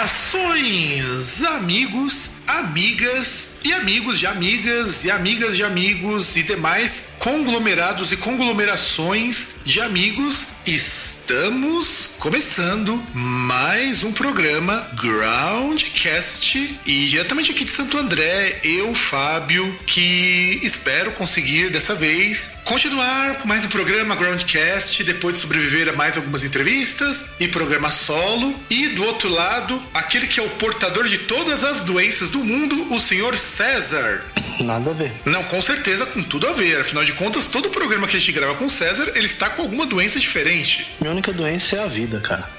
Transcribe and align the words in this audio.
Saudações, 0.00 1.44
amigos, 1.44 2.30
amigas 2.46 3.58
e 3.62 3.72
amigos 3.74 4.18
de 4.18 4.26
amigas 4.26 5.04
e 5.04 5.10
amigas 5.10 5.56
de 5.56 5.62
amigos 5.62 6.36
e 6.36 6.42
demais 6.42 7.10
conglomerados 7.18 8.10
e 8.10 8.16
conglomerações 8.16 9.56
de 9.62 9.78
amigos. 9.80 10.48
Estamos 10.64 12.09
começando 12.20 13.02
mais 13.14 14.04
um 14.04 14.12
programa 14.12 14.86
Groundcast 14.92 16.78
e 16.84 17.06
diretamente 17.06 17.50
aqui 17.50 17.64
de 17.64 17.70
Santo 17.70 17.96
André, 17.96 18.60
eu, 18.62 18.94
Fábio, 18.94 19.74
que 19.86 20.60
espero 20.62 21.12
conseguir 21.12 21.70
dessa 21.70 21.94
vez 21.94 22.60
continuar 22.70 23.38
com 23.38 23.48
mais 23.48 23.64
um 23.64 23.68
programa 23.68 24.14
Groundcast 24.14 25.02
depois 25.02 25.34
de 25.34 25.40
sobreviver 25.40 25.88
a 25.88 25.92
mais 25.94 26.16
algumas 26.16 26.44
entrevistas 26.44 27.30
e 27.40 27.48
programa 27.48 27.90
solo. 27.90 28.54
E 28.68 28.88
do 28.88 29.02
outro 29.04 29.28
lado, 29.28 29.82
aquele 29.94 30.26
que 30.26 30.38
é 30.38 30.42
o 30.42 30.50
portador 30.50 31.08
de 31.08 31.18
todas 31.18 31.64
as 31.64 31.80
doenças 31.80 32.30
do 32.30 32.44
mundo, 32.44 32.94
o 32.94 33.00
senhor 33.00 33.36
César. 33.36 34.22
Nada 34.60 34.90
a 34.90 34.94
ver. 34.94 35.12
Não, 35.24 35.42
com 35.44 35.60
certeza, 35.60 36.06
com 36.06 36.22
tudo 36.22 36.46
a 36.46 36.52
ver. 36.52 36.80
Afinal 36.80 37.04
de 37.04 37.12
contas, 37.12 37.46
todo 37.46 37.70
programa 37.70 38.06
que 38.06 38.16
a 38.16 38.20
gente 38.20 38.32
grava 38.32 38.54
com 38.54 38.66
o 38.66 38.70
César, 38.70 39.10
ele 39.14 39.26
está 39.26 39.48
com 39.48 39.62
alguma 39.62 39.86
doença 39.86 40.18
diferente. 40.20 40.94
Minha 41.00 41.12
única 41.12 41.32
doença 41.32 41.76
é 41.76 41.82
a 41.82 41.86
vida, 41.86 42.09
cara. 42.18 42.48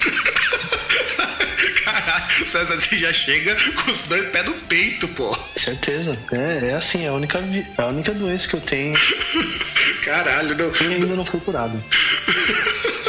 Caralho, 1.84 2.46
César 2.46 2.76
você 2.80 2.96
já 2.96 3.12
chega 3.12 3.54
com 3.84 3.90
os 3.90 4.04
dois 4.04 4.28
pés 4.30 4.44
no 4.44 4.52
peito, 4.54 5.06
pô. 5.08 5.36
Certeza. 5.56 6.16
É, 6.32 6.68
é 6.70 6.74
assim, 6.74 7.04
é 7.04 7.08
a 7.08 7.12
única, 7.12 7.40
vi- 7.40 7.66
a 7.76 7.86
única 7.86 8.14
doença 8.14 8.48
que 8.48 8.54
eu 8.54 8.60
tenho 8.60 8.94
Caralho, 10.04 10.56
não. 10.56 10.72
e 10.88 10.94
ainda 10.94 11.14
não 11.16 11.26
fui 11.26 11.40
curado. 11.40 11.82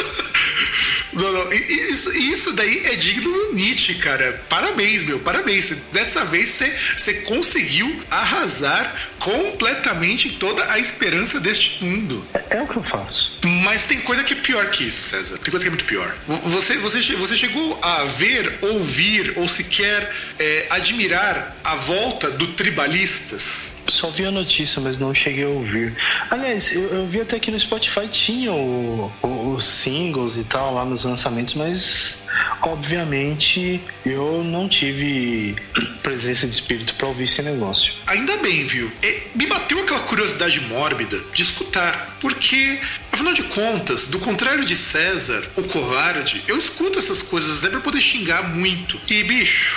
Não, 1.14 1.32
não, 1.32 1.52
Isso, 1.52 2.12
isso 2.16 2.52
daí 2.52 2.82
é 2.86 2.96
digno 2.96 3.30
do 3.30 3.52
Nietzsche, 3.54 3.94
cara. 3.94 4.42
Parabéns, 4.48 5.04
meu, 5.04 5.18
parabéns. 5.20 5.70
Dessa 5.92 6.24
vez 6.24 6.48
você- 6.96 7.14
conseguiu 7.24 8.00
arrasar 8.10 8.94
completamente 9.18 10.30
toda 10.32 10.72
a 10.72 10.78
esperança 10.78 11.40
deste 11.40 11.84
mundo. 11.84 12.26
É, 12.34 12.56
é 12.58 12.62
o 12.62 12.66
que 12.68 12.76
eu 12.76 12.82
faço. 12.82 13.38
Mas 13.62 13.84
tem 13.86 14.00
coisa 14.00 14.22
que 14.24 14.32
é 14.34 14.36
pior 14.36 14.66
que 14.70 14.84
isso, 14.84 15.08
César. 15.08 15.38
Tem 15.38 15.50
coisa 15.50 15.60
que 15.64 15.68
é 15.68 15.70
muito 15.70 15.84
pior. 15.84 16.14
Você, 16.44 16.76
você, 16.78 17.00
você 17.14 17.36
chegou 17.36 17.78
a 17.82 18.04
ver, 18.04 18.58
ouvir 18.62 19.32
ou 19.36 19.48
sequer 19.48 20.10
é, 20.38 20.66
admirar 20.70 21.56
a 21.64 21.74
volta 21.76 22.30
do 22.30 22.48
Tribalistas? 22.48 23.82
Só 23.88 24.10
vi 24.10 24.24
a 24.24 24.30
notícia, 24.30 24.80
mas 24.80 24.98
não 24.98 25.14
cheguei 25.14 25.44
a 25.44 25.48
ouvir. 25.48 25.94
Aliás, 26.30 26.72
eu, 26.74 26.82
eu 26.94 27.06
vi 27.06 27.20
até 27.20 27.38
que 27.38 27.50
no 27.50 27.60
Spotify 27.60 28.08
tinha 28.10 28.50
os 28.52 29.64
singles 29.64 30.36
e 30.36 30.44
tal 30.44 30.74
lá 30.74 30.84
nos 30.84 31.03
lançamentos, 31.04 31.54
mas 31.54 32.18
obviamente 32.62 33.80
eu 34.04 34.42
não 34.42 34.68
tive 34.68 35.56
presença 36.02 36.46
de 36.46 36.54
espírito 36.54 36.94
pra 36.94 37.08
ouvir 37.08 37.24
esse 37.24 37.42
negócio. 37.42 37.92
Ainda 38.06 38.36
bem, 38.38 38.64
viu? 38.64 38.90
Me 39.34 39.46
bateu 39.46 39.80
aquela 39.80 40.00
curiosidade 40.00 40.60
mórbida 40.62 41.18
de 41.32 41.42
escutar, 41.42 42.16
porque, 42.20 42.80
afinal 43.12 43.32
de 43.32 43.42
contas, 43.44 44.06
do 44.06 44.18
contrário 44.18 44.64
de 44.64 44.76
César, 44.76 45.44
o 45.56 45.62
covarde, 45.64 46.42
eu 46.48 46.56
escuto 46.56 46.98
essas 46.98 47.22
coisas 47.22 47.58
até 47.58 47.68
pra 47.68 47.80
poder 47.80 48.00
xingar 48.00 48.42
muito. 48.54 49.00
E, 49.08 49.22
bicho. 49.24 49.76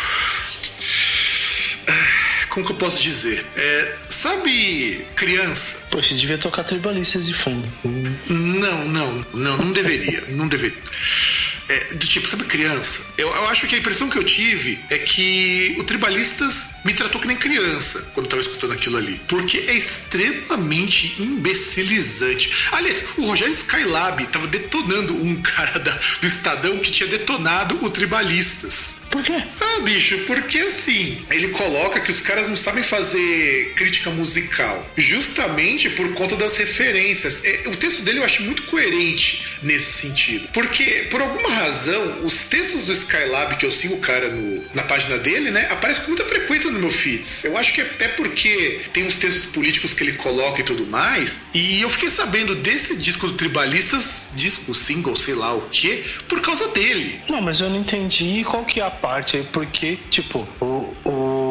Como 2.50 2.66
que 2.66 2.72
eu 2.72 2.78
posso 2.78 3.02
dizer? 3.02 3.46
É, 3.56 3.96
sabe, 4.18 5.06
criança? 5.16 5.88
Poxa, 5.92 6.16
devia 6.16 6.38
tocar 6.38 6.64
tribalistas 6.64 7.28
de 7.28 7.34
fundo. 7.34 7.68
Não, 8.28 8.86
não, 8.86 9.26
não, 9.34 9.58
não 9.58 9.72
deveria, 9.72 10.24
não 10.30 10.48
deveria. 10.48 10.78
É, 11.70 11.94
do 11.96 12.06
tipo, 12.08 12.28
sabe 12.28 12.44
criança? 12.46 13.14
Eu, 13.18 13.28
eu 13.28 13.50
acho 13.50 13.68
que 13.68 13.76
a 13.76 13.80
impressão 13.80 14.10
que 14.10 14.18
eu 14.18 14.24
tive 14.24 14.80
é 14.90 14.98
que 14.98 15.76
o 15.80 15.84
Tribalistas 15.84 16.70
me 16.86 16.94
tratou 16.94 17.20
que 17.20 17.28
nem 17.28 17.36
criança 17.36 18.12
quando 18.14 18.26
eu 18.28 18.30
tava 18.30 18.42
escutando 18.42 18.72
aquilo 18.74 18.96
ali. 18.98 19.20
Porque 19.28 19.58
é 19.68 19.74
extremamente 19.74 21.16
imbecilizante. 21.22 22.52
Aliás, 22.72 23.04
o 23.18 23.26
Rogério 23.26 23.52
Skylab 23.54 24.26
tava 24.28 24.48
detonando 24.48 25.14
um 25.16 25.36
cara 25.42 25.80
da- 25.80 26.00
do 26.22 26.28
Estadão 26.28 26.78
que 26.80 26.92
tinha 26.92 27.10
detonado 27.10 27.78
o 27.84 27.90
Tribalistas. 27.90 28.98
Por 29.12 29.24
quê? 29.24 29.34
Ah, 29.62 29.80
bicho, 29.82 30.18
porque 30.28 30.60
assim, 30.60 31.26
ele 31.32 31.48
coloca 31.50 32.00
que 32.00 32.12
os 32.12 32.20
caras 32.20 32.48
não 32.48 32.58
sabem 32.58 32.84
fazer 32.84 33.74
crítica 33.76 34.10
musical, 34.10 34.90
justamente 34.98 35.90
por 35.92 36.14
conta 36.14 36.36
das 36.36 36.58
referências. 36.58 37.44
É, 37.46 37.64
o 37.68 37.76
texto 37.76 38.02
dele 38.04 38.20
eu 38.20 38.24
acho 38.24 38.44
muito 38.44 38.64
coerente 38.64 39.58
nesse 39.64 39.94
sentido. 39.94 40.48
Porque, 40.54 41.08
por 41.10 41.22
alguma 41.22 41.50
razão, 41.58 42.22
os 42.24 42.46
textos 42.46 42.86
do 42.88 42.94
Skylab, 42.94 43.56
que 43.58 43.66
eu 43.66 43.72
sigo 43.72 43.96
o 43.96 44.00
cara 44.00 44.30
no- 44.30 44.64
na 44.74 44.84
página 44.84 45.18
dele, 45.18 45.52
né, 45.52 45.68
aparecem 45.70 46.04
com 46.04 46.10
muita 46.12 46.26
frequência 46.26 46.70
no 46.72 46.80
meu 46.80 46.90
feeds. 46.90 47.44
Eu 47.44 47.58
acho 47.58 47.74
que 47.74 47.82
é 47.82 47.84
até 47.86 48.08
porque 48.10 48.82
tem 48.94 49.06
uns 49.06 49.18
textos 49.18 49.46
políticos 49.46 49.94
que 49.94 50.04
ele 50.04 50.14
coloca 50.14 50.62
e 50.62 50.64
tudo 50.64 50.86
mais. 50.86 51.42
E 51.54 51.82
eu 51.82 51.90
fiquei 51.90 52.10
sabendo 52.10 52.56
desse 52.56 52.96
disco 52.96 53.28
do 53.28 53.34
Tribalistas, 53.34 54.30
disco, 54.36 54.74
single, 54.74 55.16
sei 55.16 55.36
lá 55.36 55.54
o 55.54 55.62
que, 55.70 56.04
por 56.28 56.42
causa 56.42 56.68
dele. 56.70 57.20
Não, 57.30 57.42
mas 57.42 57.60
eu 57.60 57.70
não 57.70 57.78
entendi 57.78 58.44
qual 58.44 58.64
que 58.66 58.80
é 58.80 58.84
a 58.86 58.90
parte 58.92 59.38
aí, 59.38 59.44
porque, 59.52 59.98
tipo, 60.10 60.48
o, 60.62 60.94
o 61.06 61.47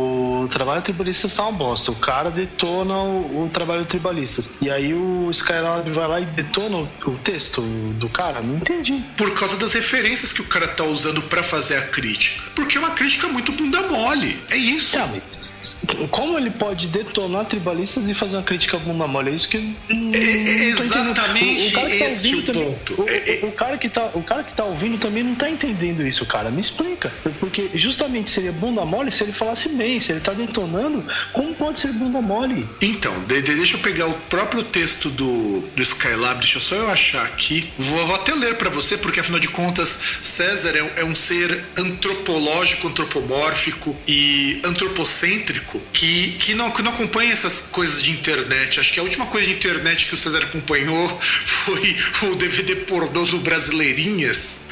trabalho 0.48 0.82
tribalista 0.82 1.28
tá 1.28 1.42
uma 1.44 1.52
bosta. 1.52 1.90
O 1.90 1.96
cara 1.96 2.30
detona 2.30 2.94
o, 2.94 3.44
o 3.44 3.50
trabalho 3.52 3.84
tribalistas. 3.84 4.48
E 4.60 4.70
aí 4.70 4.92
o 4.94 5.28
Skylab 5.30 5.88
vai 5.90 6.08
lá 6.08 6.20
e 6.20 6.24
detona 6.26 6.76
o, 6.78 6.88
o 7.06 7.16
texto 7.18 7.60
do 7.62 8.08
cara? 8.08 8.40
Não 8.40 8.56
entendi. 8.56 9.02
Por 9.16 9.32
causa 9.38 9.56
das 9.56 9.72
referências 9.72 10.32
que 10.32 10.40
o 10.40 10.44
cara 10.44 10.68
tá 10.68 10.84
usando 10.84 11.22
pra 11.22 11.42
fazer 11.42 11.76
a 11.76 11.82
crítica. 11.82 12.44
Porque 12.54 12.76
é 12.76 12.80
uma 12.80 12.90
crítica 12.90 13.28
muito 13.28 13.52
bunda 13.52 13.82
mole. 13.82 14.40
É 14.50 14.56
isso. 14.56 14.96
Tá, 14.96 15.06
mas 15.06 15.76
como 16.10 16.38
ele 16.38 16.50
pode 16.50 16.88
detonar 16.88 17.44
tribalistas 17.46 18.08
e 18.08 18.14
fazer 18.14 18.36
uma 18.36 18.42
crítica 18.42 18.78
bunda 18.78 19.06
mole? 19.06 19.30
É 19.30 19.34
isso 19.34 19.48
que. 19.48 19.56
eu 19.56 19.94
não 19.96 20.10
tô 20.10 20.16
entendendo. 20.18 20.68
exatamente 20.68 21.70
cara 21.72 21.90
que 21.90 21.98
tá 21.98 22.04
este 22.06 22.26
ouvindo 22.34 22.38
o 22.38 22.52
também- 22.52 22.72
ponto. 22.72 23.02
O, 23.02 23.08
É- 23.08 23.16
é- 23.16 23.44
o- 23.44 23.48
o 23.48 23.52
cara 23.52 23.78
que 23.78 23.88
tá, 23.88 24.10
o 24.14 24.22
cara 24.22 24.42
que 24.44 24.52
tá 24.54 24.64
ouvindo 24.64 24.98
também 24.98 25.22
não 25.22 25.34
tá 25.34 25.48
entendendo 25.50 26.06
isso, 26.06 26.24
cara. 26.26 26.50
Me 26.50 26.60
explica. 26.60 27.12
Porque 27.40 27.70
justamente 27.74 28.30
seria 28.30 28.52
bunda 28.52 28.84
mole 28.84 29.10
se 29.10 29.22
ele 29.22 29.32
falasse 29.32 29.68
bem. 29.70 30.00
Se 30.00 30.12
ele 30.12 30.20
tá 30.20 30.32
detonando, 30.36 31.04
como 31.32 31.54
pode 31.54 31.78
ser 31.78 31.92
bunda 31.92 32.20
mole? 32.20 32.66
Então, 32.80 33.12
de- 33.24 33.42
de- 33.42 33.54
deixa 33.54 33.76
eu 33.76 33.80
pegar 33.80 34.06
o 34.06 34.14
próprio 34.30 34.62
texto 34.62 35.08
do, 35.10 35.60
do 35.74 35.82
Skylab, 35.82 36.40
deixa 36.40 36.60
só 36.60 36.74
eu 36.76 36.88
achar 36.90 37.24
aqui. 37.26 37.70
Vou, 37.78 38.06
vou 38.06 38.16
até 38.16 38.34
ler 38.34 38.56
pra 38.56 38.70
você, 38.70 38.96
porque 38.96 39.20
afinal 39.20 39.40
de 39.40 39.48
contas, 39.48 39.98
César 40.22 40.76
é, 40.76 41.00
é 41.00 41.04
um 41.04 41.14
ser 41.14 41.64
antropológico, 41.76 42.88
antropomórfico 42.88 43.96
e 44.06 44.60
antropocêntrico 44.64 45.80
que, 45.92 46.32
que, 46.38 46.54
não, 46.54 46.70
que 46.70 46.82
não 46.82 46.92
acompanha 46.92 47.32
essas 47.32 47.68
coisas 47.72 48.02
de 48.02 48.10
internet. 48.10 48.80
Acho 48.80 48.92
que 48.92 49.00
a 49.00 49.02
última 49.02 49.26
coisa 49.26 49.46
de 49.46 49.52
internet 49.54 50.06
que 50.06 50.14
o 50.14 50.16
César 50.16 50.38
acompanhou 50.44 51.08
foi 51.20 51.96
o 52.30 52.34
DVD 52.36 52.76
pornô 52.76 53.24
do 53.26 53.38
Brasileirinhas. 53.38 54.66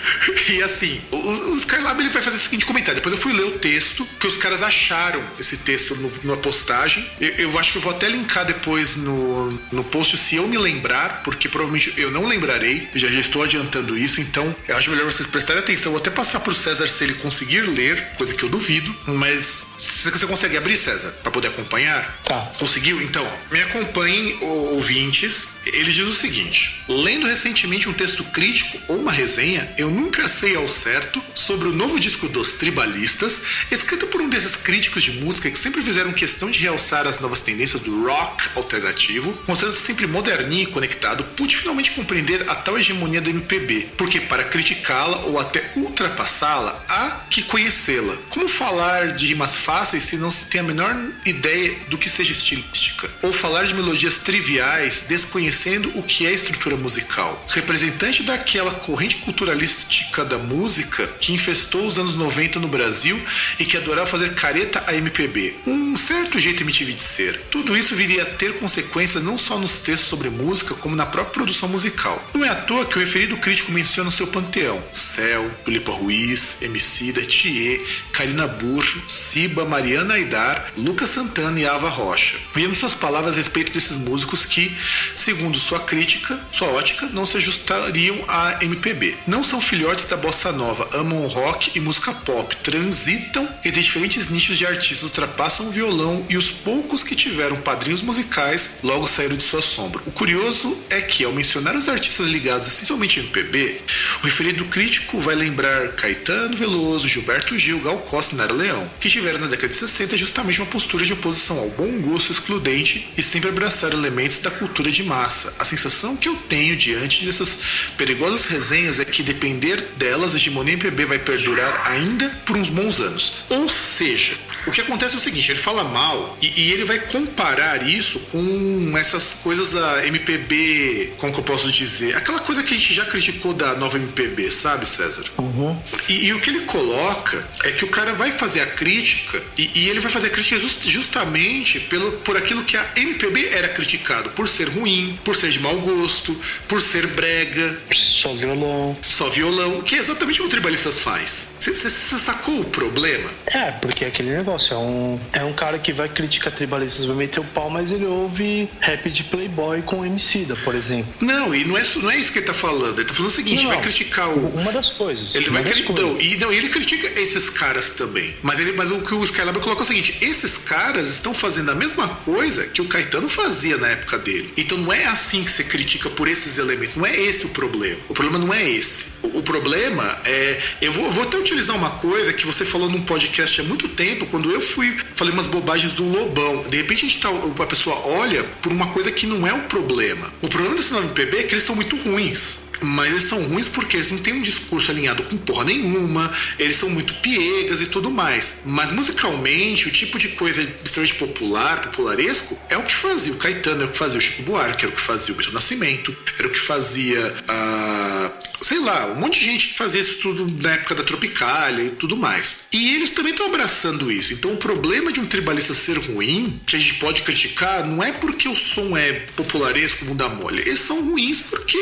E 0.51 0.63
assim, 0.63 1.01
o, 1.11 1.17
o 1.53 1.57
Skylab 1.57 2.01
ele 2.01 2.11
vai 2.11 2.23
fazer 2.23 2.37
o 2.37 2.41
seguinte 2.41 2.65
comentário. 2.67 2.97
Depois 2.97 3.15
eu 3.15 3.21
fui 3.21 3.33
ler 3.33 3.45
o 3.47 3.59
texto, 3.59 4.07
que 4.21 4.27
os 4.27 4.37
caras 4.37 4.63
acharam 4.63 5.23
esse 5.39 5.54
texto 5.59 5.95
no- 5.97 6.13
numa 6.23 6.37
postagem. 6.37 7.09
Eu, 7.21 7.29
eu 7.37 7.59
acho 7.59 7.73
que 7.73 7.79
eu 7.79 7.83
vou 7.83 7.93
até 7.93 8.09
linkar 8.09 8.45
depois 8.45 8.97
no, 8.97 9.51
no 9.73 9.85
post, 9.85 10.17
se 10.17 10.37
eu 10.37 10.47
me 10.49 10.59
lembrar, 10.59 11.23
porque 11.23 11.49
provavelmente 11.49 11.93
eu 11.97 12.11
não 12.11 12.27
lembrarei. 12.27 12.89
Já, 12.95 13.09
já 13.09 13.21
estou 13.21 13.43
adiantando 13.43 13.97
isso, 13.97 14.21
então 14.21 14.55
eu 14.69 14.77
acho 14.77 14.91
melhor 14.91 15.11
vocês 15.11 15.27
prestarem 15.29 15.63
atenção. 15.63 15.93
Vou 15.93 16.01
até 16.01 16.11
passar 16.11 16.41
pro 16.41 16.55
César 16.55 16.87
se 16.89 17.05
ele 17.05 17.15
conseguir 17.15 17.61
ler, 17.63 18.01
coisa 18.17 18.35
que 18.35 18.43
eu 18.43 18.49
duvido, 18.49 18.95
mas 19.07 19.65
você 19.77 20.27
consegue 20.27 20.57
abrir, 20.57 20.77
César, 20.79 21.11
para 21.23 21.33
poder 21.33 21.49
acompanhar? 21.49 22.21
Tá. 22.25 22.51
Conseguiu? 22.59 23.01
Então, 23.03 23.27
me 23.51 23.61
acompanhem, 23.63 24.39
ouvintes. 24.79 25.55
Ele 25.67 25.93
diz 25.93 26.07
o 26.07 26.15
seguinte: 26.15 26.83
lendo 26.89 27.27
recentemente 27.27 27.89
um 27.89 27.93
texto 27.93 28.23
crítico 28.25 28.79
ou 28.89 28.99
uma 28.99 29.13
resenha, 29.13 29.73
eu 29.79 29.91
nunca 29.91 30.29
sei 30.29 30.57
ao 30.57 30.69
certo 30.69 31.23
sobre 31.35 31.69
o 31.69 31.73
novo 31.73 31.99
disco 31.99 32.29
dos 32.29 32.53
Tribalistas, 32.55 33.43
escrito 33.71 34.07
por 34.09 34.21
um 34.21 34.29
desses 34.29 34.57
críticos 34.57 35.03
de 35.03 35.13
música 35.13 35.44
que 35.51 35.59
sempre 35.59 35.83
fizeram 35.83 36.13
questão 36.13 36.51
de 36.51 36.61
realçar 36.61 37.07
as 37.07 37.19
novas 37.19 37.41
tendências 37.41 37.83
do 37.83 38.05
rock 38.05 38.45
alternativo, 38.57 39.37
mostrando-se 39.47 39.81
sempre 39.81 40.07
moderninho 40.07 40.63
e 40.63 40.67
conectado, 40.67 41.25
pude 41.37 41.57
finalmente 41.57 41.93
compreender 41.93 42.49
a 42.49 42.55
tal 42.55 42.79
hegemonia 42.79 43.21
da 43.21 43.31
MPB, 43.31 43.89
porque 43.97 44.21
para 44.21 44.45
criticá-la 44.45 45.19
ou 45.27 45.39
até 45.39 45.73
ultrapassá-la, 45.77 46.85
há 46.89 47.11
que 47.31 47.43
conhecê-la. 47.43 48.17
Como 48.31 48.49
falar 48.49 49.13
de 49.13 49.27
rimas 49.27 49.57
fáceis 49.57 50.05
se 50.05 50.17
não 50.17 50.31
se 50.31 50.47
tem 50.47 50.61
a 50.61 50.65
menor 50.65 50.97
ideia 51.27 51.77
do 51.89 51.99
que 51.99 52.09
seja 52.09 52.33
estilística? 52.33 53.11
Ou 53.23 53.33
falar 53.33 53.65
de 53.65 53.75
melodias 53.75 54.19
triviais 54.19 55.05
desconhecendo 55.09 55.91
o 55.95 56.03
que 56.03 56.27
é 56.27 56.33
estrutura 56.33 56.77
musical? 56.77 57.45
Representante 57.49 58.23
daquela 58.23 58.73
corrente 58.73 59.17
culturalística 59.17 60.25
da 60.25 60.39
música 60.39 61.07
que 61.21 61.33
infestou 61.33 61.87
os 61.87 61.99
anos 61.99 62.15
90 62.17 62.61
no 62.61 62.69
Brasil 62.69 63.21
e 63.59 63.65
que 63.65 63.77
adorava 63.77 64.07
fazer 64.07 64.35
careta 64.35 64.83
a 64.87 64.95
MPB. 64.95 65.24
Um 65.67 65.97
certo 65.97 66.39
jeito 66.39 66.63
MTV 66.63 66.93
de 66.93 67.03
ser. 67.03 67.41
Tudo 67.51 67.77
isso 67.77 67.95
viria 67.95 68.23
a 68.23 68.27
ter 68.27 68.57
consequências 68.57 69.23
não 69.23 69.39
só 69.39 69.59
nos 69.59 69.81
textos 69.81 70.09
sobre 70.09 70.31
música, 70.31 70.75
como 70.75 70.97
na 70.97 71.07
própria 71.07 71.33
produção 71.33 71.69
musical. 71.69 72.23
Não 72.35 72.45
é 72.45 72.49
à 72.49 72.55
toa 72.55 72.85
que 72.85 72.97
o 72.97 73.01
referido 73.01 73.37
crítico 73.37 73.73
menciona 73.73 74.11
seu 74.11 74.27
panteão: 74.27 74.83
Céu, 74.93 75.51
Filipa 75.65 75.93
Ruiz, 75.93 76.63
Emicida, 76.63 77.21
Thier, 77.23 77.81
Karina 78.13 78.47
Burr, 78.47 78.85
Siba, 79.07 79.65
Mariana 79.65 80.15
Aidar, 80.15 80.73
Lucas 80.77 81.11
Santana 81.11 81.59
e 81.61 81.67
Ava 81.67 81.89
Rocha. 81.89 82.37
Vemos 82.55 82.79
suas 82.79 82.95
palavras 82.95 83.35
a 83.35 83.39
respeito 83.39 83.73
desses 83.73 83.97
músicos 83.97 84.45
que, 84.45 84.77
segundo 85.17 85.59
sua 85.59 85.81
crítica, 85.81 86.39
sua 86.53 86.69
ótica, 86.69 87.07
não 87.07 87.27
se 87.27 87.37
ajustariam 87.37 88.25
à 88.29 88.59
MPB. 88.63 89.17
Não 89.27 89.43
são 89.43 89.61
filhotes 89.61 90.05
da 90.07 90.17
bossa 90.17 90.53
nova, 90.53 90.89
amam 90.95 91.27
rock 91.27 91.71
e 91.75 91.81
música 91.81 92.13
pop, 92.13 92.57
transitam 92.57 93.49
entre 93.65 93.81
diferentes 93.81 94.29
nichos 94.29 94.59
de 94.59 94.67
artistas, 94.67 95.11
ultrapassam 95.15 95.69
o 95.69 95.71
violão 95.71 96.27
e 96.29 96.37
os 96.37 96.51
poucos 96.51 97.05
que 97.05 97.15
tiveram 97.15 97.57
padrinhos 97.57 98.03
musicais 98.03 98.79
logo 98.83 99.07
saíram 99.07 99.37
de 99.37 99.43
sua 99.43 99.63
sombra. 99.63 100.03
O 100.07 100.11
curioso 100.11 100.77
é 100.91 101.01
que, 101.01 101.25
ao 101.25 101.33
mencionar 101.33 101.77
os 101.77 101.89
artistas 101.89 102.27
ligados 102.27 102.67
essencialmente 102.67 103.21
ao 103.21 103.27
MPB, 103.27 103.81
o 104.23 104.27
referido 104.27 104.65
crítico 104.67 105.21
vai 105.21 105.37
lembrar 105.37 105.93
Caetano 105.93 106.57
Veloso, 106.57 107.09
Gilberto 107.09 107.57
Gil, 107.57 107.81
Gal 107.81 107.99
Costa 107.99 108.35
e 108.35 108.39
Nara 108.39 108.53
Leão, 108.53 108.91
que 108.99 109.09
tiveram 109.09 109.39
na 109.39 109.47
década 109.47 109.69
de 109.69 109.77
60 109.77 110.17
justamente 110.17 110.61
uma 110.61 110.67
postura 110.67 111.05
de 111.05 111.13
oposição 111.13 111.59
ao 111.59 111.71
bom 111.71 112.01
gosto 112.01 112.33
excludente 112.33 113.09
e 113.17 113.23
sempre 113.23 113.51
abraçaram 113.51 113.99
elementos 113.99 114.41
da 114.41 114.51
cultura 114.51 114.91
de 114.91 115.03
massa. 115.05 115.55
A 115.59 115.65
sensação 115.65 116.17
que 116.17 116.29
eu 116.29 116.37
tenho 116.49 116.77
diante 116.77 117.25
dessas 117.25 117.59
perigosas 117.97 118.47
resenhas 118.47 118.99
é 118.99 119.05
que, 119.05 119.23
depender 119.23 119.81
delas, 119.97 120.35
a 120.35 120.37
hegemonia 120.37 120.75
MPB 120.75 121.05
vai 121.05 121.19
perdurar 121.19 121.83
ainda 121.87 122.29
por 122.45 122.57
uns 122.57 122.69
bons 122.69 123.01
anos. 123.01 123.45
Ou 123.49 123.69
seja, 123.69 124.37
o 124.67 124.71
que 124.71 124.81
acontece 124.81 125.15
é 125.15 125.19
o 125.19 125.21
seguinte: 125.21 125.51
ele 125.51 125.59
fala 125.59 125.85
mal 125.85 126.37
e, 126.41 126.63
e 126.63 126.73
ele 126.73 126.85
vai 126.85 126.99
comparar 126.99 127.87
isso 127.87 128.19
com 128.31 128.93
essas 128.97 129.35
coisas 129.43 129.73
da 129.73 130.07
MPB, 130.07 131.15
como 131.19 131.33
que 131.33 131.41
eu 131.41 131.45
posso 131.45 131.71
dizer? 131.71 132.17
Aquela 132.17 132.41
coisa 132.41 132.63
que 132.63 132.75
a 132.75 132.77
gente 132.77 132.95
já 132.95 133.05
criticou 133.05 133.53
da 133.53 133.75
nova 133.77 133.97
MPB, 133.97 134.51
sabe, 134.51 134.87
César? 134.87 135.25
Uhum. 135.39 135.77
E, 136.09 136.27
e, 136.27 136.35
o 136.35 136.41
que 136.41 136.51
ele 136.51 136.61
coloca 136.61 137.47
é 137.65 137.73
que 137.73 137.85
o 137.85 137.89
cara 137.89 138.13
vai 138.13 138.33
fazer 138.33 138.61
a 138.61 138.67
crítica 138.67 139.43
e, 139.57 139.71
e 139.75 139.89
ele 139.89 140.01
vai 140.01 140.11
fazer 140.11 140.29
a 140.29 140.31
crítica 140.31 140.59
just, 140.59 140.87
justamente 140.89 141.81
pelo, 141.81 142.13
por 142.19 142.37
aquilo 142.37 142.65
que 142.65 142.77
a 142.77 142.87
MPB 142.97 143.49
era 143.53 143.69
criticado, 143.69 144.31
por 144.31 144.49
ser 144.49 144.69
ruim, 144.69 145.19
por 145.25 145.37
ser 145.37 145.51
de 145.51 145.61
mau 145.61 145.79
gosto, 145.81 146.39
por 146.69 146.81
ser 146.81 147.07
brega. 147.09 147.79
Só 147.93 148.35
violão. 148.35 148.97
Só 149.03 149.29
violão, 149.29 149.83
que 149.83 149.95
é 149.95 149.99
exatamente 149.99 150.41
o 150.41 150.45
que 150.45 150.49
o 150.49 150.51
Tribalistas 150.51 150.99
faz. 150.99 151.57
Você 151.61 151.91
sacou 152.19 152.61
o 152.61 152.65
problema? 152.65 153.29
É, 153.55 153.71
porque 153.73 154.05
é 154.05 154.09
aquele 154.09 154.37
negócio, 154.37 154.54
é 154.73 154.77
um, 154.77 155.19
é 155.33 155.45
um 155.45 155.53
cara 155.53 155.79
que 155.79 155.93
vai 155.93 156.09
criticar 156.09 156.53
Tribalistas, 156.53 157.05
vai 157.05 157.17
meter 157.17 157.41
o 157.41 157.45
pau, 157.45 157.69
mas 157.71 157.91
ele 157.91 158.07
ouve 158.07 158.69
rap 158.81 159.11
de 159.11 159.25
Playboy 159.25 159.83
com 159.83 160.05
Emicida, 160.05 160.55
por 160.57 160.75
exemplo. 160.75 161.13
Não, 161.21 161.55
e 161.55 161.65
não 161.65 161.77
é, 161.77 161.83
não 161.97 162.11
é 162.11 162.17
isso 162.17 162.33
que 162.33 162.39
ele 162.39 162.47
tá 162.47 162.55
falando. 162.55 162.99
Ele 162.99 163.09
tá 163.09 163.15
falando 163.15 163.31
o 163.31 163.35
seguinte, 163.35 163.65
não, 163.65 163.71
vai 163.71 163.81
criticar 163.81 164.29
o... 164.29 164.49
Uma 164.49 164.73
das 164.73 164.91
coisas. 164.91 165.35
Ele 165.35 165.51
vai 165.51 165.65
criticar... 165.65 165.93
Então, 165.93 166.21
e, 166.21 166.37
não, 166.37 166.53
ele 166.53 166.69
critica 166.69 167.21
esses 167.21 167.51
caras 167.51 167.91
também. 167.93 168.35
Mas, 168.43 168.61
ele, 168.61 168.73
mas 168.73 168.91
o 168.91 169.01
que 169.01 169.15
o 169.15 169.25
Skylab 169.25 169.59
coloca 169.61 169.83
é 169.83 169.85
o 169.85 169.87
seguinte, 169.87 170.19
esses 170.21 170.59
caras 170.59 171.09
estão 171.09 171.35
fazendo 171.35 171.71
a 171.71 171.75
mesma 171.75 172.09
coisa 172.09 172.67
que 172.67 172.81
o 172.81 172.87
Caetano 172.87 173.29
fazia 173.29 173.77
na 173.77 173.89
época 173.89 174.19
dele. 174.19 174.53
Então 174.57 174.79
não 174.79 174.93
é 174.93 175.05
assim 175.07 175.43
que 175.43 175.51
você 175.51 175.65
critica 175.65 176.09
por 176.11 176.29
esses 176.29 176.59
elementos. 176.59 176.97
Não 176.97 177.07
é 177.07 177.19
esse 177.21 177.47
o 177.47 177.49
problema. 177.51 178.01
O 178.09 178.15
problema 178.15 178.39
não 178.39 178.53
é 178.53 178.69
esse. 178.69 179.15
O, 179.23 179.39
o 179.39 179.43
problema 179.43 180.19
é... 180.25 180.61
Eu 180.81 180.93
vou, 180.93 181.11
vou 181.11 181.25
até 181.25 181.37
utilizar 181.37 181.77
uma 181.77 181.91
coisa 181.91 182.33
que 182.33 182.47
você 182.47 182.65
falou 182.65 182.89
num 182.89 183.01
podcast 183.01 183.61
há 183.61 183.65
muito 183.65 183.89
tempo, 183.89 184.27
quando 184.27 184.44
eu 184.51 184.61
fui... 184.61 184.97
Falei 185.15 185.33
umas 185.33 185.47
bobagens 185.47 185.95
do 185.95 186.05
Lobão. 186.05 186.63
De 186.63 186.77
repente 186.77 187.05
a, 187.05 187.09
gente 187.09 187.21
tá, 187.21 187.29
a 187.63 187.67
pessoa 187.67 187.97
olha 188.07 188.43
por 188.63 188.73
uma 188.73 188.89
coisa 188.89 189.11
que 189.11 189.27
não 189.27 189.47
é 189.47 189.53
o 189.53 189.63
problema. 189.63 190.33
O 190.43 190.49
problema 190.49 190.77
desse 190.77 190.93
9PB 190.93 191.35
é 191.35 191.43
que 191.45 191.55
eles 191.55 191.65
são 191.65 191.75
muito 191.75 191.97
ruins. 191.97 192.64
Mas 192.81 193.11
eles 193.11 193.25
são 193.25 193.43
ruins 193.43 193.69
porque 193.69 193.97
eles 193.97 194.11
não 194.11 194.19
têm 194.19 194.35
um 194.35 194.43
discurso 194.43 194.91
alinhado 194.91 195.23
com 195.25 195.37
porra 195.37 195.65
nenhuma, 195.65 196.33
eles 196.59 196.77
são 196.77 196.91
muito 196.91 197.15
piegas 197.15 197.81
e 197.81 197.87
tudo 197.87 198.11
mais. 198.11 198.63
Mas 198.65 198.91
musicalmente, 198.91 199.89
o 199.89 199.91
tipo 199.91 200.19
de 200.19 200.29
coisa 200.29 200.63
extremamente 200.85 201.15
popular, 201.15 201.83
popularesco, 201.83 202.59
é 202.69 202.77
o 202.77 202.83
que 202.83 202.95
fazia 202.95 203.33
o 203.33 203.37
Caetano, 203.37 203.83
é 203.83 203.85
o 203.87 203.91
que 203.91 203.97
fazia 203.97 204.19
o 204.19 204.23
Chico 204.23 204.43
Buarque, 204.43 204.85
era 204.85 204.93
o 204.93 204.97
que 204.97 205.03
fazia 205.03 205.35
o 205.35 205.37
Beto 205.37 205.53
Nascimento, 205.53 206.17
era 206.39 206.49
o 206.49 206.51
que 206.51 206.59
fazia 206.59 207.35
a. 207.49 208.33
sei 208.61 208.81
lá, 208.81 209.13
um 209.13 209.17
monte 209.17 209.41
de 209.41 209.47
gente 209.47 209.69
que 209.69 209.79
fazia 209.79 210.01
isso 210.01 210.19
tudo 210.21 210.47
na 210.63 210.73
época 210.73 210.95
da 210.95 211.03
Tropicália 211.03 211.85
e 211.85 211.91
tudo 211.91 212.17
mais. 212.17 212.61
E 212.73 212.95
eles 212.95 213.11
também 213.11 213.33
estão 213.33 213.47
abraçando 213.47 214.11
isso. 214.11 214.33
Então 214.33 214.53
o 214.53 214.57
problema 214.57 215.13
de 215.13 215.21
um 215.21 215.27
tribalista 215.27 215.75
ser 215.75 215.99
ruim, 215.99 216.61
que 216.67 216.77
a 216.77 216.79
gente 216.79 216.95
pode 216.95 217.23
criticar, 217.23 217.87
não 217.87 218.03
é 218.03 218.13
porque 218.13 218.49
o 218.49 218.57
som 218.57 218.97
é 218.97 219.13
popularesco, 219.37 220.05
bunda 220.05 220.29
mole. 220.29 220.61
Eles 220.61 220.81
são 220.81 221.03
ruins 221.11 221.41
porque 221.41 221.79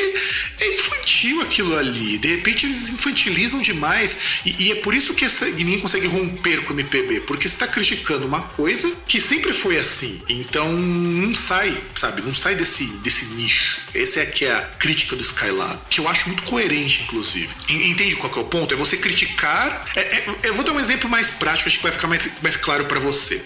é 0.60 0.74
infantil 0.82 1.40
aquilo 1.40 1.76
ali. 1.76 2.19
De 2.19 2.29
repente 2.29 2.67
eles 2.67 2.90
infantilizam 2.90 3.61
demais. 3.61 4.19
E, 4.44 4.64
e 4.64 4.73
é 4.73 4.75
por 4.76 4.94
isso 4.94 5.14
que 5.14 5.25
essa, 5.25 5.46
ninguém 5.46 5.81
consegue 5.81 6.06
romper 6.06 6.62
com 6.62 6.73
o 6.73 6.76
MPB. 6.76 7.20
Porque 7.20 7.46
está 7.46 7.67
criticando 7.67 8.26
uma 8.26 8.43
coisa 8.43 8.90
que 9.06 9.20
sempre 9.20 9.52
foi 9.52 9.79
assim. 9.79 10.20
Então 10.29 10.73
não 10.73 11.34
sai, 11.34 11.76
sabe? 11.94 12.23
Não 12.23 12.34
sai 12.34 12.55
desse, 12.55 12.84
desse 12.99 13.26
nicho. 13.26 13.81
Essa 13.94 14.20
é 14.20 14.26
que 14.26 14.44
é 14.44 14.52
a 14.52 14.62
crítica 14.62 15.17
do 15.17 15.22
Skylab. 15.22 15.79
Que 15.89 16.01
eu 16.01 16.08
acho 16.08 16.29
muito 16.29 16.43
coerente, 16.44 17.03
inclusive. 17.05 17.48
Entende 17.69 18.17
qual 18.17 18.32
é 18.34 18.39
o 18.41 18.44
ponto? 18.44 18.74
É 18.74 18.77
você 18.77 18.96
criticar. 18.96 19.84
É, 19.96 20.01
é, 20.01 20.24
eu 20.44 20.55
vou 20.55 20.65
dar 20.65 20.72
um 20.72 20.81
exemplo 20.81 21.08
mais 21.08 21.31
prático, 21.31 21.69
acho 21.69 21.79
que 21.79 21.82
vai 21.82 21.93
ficar 21.93 22.08
mais, 22.08 22.29
mais 22.43 22.56
claro 22.56 22.84
para 22.86 22.98
você. 22.98 23.43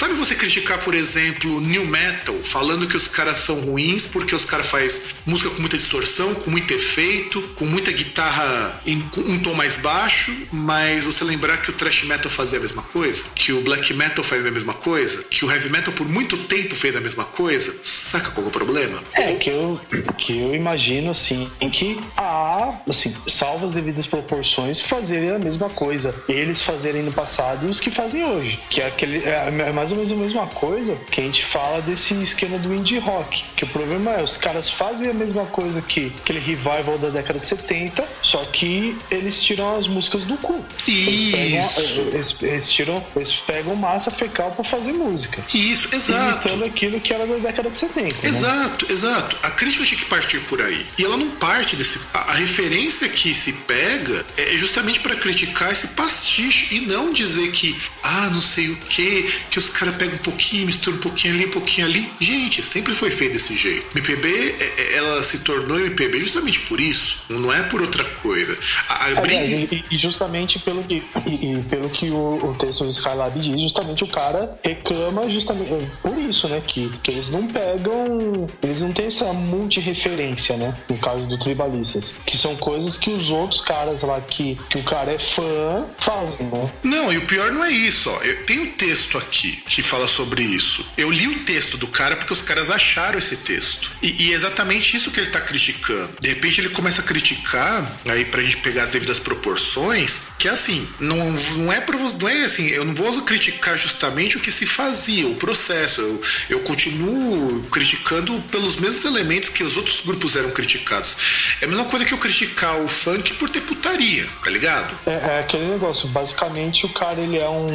Sabe 0.00 0.14
você 0.14 0.34
criticar, 0.34 0.78
por 0.78 0.94
exemplo, 0.94 1.60
New 1.60 1.84
Metal, 1.84 2.34
falando 2.42 2.88
que 2.88 2.96
os 2.96 3.06
caras 3.06 3.40
são 3.40 3.60
ruins 3.60 4.06
porque 4.06 4.34
os 4.34 4.46
caras 4.46 4.66
fazem 4.66 5.02
música 5.26 5.50
com 5.50 5.60
muita 5.60 5.76
distorção, 5.76 6.34
com 6.36 6.50
muito 6.50 6.72
efeito, 6.72 7.42
com 7.54 7.66
muita 7.66 7.92
guitarra 7.92 8.80
em 8.86 8.96
um 9.18 9.38
tom 9.40 9.52
mais 9.52 9.76
baixo, 9.76 10.34
mas 10.50 11.04
você 11.04 11.22
lembrar 11.22 11.58
que 11.58 11.68
o 11.68 11.74
Thrash 11.74 12.04
Metal 12.04 12.30
fazia 12.30 12.58
a 12.58 12.62
mesma 12.62 12.82
coisa, 12.82 13.24
que 13.34 13.52
o 13.52 13.60
Black 13.60 13.92
Metal 13.92 14.24
faz 14.24 14.46
a 14.46 14.50
mesma 14.50 14.72
coisa, 14.72 15.22
que 15.24 15.44
o 15.44 15.52
Heavy 15.52 15.68
Metal 15.68 15.92
por 15.92 16.08
muito 16.08 16.38
tempo 16.44 16.74
fez 16.74 16.96
a 16.96 17.00
mesma 17.02 17.26
coisa, 17.26 17.76
saca 17.84 18.30
qual 18.30 18.46
é 18.46 18.48
o 18.48 18.50
problema? 18.50 19.02
É, 19.12 19.34
que 19.34 19.50
eu, 19.50 19.78
que 20.16 20.38
eu 20.38 20.54
imagino, 20.54 21.10
assim, 21.10 21.46
em 21.60 21.68
que 21.68 22.00
há, 22.16 22.72
assim, 22.88 23.14
salvo 23.26 23.66
as 23.66 23.74
devidas 23.74 24.06
proporções, 24.06 24.80
fazerem 24.80 25.32
a 25.32 25.38
mesma 25.38 25.68
coisa. 25.68 26.14
Eles 26.26 26.62
fazerem 26.62 27.02
no 27.02 27.12
passado 27.12 27.66
e 27.66 27.70
os 27.70 27.80
que 27.80 27.90
fazem 27.90 28.24
hoje. 28.24 28.58
Que 28.70 28.80
é 28.80 28.86
aquele. 28.86 29.18
É, 29.24 29.52
é 29.68 29.72
mais 29.96 30.10
ou 30.10 30.16
menos 30.16 30.32
a 30.32 30.40
mesma 30.40 30.54
coisa 30.54 30.96
que 31.10 31.20
a 31.20 31.24
gente 31.24 31.44
fala 31.44 31.80
desse 31.82 32.14
esquema 32.14 32.58
do 32.58 32.74
indie 32.74 32.98
rock. 32.98 33.44
Que 33.56 33.64
o 33.64 33.66
problema 33.68 34.12
é, 34.12 34.22
os 34.22 34.36
caras 34.36 34.68
fazem 34.68 35.10
a 35.10 35.14
mesma 35.14 35.46
coisa 35.46 35.80
que 35.82 36.12
aquele 36.18 36.38
revival 36.38 36.98
da 36.98 37.08
década 37.08 37.38
de 37.38 37.46
70, 37.46 38.06
só 38.22 38.38
que 38.44 38.96
eles 39.10 39.42
tiram 39.42 39.76
as 39.76 39.86
músicas 39.86 40.24
do 40.24 40.36
cu. 40.36 40.64
Isso. 40.86 41.36
Eles, 41.36 41.72
pegam, 41.72 42.14
eles, 42.14 42.42
eles 42.42 42.72
tiram, 42.72 43.06
eles 43.16 43.32
pegam 43.32 43.74
massa 43.74 44.10
fecal 44.10 44.52
para 44.52 44.64
fazer 44.64 44.92
música. 44.92 45.42
Isso, 45.54 45.94
exato. 45.94 46.48
Imitando 46.48 46.64
aquilo 46.64 47.00
que 47.00 47.12
era 47.12 47.26
da 47.26 47.36
década 47.36 47.70
de 47.70 47.76
70. 47.76 48.02
Né? 48.02 48.28
Exato, 48.28 48.86
né? 48.86 48.92
exato. 48.92 49.36
A 49.42 49.50
crítica 49.50 49.84
tinha 49.84 49.98
que 49.98 50.06
partir 50.06 50.40
por 50.40 50.60
aí. 50.60 50.86
E 50.98 51.04
ela 51.04 51.16
não 51.16 51.30
parte 51.30 51.76
desse. 51.76 52.00
A, 52.12 52.32
a 52.32 52.34
referência 52.34 53.08
que 53.08 53.34
se 53.34 53.52
pega 53.64 54.24
é 54.36 54.56
justamente 54.56 55.00
para 55.00 55.16
criticar 55.16 55.72
esse 55.72 55.88
pastiche 55.88 56.74
e 56.74 56.80
não 56.80 57.12
dizer 57.12 57.50
que, 57.52 57.78
ah, 58.02 58.30
não 58.32 58.40
sei 58.40 58.70
o 58.70 58.76
que, 58.76 59.30
que 59.50 59.58
os 59.58 59.68
cara 59.80 59.92
pega 59.92 60.14
um 60.14 60.18
pouquinho, 60.18 60.66
mistura 60.66 60.96
um 60.96 61.00
pouquinho 61.00 61.34
ali, 61.34 61.46
um 61.46 61.50
pouquinho 61.50 61.86
ali. 61.86 62.12
Gente, 62.20 62.62
sempre 62.62 62.94
foi 62.94 63.10
feito 63.10 63.32
desse 63.32 63.56
jeito. 63.56 63.86
MPB, 63.96 64.28
é, 64.28 64.64
é, 64.76 64.96
ela 64.98 65.22
se 65.22 65.38
tornou 65.38 65.80
MPB 65.80 66.20
justamente 66.20 66.60
por 66.60 66.78
isso, 66.78 67.24
não 67.30 67.50
é 67.50 67.62
por 67.62 67.80
outra 67.80 68.04
coisa. 68.04 68.58
A, 68.88 68.94
a 68.94 69.06
Aliás, 69.20 69.50
e, 69.50 69.84
e, 69.90 69.96
justamente 69.96 70.58
pelo 70.58 70.84
que, 70.84 71.02
e, 71.26 71.52
e 71.52 71.62
pelo 71.62 71.88
que 71.88 72.10
o, 72.10 72.50
o, 72.50 72.54
texto 72.58 72.84
do 72.84 72.90
Skylab 72.90 73.40
diz, 73.40 73.58
justamente 73.58 74.04
o 74.04 74.06
cara 74.06 74.58
reclama 74.62 75.28
justamente 75.30 75.72
é, 75.72 75.86
por 76.02 76.18
isso, 76.18 76.46
né? 76.48 76.62
Que, 76.66 76.90
que 77.02 77.10
eles 77.12 77.30
não 77.30 77.46
pegam, 77.46 78.46
eles 78.62 78.82
não 78.82 78.92
têm 78.92 79.06
essa 79.06 79.32
multi-referência, 79.32 80.58
né? 80.58 80.76
No 80.90 80.98
caso 80.98 81.26
do 81.26 81.38
Tribalistas, 81.38 82.16
que 82.26 82.36
são 82.36 82.54
coisas 82.56 82.98
que 82.98 83.10
os 83.10 83.30
outros 83.30 83.62
caras 83.62 84.02
lá 84.02 84.20
que, 84.20 84.58
que 84.68 84.78
o 84.78 84.84
cara 84.84 85.12
é 85.14 85.18
fã 85.18 85.86
fazem, 85.98 86.46
né? 86.48 86.70
Não, 86.82 87.10
e 87.10 87.16
o 87.16 87.26
pior 87.26 87.50
não 87.50 87.64
é 87.64 87.70
isso, 87.70 88.10
ó. 88.10 88.22
Eu 88.22 88.44
tenho 88.44 88.64
um 88.64 88.72
texto 88.72 89.16
aqui 89.16 89.59
que 89.66 89.82
fala 89.82 90.06
sobre 90.06 90.42
isso. 90.42 90.84
Eu 90.96 91.10
li 91.10 91.28
o 91.28 91.40
texto 91.40 91.76
do 91.76 91.86
cara 91.86 92.16
porque 92.16 92.32
os 92.32 92.42
caras 92.42 92.70
acharam 92.70 93.18
esse 93.18 93.38
texto. 93.38 93.90
E, 94.02 94.24
e 94.24 94.32
é 94.32 94.34
exatamente 94.34 94.96
isso 94.96 95.10
que 95.10 95.20
ele 95.20 95.30
tá 95.30 95.40
criticando. 95.40 96.10
De 96.20 96.28
repente 96.28 96.60
ele 96.60 96.70
começa 96.70 97.00
a 97.00 97.04
criticar, 97.04 98.00
aí 98.06 98.24
pra 98.24 98.42
gente 98.42 98.58
pegar 98.58 98.84
as 98.84 98.90
devidas 98.90 99.18
proporções, 99.18 100.22
que 100.38 100.48
é 100.48 100.50
assim, 100.50 100.88
não, 100.98 101.16
não 101.56 101.72
é 101.72 101.84
não 102.20 102.28
é 102.28 102.44
assim, 102.44 102.68
eu 102.68 102.84
não 102.84 102.94
vou 102.94 103.22
criticar 103.22 103.76
justamente 103.76 104.36
o 104.36 104.40
que 104.40 104.50
se 104.50 104.66
fazia, 104.66 105.26
o 105.26 105.34
processo. 105.34 106.00
Eu, 106.00 106.22
eu 106.50 106.60
continuo 106.60 107.62
criticando 107.64 108.40
pelos 108.50 108.76
mesmos 108.76 109.04
elementos 109.04 109.48
que 109.48 109.62
os 109.62 109.76
outros 109.76 110.00
grupos 110.00 110.36
eram 110.36 110.50
criticados. 110.50 111.16
É 111.60 111.64
a 111.64 111.68
mesma 111.68 111.84
coisa 111.84 112.04
que 112.04 112.12
eu 112.12 112.18
criticar 112.18 112.80
o 112.80 112.88
funk 112.88 113.34
por 113.34 113.48
ter 113.48 113.60
putaria, 113.60 114.28
tá 114.42 114.50
ligado? 114.50 114.96
É, 115.06 115.12
é 115.12 115.40
aquele 115.40 115.66
negócio, 115.66 116.08
basicamente 116.08 116.86
o 116.86 116.88
cara 116.88 117.20
ele 117.20 117.38
é 117.38 117.48
um. 117.48 117.68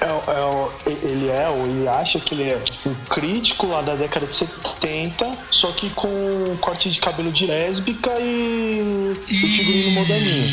É, 0.00 0.90
é, 0.90 0.91
ele 1.02 1.28
é, 1.28 1.48
ou 1.48 1.64
ele 1.64 1.88
acha 1.88 2.18
que 2.20 2.34
ele 2.34 2.44
é 2.44 2.62
um 2.86 2.94
crítico 3.08 3.66
lá 3.66 3.82
da 3.82 3.94
década 3.94 4.26
de 4.26 4.34
70, 4.34 5.30
só 5.50 5.72
que 5.72 5.90
com 5.90 6.08
corte 6.60 6.90
de 6.90 7.00
cabelo 7.00 7.30
de 7.30 7.46
lésbica 7.46 8.12
e, 8.20 9.14
e... 9.28 9.44
o 9.44 9.48
figurino 9.48 9.90
moderninho. 9.92 10.44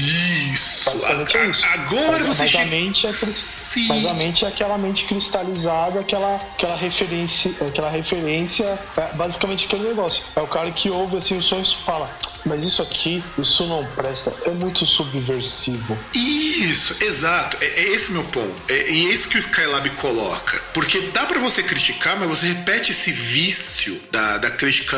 Isso. 0.51 0.78
A, 0.89 1.37
é 1.37 1.47
isso. 1.47 1.67
Agora 1.73 2.23
você 2.23 2.47
chega. 2.47 2.65
Mente 2.65 3.07
é, 3.07 3.11
Sim. 3.11 3.87
Mas 3.87 4.05
a 4.05 4.13
mente 4.13 4.45
é 4.45 4.47
aquela 4.47 4.77
mente 4.77 5.05
cristalizada, 5.05 5.99
aquela, 5.99 6.35
aquela 6.35 6.75
referência, 6.75 7.51
aquela 7.67 7.89
referência, 7.89 8.65
é 8.97 9.15
basicamente 9.15 9.65
aquele 9.65 9.87
negócio. 9.89 10.23
É 10.35 10.41
o 10.41 10.47
cara 10.47 10.71
que 10.71 10.89
ouve 10.89 11.17
assim 11.17 11.37
os 11.37 11.45
sonhos 11.45 11.77
e 11.79 11.83
fala: 11.83 12.09
mas 12.45 12.63
isso 12.63 12.81
aqui, 12.81 13.23
isso 13.37 13.65
não 13.65 13.85
presta, 13.95 14.33
é 14.45 14.51
muito 14.51 14.85
subversivo. 14.85 15.97
Isso, 16.13 16.95
exato. 17.03 17.57
É, 17.61 17.65
é 17.65 17.83
esse 17.93 18.11
meu 18.11 18.23
ponto. 18.25 18.53
É, 18.69 18.73
é 18.73 18.91
isso 18.91 19.27
que 19.29 19.37
o 19.37 19.39
Skylab 19.39 19.89
coloca. 19.91 20.61
Porque 20.73 21.01
dá 21.13 21.25
para 21.25 21.39
você 21.39 21.63
criticar, 21.63 22.17
mas 22.17 22.29
você 22.29 22.47
repete 22.47 22.91
esse 22.91 23.11
vício 23.11 23.99
da, 24.11 24.37
da 24.37 24.51
crítica 24.51 24.97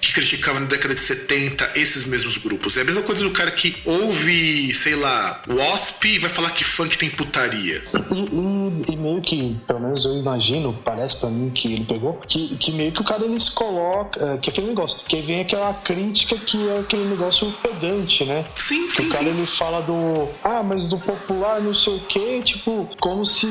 que 0.00 0.12
criticava 0.12 0.60
na 0.60 0.66
década 0.66 0.94
de 0.94 1.00
70 1.00 1.72
esses 1.76 2.04
mesmos 2.04 2.38
grupos. 2.38 2.76
É 2.76 2.82
a 2.82 2.84
mesma 2.84 3.02
coisa 3.02 3.22
do 3.22 3.30
cara 3.30 3.50
que 3.50 3.76
ouve, 3.84 4.72
sei 4.74 4.96
lá, 4.96 5.42
Wasp 5.48 6.04
e 6.04 6.18
vai 6.18 6.30
falar 6.30 6.50
que 6.50 6.64
funk 6.64 6.96
tem 6.96 7.10
putaria. 7.10 7.82
E, 8.14 8.20
e, 8.20 8.92
e, 8.92 8.96
meio 8.96 9.20
que, 9.20 9.56
pelo 9.66 9.80
menos 9.80 10.04
eu 10.04 10.16
imagino, 10.16 10.78
parece 10.84 11.16
para 11.16 11.30
mim 11.30 11.50
que 11.50 11.72
ele 11.72 11.84
pegou, 11.84 12.14
que, 12.26 12.56
que 12.56 12.72
meio 12.72 12.92
que 12.92 13.00
o 13.00 13.04
cara 13.04 13.24
ele 13.24 13.38
se 13.38 13.50
coloca, 13.50 14.20
é, 14.24 14.38
que 14.38 14.50
é 14.50 14.52
aquele 14.52 14.68
negócio, 14.68 14.98
que 15.06 15.20
vem 15.22 15.40
aquela 15.40 15.72
crítica 15.74 16.36
que 16.38 16.68
é 16.68 16.78
aquele 16.78 17.04
negócio 17.04 17.52
pedante, 17.62 18.24
né? 18.24 18.44
Sim, 18.56 18.86
que 18.86 18.92
sim. 18.92 19.06
O 19.06 19.10
cara 19.10 19.24
sim. 19.24 19.30
ele 19.30 19.46
fala 19.46 19.80
do, 19.82 20.28
ah, 20.42 20.62
mas 20.62 20.86
do 20.86 20.98
popular 20.98 21.60
não 21.60 21.74
sei 21.74 21.96
o 21.96 22.00
que, 22.00 22.42
tipo, 22.42 22.88
como 22.98 23.24
se 23.24 23.46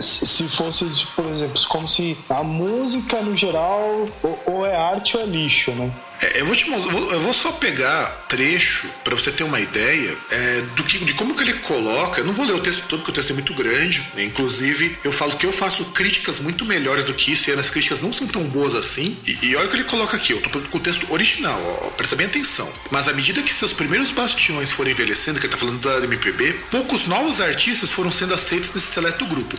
se 0.00 0.44
fosse, 0.48 0.84
por 1.14 1.26
exemplo, 1.26 1.60
como 1.68 1.88
se 1.88 2.16
a 2.28 2.42
música 2.42 3.20
no 3.22 3.36
geral 3.36 4.06
ou, 4.22 4.42
ou 4.46 4.66
é 4.66 4.75
arte 4.76 5.16
ou 5.16 5.22
é 5.22 5.26
lixo, 5.26 5.72
né? 5.72 5.90
É, 6.20 6.40
eu, 6.40 6.46
vou 6.46 6.56
te, 6.56 6.68
eu 6.70 7.20
vou 7.20 7.34
só 7.34 7.52
pegar 7.52 8.26
trecho 8.28 8.88
para 9.04 9.14
você 9.14 9.30
ter 9.30 9.44
uma 9.44 9.60
ideia 9.60 10.16
é, 10.30 10.60
do 10.74 10.82
que, 10.84 10.98
de 11.04 11.14
como 11.14 11.34
que 11.34 11.42
ele 11.42 11.54
coloca. 11.54 12.20
Eu 12.20 12.24
não 12.24 12.32
vou 12.32 12.46
ler 12.46 12.54
o 12.54 12.60
texto 12.60 12.84
todo, 12.88 13.00
porque 13.00 13.10
o 13.10 13.14
texto 13.14 13.30
é 13.30 13.34
muito 13.34 13.54
grande. 13.54 14.06
Né? 14.14 14.24
Inclusive, 14.24 14.98
eu 15.04 15.12
falo 15.12 15.36
que 15.36 15.46
eu 15.46 15.52
faço 15.52 15.84
críticas 15.86 16.40
muito 16.40 16.64
melhores 16.64 17.04
do 17.04 17.14
que 17.14 17.32
isso, 17.32 17.50
e 17.50 17.52
as 17.52 17.70
críticas 17.70 18.00
não 18.00 18.12
são 18.12 18.26
tão 18.26 18.44
boas 18.44 18.74
assim. 18.74 19.16
E, 19.26 19.46
e 19.46 19.56
olha 19.56 19.66
o 19.66 19.70
que 19.70 19.76
ele 19.76 19.84
coloca 19.84 20.16
aqui, 20.16 20.32
eu 20.32 20.40
tô 20.40 20.60
com 20.60 20.78
o 20.78 20.80
texto 20.80 21.06
original, 21.12 21.60
ó, 21.82 21.90
presta 21.90 22.16
bem 22.16 22.26
atenção. 22.26 22.70
Mas 22.90 23.08
à 23.08 23.12
medida 23.12 23.42
que 23.42 23.52
seus 23.52 23.72
primeiros 23.72 24.12
bastiões 24.12 24.70
foram 24.72 24.90
envelhecendo, 24.90 25.38
que 25.40 25.46
ele 25.46 25.52
tá 25.52 25.58
falando 25.58 25.78
da 25.80 26.04
MPB, 26.04 26.52
poucos 26.70 27.06
novos 27.06 27.40
artistas 27.40 27.92
foram 27.92 28.10
sendo 28.10 28.34
aceitos 28.34 28.72
nesse 28.72 28.86
seleto 28.86 29.26
grupo. 29.26 29.56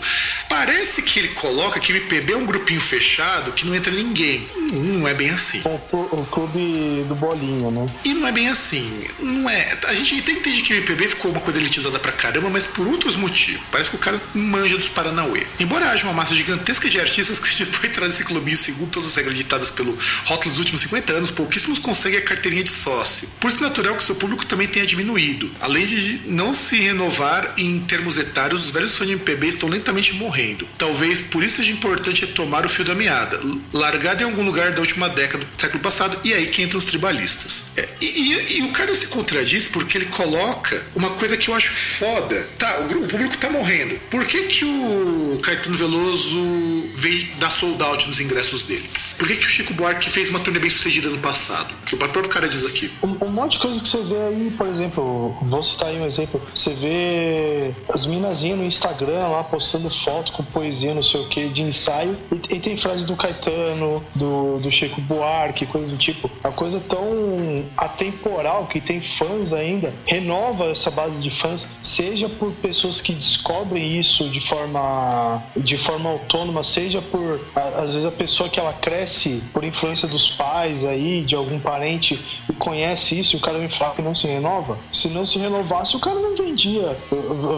Parece 0.49 1.01
que 1.01 1.19
ele 1.19 1.29
coloca 1.29 1.79
que 1.79 1.91
MPB 1.91 2.33
é 2.33 2.37
um 2.37 2.45
grupinho 2.45 2.81
fechado 2.81 3.51
que 3.51 3.65
não 3.65 3.75
entra 3.75 3.91
ninguém. 3.91 4.47
Hum, 4.55 4.99
não 4.99 5.07
é 5.07 5.13
bem 5.13 5.29
assim. 5.29 5.61
O, 5.65 5.95
o, 5.95 6.21
o 6.21 6.25
clube 6.47 7.05
do 7.07 7.15
bolinho, 7.15 7.71
né? 7.71 7.85
E 8.03 8.13
não 8.13 8.27
é 8.27 8.31
bem 8.31 8.47
assim. 8.47 9.03
Não 9.19 9.49
é. 9.49 9.77
A 9.87 9.93
gente 9.93 10.15
entende 10.15 10.61
que 10.61 10.73
o 10.73 10.77
MPB 10.77 11.07
ficou 11.09 11.31
uma 11.31 11.41
coisa 11.41 11.59
elitizada 11.59 11.99
pra 11.99 12.11
caramba, 12.11 12.49
mas 12.49 12.65
por 12.65 12.87
outros 12.87 13.15
motivos. 13.15 13.61
Parece 13.71 13.89
que 13.89 13.95
o 13.95 13.99
cara 13.99 14.19
manja 14.33 14.77
dos 14.77 14.89
Paranauê. 14.89 15.45
Embora 15.59 15.89
haja 15.89 16.05
uma 16.05 16.13
massa 16.13 16.33
gigantesca 16.33 16.89
de 16.89 16.99
artistas 16.99 17.39
que 17.39 17.63
a 17.63 17.87
entrar 17.87 18.07
nesse 18.07 18.23
clubinho 18.23 18.57
segundo 18.57 18.89
todas 18.89 19.09
as 19.09 19.15
regras 19.15 19.35
ditadas 19.35 19.71
pelo 19.71 19.97
rótulo 20.25 20.51
dos 20.51 20.59
últimos 20.59 20.81
50 20.81 21.13
anos, 21.13 21.31
pouquíssimos 21.31 21.79
conseguem 21.79 22.19
a 22.19 22.21
carteirinha 22.21 22.63
de 22.63 22.71
sócio. 22.71 23.29
Por 23.39 23.51
isso 23.51 23.63
é 23.63 23.67
natural 23.67 23.95
que 23.95 24.03
seu 24.03 24.15
público 24.15 24.45
também 24.45 24.67
tenha 24.67 24.85
diminuído. 24.85 25.51
Além 25.59 25.85
de 25.85 26.21
não 26.27 26.53
se 26.53 26.77
renovar 26.77 27.53
em 27.57 27.79
termos 27.79 28.17
etários, 28.17 28.65
os 28.65 28.71
velhos 28.71 28.97
fãs 28.97 29.07
de 29.07 29.13
MPB 29.13 29.47
estão 29.47 29.69
lentamente 29.69 30.13
morrendo. 30.15 30.67
Talvez 30.77 31.21
por 31.23 31.43
isso 31.43 31.57
seja 31.57 31.71
importante 31.71 32.25
retomar 32.25 32.65
o 32.65 32.69
fio 32.69 32.85
da 32.85 32.95
meada, 32.95 33.39
largado 33.73 34.23
em 34.23 34.25
algum 34.25 34.43
lugar 34.43 34.71
da 34.71 34.81
última 34.81 35.09
década 35.09 35.45
do 35.45 35.61
século 35.61 35.81
passado, 35.81 36.17
e 36.23 36.33
aí 36.37 36.47
que 36.47 36.61
entram 36.61 36.79
os 36.79 36.85
tribalistas. 36.85 37.71
É, 37.75 37.87
e, 38.01 38.05
e, 38.05 38.57
e, 38.59 38.61
o 38.63 38.71
cara 38.71 38.93
se 38.95 39.07
contradiz 39.07 39.67
porque 39.67 39.97
ele 39.97 40.05
coloca 40.05 40.85
uma 40.95 41.09
coisa 41.11 41.37
que 41.37 41.49
eu 41.49 41.53
acho 41.53 41.71
foda. 41.73 42.47
Tá, 42.57 42.79
o, 42.81 43.03
o 43.03 43.07
público 43.07 43.37
tá 43.37 43.49
morrendo. 43.49 43.99
Por 44.09 44.25
que, 44.25 44.43
que 44.43 44.65
o 44.65 45.39
Caetano 45.41 45.77
Veloso 45.77 46.89
veio 46.95 47.27
dar 47.37 47.51
sold 47.51 47.81
out 47.81 48.07
nos 48.07 48.19
ingressos 48.19 48.63
dele? 48.63 48.87
Por 49.17 49.27
que, 49.27 49.35
que 49.35 49.45
o 49.45 49.49
Chico 49.49 49.73
Buarque 49.73 50.09
fez 50.09 50.29
uma 50.29 50.39
turnê 50.39 50.59
bem 50.59 50.69
sucedida 50.69 51.09
no 51.09 51.17
passado? 51.17 51.73
Que 51.85 51.95
o 51.95 51.97
próprio 51.97 52.29
cara 52.29 52.47
diz 52.47 52.63
aqui. 52.63 52.91
Um, 53.01 53.25
um, 53.25 53.31
monte 53.31 53.53
de 53.53 53.59
coisa 53.59 53.81
que 53.81 53.87
você 53.87 54.03
vê 54.03 54.15
aí, 54.15 54.53
por 54.55 54.67
exemplo, 54.67 55.35
vou 55.41 55.63
citar 55.63 55.89
aí 55.89 55.99
um 55.99 56.05
exemplo. 56.05 56.39
Você 56.53 56.71
vê 56.73 57.73
as 57.89 58.05
minazinhas 58.05 58.59
no 58.59 58.65
Instagram 58.65 59.27
lá 59.27 59.43
postando 59.43 59.89
foto 59.89 60.31
com 60.33 60.43
poesia, 60.43 60.93
não 60.93 61.01
sei 61.01 61.21
o 61.21 61.27
que, 61.27 61.49
de 61.49 61.63
ensaio. 61.63 62.15
E, 62.31 62.55
e 62.55 62.59
tem 62.59 62.77
frase 62.77 63.05
do 63.05 63.15
Caetano, 63.15 64.05
do, 64.13 64.59
do 64.59 64.71
Chico 64.71 65.01
Buarque, 65.01 65.65
coisa 65.65 65.87
do 65.87 65.97
tipo. 65.97 66.26
A 66.43 66.51
coisa 66.51 66.79
tão 66.79 67.65
atemporal 67.75 68.67
que 68.67 68.79
tem 68.79 69.01
fãs 69.01 69.53
ainda, 69.53 69.93
renova 70.05 70.65
essa 70.65 70.91
base 70.91 71.21
de 71.21 71.29
fãs, 71.29 71.77
seja 71.81 72.29
por 72.29 72.51
pessoas 72.53 73.01
que 73.01 73.13
descobrem 73.13 73.97
isso 73.97 74.29
de 74.29 74.41
forma, 74.41 75.43
de 75.55 75.77
forma 75.77 76.09
autônoma, 76.09 76.63
seja 76.63 77.01
por, 77.01 77.39
às 77.55 77.93
vezes, 77.93 78.05
a 78.05 78.11
pessoa 78.11 78.49
que 78.49 78.59
ela 78.59 78.73
cresce 78.73 78.97
cresce 78.97 79.41
por 79.53 79.63
influência 79.63 80.07
dos 80.07 80.29
pais 80.29 80.83
aí, 80.83 81.23
de 81.23 81.35
algum 81.35 81.59
parente, 81.59 82.19
e 82.49 82.53
conhece 82.53 83.19
isso, 83.19 83.35
e 83.35 83.37
o 83.37 83.39
cara 83.39 83.57
me 83.57 83.69
fala 83.69 83.95
que 83.95 84.01
não 84.01 84.15
se 84.15 84.27
renova. 84.27 84.77
Se 84.91 85.09
não 85.09 85.25
se 85.25 85.37
renovasse, 85.37 85.95
o 85.95 85.99
cara 85.99 86.19
não 86.19 86.35
vendia. 86.35 86.97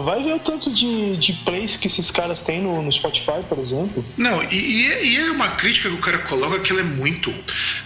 Vai 0.04 0.22
ver 0.22 0.34
o 0.34 0.38
tanto 0.38 0.72
de, 0.72 1.16
de 1.16 1.32
plays 1.32 1.76
que 1.76 1.86
esses 1.86 2.10
caras 2.10 2.42
têm 2.42 2.60
no, 2.60 2.82
no 2.82 2.92
Spotify, 2.92 3.42
por 3.48 3.58
exemplo. 3.58 4.04
Não, 4.16 4.42
e, 4.44 4.54
e, 4.54 5.16
é, 5.18 5.28
é 5.28 5.30
uma 5.30 5.48
crítica 5.48 5.88
que 5.88 5.94
o 5.94 5.98
cara 5.98 6.18
coloca 6.18 6.58
que 6.60 6.72
ela 6.72 6.80
é 6.80 6.84
muito. 6.84 7.30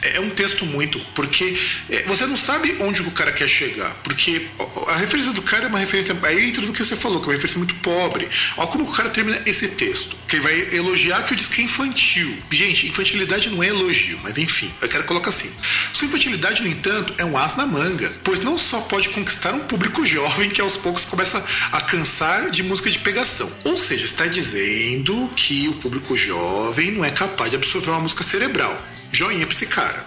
É, 0.02 0.16
é 0.16 0.20
um 0.20 0.30
texto 0.30 0.64
muito, 0.74 0.98
porque 1.14 1.56
é, 1.88 2.02
você 2.02 2.26
não 2.26 2.36
sabe 2.36 2.76
onde 2.80 3.00
o 3.02 3.10
cara 3.12 3.32
quer 3.32 3.48
chegar. 3.48 3.94
Porque 4.02 4.46
a 4.88 4.96
referência 4.96 5.32
do 5.32 5.42
cara 5.42 5.64
é 5.64 5.68
uma 5.68 5.78
referência. 5.78 6.16
Aí 6.24 6.48
entra 6.48 6.66
do 6.66 6.72
que 6.72 6.84
você 6.84 6.96
falou, 6.96 7.20
que 7.20 7.26
é 7.26 7.28
uma 7.28 7.34
referência 7.34 7.58
muito 7.58 7.74
pobre. 7.76 8.28
Olha 8.56 8.66
como 8.68 8.84
o 8.84 8.92
cara 8.92 9.08
termina 9.10 9.40
esse 9.46 9.68
texto. 9.68 10.16
Que 10.26 10.36
ele 10.36 10.42
vai 10.42 10.76
elogiar 10.76 11.22
que 11.22 11.32
o 11.32 11.36
disco 11.36 11.60
é 11.60 11.64
infantil. 11.64 12.36
Gente, 12.50 12.88
infantilidade 12.88 13.48
não 13.50 13.62
é 13.62 13.68
elogio, 13.68 14.18
mas 14.22 14.36
enfim, 14.36 14.70
eu 14.82 14.88
quero 14.88 15.04
colocar 15.04 15.30
assim. 15.30 15.50
Sua 15.92 16.08
infantilidade, 16.08 16.62
no 16.62 16.68
entanto, 16.68 17.14
é 17.18 17.24
um 17.24 17.38
as 17.38 17.56
na 17.56 17.66
manga, 17.66 18.12
pois 18.24 18.40
não 18.40 18.58
só 18.58 18.80
pode 18.80 19.10
conquistar 19.10 19.54
um 19.54 19.60
público 19.60 20.04
jovem 20.06 20.50
que 20.50 20.60
aos 20.60 20.76
poucos 20.76 21.04
começa 21.04 21.44
a 21.72 21.80
cansar 21.82 22.50
de 22.50 22.62
música 22.62 22.90
de 22.90 22.98
pegação. 22.98 23.50
Ou 23.64 23.76
seja, 23.76 24.04
está 24.04 24.26
dizendo 24.26 25.30
que 25.36 25.68
o 25.68 25.74
público 25.74 26.16
jovem 26.16 26.90
não 26.90 27.04
é 27.04 27.10
capaz 27.10 27.50
de 27.50 27.56
absorver 27.56 27.90
uma 27.90 28.00
música 28.00 28.24
cerebral. 28.24 28.82
Joinha 29.14 29.46
pra 29.46 29.54
esse 29.54 29.66
cara. 29.66 30.04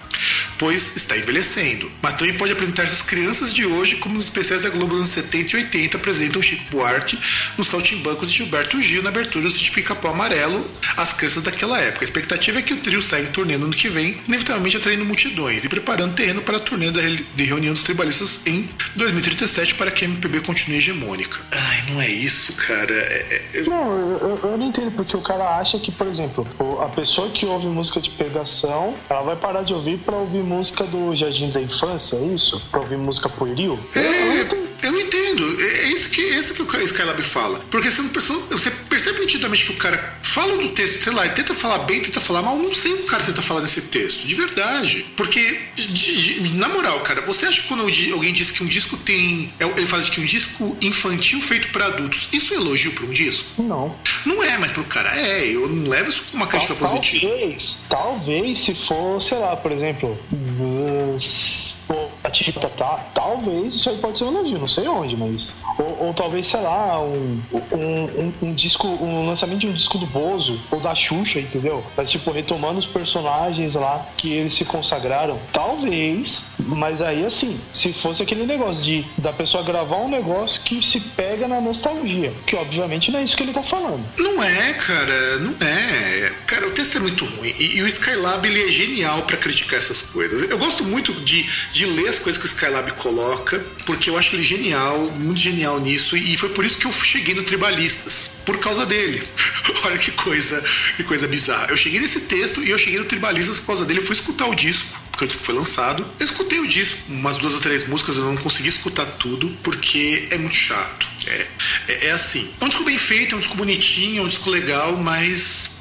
pois 0.57 0.95
está 0.95 1.17
envelhecendo. 1.17 1.91
Mas 2.01 2.13
também 2.13 2.33
pode 2.33 2.51
apresentar 2.51 2.83
essas 2.83 3.01
crianças 3.01 3.53
de 3.53 3.65
hoje 3.65 3.95
como 3.97 4.15
nos 4.15 4.25
especiais 4.25 4.63
da 4.63 4.69
Globo 4.69 4.95
nos 4.95 5.09
70 5.09 5.55
e 5.55 5.59
80 5.59 5.97
apresentam 5.97 6.41
Chico 6.41 6.63
Buarque 6.71 7.17
nos 7.57 7.67
Saltimbancos 7.67 8.31
de 8.31 8.37
Gilberto 8.37 8.81
Gil 8.81 9.03
na 9.03 9.09
abertura 9.09 9.47
de 9.49 9.71
Pica-Pau 9.71 10.11
Amarelo, 10.11 10.65
as 10.95 11.13
crianças 11.13 11.43
daquela 11.43 11.79
época. 11.79 12.03
A 12.03 12.07
expectativa 12.07 12.59
é 12.59 12.61
que 12.61 12.73
o 12.73 12.77
trio 12.77 13.01
saia 13.01 13.23
em 13.23 13.27
turnê 13.27 13.57
no 13.57 13.65
ano 13.65 13.73
que 13.73 13.89
vem, 13.89 14.19
inevitavelmente 14.27 14.77
atraindo 14.77 15.05
multidões 15.05 15.63
e 15.63 15.69
preparando 15.69 16.13
terreno 16.13 16.41
para 16.41 16.57
a 16.57 16.59
turnê 16.59 16.91
de 16.91 17.43
reunião 17.43 17.73
dos 17.73 17.83
tribalistas 17.83 18.41
em 18.45 18.69
2037 18.95 19.75
para 19.75 19.91
que 19.91 20.05
a 20.05 20.07
MPB 20.07 20.41
continue 20.41 20.77
hegemônica. 20.77 21.39
Ai, 21.51 21.83
não 21.89 22.01
é 22.01 22.09
isso, 22.09 22.53
cara. 22.53 22.93
É, 22.93 23.41
é... 23.53 23.61
Não, 23.63 23.91
eu, 24.19 24.39
eu, 24.43 24.57
não 24.57 24.67
entendo 24.67 24.91
porque 24.91 25.15
o 25.15 25.21
cara 25.21 25.57
acha 25.57 25.79
que, 25.79 25.91
por 25.91 26.07
exemplo, 26.07 26.47
a 26.81 26.89
pessoa 26.89 27.29
que 27.29 27.45
ouve 27.45 27.67
música 27.67 28.01
de 28.01 28.09
pegação, 28.11 28.95
ela 29.09 29.21
vai 29.21 29.35
parar 29.35 29.63
de 29.63 29.73
ouvir 29.73 29.97
para 29.99 30.15
ouvir 30.15 30.43
música 30.43 30.83
do 30.85 31.15
Jardim 31.15 31.49
da 31.51 31.61
Infância, 31.61 32.15
é 32.15 32.25
isso? 32.33 32.61
Para 32.71 32.81
ouvir 32.81 32.97
música 32.97 33.29
pueril? 33.29 33.79
É, 33.95 34.41
eu, 34.83 34.91
não 34.91 34.99
entendo. 34.99 35.61
É, 35.61 35.85
é 35.85 35.87
isso 35.87 36.09
que, 36.09 36.21
é 36.21 36.39
isso 36.39 36.53
que 36.53 36.61
o 36.61 36.83
Skylab 36.83 37.21
fala. 37.23 37.59
Porque 37.69 37.89
você, 37.89 38.01
você 38.01 38.71
percebe 38.89 39.19
nitidamente 39.19 39.65
que 39.65 39.71
o 39.71 39.77
cara 39.77 40.17
fala 40.21 40.57
do 40.57 40.69
texto, 40.69 41.03
sei 41.03 41.13
lá, 41.13 41.25
ele 41.25 41.33
tenta 41.33 41.53
falar 41.53 41.79
bem, 41.79 42.01
tenta 42.01 42.19
falar 42.19 42.41
mal. 42.41 42.57
Não 42.57 42.73
sei 42.73 42.93
o 42.93 42.97
que 42.97 43.03
o 43.03 43.07
cara 43.07 43.23
tenta 43.23 43.41
falar 43.41 43.61
nesse 43.61 43.81
texto, 43.83 44.27
de 44.27 44.35
verdade. 44.35 45.05
Porque, 45.15 45.59
de, 45.75 45.87
de, 45.87 46.57
na 46.57 46.69
moral, 46.69 46.99
cara, 47.01 47.21
você 47.21 47.45
acha 47.45 47.61
que 47.61 47.67
quando 47.67 47.81
alguém 47.81 48.33
diz 48.33 48.51
que 48.51 48.63
um 48.63 48.67
disco 48.67 48.97
tem. 48.97 49.51
É, 49.59 49.65
ele 49.65 49.85
fala 49.85 50.03
de 50.03 50.11
que 50.11 50.21
um 50.21 50.25
disco 50.25 50.77
infantil 50.81 51.41
feito 51.41 51.69
para 51.69 51.87
adultos, 51.87 52.29
isso 52.31 52.53
é 52.53 52.57
elogio 52.57 52.93
para 52.93 53.05
um 53.05 53.11
disco? 53.11 53.63
Não. 53.63 53.95
Não 54.25 54.43
é, 54.43 54.57
mas 54.57 54.71
pro 54.71 54.83
cara 54.83 55.15
é. 55.17 55.47
Eu 55.47 55.67
não 55.69 55.89
levo 55.89 56.09
isso 56.09 56.23
como 56.29 56.43
uma 56.43 56.47
crítica 56.47 56.75
Tal, 56.75 56.89
positiva. 56.89 57.27
Talvez, 57.27 57.77
talvez 57.89 58.59
se 58.59 58.73
for, 58.87 59.21
sei 59.21 59.37
lá, 59.37 59.55
por 59.55 59.71
exemplo. 59.71 60.17
a 62.23 62.59
tá, 62.59 62.69
tá, 62.69 63.05
talvez 63.13 63.75
isso 63.75 63.89
aí 63.89 63.97
pode 63.97 64.17
ser 64.17 64.25
um 64.25 64.37
elogio, 64.37 64.59
não 64.59 64.67
sei 64.67 64.87
onde, 64.87 65.15
mas. 65.15 65.57
Ou, 65.77 66.07
ou 66.07 66.13
talvez, 66.13 66.47
sei 66.47 66.61
lá, 66.61 67.01
um, 67.01 67.41
um, 67.51 67.77
um, 67.77 68.33
um, 68.41 68.53
disco, 68.53 68.87
um 68.87 69.27
lançamento 69.27 69.59
de 69.59 69.67
um 69.67 69.73
disco 69.73 69.97
do 69.97 70.05
Bozo 70.05 70.59
ou 70.71 70.79
da 70.79 70.93
Xuxa, 70.95 71.39
entendeu? 71.39 71.83
Mas, 71.95 72.11
tipo, 72.11 72.31
retomando 72.31 72.79
os 72.79 72.85
personagens 72.85 73.75
lá 73.75 74.05
que 74.17 74.31
eles 74.31 74.53
se 74.53 74.65
consagraram. 74.65 75.39
Talvez, 75.51 76.49
mas 76.59 77.01
aí, 77.01 77.25
assim, 77.25 77.59
se 77.71 77.93
fosse 77.93 78.23
aquele 78.23 78.45
negócio 78.45 78.83
de 78.83 79.05
da 79.17 79.33
pessoa 79.33 79.63
gravar 79.63 79.97
um 79.97 80.09
negócio 80.09 80.61
que 80.61 80.85
se 80.85 80.99
pega 80.99 81.47
na 81.47 81.59
nostalgia, 81.61 82.33
que 82.45 82.55
obviamente 82.55 83.11
não 83.11 83.19
é 83.19 83.23
isso 83.23 83.35
que 83.35 83.43
ele 83.43 83.53
tá 83.53 83.63
falando. 83.63 84.03
Não 84.17 84.43
é, 84.43 84.73
cara, 84.73 85.39
não 85.39 85.55
é. 85.65 86.31
Cara, 86.45 86.67
o 86.67 86.71
texto 86.71 86.97
é 86.97 87.01
muito 87.01 87.25
ruim. 87.25 87.53
E, 87.57 87.77
e 87.77 87.81
o 87.81 87.87
Skylab, 87.87 88.45
ele 88.47 88.61
é 88.61 88.71
genial 88.77 89.23
para 89.23 89.37
criticar 89.37 89.79
essas 89.79 90.01
coisas. 90.01 90.49
Eu 90.49 90.57
gosto 90.57 90.83
muito 90.83 91.13
de, 91.13 91.47
de 91.71 91.85
ler 91.85 92.07
as 92.07 92.19
coisas 92.19 92.41
que 92.41 92.47
o 92.47 92.51
Skylab 92.51 92.91
coloca, 92.93 93.59
porque 93.85 94.09
eu 94.09 94.17
acho 94.17 94.35
ele 94.35 94.43
genial, 94.43 95.11
muito 95.11 95.39
genial 95.39 95.79
nisso, 95.79 96.15
e 96.15 96.37
foi 96.37 96.49
por 96.49 96.65
isso 96.65 96.77
que 96.77 96.85
eu 96.85 96.91
cheguei 96.91 97.33
no 97.33 97.43
Tribalistas, 97.43 98.39
por 98.45 98.57
causa 98.59 98.85
dele. 98.85 99.21
Olha 99.83 99.97
que 99.97 100.11
coisa, 100.11 100.63
que 100.95 101.03
coisa 101.03 101.27
bizarra. 101.27 101.67
Eu 101.69 101.77
cheguei 101.77 101.99
nesse 101.99 102.21
texto 102.21 102.63
e 102.63 102.69
eu 102.69 102.77
cheguei 102.77 102.99
no 102.99 103.05
Tribalistas 103.05 103.57
por 103.57 103.67
causa 103.67 103.85
dele, 103.85 103.99
eu 103.99 104.05
fui 104.05 104.13
escutar 104.13 104.47
o 104.47 104.55
disco 104.55 105.07
porque 105.17 105.25
o 105.25 105.27
disco 105.27 105.43
foi 105.43 105.55
lançado. 105.55 106.05
Eu 106.19 106.25
escutei 106.25 106.59
o 106.59 106.67
disco, 106.67 106.99
umas 107.09 107.37
duas 107.37 107.55
ou 107.55 107.59
três 107.59 107.87
músicas, 107.87 108.17
eu 108.17 108.23
não 108.23 108.37
consegui 108.37 108.69
escutar 108.69 109.05
tudo, 109.05 109.49
porque 109.63 110.27
é 110.29 110.37
muito 110.37 110.55
chato. 110.55 111.07
É, 111.25 111.47
é, 111.87 112.07
é 112.07 112.11
assim. 112.11 112.47
É 112.61 112.65
um 112.65 112.69
disco 112.69 112.83
bem 112.83 112.99
feito, 112.99 113.33
é 113.33 113.35
um 113.35 113.39
disco 113.39 113.57
bonitinho, 113.57 114.21
é 114.21 114.23
um 114.23 114.27
disco 114.27 114.47
legal, 114.51 114.95
mas 114.97 115.76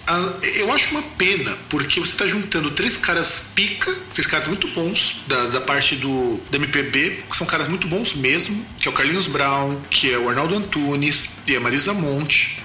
eu 0.58 0.72
acho 0.72 0.90
uma 0.90 1.02
pena, 1.02 1.56
porque 1.68 1.98
você 1.98 2.12
está 2.12 2.26
juntando 2.26 2.70
três 2.70 2.96
caras 2.96 3.42
pica, 3.54 3.92
três 4.14 4.26
caras 4.26 4.46
muito 4.46 4.68
bons 4.68 5.22
da, 5.26 5.46
da 5.46 5.60
parte 5.60 5.96
do 5.96 6.40
da 6.50 6.58
MPB, 6.58 7.24
que 7.28 7.36
são 7.36 7.46
caras 7.46 7.68
muito 7.68 7.88
bons 7.88 8.14
mesmo, 8.14 8.64
que 8.80 8.88
é 8.88 8.90
o 8.90 8.94
Carlinhos 8.94 9.26
Brown, 9.26 9.80
que 9.90 10.12
é 10.12 10.18
o 10.18 10.28
Arnaldo 10.28 10.54
Antunes 10.54 11.38
e 11.46 11.56
a 11.56 11.60
Marisa 11.60 11.92
Monte 11.92 12.62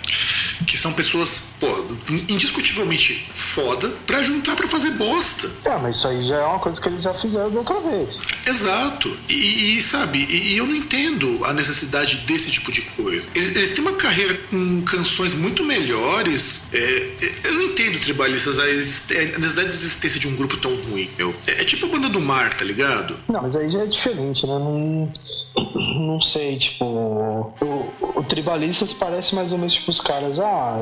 que 0.66 0.78
são 0.78 0.94
pessoas, 0.94 1.50
pô, 1.62 1.68
indiscutivelmente 2.27 3.27
foda, 3.30 3.88
pra 4.08 4.24
juntar 4.24 4.56
pra 4.56 4.68
fazer 4.68 4.89
bosta. 4.91 5.48
É, 5.63 5.77
mas 5.77 5.98
isso 5.98 6.08
aí 6.08 6.25
já 6.25 6.38
é 6.38 6.46
uma 6.46 6.58
coisa 6.58 6.82
que 6.82 6.89
eles 6.89 7.03
já 7.03 7.13
fizeram 7.13 7.51
da 7.51 7.60
outra 7.60 7.80
vez. 7.80 8.20
Exato. 8.48 9.15
E, 9.30 9.77
e 9.77 9.82
sabe, 9.82 10.25
e, 10.27 10.58
eu 10.58 10.65
não 10.65 10.75
entendo 10.75 11.46
a 11.46 11.53
necessidade 11.53 12.18
desse 12.25 12.50
tipo 12.50 12.72
de 12.72 12.82
coisa. 12.82 13.30
Eles, 13.36 13.56
eles 13.56 13.72
têm 13.72 13.82
uma 13.84 13.94
carreira 13.94 14.39
com 14.50 14.82
canções 14.82 15.36
muito 15.36 15.63
melhores. 15.63 16.63
É, 16.74 16.80
é 16.80 17.32
eu 17.44 17.53
não 17.53 17.62
entendo, 17.62 18.00
tribalistas, 18.00 18.58
a, 18.58 18.63
a, 18.63 18.65
necessidade 18.65 19.70
de 19.70 19.75
existência 19.75 20.20
de 20.20 20.27
um 20.27 20.36
grupo 20.36 20.58
tão 20.58 20.75
ruim, 20.89 21.08
meu. 21.15 21.34
É, 21.46 21.62
é, 21.62 21.63
tipo 21.63 21.86
a 21.86 21.89
banda 21.89 22.10
do 22.10 22.20
mar, 22.20 22.51
tá 22.56 22.65
ligado? 22.65 23.15
Não, 23.30 23.44
mas 23.44 23.56
aí 23.56 23.70
já 23.70 23.84
é 23.84 23.86
diferente, 23.86 24.48
né? 24.48 24.53
Não, 24.53 25.13
não 26.08 26.20
sei, 26.20 26.58
tipo. 26.58 26.86
O, 26.86 28.20
o 28.20 28.24
Tribalistas 28.24 28.94
parece 28.94 29.36
mais 29.36 29.51
ou 29.51 29.60
menos 29.60 29.74
tipo 29.74 29.91
os 29.91 30.01
caras, 30.01 30.39
ah, 30.39 30.80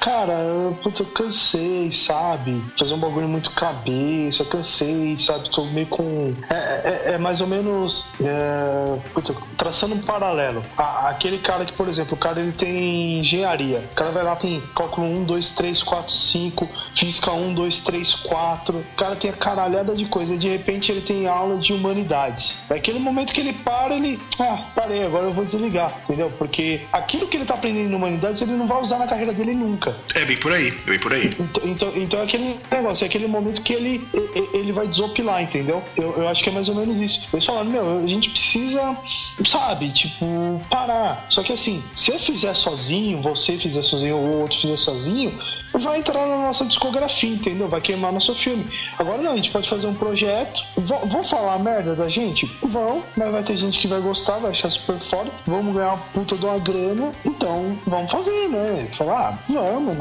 ah, 0.00 0.21
cara, 0.22 0.34
eu, 0.34 0.78
puta, 0.82 1.02
eu 1.02 1.06
cansei, 1.06 1.90
sabe? 1.90 2.62
Fazer 2.78 2.94
um 2.94 2.98
bagulho 2.98 3.28
muito 3.28 3.50
cabeça, 3.50 4.44
cansei, 4.44 5.18
sabe? 5.18 5.50
Tô 5.50 5.64
meio 5.64 5.86
com. 5.88 6.32
É, 6.48 7.10
é, 7.10 7.12
é 7.14 7.18
mais 7.18 7.40
ou 7.40 7.46
menos. 7.46 8.12
É, 8.20 8.98
puta, 9.12 9.34
traçando 9.56 9.94
um 9.94 10.02
paralelo. 10.02 10.62
A, 10.76 11.08
aquele 11.08 11.38
cara 11.38 11.64
que, 11.64 11.72
por 11.72 11.88
exemplo, 11.88 12.14
o 12.14 12.16
cara 12.16 12.40
ele 12.40 12.52
tem 12.52 13.18
engenharia. 13.18 13.88
O 13.90 13.94
cara 13.94 14.10
vai 14.10 14.22
lá, 14.22 14.36
tem 14.36 14.62
cálculo 14.74 15.06
1, 15.06 15.24
2, 15.24 15.50
3, 15.50 15.82
4, 15.82 16.12
5, 16.12 16.68
física 16.94 17.32
1, 17.32 17.54
2, 17.54 17.80
3, 17.80 18.14
4. 18.14 18.78
O 18.78 18.96
cara 18.96 19.16
tem 19.16 19.30
a 19.30 19.34
caralhada 19.34 19.94
de 19.94 20.06
coisa. 20.06 20.34
E 20.34 20.38
de 20.38 20.48
repente 20.48 20.92
ele 20.92 21.00
tem 21.00 21.26
aula 21.26 21.58
de 21.58 21.72
humanidades. 21.72 22.62
Naquele 22.70 23.00
momento 23.00 23.32
que 23.32 23.40
ele 23.40 23.52
para, 23.52 23.96
ele. 23.96 24.20
Ah, 24.38 24.66
parei, 24.74 25.04
agora 25.04 25.24
eu 25.24 25.32
vou 25.32 25.44
desligar, 25.44 25.92
entendeu? 26.04 26.32
Porque 26.38 26.82
aquilo 26.92 27.26
que 27.26 27.36
ele 27.36 27.44
tá 27.44 27.54
aprendendo 27.54 27.90
em 27.90 27.94
humanidades 27.94 28.40
ele 28.42 28.52
não 28.52 28.66
vai 28.66 28.80
usar 28.80 28.98
na 28.98 29.06
carreira 29.06 29.32
dele 29.32 29.54
nunca. 29.54 29.96
É 30.14 30.24
bem 30.24 30.36
por 30.36 30.52
aí, 30.52 30.68
é 30.68 30.90
bem 30.90 30.98
por 30.98 31.12
aí. 31.12 31.30
Então, 31.38 31.62
então, 31.64 31.92
então 31.96 32.20
é 32.20 32.24
aquele 32.24 32.60
negócio, 32.70 33.04
é 33.04 33.06
aquele 33.06 33.26
momento 33.26 33.62
que 33.62 33.72
ele, 33.72 34.06
ele 34.52 34.72
vai 34.72 34.86
desopilar, 34.86 35.42
entendeu? 35.42 35.82
Eu, 35.96 36.18
eu 36.18 36.28
acho 36.28 36.42
que 36.42 36.50
é 36.50 36.52
mais 36.52 36.68
ou 36.68 36.74
menos 36.74 37.00
isso. 37.00 37.28
Eles 37.32 37.44
falaram, 37.44 37.70
meu, 37.70 37.98
a 38.04 38.06
gente 38.06 38.30
precisa, 38.30 38.96
sabe, 39.44 39.90
tipo, 39.90 40.60
parar. 40.68 41.26
Só 41.28 41.42
que 41.42 41.52
assim, 41.52 41.82
se 41.94 42.10
eu 42.10 42.18
fizer 42.18 42.54
sozinho, 42.54 43.20
você 43.20 43.56
fizer 43.56 43.82
sozinho 43.82 44.16
ou 44.16 44.40
outro 44.40 44.58
fizer 44.58 44.76
sozinho, 44.76 45.38
vai 45.78 45.98
entrar 45.98 46.26
na 46.26 46.38
nossa 46.38 46.64
discografia, 46.64 47.30
entendeu? 47.30 47.68
Vai 47.68 47.80
queimar 47.80 48.12
nosso 48.12 48.34
filme. 48.34 48.66
Agora 48.98 49.22
não, 49.22 49.32
a 49.32 49.36
gente 49.36 49.50
pode 49.50 49.68
fazer 49.68 49.86
um 49.86 49.94
projeto. 49.94 50.62
Vão, 50.76 51.24
falar 51.24 51.58
merda 51.58 51.94
da 51.94 52.08
gente? 52.08 52.46
Vão, 52.62 53.02
mas 53.16 53.32
vai 53.32 53.42
ter 53.42 53.56
gente 53.56 53.78
que 53.78 53.88
vai 53.88 54.00
gostar, 54.00 54.38
vai 54.38 54.50
achar 54.50 54.70
super 54.70 54.98
foda. 55.00 55.30
Vamos 55.46 55.74
ganhar 55.74 55.94
uma 55.94 55.98
puta 56.12 56.36
de 56.36 56.44
uma 56.44 56.58
grana. 56.58 57.12
Então, 57.24 57.78
vamos 57.86 58.10
fazer, 58.10 58.48
né? 58.48 58.88
Falar, 58.92 59.28
ah, 59.28 59.38
vamos, 59.48 59.96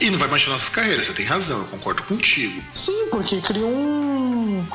E 0.00 0.10
não 0.10 0.18
vai 0.18 0.28
manchar 0.28 0.52
nossas 0.52 0.68
carreiras, 0.68 1.06
você 1.06 1.12
tem 1.12 1.24
razão, 1.24 1.58
eu 1.58 1.66
concordo 1.66 2.02
contigo. 2.04 2.62
Sim, 2.74 3.08
porque 3.10 3.40
cria 3.40 3.66
um, 3.66 4.66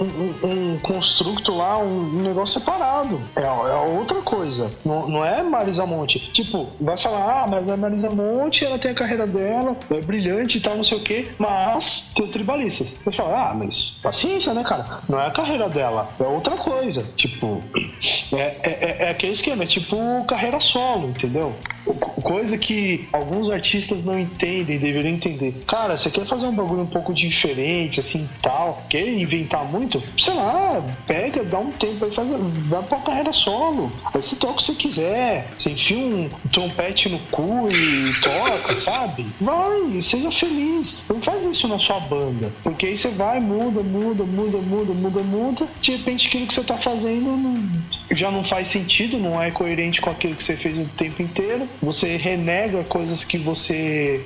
um, 0.00 0.74
um, 0.74 0.78
construto 0.78 1.54
lá, 1.54 1.78
um 1.78 2.22
negócio 2.22 2.60
separado. 2.60 3.20
É, 3.36 3.42
é 3.42 3.98
outra 3.98 4.20
coisa. 4.22 4.70
Não, 4.84 5.08
não 5.08 5.24
é 5.24 5.42
Marisa 5.42 5.86
Monte. 5.86 6.18
Tipo, 6.32 6.68
vai 6.80 6.96
falar, 6.96 7.44
ah, 7.44 7.46
mas 7.48 7.68
a 7.68 7.76
Marisa 7.76 8.10
Monte, 8.10 8.64
ela 8.64 8.78
tem 8.78 8.90
a 8.90 8.94
carreira 8.94 9.26
dela 9.26 9.76
é 9.90 10.00
brilhante 10.00 10.58
e 10.58 10.60
tal, 10.60 10.76
não 10.76 10.84
sei 10.84 10.98
o 10.98 11.02
quê, 11.02 11.28
mas 11.38 12.10
tem 12.14 12.28
tribalistas. 12.28 12.96
Você 13.04 13.12
fala, 13.12 13.50
ah, 13.50 13.54
mas 13.54 13.98
paciência, 14.02 14.54
né, 14.54 14.62
cara? 14.62 15.00
Não 15.08 15.20
é 15.20 15.26
a 15.26 15.30
carreira 15.30 15.68
dela, 15.68 16.10
é 16.18 16.24
outra 16.24 16.56
coisa. 16.56 17.04
Tipo, 17.16 17.60
é, 18.32 18.36
é, 18.36 18.60
é, 18.62 18.96
é 19.06 19.10
aquele 19.10 19.32
esquema, 19.32 19.64
é 19.64 19.66
tipo 19.66 19.96
carreira 20.26 20.60
solo, 20.60 21.08
entendeu? 21.08 21.54
Coisa 22.22 22.58
que 22.58 23.08
alguns 23.12 23.50
artistas 23.50 24.04
não 24.04 24.18
entendem, 24.18 24.78
deveriam 24.78 25.14
entender. 25.14 25.62
Cara, 25.66 25.96
você 25.96 26.10
quer 26.10 26.26
fazer 26.26 26.46
um 26.46 26.54
bagulho 26.54 26.82
um 26.82 26.86
pouco 26.86 27.12
diferente, 27.12 28.00
assim, 28.00 28.28
tal, 28.42 28.82
quer 28.88 29.06
inventar 29.06 29.64
muito? 29.64 29.89
Sei 30.18 30.34
lá, 30.34 30.84
pega, 31.06 31.44
dá 31.44 31.58
um 31.58 31.72
tempo 31.72 32.04
aí, 32.04 32.14
faz, 32.14 32.30
vai 32.68 32.82
pra 32.82 32.98
carreira 32.98 33.32
solo. 33.32 33.90
Aí 34.06 34.22
você 34.22 34.36
toca 34.36 34.54
o 34.54 34.56
que 34.56 34.64
você 34.64 34.74
quiser, 34.74 35.50
você 35.56 35.70
enfia 35.70 35.98
um 35.98 36.28
trompete 36.52 37.08
no 37.08 37.18
cu 37.30 37.68
e 37.72 38.12
toca, 38.20 38.76
sabe? 38.76 39.26
Vai, 39.40 40.00
seja 40.00 40.30
feliz. 40.30 41.02
Não 41.08 41.20
faz 41.20 41.44
isso 41.44 41.66
na 41.68 41.78
sua 41.78 42.00
banda. 42.00 42.52
Porque 42.62 42.86
aí 42.86 42.96
você 42.96 43.08
vai, 43.08 43.40
muda, 43.40 43.82
muda, 43.82 44.24
muda, 44.24 44.58
muda, 44.58 44.92
muda, 44.92 45.22
muda. 45.22 45.68
De 45.80 45.92
repente 45.92 46.28
aquilo 46.28 46.46
que 46.46 46.54
você 46.54 46.62
tá 46.62 46.76
fazendo 46.76 47.30
já 48.10 48.30
não 48.30 48.42
faz 48.44 48.68
sentido, 48.68 49.18
não 49.18 49.40
é 49.40 49.50
coerente 49.50 50.00
com 50.00 50.10
aquilo 50.10 50.34
que 50.34 50.42
você 50.42 50.56
fez 50.56 50.78
o 50.78 50.84
tempo 50.96 51.22
inteiro. 51.22 51.68
Você 51.82 52.16
renega 52.16 52.84
coisas 52.84 53.24
que 53.24 53.38
você 53.38 54.24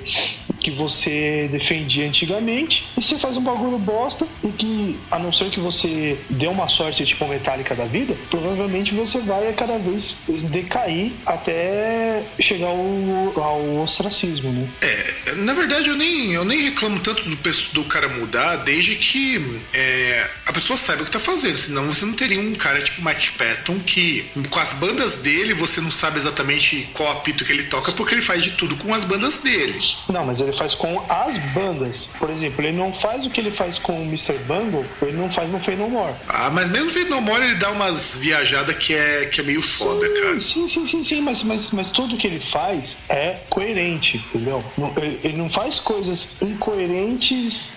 que 0.65 0.71
você 0.71 1.47
defendia 1.51 2.07
antigamente 2.07 2.87
e 2.97 3.01
você 3.01 3.19
faz 3.19 3.37
um 3.37 3.43
bagulho 3.43 3.77
bosta 3.77 4.27
e 4.43 4.47
que, 4.47 4.99
a 5.11 5.19
não 5.19 5.31
ser 5.31 5.51
que 5.51 5.54
você 5.59 6.17
dê 6.29 6.47
uma 6.47 6.67
sorte 6.67 7.05
tipo 7.05 7.27
metálica 7.27 7.75
da 7.75 7.85
vida, 7.85 8.15
provavelmente 8.29 8.93
você 8.93 9.19
vai 9.19 9.49
a 9.49 9.53
cada 9.53 9.77
vez 9.77 10.17
decair 10.43 11.13
até 11.25 12.23
chegar 12.39 12.67
ao, 12.67 13.33
ao 13.41 13.81
ostracismo, 13.81 14.51
né? 14.51 14.67
É, 14.81 15.35
na 15.35 15.53
verdade 15.53 15.89
eu 15.89 15.95
nem, 15.95 16.33
eu 16.33 16.45
nem 16.45 16.61
reclamo 16.61 16.99
tanto 16.99 17.23
do, 17.23 17.35
do 17.73 17.83
cara 17.85 18.07
mudar 18.09 18.57
desde 18.57 18.95
que 18.95 19.59
é, 19.73 20.29
a 20.45 20.53
pessoa 20.53 20.77
saiba 20.77 21.01
o 21.01 21.05
que 21.05 21.11
tá 21.11 21.19
fazendo, 21.19 21.57
senão 21.57 21.85
você 21.85 22.05
não 22.05 22.13
teria 22.13 22.39
um 22.39 22.53
cara 22.53 22.81
tipo 22.81 23.03
Mike 23.03 23.31
Patton 23.31 23.79
que 23.79 24.29
com 24.49 24.59
as 24.59 24.73
bandas 24.73 25.17
dele 25.17 25.53
você 25.53 25.81
não 25.81 25.91
sabe 25.91 26.17
exatamente 26.17 26.89
qual 26.93 27.11
apito 27.11 27.45
que 27.45 27.51
ele 27.51 27.63
toca 27.63 27.91
porque 27.91 28.13
ele 28.13 28.21
faz 28.21 28.43
de 28.43 28.51
tudo 28.51 28.75
com 28.75 28.93
as 28.93 29.03
bandas 29.03 29.39
dele. 29.39 29.79
Não, 30.09 30.25
mas 30.25 30.41
ele 30.41 30.51
faz 30.51 30.73
com 30.73 31.03
as 31.09 31.37
bandas. 31.37 32.09
Por 32.17 32.29
exemplo, 32.29 32.63
ele 32.63 32.77
não 32.77 32.93
faz 32.93 33.25
o 33.25 33.29
que 33.29 33.39
ele 33.39 33.51
faz 33.51 33.77
com 33.77 34.01
o 34.01 34.05
Mr. 34.05 34.37
Bungle, 34.47 34.85
ele 35.01 35.13
não 35.13 35.31
faz 35.31 35.44
no 35.47 35.59
Fey 35.59 35.75
No 35.75 35.89
More. 35.89 36.13
Ah, 36.27 36.49
mas 36.51 36.69
mesmo 36.69 36.91
no 37.05 37.15
No 37.15 37.21
More 37.21 37.43
ele 37.43 37.55
dá 37.55 37.71
umas 37.71 38.15
viajadas 38.15 38.75
que 38.75 38.93
é, 38.93 39.25
que 39.25 39.41
é 39.41 39.43
meio 39.43 39.61
foda, 39.61 40.07
cara. 40.09 40.39
Sim, 40.39 40.67
sim, 40.67 40.85
sim, 40.85 41.03
sim, 41.03 41.21
mas, 41.21 41.43
mas, 41.43 41.71
mas 41.71 41.89
tudo 41.89 42.17
que 42.17 42.27
ele 42.27 42.39
faz 42.39 42.97
é 43.09 43.37
coerente, 43.49 44.17
entendeu? 44.17 44.63
Ele, 44.97 45.19
ele 45.23 45.37
não 45.37 45.49
faz 45.49 45.79
coisas 45.79 46.29
incoerentes 46.41 47.73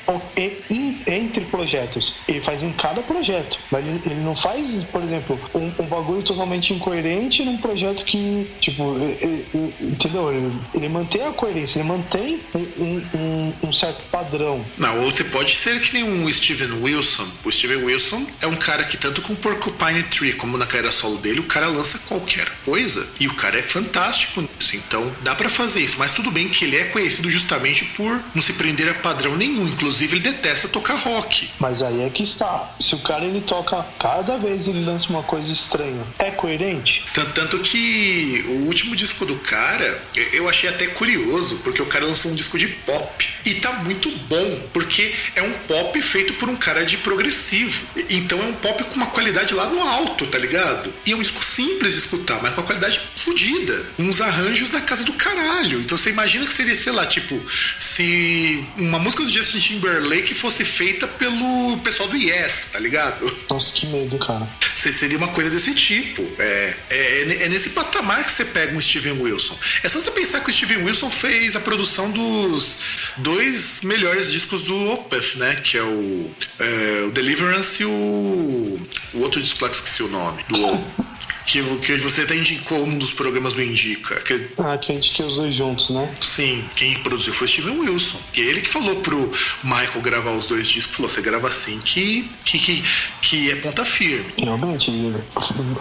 entre 1.06 1.44
projetos. 1.46 2.16
Ele 2.26 2.40
faz 2.40 2.62
em 2.62 2.72
cada 2.72 3.02
projeto. 3.02 3.58
Mas 3.70 3.86
ele, 3.86 4.02
ele 4.06 4.20
não 4.20 4.34
faz, 4.34 4.84
por 4.84 5.02
exemplo, 5.02 5.38
um, 5.54 5.66
um, 5.82 5.86
bagulho 5.86 6.22
totalmente 6.22 6.72
incoerente 6.72 7.44
num 7.44 7.58
projeto 7.58 8.04
que, 8.04 8.50
tipo, 8.60 8.96
ele, 8.96 9.46
entendeu? 9.80 10.32
Ele, 10.74 10.88
mantém 10.88 11.22
a 11.26 11.30
coerência, 11.32 11.78
ele 11.78 11.88
mantém 11.88 12.40
um, 12.54 13.02
um, 13.14 13.52
um, 13.64 13.72
certo 13.72 14.02
padrão. 14.10 14.64
Não, 14.78 15.04
ou 15.04 15.10
você 15.10 15.24
pode 15.24 15.54
ser 15.56 15.80
que 15.80 15.94
nem 15.94 16.04
um 16.04 16.30
Steven 16.32 16.82
Wilson. 16.82 17.26
O 17.48 17.50
Steven 17.50 17.82
Wilson 17.82 18.26
é 18.42 18.46
um 18.46 18.54
cara 18.54 18.84
que, 18.84 18.98
tanto 18.98 19.22
com 19.22 19.34
Porcupine 19.34 20.02
Tree 20.02 20.34
como 20.34 20.58
na 20.58 20.66
carreira 20.66 20.92
solo 20.92 21.16
dele, 21.16 21.40
o 21.40 21.44
cara 21.44 21.66
lança 21.66 21.98
qualquer 22.00 22.46
coisa. 22.62 23.08
E 23.18 23.26
o 23.26 23.32
cara 23.32 23.58
é 23.58 23.62
fantástico 23.62 24.42
nisso. 24.42 24.76
Então, 24.76 25.10
dá 25.22 25.34
para 25.34 25.48
fazer 25.48 25.80
isso. 25.80 25.96
Mas 25.98 26.12
tudo 26.12 26.30
bem 26.30 26.46
que 26.46 26.66
ele 26.66 26.76
é 26.76 26.84
conhecido 26.84 27.30
justamente 27.30 27.86
por 27.86 28.22
não 28.34 28.42
se 28.42 28.52
prender 28.52 28.90
a 28.90 28.92
padrão 28.92 29.34
nenhum. 29.34 29.66
Inclusive, 29.66 30.16
ele 30.16 30.24
detesta 30.24 30.68
tocar 30.68 30.96
rock. 30.96 31.48
Mas 31.58 31.80
aí 31.80 32.02
é 32.02 32.10
que 32.10 32.22
está. 32.22 32.70
Se 32.78 32.94
o 32.94 32.98
cara 32.98 33.24
ele 33.24 33.40
toca, 33.40 33.82
cada 33.98 34.36
vez 34.36 34.68
ele 34.68 34.84
lança 34.84 35.08
uma 35.08 35.22
coisa 35.22 35.50
estranha, 35.50 36.06
é 36.18 36.30
coerente? 36.30 37.02
Tanto, 37.14 37.32
tanto 37.32 37.58
que 37.60 38.44
o 38.46 38.66
último 38.66 38.94
disco 38.94 39.24
do 39.24 39.36
cara, 39.36 40.04
eu 40.34 40.46
achei 40.50 40.68
até 40.68 40.86
curioso, 40.88 41.62
porque 41.64 41.80
o 41.80 41.86
cara 41.86 42.04
lançou 42.04 42.30
um 42.30 42.34
disco 42.34 42.58
de 42.58 42.68
pop. 42.68 43.37
E 43.44 43.54
tá 43.54 43.72
muito 43.84 44.10
bom, 44.28 44.68
porque 44.72 45.14
é 45.34 45.42
um 45.42 45.52
pop 45.52 46.00
feito 46.02 46.34
por 46.34 46.48
um 46.48 46.56
cara 46.56 46.84
de 46.84 46.98
progressivo. 46.98 47.86
Então 48.10 48.42
é 48.42 48.46
um 48.46 48.54
pop 48.54 48.82
com 48.84 48.96
uma 48.96 49.06
qualidade 49.06 49.54
lá 49.54 49.66
no 49.66 49.80
alto, 49.80 50.26
tá 50.26 50.38
ligado? 50.38 50.92
E 51.06 51.12
é 51.12 51.16
um 51.16 51.22
disco 51.22 51.42
simples 51.42 51.92
de 51.94 52.00
escutar, 52.00 52.42
mas 52.42 52.52
com 52.54 52.60
uma 52.60 52.66
qualidade 52.66 53.00
fodida. 53.16 53.90
Uns 53.98 54.20
arranjos 54.20 54.70
na 54.70 54.80
casa 54.80 55.04
do 55.04 55.12
caralho. 55.12 55.80
Então 55.80 55.96
você 55.96 56.10
imagina 56.10 56.46
que 56.46 56.52
seria, 56.52 56.74
sei 56.74 56.92
lá, 56.92 57.06
tipo, 57.06 57.40
se 57.80 58.64
uma 58.76 58.98
música 58.98 59.22
do 59.22 59.30
Justin 59.30 59.58
Timberlake 59.58 60.34
fosse 60.34 60.64
feita 60.64 61.06
pelo 61.06 61.78
pessoal 61.78 62.08
do 62.08 62.16
Yes, 62.16 62.70
tá 62.72 62.78
ligado? 62.78 63.30
Nossa, 63.48 63.72
que 63.72 63.86
medo, 63.86 64.18
cara. 64.18 64.48
Seria 64.74 65.18
uma 65.18 65.28
coisa 65.28 65.50
desse 65.50 65.74
tipo. 65.74 66.26
É, 66.38 66.76
é, 66.90 67.44
é 67.44 67.48
nesse 67.48 67.70
patamar 67.70 68.24
que 68.24 68.30
você 68.30 68.44
pega 68.44 68.76
um 68.76 68.80
Steven 68.80 69.20
Wilson. 69.20 69.58
É 69.82 69.88
só 69.88 70.00
você 70.00 70.10
pensar 70.10 70.40
que 70.40 70.50
o 70.50 70.52
Steven 70.52 70.84
Wilson 70.84 71.10
fez 71.10 71.56
a 71.56 71.60
produção 71.60 72.10
dos 72.10 72.78
dois 73.28 73.82
melhores 73.82 74.32
discos 74.32 74.62
do 74.62 74.74
Opeth, 74.92 75.36
né? 75.36 75.54
Que 75.56 75.76
é 75.76 75.82
o, 75.82 76.30
é, 76.58 77.04
o 77.06 77.10
Deliverance 77.10 77.82
e 77.82 77.86
o, 77.86 78.80
o 79.14 79.20
outro 79.20 79.40
disco 79.42 79.62
lá 79.62 79.68
que 79.68 79.76
esqueci 79.76 80.02
o 80.02 80.08
nome. 80.08 80.42
Do, 80.48 80.58
que, 81.48 81.62
que 81.78 81.96
você 81.96 82.22
até 82.22 82.36
indicou 82.36 82.86
num 82.86 82.98
dos 82.98 83.10
programas 83.10 83.54
do 83.54 83.62
Indica. 83.62 84.14
Que... 84.20 84.48
Ah, 84.58 84.76
que 84.76 84.92
a 84.92 84.94
gente 84.94 85.12
que 85.12 85.22
os 85.22 85.36
dois 85.36 85.54
juntos, 85.54 85.88
né? 85.90 86.14
Sim, 86.20 86.62
quem 86.76 86.94
produziu 86.96 87.32
foi 87.32 87.48
Steven 87.48 87.78
Wilson. 87.78 88.18
Que 88.32 88.42
é 88.42 88.44
ele 88.44 88.60
que 88.60 88.68
falou 88.68 88.96
pro 88.96 89.32
Michael 89.64 90.02
gravar 90.02 90.32
os 90.32 90.46
dois 90.46 90.68
discos, 90.68 90.96
falou, 90.96 91.10
você 91.10 91.22
grava 91.22 91.48
assim 91.48 91.80
que, 91.80 92.30
que, 92.44 92.58
que, 92.58 92.84
que 93.22 93.50
é 93.50 93.56
ponta 93.56 93.84
firme. 93.84 94.26
Realmente, 94.36 94.90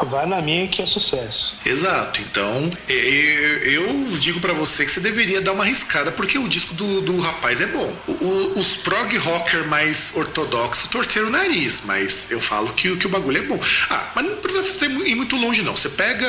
vai 0.10 0.26
na 0.26 0.42
minha 0.42 0.68
que 0.68 0.82
é 0.82 0.88
sucesso. 0.88 1.58
Exato, 1.66 2.22
então 2.22 2.70
eu 2.88 4.08
digo 4.20 4.40
para 4.40 4.54
você 4.54 4.86
que 4.86 4.92
você 4.92 5.02
deveria 5.02 5.42
dar 5.42 5.52
uma 5.52 5.64
arriscada, 5.64 6.12
porque 6.12 6.38
o 6.38 6.48
disco 6.48 6.74
do, 6.76 7.02
do 7.02 7.20
rapaz 7.20 7.60
é 7.60 7.68
bom. 7.68 7.94
O, 8.08 8.60
os 8.60 8.76
prog 8.78 9.18
rocker 9.18 9.68
mais 9.68 10.14
ortodoxos 10.16 10.90
torceram 10.90 11.28
o 11.28 11.32
nariz, 11.32 11.82
mas 11.86 12.32
eu 12.32 12.40
falo 12.40 12.72
que, 12.74 12.96
que 12.96 13.06
o 13.06 13.10
bagulho 13.10 13.40
é 13.40 13.42
bom. 13.42 13.60
Ah, 13.90 14.12
mas 14.16 14.26
não 14.26 14.38
precisa 14.38 14.86
ir 14.86 15.16
muito 15.16 15.36
longe 15.36 15.57
longe, 15.58 15.62
não. 15.64 15.76
Você 15.76 15.90
pega 15.90 16.28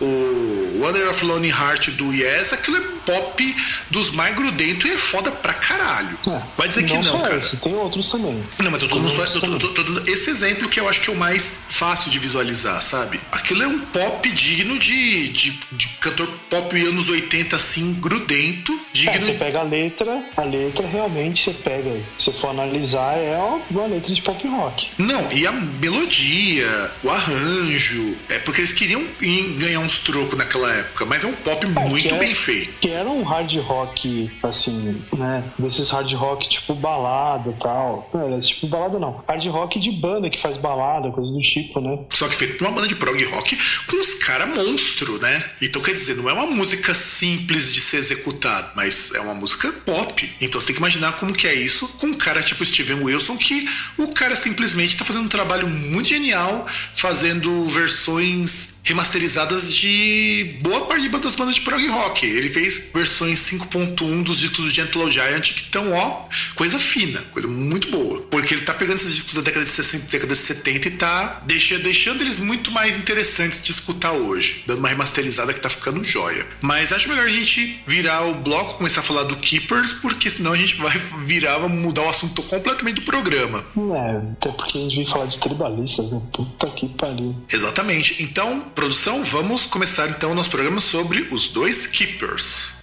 o 0.00 0.80
Wonder 0.80 1.08
of 1.10 1.24
Lonely 1.24 1.50
Heart 1.50 1.90
do 1.90 2.12
Yes, 2.12 2.52
aquilo 2.52 2.76
é 2.76 2.94
pop 3.04 3.56
dos 3.90 4.10
mais 4.10 4.34
grudentos 4.34 4.90
e 4.90 4.94
é 4.94 4.98
foda 4.98 5.30
pra 5.30 5.52
caralho. 5.52 6.18
É, 6.26 6.40
Vai 6.56 6.68
dizer 6.68 6.84
que 6.84 6.96
não, 6.96 7.20
cara. 7.20 7.36
Esse, 7.36 7.56
tem 7.56 7.74
outros 7.74 8.10
também. 8.10 8.42
Não, 8.58 8.70
mas 8.70 8.82
eu 8.82 8.88
tô, 8.88 9.08
só, 9.08 9.24
eu 9.24 9.40
tô, 9.40 9.58
tô, 9.58 9.68
tô, 9.68 9.82
dando 9.82 10.10
esse 10.10 10.30
exemplo 10.30 10.68
que 10.68 10.80
eu 10.80 10.88
acho 10.88 11.00
que 11.00 11.10
é 11.10 11.12
o 11.12 11.16
mais 11.16 11.58
fácil 11.68 12.10
de 12.10 12.18
visualizar, 12.18 12.80
sabe? 12.80 13.20
Aquilo 13.30 13.62
é 13.62 13.66
um 13.66 13.78
pop 13.78 14.30
digno 14.30 14.78
de, 14.78 15.28
de, 15.28 15.58
de 15.72 15.88
cantor 16.00 16.28
pop 16.48 16.76
anos 16.80 17.08
80, 17.08 17.56
assim, 17.56 17.92
grudento. 17.94 18.78
Digno... 18.92 19.14
É, 19.14 19.20
você 19.20 19.32
pega 19.32 19.60
a 19.60 19.62
letra, 19.62 20.22
a 20.36 20.42
letra 20.42 20.86
realmente 20.86 21.44
você 21.44 21.52
pega, 21.52 21.90
se 22.16 22.32
for 22.32 22.48
analisar, 22.50 23.16
é 23.16 23.36
uma 23.70 23.86
letra 23.86 24.14
de 24.14 24.22
pop 24.22 24.46
rock. 24.48 24.88
Não, 24.98 25.30
e 25.32 25.46
a 25.46 25.52
melodia, 25.52 26.92
o 27.02 27.10
arranjo, 27.10 28.16
é 28.28 28.38
porque 28.38 28.62
eles 28.64 28.72
queriam 28.72 29.04
ganhar 29.58 29.80
uns 29.80 30.00
trocos 30.00 30.36
naquela 30.38 30.72
época, 30.74 31.04
mas 31.04 31.22
é 31.22 31.26
um 31.26 31.34
pop 31.34 31.66
é, 31.66 31.68
muito 31.68 32.14
bem 32.16 32.32
feito. 32.32 32.72
Que 32.80 32.88
era 32.88 33.08
um 33.08 33.22
hard 33.22 33.54
rock, 33.58 34.30
assim, 34.42 35.02
né? 35.16 35.44
Desses 35.58 35.90
hard 35.90 36.10
rock 36.14 36.48
tipo 36.48 36.74
balada 36.74 37.50
e 37.50 37.62
tal. 37.62 38.08
Não, 38.14 38.26
era 38.26 38.40
tipo 38.40 38.66
balada 38.66 38.98
não. 38.98 39.22
Hard 39.28 39.46
rock 39.48 39.78
de 39.78 39.92
banda 39.92 40.30
que 40.30 40.40
faz 40.40 40.56
balada, 40.56 41.10
coisa 41.10 41.30
do 41.30 41.40
tipo, 41.42 41.78
né? 41.80 41.98
Só 42.10 42.26
que 42.26 42.36
feito 42.36 42.56
por 42.56 42.66
uma 42.66 42.74
banda 42.74 42.88
de 42.88 42.96
prog 42.96 43.22
rock 43.24 43.58
com 43.86 43.96
uns 43.96 44.14
caras 44.14 44.48
monstro, 44.48 45.18
né? 45.18 45.44
Então 45.60 45.82
quer 45.82 45.92
dizer, 45.92 46.16
não 46.16 46.30
é 46.30 46.32
uma 46.32 46.46
música 46.46 46.94
simples 46.94 47.72
de 47.72 47.80
ser 47.80 47.98
executada, 47.98 48.72
mas 48.74 49.12
é 49.14 49.20
uma 49.20 49.34
música 49.34 49.70
pop. 49.84 50.32
Então 50.40 50.58
você 50.58 50.68
tem 50.68 50.74
que 50.74 50.80
imaginar 50.80 51.12
como 51.18 51.34
que 51.34 51.46
é 51.46 51.54
isso 51.54 51.86
com 51.98 52.06
um 52.06 52.14
cara 52.14 52.42
tipo 52.42 52.64
Steven 52.64 53.02
Wilson, 53.02 53.36
que 53.36 53.68
o 53.98 54.08
cara 54.08 54.34
simplesmente 54.34 54.96
tá 54.96 55.04
fazendo 55.04 55.26
um 55.26 55.28
trabalho 55.28 55.68
muito 55.68 56.08
genial, 56.08 56.66
fazendo 56.94 57.64
versões 57.64 58.43
things 58.46 58.73
remasterizadas 58.84 59.74
de 59.74 60.58
boa 60.60 60.82
parte 60.86 61.08
das 61.24 61.36
bandas 61.36 61.54
de 61.54 61.62
prog 61.62 61.86
rock. 61.88 62.26
Ele 62.26 62.48
fez 62.48 62.90
versões 62.94 63.40
5.1 63.40 64.22
dos 64.22 64.40
discos 64.40 64.66
do 64.66 64.70
Gentle 64.70 65.10
Giant 65.10 65.52
que 65.52 65.62
estão, 65.62 65.92
ó, 65.92 66.26
coisa 66.54 66.78
fina, 66.78 67.22
coisa 67.32 67.48
muito 67.48 67.90
boa. 67.90 68.20
Porque 68.30 68.54
ele 68.54 68.62
tá 68.62 68.74
pegando 68.74 68.96
esses 68.96 69.14
discos 69.14 69.34
da 69.34 69.40
década 69.40 69.64
de 69.64 69.70
60 69.70 70.04
década 70.10 70.34
de 70.34 70.40
70 70.40 70.88
e 70.88 70.90
tá 70.92 71.42
deixando, 71.44 71.82
deixando 71.82 72.20
eles 72.20 72.38
muito 72.38 72.70
mais 72.70 72.98
interessantes 72.98 73.60
de 73.62 73.72
escutar 73.72 74.12
hoje, 74.12 74.62
dando 74.66 74.78
uma 74.78 74.88
remasterizada 74.88 75.52
que 75.52 75.60
tá 75.60 75.70
ficando 75.70 76.04
joia. 76.04 76.46
Mas 76.60 76.92
acho 76.92 77.08
melhor 77.08 77.26
a 77.26 77.30
gente 77.30 77.82
virar 77.86 78.26
o 78.26 78.34
bloco, 78.34 78.78
começar 78.78 79.00
a 79.00 79.04
falar 79.04 79.24
do 79.24 79.36
Keepers, 79.36 79.94
porque 79.94 80.28
senão 80.28 80.52
a 80.52 80.56
gente 80.56 80.76
vai 80.76 80.96
virar, 81.24 81.58
vamos 81.58 81.82
mudar 81.82 82.02
o 82.02 82.08
assunto 82.08 82.42
completamente 82.42 82.96
do 82.96 83.02
programa. 83.02 83.64
É, 83.76 84.32
até 84.32 84.52
porque 84.52 84.78
a 84.78 84.80
gente 84.82 84.96
vem 84.96 85.08
falar 85.08 85.26
de 85.26 85.38
tribalistas, 85.38 86.10
né? 86.10 86.20
Puta 86.32 86.66
que 86.70 86.88
pariu. 86.90 87.34
Exatamente. 87.50 88.22
Então, 88.22 88.60
produção, 88.74 89.22
vamos 89.22 89.66
começar 89.66 90.10
então 90.10 90.32
o 90.32 90.34
nosso 90.34 90.50
programa 90.50 90.80
sobre 90.80 91.28
os 91.30 91.48
dois 91.48 91.86
Keepers. 91.86 92.74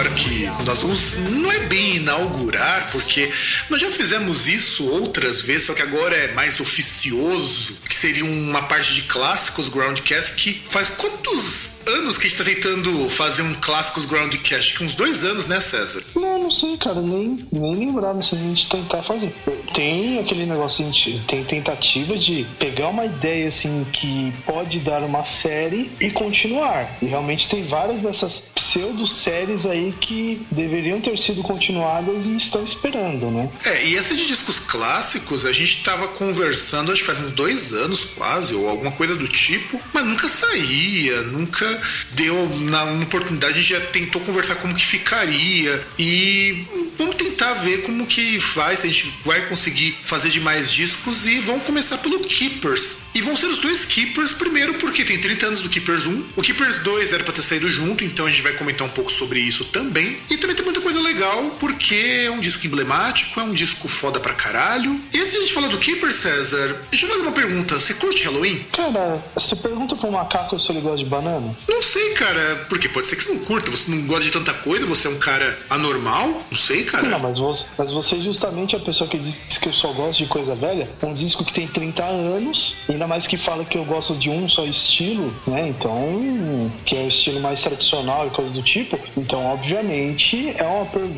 agora 0.00 0.14
que 0.14 0.46
nós 0.64 0.82
vamos, 0.82 1.18
não 1.50 1.56
é 1.56 1.58
bem 1.66 1.96
inaugurar, 1.96 2.90
porque 2.92 3.30
nós 3.68 3.80
já 3.80 3.90
fizemos 3.90 4.46
isso 4.46 4.88
outras 4.88 5.40
vezes, 5.40 5.64
só 5.64 5.74
que 5.74 5.82
agora 5.82 6.14
é 6.14 6.32
mais 6.32 6.60
oficioso, 6.60 7.76
que 7.84 7.94
seria 7.94 8.24
uma 8.24 8.62
parte 8.62 8.94
de 8.94 9.02
clássicos 9.02 9.68
Groundcast 9.68 10.36
que 10.36 10.62
faz 10.66 10.90
quantos 10.90 11.80
anos 11.86 12.18
que 12.18 12.26
a 12.26 12.30
gente 12.30 12.38
tá 12.38 12.44
tentando 12.44 13.08
fazer 13.08 13.42
um 13.42 13.54
clássicos 13.54 14.04
Groundcast? 14.04 14.74
Que 14.74 14.84
uns 14.84 14.94
dois 14.94 15.24
anos, 15.24 15.46
né, 15.46 15.60
César? 15.60 16.02
Não, 16.14 16.42
não 16.42 16.50
sei, 16.50 16.76
cara, 16.76 17.00
nem, 17.00 17.46
nem 17.50 17.74
lembrava 17.74 18.22
se 18.22 18.34
a 18.34 18.38
gente 18.38 18.68
tentar 18.68 19.02
fazer. 19.02 19.32
Tem 19.74 20.18
aquele 20.18 20.46
negócio, 20.46 20.84
a 20.84 20.88
gente 20.88 21.20
tem 21.26 21.44
tentativa 21.44 22.16
de 22.16 22.46
pegar 22.58 22.88
uma 22.88 23.04
ideia 23.04 23.48
assim 23.48 23.86
que 23.92 24.32
pode 24.44 24.80
dar 24.80 25.02
uma 25.02 25.24
série 25.24 25.90
e 26.00 26.10
continuar. 26.10 26.98
E 27.02 27.06
realmente 27.06 27.48
tem 27.48 27.64
várias 27.64 28.00
dessas 28.00 28.50
pseudo-séries 28.54 29.66
aí 29.66 29.92
que 30.00 30.46
deveriam 30.50 31.00
ter 31.00 31.18
sido 31.18 31.39
continuadas 31.42 32.26
e 32.26 32.36
estão 32.36 32.62
esperando, 32.64 33.30
né? 33.30 33.50
É, 33.64 33.86
e 33.86 33.96
essa 33.96 34.14
de 34.14 34.26
discos 34.26 34.58
clássicos, 34.58 35.44
a 35.44 35.52
gente 35.52 35.82
tava 35.82 36.08
conversando, 36.08 36.92
acho 36.92 37.00
que 37.02 37.06
faz 37.06 37.20
uns 37.20 37.32
dois 37.32 37.72
anos 37.72 38.04
quase, 38.04 38.54
ou 38.54 38.68
alguma 38.68 38.92
coisa 38.92 39.14
do 39.14 39.26
tipo, 39.28 39.80
mas 39.92 40.04
nunca 40.04 40.28
saía, 40.28 41.22
nunca 41.22 41.82
deu 42.12 42.48
na 42.62 42.84
uma 42.84 43.04
oportunidade, 43.04 43.54
a 43.54 43.56
gente 43.60 43.72
já 43.72 43.80
tentou 43.80 44.20
conversar 44.22 44.56
como 44.56 44.74
que 44.74 44.84
ficaria. 44.84 45.86
E 45.98 46.66
vamos 46.96 47.16
tentar 47.16 47.54
ver 47.54 47.82
como 47.82 48.06
que 48.06 48.38
vai, 48.54 48.76
se 48.76 48.86
a 48.86 48.90
gente 48.90 49.12
vai 49.24 49.46
conseguir 49.46 49.96
fazer 50.04 50.30
de 50.30 50.40
mais 50.40 50.70
discos 50.70 51.26
e 51.26 51.40
vamos 51.40 51.64
começar 51.64 51.98
pelo 51.98 52.20
Keepers. 52.20 53.10
E 53.14 53.22
vão 53.22 53.36
ser 53.36 53.46
os 53.46 53.58
dois 53.58 53.84
Keepers, 53.84 54.32
primeiro 54.32 54.74
porque 54.74 55.04
tem 55.04 55.18
30 55.18 55.46
anos 55.46 55.62
do 55.62 55.68
Keepers 55.68 56.06
1. 56.06 56.24
O 56.36 56.42
Keepers 56.42 56.78
2 56.78 57.12
era 57.12 57.24
pra 57.24 57.32
ter 57.32 57.42
saído 57.42 57.70
junto, 57.70 58.04
então 58.04 58.26
a 58.26 58.30
gente 58.30 58.42
vai 58.42 58.52
comentar 58.52 58.86
um 58.86 58.90
pouco 58.90 59.10
sobre 59.10 59.40
isso 59.40 59.64
também. 59.66 60.18
E 60.30 60.36
também 60.36 60.54
tem 60.54 60.64
muita 60.64 60.80
coisa 60.80 61.00
legal, 61.00 61.19
porque 61.58 62.24
é 62.26 62.30
um 62.30 62.40
disco 62.40 62.66
emblemático, 62.66 63.38
é 63.38 63.42
um 63.42 63.52
disco 63.52 63.86
foda 63.86 64.18
pra 64.18 64.32
caralho. 64.32 64.98
E 65.12 65.18
antes 65.18 65.32
de 65.32 65.38
a 65.38 65.40
gente 65.40 65.52
falar 65.52 65.68
do 65.68 65.78
Keepers, 65.78 66.14
César, 66.14 66.80
deixa 66.90 67.06
eu 67.06 67.10
fazer 67.10 67.22
uma 67.22 67.32
pergunta. 67.32 67.78
Você 67.78 67.94
curte 67.94 68.24
Halloween? 68.24 68.58
Cara, 68.72 69.22
você 69.34 69.56
pergunta 69.56 69.94
pro 69.96 70.10
macaco 70.10 70.58
se 70.58 70.72
ele 70.72 70.80
gosta 70.80 70.98
de 70.98 71.04
banana? 71.04 71.54
Não 71.68 71.82
sei, 71.82 72.10
cara. 72.12 72.66
Porque 72.68 72.88
pode 72.88 73.06
ser 73.06 73.16
que 73.16 73.24
você 73.24 73.32
não 73.32 73.40
curta, 73.40 73.70
você 73.70 73.90
não 73.90 74.02
gosta 74.06 74.24
de 74.24 74.30
tanta 74.30 74.54
coisa, 74.54 74.86
você 74.86 75.08
é 75.08 75.10
um 75.10 75.18
cara 75.18 75.58
anormal. 75.68 76.42
Não 76.50 76.56
sei, 76.56 76.84
cara. 76.84 77.06
Não, 77.06 77.18
mas 77.18 77.38
você, 77.38 77.66
mas 77.76 77.92
você 77.92 78.16
é 78.16 78.20
justamente 78.20 78.74
a 78.74 78.80
pessoa 78.80 79.08
que 79.08 79.18
diz 79.18 79.58
que 79.58 79.68
eu 79.68 79.72
só 79.74 79.92
gosto 79.92 80.20
de 80.20 80.26
coisa 80.26 80.54
velha. 80.54 80.90
Um 81.02 81.12
disco 81.12 81.44
que 81.44 81.52
tem 81.52 81.66
30 81.66 82.02
anos, 82.02 82.76
ainda 82.88 83.06
mais 83.06 83.26
que 83.26 83.36
fala 83.36 83.64
que 83.64 83.76
eu 83.76 83.84
gosto 83.84 84.14
de 84.14 84.30
um 84.30 84.48
só 84.48 84.64
estilo, 84.64 85.34
né? 85.46 85.68
Então, 85.68 86.70
que 86.84 86.96
é 86.96 87.02
o 87.02 87.08
estilo 87.08 87.40
mais 87.40 87.60
tradicional 87.60 88.26
e 88.26 88.30
coisa 88.30 88.50
do 88.50 88.62
tipo. 88.62 88.98
Então, 89.16 89.44
obviamente, 89.46 90.54
é 90.56 90.64
uma 90.64 90.86
pergunta 90.86 91.09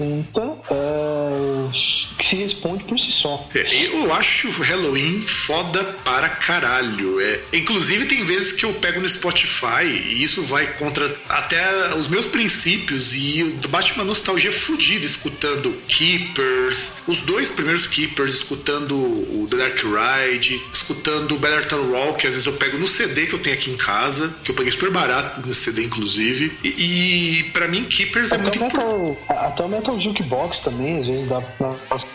é, 0.70 1.70
que 2.18 2.24
se 2.24 2.36
responde 2.36 2.84
por 2.84 2.98
si 2.98 3.10
só. 3.10 3.48
É, 3.54 3.86
eu 3.86 4.12
acho 4.14 4.48
o 4.48 4.62
Halloween 4.62 5.20
foda 5.20 5.82
para 6.04 6.28
caralho. 6.28 7.20
É, 7.20 7.40
inclusive, 7.52 8.06
tem 8.06 8.24
vezes 8.24 8.52
que 8.52 8.64
eu 8.64 8.72
pego 8.74 9.00
no 9.00 9.08
Spotify 9.08 9.84
e 9.84 10.22
isso 10.22 10.42
vai 10.42 10.66
contra 10.74 11.14
até 11.28 11.94
os 11.94 12.08
meus 12.08 12.26
princípios 12.26 13.14
e 13.14 13.56
bate 13.68 13.92
uma 13.94 14.04
nostalgia 14.04 14.52
fodida 14.52 15.04
escutando 15.04 15.72
Keepers, 15.88 16.92
os 17.06 17.22
dois 17.22 17.50
primeiros 17.50 17.86
Keepers, 17.86 18.34
escutando 18.34 18.96
o 18.96 19.46
The 19.50 19.56
Dark 19.56 19.78
Ride, 19.82 20.62
escutando 20.72 21.34
o 21.34 21.38
Better 21.38 21.66
Town 21.66 21.90
Roll, 21.90 22.14
que 22.14 22.26
às 22.26 22.32
vezes 22.32 22.46
eu 22.46 22.54
pego 22.54 22.78
no 22.78 22.86
CD 22.86 23.26
que 23.26 23.34
eu 23.34 23.38
tenho 23.38 23.56
aqui 23.56 23.70
em 23.70 23.76
casa, 23.76 24.34
que 24.44 24.50
eu 24.50 24.54
peguei 24.54 24.72
super 24.72 24.90
barato 24.90 25.46
nesse 25.46 25.60
CD, 25.60 25.84
inclusive. 25.84 26.56
E, 26.62 26.68
e 26.68 27.42
para 27.52 27.68
mim, 27.68 27.84
Keepers 27.84 28.30
é 28.30 28.34
até 28.34 28.42
muito 28.42 28.58
importante. 28.58 29.18
Até 29.28 29.64
o 29.64 29.68
Metal 29.82 30.00
Jukebox 30.00 30.60
também, 30.60 31.00
às 31.00 31.06
vezes 31.06 31.28
dá. 31.28 31.42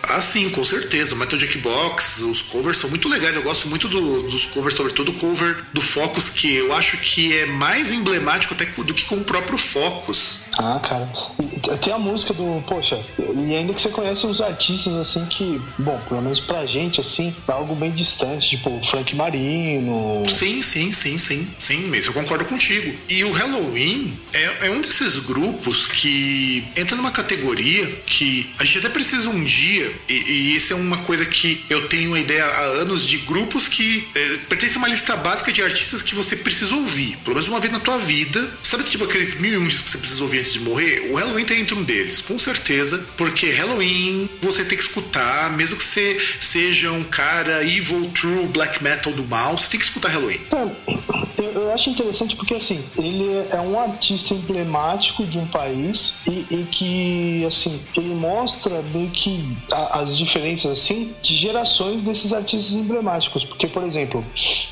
Ah, 0.03 0.21
sim, 0.21 0.49
com 0.49 0.63
certeza. 0.63 1.13
O 1.13 1.17
Metal 1.17 1.38
Jukebox, 1.38 2.21
os 2.21 2.41
covers 2.41 2.77
são 2.77 2.89
muito 2.89 3.10
legais. 3.10 3.36
Eu 3.36 3.43
gosto 3.43 3.67
muito 3.67 3.89
do, 3.89 4.23
dos 4.23 4.45
covers, 4.45 4.75
sobretudo 4.75 5.12
o 5.12 5.13
cover 5.15 5.65
do 5.73 5.82
Focus, 5.82 6.30
que 6.30 6.56
eu 6.56 6.73
acho 6.73 6.97
que 6.97 7.38
é 7.38 7.45
mais 7.45 7.91
emblemático 7.91 8.53
até 8.53 8.65
do 8.65 8.93
que 8.93 9.03
com 9.06 9.15
o 9.15 9.23
próprio 9.23 9.58
Focus. 9.58 10.46
Ah, 10.58 10.80
cara. 10.80 11.08
Tem 11.84 11.93
a 11.93 12.00
música 12.00 12.34
do. 12.34 12.63
Poxa, 12.67 13.00
e 13.20 13.56
ainda 13.56 13.74
que 13.74 13.82
você 13.82 13.89
conhece 13.89 14.26
uns 14.26 14.41
artistas 14.41 14.96
assim 14.96 15.26
que, 15.26 15.62
bom, 15.78 16.00
pelo 16.08 16.22
menos 16.22 16.39
pra 16.39 16.65
gente, 16.65 17.00
assim, 17.00 17.34
é 17.48 17.52
algo 17.52 17.76
bem 17.76 17.91
distante, 17.91 18.50
tipo 18.50 18.80
Frank 18.86 19.15
Marino. 19.15 20.24
Sim, 20.26 20.62
sim, 20.62 20.91
sim, 20.91 21.20
sim. 21.20 21.48
Sim, 21.60 21.78
mesmo, 21.88 22.10
eu 22.10 22.13
concordo 22.13 22.46
contigo. 22.46 22.98
E 23.10 23.24
o 23.24 23.32
Halloween 23.32 24.17
é, 24.34 24.67
é 24.67 24.72
um 24.72 24.82
desses 24.82 25.20
grupos 25.20 25.86
que 25.86 26.65
entra 26.76 26.96
numa 26.96 27.12
categoria 27.12 27.86
que 28.06 28.50
a 28.60 28.63
gente 28.63 28.80
até 28.80 28.89
precisa 28.89 29.30
um 29.30 29.43
dia, 29.43 29.93
e, 30.10 30.13
e 30.13 30.56
isso 30.56 30.74
é 30.74 30.76
uma 30.76 30.98
coisa 31.00 31.26
que 31.26 31.63
eu 31.70 31.88
tenho 31.88 32.12
uma 32.12 32.20
ideia 32.20 32.46
há 32.46 32.62
anos 32.82 33.06
de 33.06 33.17
grupos 33.20 33.67
que 33.67 34.08
é, 34.15 34.38
pertencem 34.50 34.78
a 34.78 34.80
uma 34.80 34.88
lista 34.88 35.15
básica 35.15 35.52
de 35.52 35.62
artistas 35.62 36.02
que 36.02 36.15
você 36.15 36.36
precisa 36.36 36.74
ouvir, 36.76 37.17
pelo 37.17 37.36
menos 37.36 37.48
uma 37.48 37.60
vez 37.60 37.72
na 37.72 37.80
tua 37.80 37.98
vida. 37.98 38.50
Sabe, 38.63 38.84
tipo, 38.84 39.04
aqueles 39.04 39.39
mil 39.39 39.54
e 39.54 39.58
um 39.58 39.67
discos 39.67 39.86
que 39.86 39.91
você 39.91 39.98
precisa 40.00 40.24
ouvir 40.24 40.39
de 40.53 40.60
morrer? 40.62 41.12
O 41.12 41.15
Halloween 41.15 41.45
tá 41.45 41.55
entre 41.55 41.75
um 41.75 41.83
deles, 41.83 42.21
com 42.21 42.38
certeza, 42.38 43.05
porque 43.17 43.49
Halloween 43.51 44.29
você 44.41 44.63
tem 44.65 44.77
que 44.77 44.83
escutar, 44.83 45.51
mesmo 45.51 45.77
que 45.77 45.83
você 45.83 46.17
seja 46.39 46.91
um 46.91 47.03
cara 47.03 47.63
evil, 47.63 48.10
true, 48.13 48.47
black 48.47 48.83
metal 48.83 49.13
do 49.13 49.23
mal, 49.23 49.57
você 49.57 49.69
tem 49.69 49.79
que 49.79 49.86
escutar 49.86 50.10
Halloween. 50.10 50.39
É, 50.51 51.07
eu 51.57 51.73
acho 51.73 51.89
interessante 51.89 52.36
porque, 52.36 52.53
assim, 52.53 52.83
ele 52.97 53.47
é 53.49 53.60
um 53.60 53.79
artista 53.79 54.33
emblemático 54.33 55.25
de 55.25 55.38
um 55.38 55.47
país 55.47 56.15
e, 56.27 56.45
e 56.49 56.67
que, 56.71 57.45
assim, 57.45 57.79
ele 57.97 58.13
mostra 58.15 58.81
meio 58.93 59.10
que 59.10 59.57
a, 59.71 59.99
as 59.99 60.17
diferenças, 60.17 60.71
assim, 60.71 61.15
de 61.21 61.36
gerações 61.36 62.01
desses 62.01 62.33
artistas 62.33 62.73
emblemáticos. 62.73 63.43
Porque, 63.45 63.67
por 63.67 63.83
exemplo, 63.83 64.23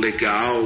legal, 0.00 0.62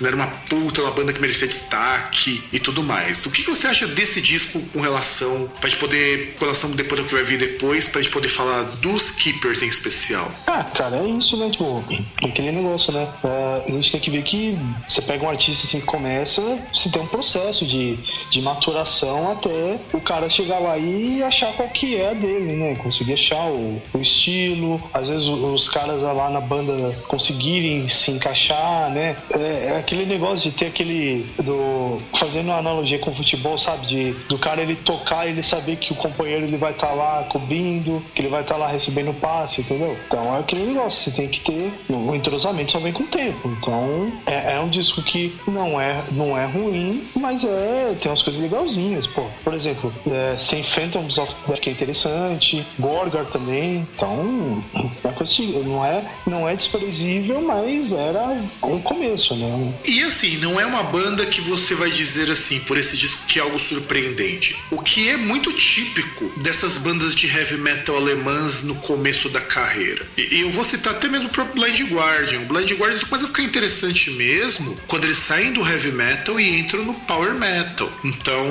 não 0.00 0.06
era 0.06 0.16
uma 0.16 0.26
puta 0.26 0.82
uma 0.82 0.90
banda 0.90 1.12
que 1.12 1.20
merecia 1.20 1.46
destaque 1.46 2.42
e 2.52 2.58
tudo 2.58 2.82
mais. 2.82 3.24
O 3.26 3.30
que, 3.30 3.42
que 3.42 3.50
você 3.50 3.66
acha 3.66 3.86
desse 3.86 4.20
disco 4.20 4.60
com 4.72 4.80
relação, 4.80 5.50
pra 5.60 5.68
gente 5.68 5.78
poder, 5.78 6.34
com 6.38 6.44
relação 6.44 6.67
depois 6.76 7.02
do 7.02 7.08
que 7.08 7.14
vai 7.14 7.24
vir 7.24 7.38
depois, 7.38 7.88
pra 7.88 8.00
gente 8.00 8.12
poder 8.12 8.28
falar 8.28 8.62
dos 8.80 9.10
Keepers 9.10 9.62
em 9.62 9.68
especial? 9.68 10.30
Ah, 10.46 10.64
cara, 10.64 10.96
é 10.96 11.08
isso, 11.08 11.36
né? 11.36 11.50
Tipo, 11.50 11.82
aquele 12.22 12.52
negócio, 12.52 12.92
né? 12.92 13.08
Uh, 13.22 13.62
a 13.68 13.70
gente 13.70 13.92
tem 13.92 14.00
que 14.00 14.10
ver 14.10 14.22
que 14.22 14.58
você 14.88 15.02
pega 15.02 15.24
um 15.24 15.28
artista 15.28 15.66
assim 15.66 15.80
que 15.80 15.86
começa, 15.86 16.42
você 16.74 16.90
tem 16.90 17.02
um 17.02 17.06
processo 17.06 17.66
de, 17.66 17.98
de 18.30 18.42
maturação 18.42 19.32
até 19.32 19.78
o 19.92 20.00
cara 20.00 20.28
chegar 20.28 20.58
lá 20.58 20.76
e 20.76 21.22
achar 21.22 21.52
qual 21.54 21.68
que 21.68 21.96
é 21.96 22.10
a 22.10 22.14
dele, 22.14 22.54
né? 22.54 22.76
Conseguir 22.76 23.14
achar 23.14 23.46
o, 23.48 23.80
o 23.92 23.98
estilo, 23.98 24.80
às 24.92 25.08
vezes 25.08 25.26
os 25.26 25.68
caras 25.68 26.02
lá 26.02 26.30
na 26.30 26.40
banda 26.40 26.94
conseguirem 27.08 27.88
se 27.88 28.10
encaixar, 28.10 28.90
né? 28.90 29.16
É, 29.30 29.68
é, 29.68 29.78
aquele 29.78 30.04
negócio 30.04 30.50
de 30.50 30.56
ter 30.56 30.66
aquele 30.66 31.26
do 31.42 31.98
fazendo 32.14 32.46
uma 32.46 32.58
analogia 32.58 32.98
com 32.98 33.10
o 33.10 33.14
futebol, 33.14 33.58
sabe? 33.58 33.86
De 33.86 34.12
do 34.28 34.38
cara 34.38 34.62
ele 34.62 34.76
tocar, 34.76 35.26
ele 35.26 35.42
saber 35.42 35.76
que 35.76 35.92
o 35.92 35.96
companheiro 35.96 36.44
ele 36.44 36.56
vai 36.58 36.72
estar 36.72 36.88
tá 36.88 36.92
lá 36.92 37.26
cobrindo, 37.28 38.02
que 38.14 38.20
ele 38.20 38.28
vai 38.28 38.42
estar 38.42 38.54
tá 38.54 38.60
lá 38.60 38.68
recebendo 38.68 39.12
passe, 39.20 39.60
entendeu? 39.60 39.96
Então 40.06 40.36
é 40.36 40.40
aquele 40.40 40.66
negócio, 40.66 41.10
você 41.10 41.16
tem 41.16 41.28
que 41.28 41.40
ter 41.40 41.72
o 41.88 42.14
entrosamento 42.14 42.72
só 42.72 42.78
vem 42.78 42.92
com 42.92 43.02
o 43.02 43.06
tempo. 43.06 43.50
Então 43.58 44.12
é, 44.26 44.54
é 44.54 44.60
um 44.60 44.68
disco 44.68 45.02
que 45.02 45.34
não 45.46 45.80
é 45.80 46.02
não 46.12 46.36
é 46.36 46.46
ruim, 46.46 47.02
mas 47.16 47.44
é 47.44 47.96
tem 48.00 48.10
umas 48.10 48.22
coisas 48.22 48.40
legalzinhas, 48.40 49.06
pô. 49.06 49.24
Por 49.42 49.54
exemplo, 49.54 49.92
é, 50.10 50.36
tem 50.48 50.62
Phantoms 50.62 51.18
of 51.18 51.34
que 51.60 51.70
é 51.70 51.72
interessante, 51.72 52.64
Gorgar 52.78 53.24
também. 53.26 53.86
Então 53.94 54.62
é 55.04 55.08
coisa 55.08 55.42
não 55.64 55.84
é 55.84 56.04
não 56.26 56.48
é 56.48 56.54
desprezível, 56.54 57.40
mas 57.42 57.92
era 57.92 58.40
um 58.62 58.80
começo, 58.80 59.34
né? 59.36 59.72
E 59.84 60.02
assim, 60.02 60.36
não 60.38 60.60
é 60.60 60.66
uma 60.66 60.82
banda 60.82 61.26
que 61.26 61.40
você 61.40 61.74
vai 61.74 61.90
dizer 61.90 62.30
assim, 62.30 62.60
por 62.60 62.76
esse 62.76 62.96
disco 62.96 63.26
que 63.26 63.38
é 63.38 63.42
algo 63.42 63.58
surpreendente. 63.58 64.56
O 64.70 64.82
que 64.82 65.08
é 65.08 65.16
muito 65.16 65.52
típico 65.52 66.30
dessas 66.48 66.78
bandas 66.78 67.14
de 67.14 67.26
heavy 67.26 67.58
metal 67.58 67.94
alemãs 67.94 68.62
no 68.62 68.74
começo 68.76 69.28
da 69.28 69.40
carreira. 69.40 70.06
E 70.16 70.40
eu 70.40 70.50
vou 70.50 70.64
citar 70.64 70.94
até 70.94 71.06
mesmo 71.06 71.28
o 71.28 71.44
Blind 71.44 71.78
Guardian. 71.92 72.40
O 72.40 72.46
Blind 72.46 72.72
Guardian 72.72 72.98
começa 73.00 73.26
a 73.26 73.28
ficar 73.28 73.42
interessante 73.42 74.10
mesmo 74.12 74.74
quando 74.86 75.04
eles 75.04 75.18
saem 75.18 75.52
do 75.52 75.60
heavy 75.60 75.92
metal 75.92 76.40
e 76.40 76.58
entram 76.58 76.86
no 76.86 76.94
power 76.94 77.34
metal. 77.34 77.92
Então, 78.02 78.46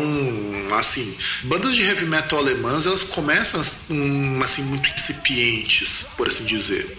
assim, 0.77 1.17
bandas 1.45 1.73
de 1.73 1.81
heavy 1.81 2.05
metal 2.05 2.37
alemãs, 2.37 2.85
elas 2.85 3.01
começam 3.01 3.59
assim 3.59 4.61
muito 4.61 4.91
incipientes, 4.91 6.05
por 6.15 6.27
assim 6.27 6.43
dizer. 6.43 6.95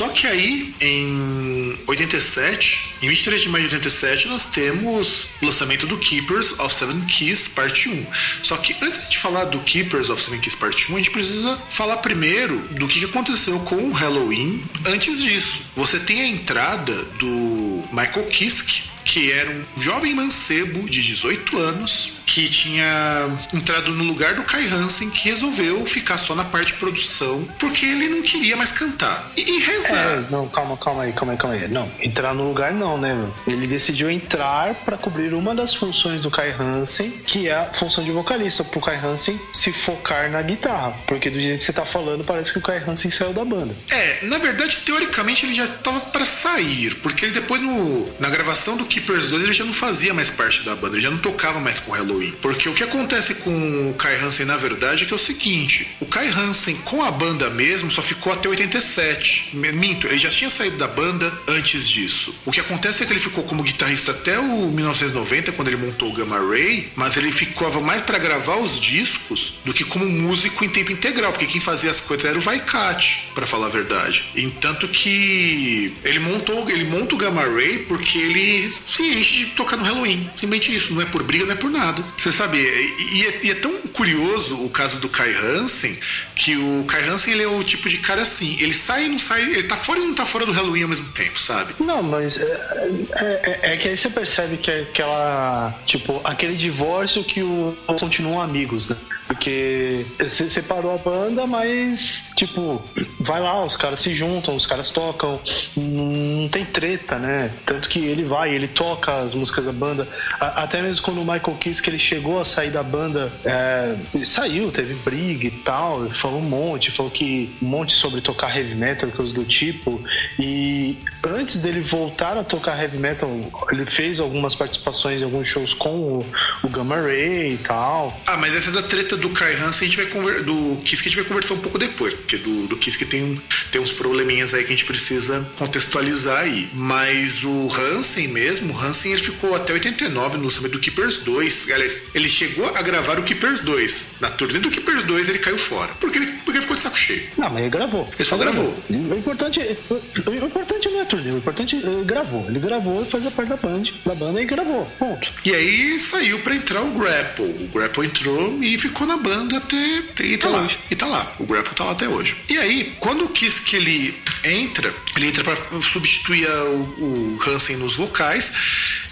Só 0.00 0.08
que 0.08 0.26
aí, 0.26 0.74
em 0.80 1.78
87, 1.86 2.94
em 3.02 3.08
23 3.10 3.42
de 3.42 3.48
maio 3.50 3.68
de 3.68 3.74
87, 3.74 4.28
nós 4.28 4.46
temos 4.46 5.26
o 5.42 5.44
lançamento 5.44 5.86
do 5.86 5.98
Keepers 5.98 6.58
of 6.58 6.74
Seven 6.74 7.02
Keys, 7.02 7.48
parte 7.48 7.90
1. 7.90 8.06
Só 8.42 8.56
que 8.56 8.74
antes 8.80 9.10
de 9.10 9.18
falar 9.18 9.44
do 9.44 9.58
Keepers 9.58 10.08
of 10.08 10.22
Seven 10.22 10.40
Keys, 10.40 10.54
parte 10.54 10.90
1, 10.90 10.94
a 10.94 10.98
gente 11.00 11.10
precisa 11.10 11.62
falar 11.68 11.98
primeiro 11.98 12.60
do 12.70 12.88
que 12.88 13.04
aconteceu 13.04 13.60
com 13.60 13.76
o 13.76 13.92
Halloween 13.92 14.64
antes 14.86 15.20
disso. 15.20 15.66
Você 15.76 15.98
tem 15.98 16.22
a 16.22 16.28
entrada 16.28 16.94
do 17.18 17.84
Michael 17.92 18.24
Kiske, 18.28 18.84
que 19.04 19.32
era 19.32 19.50
um 19.50 19.64
jovem 19.76 20.14
mancebo 20.14 20.88
de 20.88 21.02
18 21.02 21.58
anos 21.58 22.20
que 22.30 22.48
tinha 22.48 23.28
entrado 23.52 23.90
no 23.92 24.04
lugar 24.04 24.34
do 24.34 24.44
Kai 24.44 24.64
Hansen, 24.68 25.10
que 25.10 25.28
resolveu 25.28 25.84
ficar 25.84 26.16
só 26.16 26.32
na 26.34 26.44
parte 26.44 26.72
de 26.72 26.78
produção, 26.78 27.42
porque 27.58 27.84
ele 27.84 28.08
não 28.08 28.22
queria 28.22 28.56
mais 28.56 28.70
cantar. 28.70 29.32
E, 29.36 29.40
e 29.40 29.58
rezar. 29.58 29.96
É, 29.96 30.24
não, 30.30 30.48
calma, 30.48 30.76
calma 30.76 31.02
aí, 31.02 31.12
calma 31.12 31.32
aí, 31.32 31.38
calma 31.38 31.56
aí. 31.56 31.66
Não, 31.66 31.90
entrar 32.00 32.32
no 32.32 32.46
lugar 32.46 32.72
não, 32.72 32.96
né, 32.96 33.14
meu? 33.14 33.34
Ele 33.48 33.66
decidiu 33.66 34.08
entrar 34.08 34.74
para 34.74 34.96
cobrir 34.96 35.34
uma 35.34 35.56
das 35.56 35.74
funções 35.74 36.22
do 36.22 36.30
Kai 36.30 36.50
Hansen, 36.52 37.10
que 37.10 37.48
é 37.48 37.54
a 37.54 37.64
função 37.64 38.04
de 38.04 38.12
vocalista, 38.12 38.62
pro 38.62 38.80
Kai 38.80 38.96
Hansen 38.96 39.38
se 39.52 39.72
focar 39.72 40.30
na 40.30 40.40
guitarra. 40.40 40.96
Porque 41.08 41.30
do 41.30 41.40
jeito 41.40 41.58
que 41.58 41.64
você 41.64 41.72
tá 41.72 41.84
falando, 41.84 42.22
parece 42.22 42.52
que 42.52 42.60
o 42.60 42.62
Kai 42.62 42.78
Hansen 42.78 43.10
saiu 43.10 43.32
da 43.32 43.44
banda. 43.44 43.74
É, 43.90 44.24
na 44.26 44.38
verdade, 44.38 44.78
teoricamente 44.84 45.46
ele 45.46 45.54
já 45.54 45.66
tava 45.66 45.98
para 45.98 46.24
sair, 46.24 46.94
porque 46.96 47.24
ele 47.24 47.32
depois 47.32 47.60
no, 47.60 48.20
na 48.20 48.28
gravação 48.28 48.76
do 48.76 48.84
Keepers 49.00 49.30
2 49.30 49.44
ele 49.44 49.52
já 49.54 49.64
não 49.64 49.72
fazia 49.72 50.12
mais 50.12 50.28
parte 50.28 50.62
da 50.62 50.76
banda, 50.76 50.96
ele 50.96 51.02
já 51.02 51.10
não 51.10 51.18
tocava 51.18 51.58
mais 51.58 51.80
com 51.80 51.92
Halloween. 51.92 52.32
Porque 52.42 52.68
o 52.68 52.74
que 52.74 52.84
acontece 52.84 53.36
com 53.36 53.90
o 53.90 53.94
Kai 53.94 54.16
Hansen, 54.16 54.44
na 54.44 54.56
verdade, 54.56 55.04
é 55.04 55.06
que 55.06 55.12
é 55.12 55.16
o 55.16 55.18
seguinte: 55.18 55.88
o 56.00 56.06
Kai 56.06 56.28
Hansen 56.28 56.76
com 56.84 57.02
a 57.02 57.10
banda 57.10 57.48
mesmo 57.50 57.90
só 57.90 58.02
ficou 58.02 58.32
até 58.32 58.48
87. 58.48 59.50
Minto, 59.54 60.06
ele 60.06 60.18
já 60.18 60.28
tinha 60.28 60.50
saído 60.50 60.76
da 60.76 60.88
banda 60.88 61.32
antes 61.48 61.88
disso. 61.88 62.34
O 62.44 62.52
que 62.52 62.60
acontece 62.60 63.02
é 63.02 63.06
que 63.06 63.12
ele 63.12 63.20
ficou 63.20 63.44
como 63.44 63.62
guitarrista 63.62 64.10
até 64.10 64.38
o 64.38 64.68
1990, 64.68 65.52
quando 65.52 65.68
ele 65.68 65.76
montou 65.78 66.10
o 66.10 66.12
Gamma 66.12 66.38
Ray, 66.38 66.90
mas 66.94 67.16
ele 67.16 67.32
ficava 67.32 67.80
mais 67.80 68.02
para 68.02 68.18
gravar 68.18 68.56
os 68.56 68.78
discos 68.78 69.54
do 69.64 69.72
que 69.72 69.84
como 69.84 70.04
músico 70.04 70.64
em 70.64 70.68
tempo 70.68 70.92
integral, 70.92 71.32
porque 71.32 71.46
quem 71.46 71.60
fazia 71.60 71.90
as 71.90 72.00
coisas 72.00 72.26
era 72.26 72.38
o 72.38 72.40
Vaikat, 72.40 73.30
para 73.34 73.46
falar 73.46 73.66
a 73.66 73.70
verdade. 73.70 74.24
Entanto 74.36 74.88
que 74.88 75.94
ele 76.04 76.18
montou, 76.18 76.68
ele 76.68 76.84
monta 76.84 77.14
o 77.14 77.18
Gamma 77.18 77.42
Ray 77.42 77.86
porque 77.88 78.18
ele 78.18 78.50
se 78.86 79.02
enche 79.02 79.38
de 79.44 79.46
tocar 79.50 79.76
no 79.76 79.84
Halloween. 79.84 80.28
Simplesmente 80.36 80.74
isso, 80.74 80.94
não 80.94 81.02
é 81.02 81.06
por 81.06 81.22
briga, 81.22 81.44
não 81.44 81.52
é 81.52 81.56
por 81.56 81.70
nada. 81.70 82.02
Você 82.16 82.32
sabe, 82.32 82.58
e 82.58 83.24
é, 83.26 83.40
e 83.42 83.50
é, 83.50 83.54
tão 83.54 83.72
curioso 83.92 84.64
o 84.64 84.70
caso 84.70 85.00
do 85.00 85.08
Kai 85.08 85.32
Hansen, 85.34 85.96
que 86.40 86.56
o 86.56 86.84
Kai 86.86 87.06
Hansen 87.06 87.34
ele 87.34 87.42
é 87.42 87.46
o 87.46 87.62
tipo 87.62 87.86
de 87.86 87.98
cara 87.98 88.22
assim, 88.22 88.56
ele 88.60 88.72
sai 88.72 89.04
e 89.04 89.08
não 89.08 89.18
sai, 89.18 89.42
ele 89.42 89.64
tá 89.64 89.76
fora 89.76 90.00
e 90.00 90.02
não 90.02 90.14
tá 90.14 90.24
fora 90.24 90.46
do 90.46 90.52
Halloween 90.52 90.84
ao 90.84 90.88
mesmo 90.88 91.08
tempo, 91.12 91.38
sabe? 91.38 91.74
Não, 91.78 92.02
mas 92.02 92.38
é, 92.38 93.60
é, 93.62 93.74
é 93.74 93.76
que 93.76 93.90
aí 93.90 93.96
você 93.96 94.08
percebe 94.08 94.56
que 94.56 94.70
é 94.70 94.80
aquela, 94.80 95.78
tipo, 95.84 96.18
aquele 96.24 96.56
divórcio 96.56 97.22
que 97.22 97.42
o, 97.42 97.76
continuam 97.86 98.40
amigos, 98.40 98.88
né? 98.88 98.96
Porque 99.26 100.04
você 100.18 100.50
separou 100.50 100.92
a 100.92 100.98
banda, 100.98 101.46
mas, 101.46 102.30
tipo, 102.34 102.82
vai 103.20 103.40
lá, 103.40 103.64
os 103.64 103.76
caras 103.76 104.00
se 104.00 104.12
juntam, 104.12 104.56
os 104.56 104.66
caras 104.66 104.90
tocam, 104.90 105.38
não 105.76 106.48
tem 106.48 106.64
treta, 106.64 107.16
né? 107.16 107.48
Tanto 107.64 107.88
que 107.88 108.00
ele 108.00 108.24
vai, 108.24 108.52
ele 108.52 108.66
toca 108.66 109.18
as 109.18 109.32
músicas 109.34 109.66
da 109.66 109.72
banda. 109.72 110.08
até 110.40 110.82
mesmo 110.82 111.04
quando 111.04 111.20
o 111.20 111.24
Michael 111.24 111.56
Kiss, 111.60 111.80
que 111.80 111.90
ele 111.90 111.98
chegou 111.98 112.40
a 112.40 112.44
sair 112.44 112.70
da 112.70 112.82
banda, 112.82 113.30
é, 113.44 113.94
saiu, 114.24 114.72
teve 114.72 114.94
briga 114.94 115.46
e 115.46 115.50
tal, 115.50 116.10
falou 116.30 116.40
um 116.40 116.48
monte, 116.48 116.90
falou 116.92 117.10
que 117.10 117.52
um 117.60 117.66
monte 117.66 117.92
sobre 117.92 118.20
tocar 118.20 118.56
heavy 118.56 118.74
metal, 118.74 119.10
coisas 119.10 119.34
do 119.34 119.44
tipo. 119.44 120.02
E 120.38 120.96
antes 121.26 121.56
dele 121.56 121.80
voltar 121.80 122.38
a 122.38 122.44
tocar 122.44 122.80
heavy 122.80 122.98
metal, 122.98 123.28
ele 123.72 123.84
fez 123.84 124.20
algumas 124.20 124.54
participações 124.54 125.20
em 125.20 125.24
alguns 125.24 125.48
shows 125.48 125.74
com 125.74 125.90
o, 125.90 126.26
o 126.62 126.68
Gamma 126.68 126.96
Ray 126.96 127.54
e 127.54 127.58
tal. 127.58 128.18
Ah, 128.26 128.36
mas 128.36 128.54
essa 128.56 128.70
da 128.70 128.82
treta 128.82 129.16
do 129.16 129.28
Kai 129.30 129.54
Hansen 129.54 129.88
a 129.88 129.90
gente 129.90 129.96
vai 129.96 130.06
conversar. 130.06 130.44
Do 130.44 130.76
Kiss 130.84 131.02
que 131.02 131.08
a 131.08 131.10
gente 131.10 131.20
vai 131.20 131.28
conversar 131.28 131.54
um 131.54 131.58
pouco 131.58 131.78
depois, 131.78 132.14
porque 132.14 132.36
do, 132.36 132.68
do 132.68 132.76
Kiss 132.76 132.96
que 132.96 133.04
tem, 133.04 133.40
tem 133.72 133.80
uns 133.80 133.92
probleminhas 133.92 134.54
aí 134.54 134.62
que 134.62 134.72
a 134.72 134.76
gente 134.76 134.84
precisa 134.84 135.46
contextualizar 135.58 136.38
aí. 136.38 136.70
Mas 136.72 137.42
o 137.42 137.74
Hansen 137.74 138.28
mesmo, 138.28 138.72
o 138.72 138.78
Hansen 138.78 139.12
ele 139.12 139.20
ficou 139.20 139.54
até 139.54 139.72
89 139.72 140.38
no 140.38 140.44
lançamento 140.44 140.72
do 140.72 140.78
Keepers 140.78 141.18
2. 141.18 141.70
Aliás, 141.72 142.02
ele 142.14 142.28
chegou 142.28 142.66
a 142.76 142.82
gravar 142.82 143.18
o 143.18 143.22
Keepers 143.22 143.60
2. 143.60 144.10
Na 144.20 144.30
turnê 144.30 144.60
do 144.60 144.70
Keepers 144.70 145.02
2 145.04 145.28
ele 145.28 145.38
caiu 145.38 145.58
fora. 145.58 145.92
Porque 145.94 146.19
ele, 146.22 146.32
porque 146.44 146.52
ele 146.52 146.60
ficou 146.62 146.76
de 146.76 146.82
saco 146.82 146.98
cheio. 146.98 147.22
Não, 147.36 147.48
mas 147.50 147.60
ele 147.62 147.70
gravou. 147.70 148.08
Ele 148.14 148.24
só 148.24 148.36
gravou. 148.36 148.82
O 148.90 149.14
importante, 149.14 149.60
o 149.60 150.34
importante 150.46 150.88
não 150.88 151.00
é 151.00 151.04
turnê, 151.04 151.30
o 151.30 151.36
importante 151.38 151.76
é 151.76 151.78
ele 151.78 152.04
gravou. 152.04 152.46
Ele 152.48 152.58
gravou 152.58 153.02
e 153.02 153.06
fazia 153.06 153.30
parte 153.30 153.48
da 153.48 153.56
band, 153.56 153.82
da 154.04 154.14
banda 154.14 154.40
e 154.42 154.44
gravou. 154.46 154.84
Ponto. 154.98 155.28
E 155.44 155.54
aí 155.54 155.98
saiu 155.98 156.38
pra 156.40 156.54
entrar 156.54 156.82
o 156.82 156.90
Grapple. 156.90 157.44
O 157.44 157.68
Grapple 157.72 158.06
entrou 158.06 158.58
e 158.62 158.76
ficou 158.78 159.06
na 159.06 159.16
banda 159.16 159.56
até. 159.58 160.02
E 160.24 160.36
tá 160.36 160.48
lá. 160.48 160.62
hoje. 160.62 160.78
E 160.90 160.96
tá 160.96 161.06
lá. 161.06 161.32
O 161.38 161.46
Grapple 161.46 161.74
tá 161.74 161.84
lá 161.84 161.92
até 161.92 162.08
hoje. 162.08 162.36
E 162.48 162.58
aí, 162.58 162.94
quando 163.00 163.28
quis 163.28 163.58
que 163.58 163.76
ele 163.76 164.14
entra, 164.44 164.92
ele 165.16 165.26
entra 165.28 165.42
pra 165.44 165.56
substituir 165.82 166.46
a- 166.46 166.64
o, 166.64 167.36
o 167.36 167.38
Hansen 167.48 167.76
nos 167.76 167.96
vocais. 167.96 168.52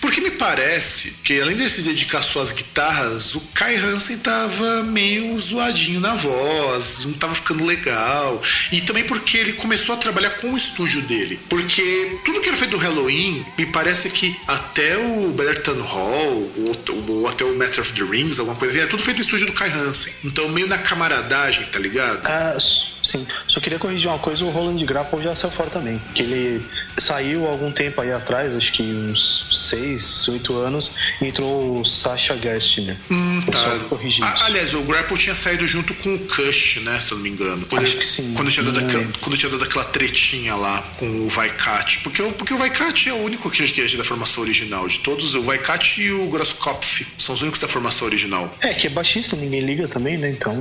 Porque 0.00 0.20
me 0.20 0.30
parece 0.30 1.10
que, 1.24 1.40
além 1.40 1.56
de 1.56 1.68
se 1.68 1.82
dedicar 1.82 2.22
só 2.22 2.40
às 2.40 2.52
guitarras, 2.52 3.34
o 3.34 3.40
Kai 3.54 3.76
Hansen 3.76 4.18
tava 4.18 4.82
meio 4.84 5.38
zoadinho 5.38 6.00
na 6.00 6.14
voz, 6.14 7.04
não 7.04 7.14
tava 7.14 7.34
ficando 7.34 7.64
legal. 7.64 8.40
E 8.72 8.80
também 8.80 9.04
porque 9.04 9.36
ele 9.36 9.52
começou 9.54 9.94
a 9.94 9.98
trabalhar 9.98 10.30
com 10.30 10.52
o 10.52 10.56
estúdio 10.56 11.02
dele. 11.02 11.38
Porque 11.48 12.18
tudo 12.24 12.40
que 12.40 12.48
era 12.48 12.56
feito 12.56 12.72
do 12.72 12.78
Halloween, 12.78 13.44
me 13.56 13.66
parece 13.66 14.10
que 14.10 14.36
até 14.46 14.96
o 14.96 15.30
Betterton 15.30 15.80
Hall, 15.80 16.52
ou, 16.56 17.04
ou 17.08 17.28
até 17.28 17.44
o 17.44 17.56
Matter 17.56 17.80
of 17.80 17.92
the 17.92 18.04
Rings, 18.04 18.38
alguma 18.38 18.56
coisa 18.56 18.72
assim, 18.72 18.80
era 18.80 18.90
tudo 18.90 19.02
feito 19.02 19.18
no 19.18 19.24
estúdio 19.24 19.46
do 19.46 19.52
Kai 19.52 19.70
Hansen. 19.70 20.12
Então, 20.24 20.48
meio 20.50 20.68
na 20.68 20.78
camaradagem, 20.78 21.66
tá 21.66 21.78
ligado? 21.78 22.24
Ah, 22.24 22.56
sim, 23.02 23.26
só 23.46 23.60
queria 23.60 23.78
corrigir 23.78 24.08
uma 24.08 24.18
coisa, 24.18 24.44
o 24.44 24.50
Roland 24.50 24.84
Grapple 24.84 25.22
já 25.22 25.34
saiu 25.34 25.50
fora 25.52 25.70
também. 25.70 26.00
Que 26.14 26.22
ele 26.22 26.66
saiu 26.96 27.46
algum 27.46 27.70
tempo 27.70 28.00
aí 28.00 28.12
atrás, 28.12 28.54
acho 28.56 28.72
que 28.72 28.82
uns 28.82 29.46
6, 29.52 30.28
8 30.28 30.56
anos, 30.56 30.92
entrou 31.22 31.80
o 31.80 31.84
Sasha 31.84 32.36
Gerstner. 32.36 32.96
Hum, 33.10 33.40
Só 33.46 33.52
tá. 33.52 33.78
corrigir 33.88 34.24
A- 34.24 34.34
isso. 34.34 34.44
aliás, 34.44 34.74
o 34.74 34.82
Grapple 34.82 35.16
tinha 35.18 35.34
saído 35.34 35.66
junto 35.66 35.94
com 35.94 36.14
o 36.14 36.18
Kush, 36.20 36.80
né? 36.82 36.98
Se 37.00 37.12
eu 37.12 37.16
não 37.18 37.24
me 37.24 37.30
engano. 37.30 37.66
Quando, 37.66 37.84
Acho 37.84 37.96
que 37.96 38.06
sim. 38.06 38.34
Quando 38.34 38.50
tinha, 38.50 38.64
dado 38.64 38.78
aquela, 38.84 39.06
quando 39.20 39.36
tinha 39.36 39.50
dado 39.50 39.64
aquela 39.64 39.84
tretinha 39.84 40.54
lá 40.54 40.82
com 40.98 41.06
o 41.06 41.28
Vaikat. 41.28 42.00
Porque, 42.00 42.22
o- 42.22 42.32
porque 42.32 42.52
o 42.54 42.58
Vaikat 42.58 43.08
é 43.08 43.12
o 43.12 43.16
único 43.22 43.50
que 43.50 43.68
que 43.68 43.82
é 43.82 43.96
da 43.96 44.04
formação 44.04 44.42
original 44.42 44.88
de 44.88 44.98
todos. 45.00 45.34
O 45.34 45.42
Vaikat 45.42 46.00
e 46.00 46.10
o 46.12 46.26
Grosskopf 46.28 47.02
são 47.18 47.34
os 47.34 47.42
únicos 47.42 47.60
da 47.60 47.68
formação 47.68 48.06
original. 48.06 48.56
É, 48.60 48.72
que 48.74 48.86
é 48.86 48.90
baixista, 48.90 49.36
ninguém 49.36 49.60
liga 49.60 49.86
também, 49.88 50.16
né? 50.16 50.30
Então. 50.30 50.52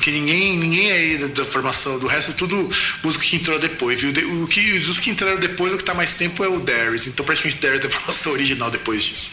Porque 0.00 0.12
ninguém, 0.12 0.56
ninguém 0.56 0.90
aí 0.90 1.18
da, 1.18 1.26
da 1.26 1.44
formação 1.44 1.98
do 1.98 2.06
resto 2.06 2.30
é 2.30 2.34
tudo 2.34 2.56
músico 3.04 3.22
que 3.22 3.36
entrou 3.36 3.58
depois. 3.58 4.02
E 4.02 4.06
o, 4.06 4.44
o 4.44 4.46
que, 4.46 4.78
dos 4.78 4.98
que 4.98 5.10
entraram 5.10 5.38
depois, 5.38 5.74
o 5.74 5.76
que 5.76 5.84
tá 5.84 5.92
mais 5.92 6.14
tempo 6.14 6.42
é 6.42 6.48
o 6.48 6.58
Darius. 6.58 7.06
Então 7.06 7.22
praticamente 7.22 7.58
o 7.58 7.60
Darius 7.60 7.84
é 7.84 7.88
da 7.88 7.90
formação 7.94 8.32
original 8.32 8.70
depois 8.70 9.02
disso. 9.02 9.30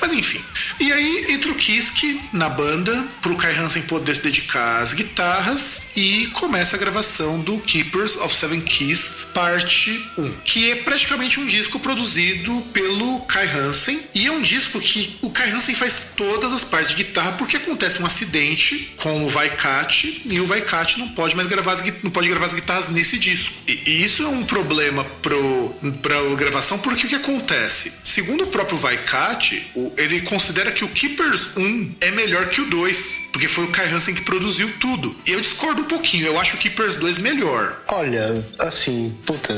Mas 0.00 0.12
enfim. 0.12 0.42
E 0.80 0.92
aí 0.92 1.26
entra 1.28 1.52
o 1.52 1.54
Kiske 1.54 2.20
na 2.32 2.48
banda, 2.48 3.06
pro 3.22 3.36
Kai 3.36 3.54
Hansen 3.54 3.82
poder 3.82 4.16
se 4.16 4.22
dedicar 4.22 4.82
às 4.82 4.92
guitarras. 4.92 5.82
E 5.94 6.26
começa 6.32 6.74
a 6.74 6.78
gravação 6.80 7.38
do 7.38 7.56
Keepers 7.60 8.16
of 8.16 8.34
Seven 8.34 8.60
Keys, 8.60 9.18
parte 9.32 10.04
1. 10.18 10.30
Que 10.44 10.72
é 10.72 10.74
praticamente 10.74 11.38
um 11.38 11.46
disco 11.46 11.78
produzido 11.78 12.60
pelo 12.72 13.20
Kai 13.20 13.46
Hansen. 13.46 14.00
E 14.16 14.26
é 14.26 14.32
um 14.32 14.42
disco 14.42 14.80
que 14.80 15.16
o 15.22 15.30
Kai 15.30 15.52
Hansen 15.52 15.76
faz 15.76 16.14
todas 16.16 16.52
as 16.52 16.64
partes 16.64 16.90
de 16.90 17.04
guitarra 17.04 17.32
porque 17.32 17.56
acontece 17.56 18.02
um 18.02 18.06
acidente 18.06 18.92
com 18.96 19.24
o 19.24 19.28
Vaikat 19.28 20.07
e 20.26 20.40
o 20.40 20.46
Vaikat 20.46 20.98
não 20.98 21.08
pode 21.08 21.36
mais 21.36 21.48
gravar 21.48 21.72
as, 21.72 21.84
não 22.02 22.10
pode 22.10 22.28
gravar 22.28 22.46
as 22.46 22.54
guitarras 22.54 22.88
nesse 22.88 23.18
disco. 23.18 23.54
E, 23.66 23.82
e 23.86 24.04
isso 24.04 24.22
é 24.22 24.28
um 24.28 24.44
problema 24.44 25.04
pro, 25.22 25.74
pra 26.02 26.16
gravação 26.36 26.78
porque 26.78 27.06
o 27.06 27.08
que 27.08 27.14
acontece? 27.14 27.92
Segundo 28.04 28.44
o 28.44 28.46
próprio 28.46 28.78
Vaikat, 28.78 29.66
ele 29.96 30.20
considera 30.22 30.72
que 30.72 30.84
o 30.84 30.88
Keepers 30.88 31.56
1 31.56 31.94
é 32.00 32.10
melhor 32.10 32.48
que 32.48 32.60
o 32.60 32.66
2, 32.66 33.28
porque 33.32 33.48
foi 33.48 33.64
o 33.64 33.68
Kai 33.68 33.88
Hansen 33.92 34.14
que 34.14 34.22
produziu 34.22 34.70
tudo. 34.80 35.14
E 35.26 35.32
eu 35.32 35.40
discordo 35.40 35.82
um 35.82 35.86
pouquinho, 35.86 36.26
eu 36.26 36.38
acho 36.38 36.56
o 36.56 36.58
Keepers 36.58 36.96
2 36.96 37.18
melhor. 37.18 37.82
Olha, 37.88 38.44
assim, 38.58 39.16
puta, 39.24 39.54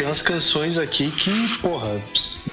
tem 0.00 0.06
umas 0.06 0.22
canções 0.22 0.78
aqui 0.78 1.10
que, 1.10 1.58
porra, 1.58 2.00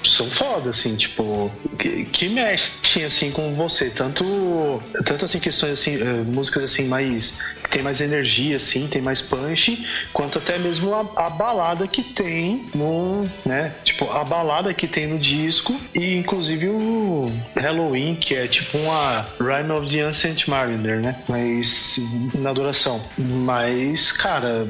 são 0.04 0.30
foda, 0.30 0.68
assim, 0.68 0.96
tipo, 0.96 1.50
que, 1.78 2.04
que 2.04 2.28
mexem, 2.28 3.06
assim, 3.06 3.30
com 3.30 3.54
você. 3.54 3.88
Tanto, 3.88 4.82
tanto 5.06 5.24
assim, 5.24 5.40
questões, 5.40 5.72
assim, 5.72 5.94
eh, 5.94 6.24
músicas, 6.26 6.64
assim, 6.64 6.88
mais, 6.88 7.38
que 7.62 7.70
tem 7.70 7.82
mais 7.82 8.02
energia, 8.02 8.56
assim, 8.56 8.86
tem 8.86 9.00
mais 9.00 9.22
punch, 9.22 9.82
quanto 10.12 10.36
até 10.36 10.58
mesmo 10.58 10.94
a, 10.94 11.00
a 11.16 11.30
balada 11.30 11.88
que 11.88 12.02
tem 12.02 12.66
no, 12.74 13.26
né, 13.46 13.72
tipo, 13.82 14.10
a 14.10 14.22
balada 14.24 14.74
que 14.74 14.86
tem 14.86 15.06
no 15.06 15.18
disco 15.18 15.74
e, 15.94 16.16
inclusive, 16.16 16.68
o 16.68 17.32
Halloween, 17.56 18.14
que 18.14 18.34
é, 18.34 18.46
tipo, 18.46 18.76
uma 18.76 19.26
Rhyme 19.40 19.70
of 19.72 19.90
the 19.90 20.02
Ancient 20.02 20.48
Mariner, 20.48 21.00
né, 21.00 21.16
mas 21.26 21.98
na 22.34 22.52
duração. 22.52 23.02
Mas, 23.16 24.12
cara, 24.12 24.68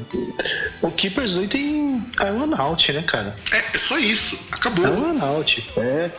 o 0.81 0.89
Keepers 0.91 1.33
2 1.33 1.49
tem 1.49 2.01
Iron 2.21 2.55
Out, 2.69 2.91
né, 2.93 3.01
cara? 3.03 3.35
É, 3.51 3.63
é 3.73 3.77
só 3.77 3.97
isso, 3.97 4.37
acabou. 4.51 4.85
Iron 4.87 5.23
Out. 5.23 5.69
É, 5.77 6.09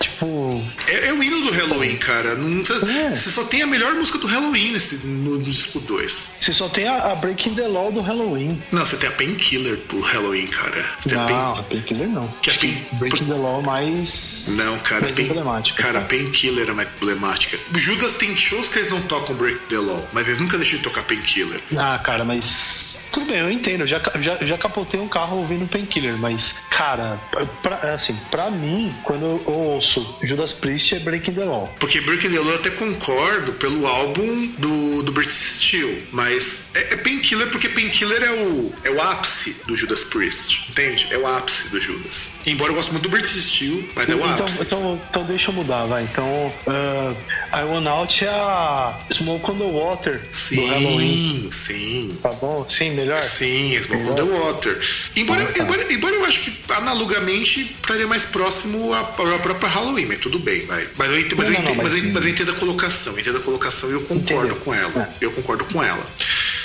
tipo, 0.00 0.62
É, 0.86 1.08
é 1.08 1.12
o 1.12 1.22
hino 1.22 1.40
do 1.42 1.50
Halloween, 1.52 1.96
cara. 1.96 2.34
Não, 2.34 2.64
você, 2.64 2.74
É. 3.00 3.14
você 3.14 3.30
só 3.30 3.44
tem 3.44 3.62
a 3.62 3.66
melhor 3.66 3.94
música 3.94 4.18
do 4.18 4.26
Halloween 4.26 4.72
nesse, 4.72 5.06
no, 5.06 5.32
no 5.36 5.42
disco 5.42 5.80
2. 5.80 6.36
você 6.40 6.52
só 6.54 6.68
tem 6.68 6.86
a, 6.86 7.12
a 7.12 7.14
Breaking 7.14 7.54
the 7.54 7.66
Law 7.68 7.90
do 7.92 8.00
Halloween. 8.00 8.60
Não, 8.70 8.84
você 8.84 8.96
tem 8.96 9.08
a 9.08 9.12
Painkiller 9.12 9.76
do 9.88 10.00
Halloween, 10.00 10.46
cara. 10.46 10.84
Você 11.00 11.10
tem 11.10 11.18
a 11.18 11.24
Pain- 11.24 11.36
Não, 11.36 11.54
a 11.58 11.62
Painkiller 11.62 12.08
não. 12.08 12.28
Que 12.42 12.50
é 12.50 12.52
Acho 12.52 12.60
que 12.60 12.66
Pain- 12.68 12.86
Breaking 12.98 13.26
the 13.26 13.34
Law 13.34 13.62
mais. 13.62 14.44
Não, 14.48 14.78
cara, 14.80 15.02
mais 15.02 15.16
Pain- 15.16 15.26
emblemática. 15.26 15.82
cara, 15.82 16.00
Painkiller 16.02 16.68
é 16.68 16.72
mais 16.72 16.88
emblemática. 17.00 17.58
O 17.74 17.78
Judas 17.78 18.16
tem 18.16 18.36
shows 18.36 18.68
que 18.68 18.78
eles 18.78 18.88
não 18.90 19.00
tocam 19.02 19.34
Break 19.36 19.58
the 19.68 19.78
Law, 19.78 20.08
mas 20.12 20.26
eles 20.26 20.38
nunca 20.38 20.56
deixam 20.58 20.78
de 20.78 20.84
tocar 20.84 21.02
Painkiller. 21.04 21.60
Ah, 21.76 21.98
cara, 21.98 22.24
mas. 22.24 23.00
Tudo 23.12 23.26
bem, 23.26 23.38
eu 23.38 23.50
entendo. 23.50 23.82
Eu 23.82 23.86
já, 23.86 24.00
já, 24.20 24.38
já 24.42 24.56
capotei 24.58 24.98
um 24.98 25.08
carro 25.08 25.36
ouvindo 25.38 25.66
Painkiller, 25.68 25.81
mas, 26.18 26.56
cara, 26.70 27.18
pra, 27.62 27.94
assim, 27.94 28.14
pra 28.30 28.50
mim, 28.50 28.92
quando 29.02 29.24
eu 29.24 29.42
ouço 29.46 30.18
Judas 30.22 30.52
Priest 30.52 30.94
é 30.94 30.98
Breaking 31.00 31.32
the 31.34 31.44
Law. 31.44 31.72
Porque 31.78 32.00
Breaking 32.00 32.30
the 32.30 32.38
Law 32.38 32.48
eu 32.50 32.56
até 32.56 32.70
concordo 32.70 33.52
pelo 33.54 33.86
álbum 33.86 34.46
do, 34.58 35.02
do 35.02 35.12
British 35.12 35.58
Steel, 35.60 36.02
mas 36.12 36.70
é, 36.74 36.94
é 36.94 36.96
Painkiller 36.96 37.48
porque 37.50 37.68
Painkiller 37.68 38.22
é 38.22 38.30
o, 38.30 38.74
é 38.84 38.90
o 38.90 39.02
ápice 39.02 39.56
do 39.66 39.76
Judas 39.76 40.04
Priest, 40.04 40.70
entende? 40.70 41.08
É 41.10 41.18
o 41.18 41.26
ápice 41.26 41.68
do 41.68 41.80
Judas. 41.80 42.32
Embora 42.46 42.70
eu 42.72 42.76
goste 42.76 42.90
muito 42.92 43.04
do 43.04 43.10
British 43.10 43.36
Steel, 43.44 43.84
mas 43.94 44.08
é 44.08 44.14
o 44.14 44.18
Então, 44.18 44.30
ápice. 44.30 44.62
então, 44.62 45.00
então 45.10 45.24
deixa 45.24 45.50
eu 45.50 45.54
mudar, 45.54 45.84
vai. 45.86 46.02
Então, 46.04 46.24
uh, 46.66 47.16
I 47.56 47.64
Want 47.64 47.86
Out 47.86 48.24
é 48.24 48.28
a 48.28 48.98
Smoke 49.10 49.50
on 49.50 49.58
the 49.58 49.64
Water 49.64 50.18
do 50.52 50.66
Halloween. 50.66 51.48
Sim, 51.50 51.50
sim. 51.50 52.18
Tá 52.22 52.30
bom? 52.32 52.64
Sim, 52.68 52.90
melhor? 52.94 53.18
Sim, 53.18 53.78
Smoke 53.80 54.10
on 54.10 54.14
the 54.14 54.22
Water. 54.22 54.80
Embora, 55.16 55.42
Ah, 55.42 55.46
tá. 55.46 55.52
Embora, 55.72 55.92
embora 55.92 56.14
eu 56.14 56.24
acho 56.24 56.40
que 56.40 56.52
analogamente 56.72 57.74
estaria 57.80 58.06
mais 58.06 58.24
próximo 58.24 58.92
à, 58.92 59.04
própria 59.04 59.68
Halloween, 59.68 60.06
mas 60.06 60.18
tudo 60.18 60.38
bem, 60.38 60.66
vai. 60.66 60.86
Mas 60.96 61.10
eu, 61.10 61.36
mas 61.36 61.50
entendo, 61.50 61.76
mas, 61.76 62.02
mas- 62.12 62.24
eu, 62.24 62.30
entendo 62.30 62.50
a 62.50 62.54
colocação, 62.54 63.12
eu 63.14 63.20
entendo 63.20 63.38
a 63.38 63.40
colocação 63.40 63.90
e 63.90 63.92
eu 63.92 64.02
concordo 64.02 64.54
Entendeu. 64.54 64.56
com 64.56 64.74
ela. 64.74 65.02
É. 65.20 65.24
Eu 65.24 65.32
concordo 65.32 65.64
com 65.66 65.82
ela. 65.82 66.06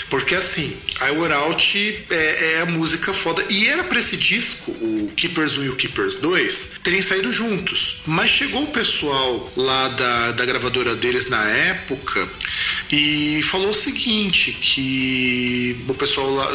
Porque 0.10 0.36
assim, 0.36 0.76
I 1.02 1.12
Were 1.12 1.34
Out 1.34 2.06
é, 2.10 2.54
é 2.54 2.62
a 2.62 2.66
música 2.66 3.14
foda. 3.14 3.44
E 3.50 3.68
era 3.68 3.84
pra 3.84 4.00
esse 4.00 4.16
disco, 4.16 4.72
o 4.72 5.12
Keepers 5.16 5.58
1 5.58 5.64
e 5.66 5.70
o 5.70 5.76
Keepers 5.76 6.16
2, 6.16 6.80
terem 6.84 7.02
saído 7.02 7.32
juntos. 7.34 8.02
Mas 8.06 8.30
chegou 8.30 8.64
o 8.64 8.68
pessoal 8.68 9.52
lá 9.56 9.90
da, 9.90 10.32
da 10.32 10.46
gravadora 10.46 10.96
deles 10.96 11.28
na 11.30 11.44
época 11.50 12.28
e 12.92 13.42
falou 13.44 13.70
o 13.70 13.74
seguinte: 13.74 14.54
que 14.54 15.84
o 15.88 15.94
pessoal 15.94 16.30
lá 16.34 16.48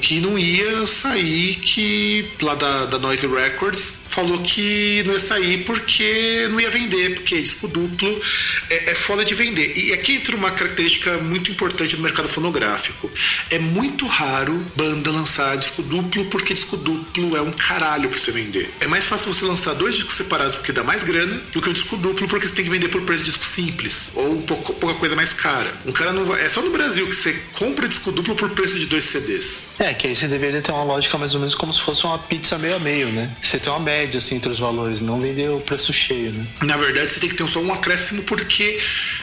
que 0.00 0.20
não 0.20 0.38
ia 0.38 0.86
sair, 0.86 1.56
que 1.56 2.30
lá 2.42 2.54
da, 2.54 2.86
da 2.86 2.98
Noise 2.98 3.26
Records 3.26 3.99
falou 4.10 4.38
que 4.40 5.02
não 5.06 5.14
ia 5.14 5.20
sair 5.20 5.58
porque 5.64 6.48
não 6.50 6.60
ia 6.60 6.68
vender, 6.68 7.14
porque 7.14 7.40
disco 7.40 7.68
duplo 7.68 8.20
é, 8.68 8.90
é 8.90 8.94
foda 8.94 9.24
de 9.24 9.34
vender. 9.34 9.72
E 9.76 9.92
aqui 9.92 10.14
entra 10.16 10.36
uma 10.36 10.50
característica 10.50 11.16
muito 11.18 11.50
importante 11.50 11.96
do 11.96 12.02
mercado 12.02 12.28
fonográfico. 12.28 13.10
É 13.50 13.58
muito 13.58 14.06
raro 14.06 14.52
banda 14.76 15.10
lançar 15.10 15.56
disco 15.56 15.82
duplo 15.82 16.24
porque 16.26 16.52
disco 16.52 16.76
duplo 16.76 17.36
é 17.36 17.40
um 17.40 17.52
caralho 17.52 18.08
pra 18.08 18.18
você 18.18 18.32
vender. 18.32 18.70
É 18.80 18.86
mais 18.86 19.06
fácil 19.06 19.32
você 19.32 19.44
lançar 19.44 19.74
dois 19.74 19.94
discos 19.94 20.16
separados 20.16 20.56
porque 20.56 20.72
dá 20.72 20.82
mais 20.82 21.04
grana 21.04 21.40
do 21.52 21.62
que 21.62 21.68
o 21.68 21.72
disco 21.72 21.96
duplo 21.96 22.26
porque 22.26 22.46
você 22.46 22.54
tem 22.54 22.64
que 22.64 22.70
vender 22.70 22.88
por 22.88 23.02
preço 23.02 23.22
de 23.22 23.30
disco 23.30 23.44
simples 23.44 24.10
ou 24.14 24.32
um 24.32 24.42
pouco, 24.42 24.74
pouca 24.74 24.96
coisa 24.96 25.14
mais 25.14 25.32
cara. 25.32 25.72
Um 25.86 25.92
cara 25.92 26.12
não 26.12 26.24
vai. 26.24 26.44
É 26.44 26.48
só 26.48 26.60
no 26.62 26.70
Brasil 26.70 27.06
que 27.06 27.14
você 27.14 27.32
compra 27.58 27.86
disco 27.86 28.10
duplo 28.10 28.34
por 28.34 28.50
preço 28.50 28.78
de 28.78 28.86
dois 28.86 29.04
CDs. 29.04 29.68
É, 29.78 29.94
que 29.94 30.08
aí 30.08 30.16
você 30.16 30.26
deveria 30.26 30.60
ter 30.60 30.72
uma 30.72 30.84
lógica 30.84 31.16
mais 31.16 31.34
ou 31.34 31.40
menos 31.40 31.54
como 31.54 31.72
se 31.72 31.80
fosse 31.80 32.04
uma 32.04 32.18
pizza 32.18 32.58
meio 32.58 32.76
a 32.76 32.78
meio, 32.78 33.08
né? 33.08 33.34
Você 33.40 33.58
tem 33.58 33.72
uma 33.72 33.80
média, 33.80 33.99
assim, 34.16 34.36
entre 34.36 34.50
os 34.50 34.58
valores, 34.58 35.00
não 35.00 35.20
vender 35.20 35.50
o 35.50 35.60
preço 35.60 35.92
cheio, 35.92 36.32
né? 36.32 36.46
Na 36.62 36.76
verdade, 36.76 37.08
você 37.08 37.20
tem 37.20 37.28
que 37.28 37.36
ter 37.36 37.48
só 37.48 37.60
um 37.60 37.72
acréscimo 37.72 38.22
porque, 38.22 38.78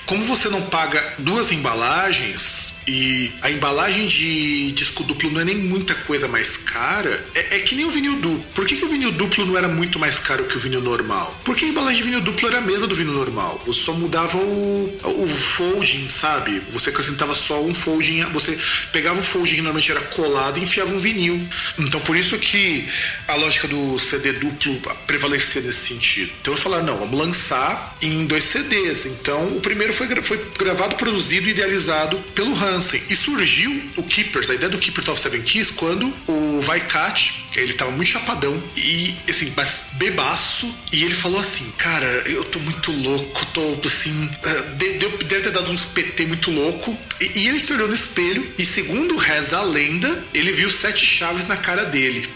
como 0.06 0.24
você 0.26 0.50
não 0.50 0.62
paga 0.62 1.16
duas 1.20 1.52
embalagens 1.52 2.67
e 2.88 3.32
a 3.42 3.52
embalagem 3.52 4.08
de 4.08 4.72
disco 4.72 5.04
duplo 5.04 5.30
não 5.32 5.42
é 5.42 5.46
nem 5.46 5.56
muita 5.56 5.94
coisa 5.94 6.28
mais 6.28 6.56
cara. 6.58 7.24
é, 7.36 7.58
é 7.58 7.60
que 7.60 7.76
nem 7.76 7.86
o 7.86 7.92
vinil 7.92 8.16
duplo. 8.16 8.44
Por 8.54 8.66
que, 8.66 8.78
que 8.78 8.86
o 8.86 8.88
vinil 8.88 9.12
duplo 9.12 9.46
não 9.46 9.58
era 9.58 9.68
muito 9.68 10.00
mais 10.00 10.20
caro 10.20 10.46
que 10.46 10.56
o 10.56 10.60
vinil 10.60 10.82
normal? 10.82 11.40
Porque 11.44 11.66
a 11.66 11.68
embalagem 11.68 11.98
de 11.98 12.04
vinil 12.04 12.22
duplo 12.22 12.48
era 12.48 12.60
a 12.60 12.62
mesma 12.62 12.88
do 12.88 12.96
vinil 12.96 13.14
normal. 13.14 13.62
Você 13.66 13.82
só 13.82 13.94
mudava 13.94 14.38
o, 14.38 15.00
o 15.04 15.28
folding, 15.28 16.08
sabe? 16.08 16.62
Você 16.72 16.90
acrescentava 16.90 17.36
só 17.36 17.62
um 17.64 17.74
folding. 17.74 18.24
Você 18.32 18.58
pegava 18.92 19.20
o 19.20 19.24
folding 19.24 19.56
que 19.56 19.62
normalmente 19.62 19.92
era 19.92 20.02
colado 20.02 20.58
e 20.58 20.64
enfiava 20.64 20.94
um 20.94 21.00
vinil. 21.00 21.40
Então 21.78 22.00
por 22.02 22.16
isso 22.16 22.38
que 22.38 22.88
a 23.28 23.36
lógica 23.36 23.68
do 23.68 24.00
CD 24.00 24.34
duplo 24.34 24.80
prevalecia 25.06 25.62
nesse 25.62 25.88
sentido. 25.88 26.32
Então 26.42 26.54
eu 26.54 26.58
falar, 26.58 26.84
não, 26.84 26.98
vamos 26.98 27.20
lançar 27.20 27.98
em 28.02 28.26
dois 28.26 28.46
CDs. 28.46 29.06
Então 29.06 29.58
o 29.58 29.62
primeiro 29.62 29.94
foi, 29.94 30.08
foi 30.22 30.40
gravado, 30.58 30.96
produzido 30.96 31.48
e 31.48 31.52
idealizado 31.52 32.18
pelo 32.34 32.54
Hansen. 32.78 33.02
E 33.10 33.16
surgiu 33.16 33.92
o 33.98 34.04
Keepers, 34.04 34.50
a 34.50 34.54
ideia 34.54 34.70
do 34.70 34.78
Keepers 34.78 35.08
of 35.08 35.20
Seven 35.20 35.42
Keys, 35.42 35.72
quando 35.72 36.14
o 36.28 36.62
Vaikat, 36.62 37.46
ele 37.56 37.74
tava 37.74 37.92
muito 37.92 38.10
chapadão 38.10 38.62
e, 38.76 39.16
assim, 39.28 39.54
bebaço. 39.94 40.74
E 40.92 41.04
ele 41.04 41.16
falou 41.16 41.40
assim: 41.40 41.72
Cara, 41.78 42.08
eu 42.28 42.44
tô 42.46 42.60
muito 42.60 42.92
louco, 42.92 43.46
tô 43.48 43.78
assim. 43.86 44.30
Eh, 44.44 44.62
deve, 44.76 45.18
deve 45.26 45.42
ter 45.42 45.52
dado 45.52 45.72
uns 45.72 45.86
PT 45.86 46.26
muito 46.28 46.52
louco. 46.52 46.98
E, 47.20 47.40
e 47.40 47.48
ele 47.48 47.60
se 47.60 47.74
olhou 47.74 47.88
no 47.88 47.96
espelho 47.96 48.48
e, 48.58 48.66
segundo 48.66 49.18
reza 49.18 49.58
a 49.58 49.64
lenda, 49.64 50.24
ele 50.34 50.52
viu 50.52 50.70
sete 50.70 51.06
chaves 51.06 51.48
na 51.48 51.58
cara 51.58 51.86
dele. 51.86 52.30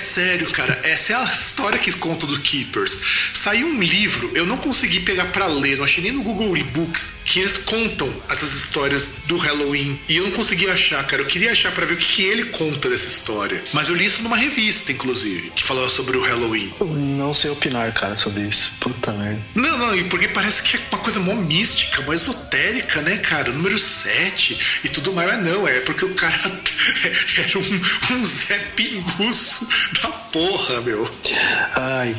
Sério, 0.00 0.50
cara. 0.50 0.80
Essa 0.82 1.12
é 1.12 1.16
a 1.16 1.24
história 1.24 1.78
que 1.78 1.92
conta 1.92 2.26
do 2.26 2.40
Keepers. 2.40 2.98
Saiu 3.34 3.66
um 3.66 3.80
livro, 3.80 4.30
eu 4.34 4.46
não 4.46 4.56
consegui 4.56 5.00
pegar 5.00 5.26
para 5.26 5.46
ler, 5.46 5.76
não 5.76 5.84
achei 5.84 6.02
nem 6.02 6.12
no 6.12 6.22
Google 6.22 6.56
Books, 6.72 7.12
que 7.24 7.38
eles 7.38 7.58
contam 7.58 8.12
essas 8.28 8.54
histórias 8.54 9.18
do 9.26 9.36
Halloween. 9.36 9.98
E 10.08 10.16
eu 10.16 10.24
não 10.24 10.30
consegui 10.32 10.68
achar, 10.68 11.06
cara. 11.06 11.22
Eu 11.22 11.26
queria 11.26 11.52
achar 11.52 11.70
para 11.72 11.84
ver 11.84 11.94
o 11.94 11.96
que, 11.96 12.06
que, 12.06 12.22
ele 12.22 12.46
conta 12.46 12.88
dessa 12.88 13.08
história. 13.08 13.62
Mas 13.72 13.88
eu 13.88 13.94
li 13.94 14.06
isso 14.06 14.22
numa 14.22 14.36
revista, 14.36 14.90
inclusive, 14.90 15.50
que 15.50 15.62
falava 15.62 15.88
sobre 15.88 16.16
o 16.16 16.22
Halloween. 16.22 16.72
Eu 16.80 16.86
não 16.86 17.34
sei 17.34 17.50
opinar, 17.50 17.92
cara, 17.92 18.16
sobre 18.16 18.42
isso. 18.42 18.72
Puta 18.80 19.12
merda. 19.12 19.40
Não, 19.54 19.76
não, 19.78 19.94
e 19.94 20.04
porque 20.04 20.28
parece 20.28 20.62
que 20.62 20.76
é 20.76 20.80
uma 20.90 21.00
coisa 21.00 21.20
mó 21.20 21.34
mística, 21.34 22.02
mó 22.02 22.12
esotérica, 22.12 23.02
né, 23.02 23.18
cara? 23.18 23.52
Número 23.52 23.78
7 23.78 24.80
e 24.84 24.88
tudo 24.88 25.12
mais. 25.12 25.28
Mas 25.28 25.46
não, 25.46 25.68
é 25.68 25.80
porque 25.80 26.04
o 26.04 26.14
cara 26.14 26.36
era 27.36 27.58
um, 27.58 28.16
um 28.16 28.24
Zé 28.24 28.58
Pinguço 28.74 29.68
da 30.02 30.08
porra, 30.32 30.80
meu. 30.82 31.10
Ai. 31.74 32.16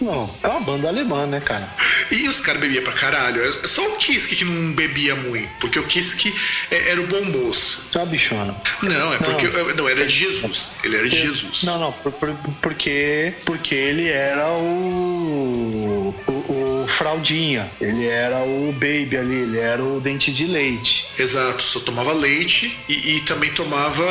Não, 0.00 0.30
é 0.42 0.48
uma 0.48 0.60
banda 0.60 0.88
alemã, 0.88 1.26
né, 1.26 1.40
cara? 1.40 1.68
E 2.10 2.28
os 2.28 2.40
caras 2.40 2.60
bebiam 2.60 2.82
pra 2.82 2.92
caralho. 2.92 3.42
É 3.42 3.66
só 3.66 3.86
o 3.88 3.96
Kiske 3.96 4.36
que 4.36 4.44
não 4.44 4.72
bebia 4.72 5.14
muito, 5.14 5.50
porque 5.60 5.78
o 5.78 5.84
Kiske 5.84 6.34
é, 6.70 6.90
era 6.90 7.00
o 7.00 7.06
bom 7.06 7.22
moço. 7.24 7.82
É 7.94 7.98
uma 7.98 8.06
bichona. 8.06 8.54
Não, 8.82 9.14
é 9.14 9.18
porque. 9.18 9.48
Não, 9.48 9.74
não 9.74 9.88
era 9.88 10.06
de 10.06 10.14
Jesus. 10.14 10.72
Ele 10.82 10.96
era 10.96 11.08
de 11.08 11.16
Jesus. 11.16 11.62
Não, 11.64 11.78
não, 11.78 11.92
por, 11.92 12.12
por, 12.12 12.34
porque, 12.60 13.32
porque 13.44 13.74
ele 13.74 14.08
era 14.08 14.48
o, 14.48 16.14
o, 16.26 16.32
o 16.32 16.88
fraldinha. 16.88 17.70
Ele 17.80 18.06
era 18.06 18.38
o 18.38 18.72
baby 18.72 19.16
ali, 19.16 19.34
ele 19.34 19.58
era 19.58 19.82
o 19.82 20.00
dente 20.00 20.32
de 20.32 20.46
leite. 20.46 21.06
Exato, 21.18 21.62
só 21.62 21.80
tomava 21.80 22.12
leite 22.12 22.78
e, 22.88 23.16
e 23.16 23.20
também 23.20 23.50
tomava 23.52 24.04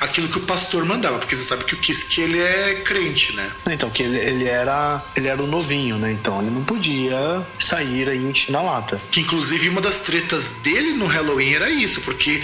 aquilo 0.00 0.28
que 0.28 0.38
o 0.38 0.42
pastor 0.42 0.84
mandava, 0.84 1.18
porque 1.18 1.34
você 1.34 1.44
sabe 1.44 1.64
que 1.64 1.74
o 1.74 1.78
Kiske 1.78 2.20
ele 2.20 2.40
é 2.40 2.82
crente, 2.84 3.34
né? 3.34 3.50
Então, 3.70 3.90
que 3.98 4.02
ele, 4.04 4.16
ele 4.16 4.44
era 4.44 5.02
ele 5.16 5.26
era 5.26 5.42
o 5.42 5.46
novinho, 5.46 5.98
né? 5.98 6.12
Então 6.12 6.40
ele 6.40 6.50
não 6.50 6.62
podia 6.62 7.44
sair 7.58 8.08
aí 8.08 8.18
encher 8.18 8.52
na 8.52 8.62
lata. 8.62 9.00
Que 9.10 9.20
inclusive 9.20 9.68
uma 9.68 9.80
das 9.80 10.02
tretas 10.02 10.60
dele 10.62 10.92
no 10.92 11.06
Halloween 11.06 11.54
era 11.54 11.68
isso, 11.68 12.00
porque 12.02 12.40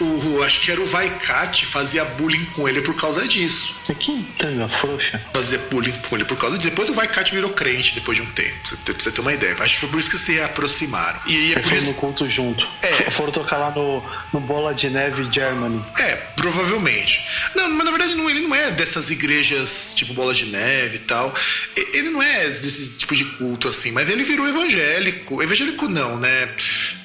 o, 0.00 0.42
acho 0.44 0.60
que 0.60 0.70
era 0.70 0.80
o 0.80 0.86
Vaikat 0.86 1.66
fazia 1.66 2.04
bullying 2.04 2.44
com 2.54 2.68
ele 2.68 2.80
por 2.82 2.94
causa 2.94 3.26
disso. 3.26 3.74
Que 3.98 4.22
tanga 4.38 4.68
frouxa. 4.68 5.20
Fazia 5.34 5.58
bullying 5.70 5.92
com 6.08 6.14
ele 6.14 6.24
por 6.24 6.36
causa 6.36 6.56
disso. 6.56 6.70
Depois 6.70 6.88
o 6.88 6.94
Vaikat 6.94 7.34
virou 7.34 7.50
crente 7.50 7.94
depois 7.94 8.16
de 8.16 8.22
um 8.22 8.26
tempo, 8.26 8.54
pra 8.60 8.70
você, 8.70 8.76
ter, 8.76 8.94
pra 8.94 9.02
você 9.02 9.10
ter 9.10 9.20
uma 9.20 9.32
ideia. 9.32 9.56
Acho 9.58 9.74
que 9.74 9.80
foi 9.80 9.88
por 9.88 9.98
isso 9.98 10.10
que 10.10 10.18
se 10.18 10.40
aproximaram. 10.40 11.18
E 11.26 11.34
aí 11.34 11.52
é 11.54 11.58
por 11.58 11.72
isso... 11.72 11.86
no 11.86 11.94
culto 11.94 12.28
junto. 12.30 12.66
É. 12.82 13.10
Foram 13.10 13.32
tocar 13.32 13.56
lá 13.56 13.70
no, 13.72 14.04
no 14.32 14.38
Bola 14.38 14.72
de 14.72 14.88
Neve 14.88 15.28
Germany. 15.32 15.84
É, 15.98 16.14
provavelmente. 16.36 17.26
Não, 17.56 17.68
mas 17.70 17.84
na 17.84 17.90
verdade 17.90 18.14
não, 18.14 18.30
ele 18.30 18.42
não 18.42 18.54
é 18.54 18.70
dessas 18.70 19.10
igrejas 19.10 19.92
tipo 19.96 20.14
Bola 20.14 20.32
de 20.32 20.46
Neve 20.46 20.75
e 20.84 20.98
tal. 20.98 21.34
Ele 21.74 22.10
não 22.10 22.22
é 22.22 22.46
desse 22.46 22.98
tipo 22.98 23.14
de 23.14 23.24
culto 23.24 23.68
assim, 23.68 23.92
mas 23.92 24.08
ele 24.10 24.24
virou 24.24 24.46
evangélico. 24.48 25.42
Evangélico 25.42 25.88
não, 25.88 26.18
né? 26.18 26.48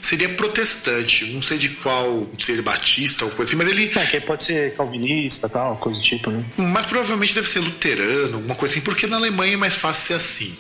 Seria 0.02 0.28
protestante, 0.30 1.26
não 1.26 1.42
sei 1.42 1.58
de 1.58 1.70
qual, 1.70 2.30
se 2.38 2.52
ele 2.52 2.62
batista 2.62 3.24
ou 3.24 3.32
coisa 3.32 3.50
assim, 3.50 3.56
mas 3.56 3.70
ele. 3.70 3.92
É, 3.96 4.06
que 4.06 4.20
pode 4.20 4.44
ser 4.44 4.76
calvinista 4.76 5.48
tal, 5.48 5.78
coisa 5.78 6.00
do 6.00 6.04
tipo, 6.04 6.30
né? 6.30 6.44
Mas 6.58 6.86
provavelmente 6.86 7.34
deve 7.34 7.48
ser 7.48 7.60
luterano, 7.60 8.36
alguma 8.36 8.56
coisa 8.56 8.74
assim, 8.74 8.82
porque 8.82 9.08
na 9.08 9.18
Alemanha 9.18 9.54
é 9.54 9.58
mais 9.58 9.76
fácil 9.76 10.08
ser 10.08 10.14
assim. 10.16 10.58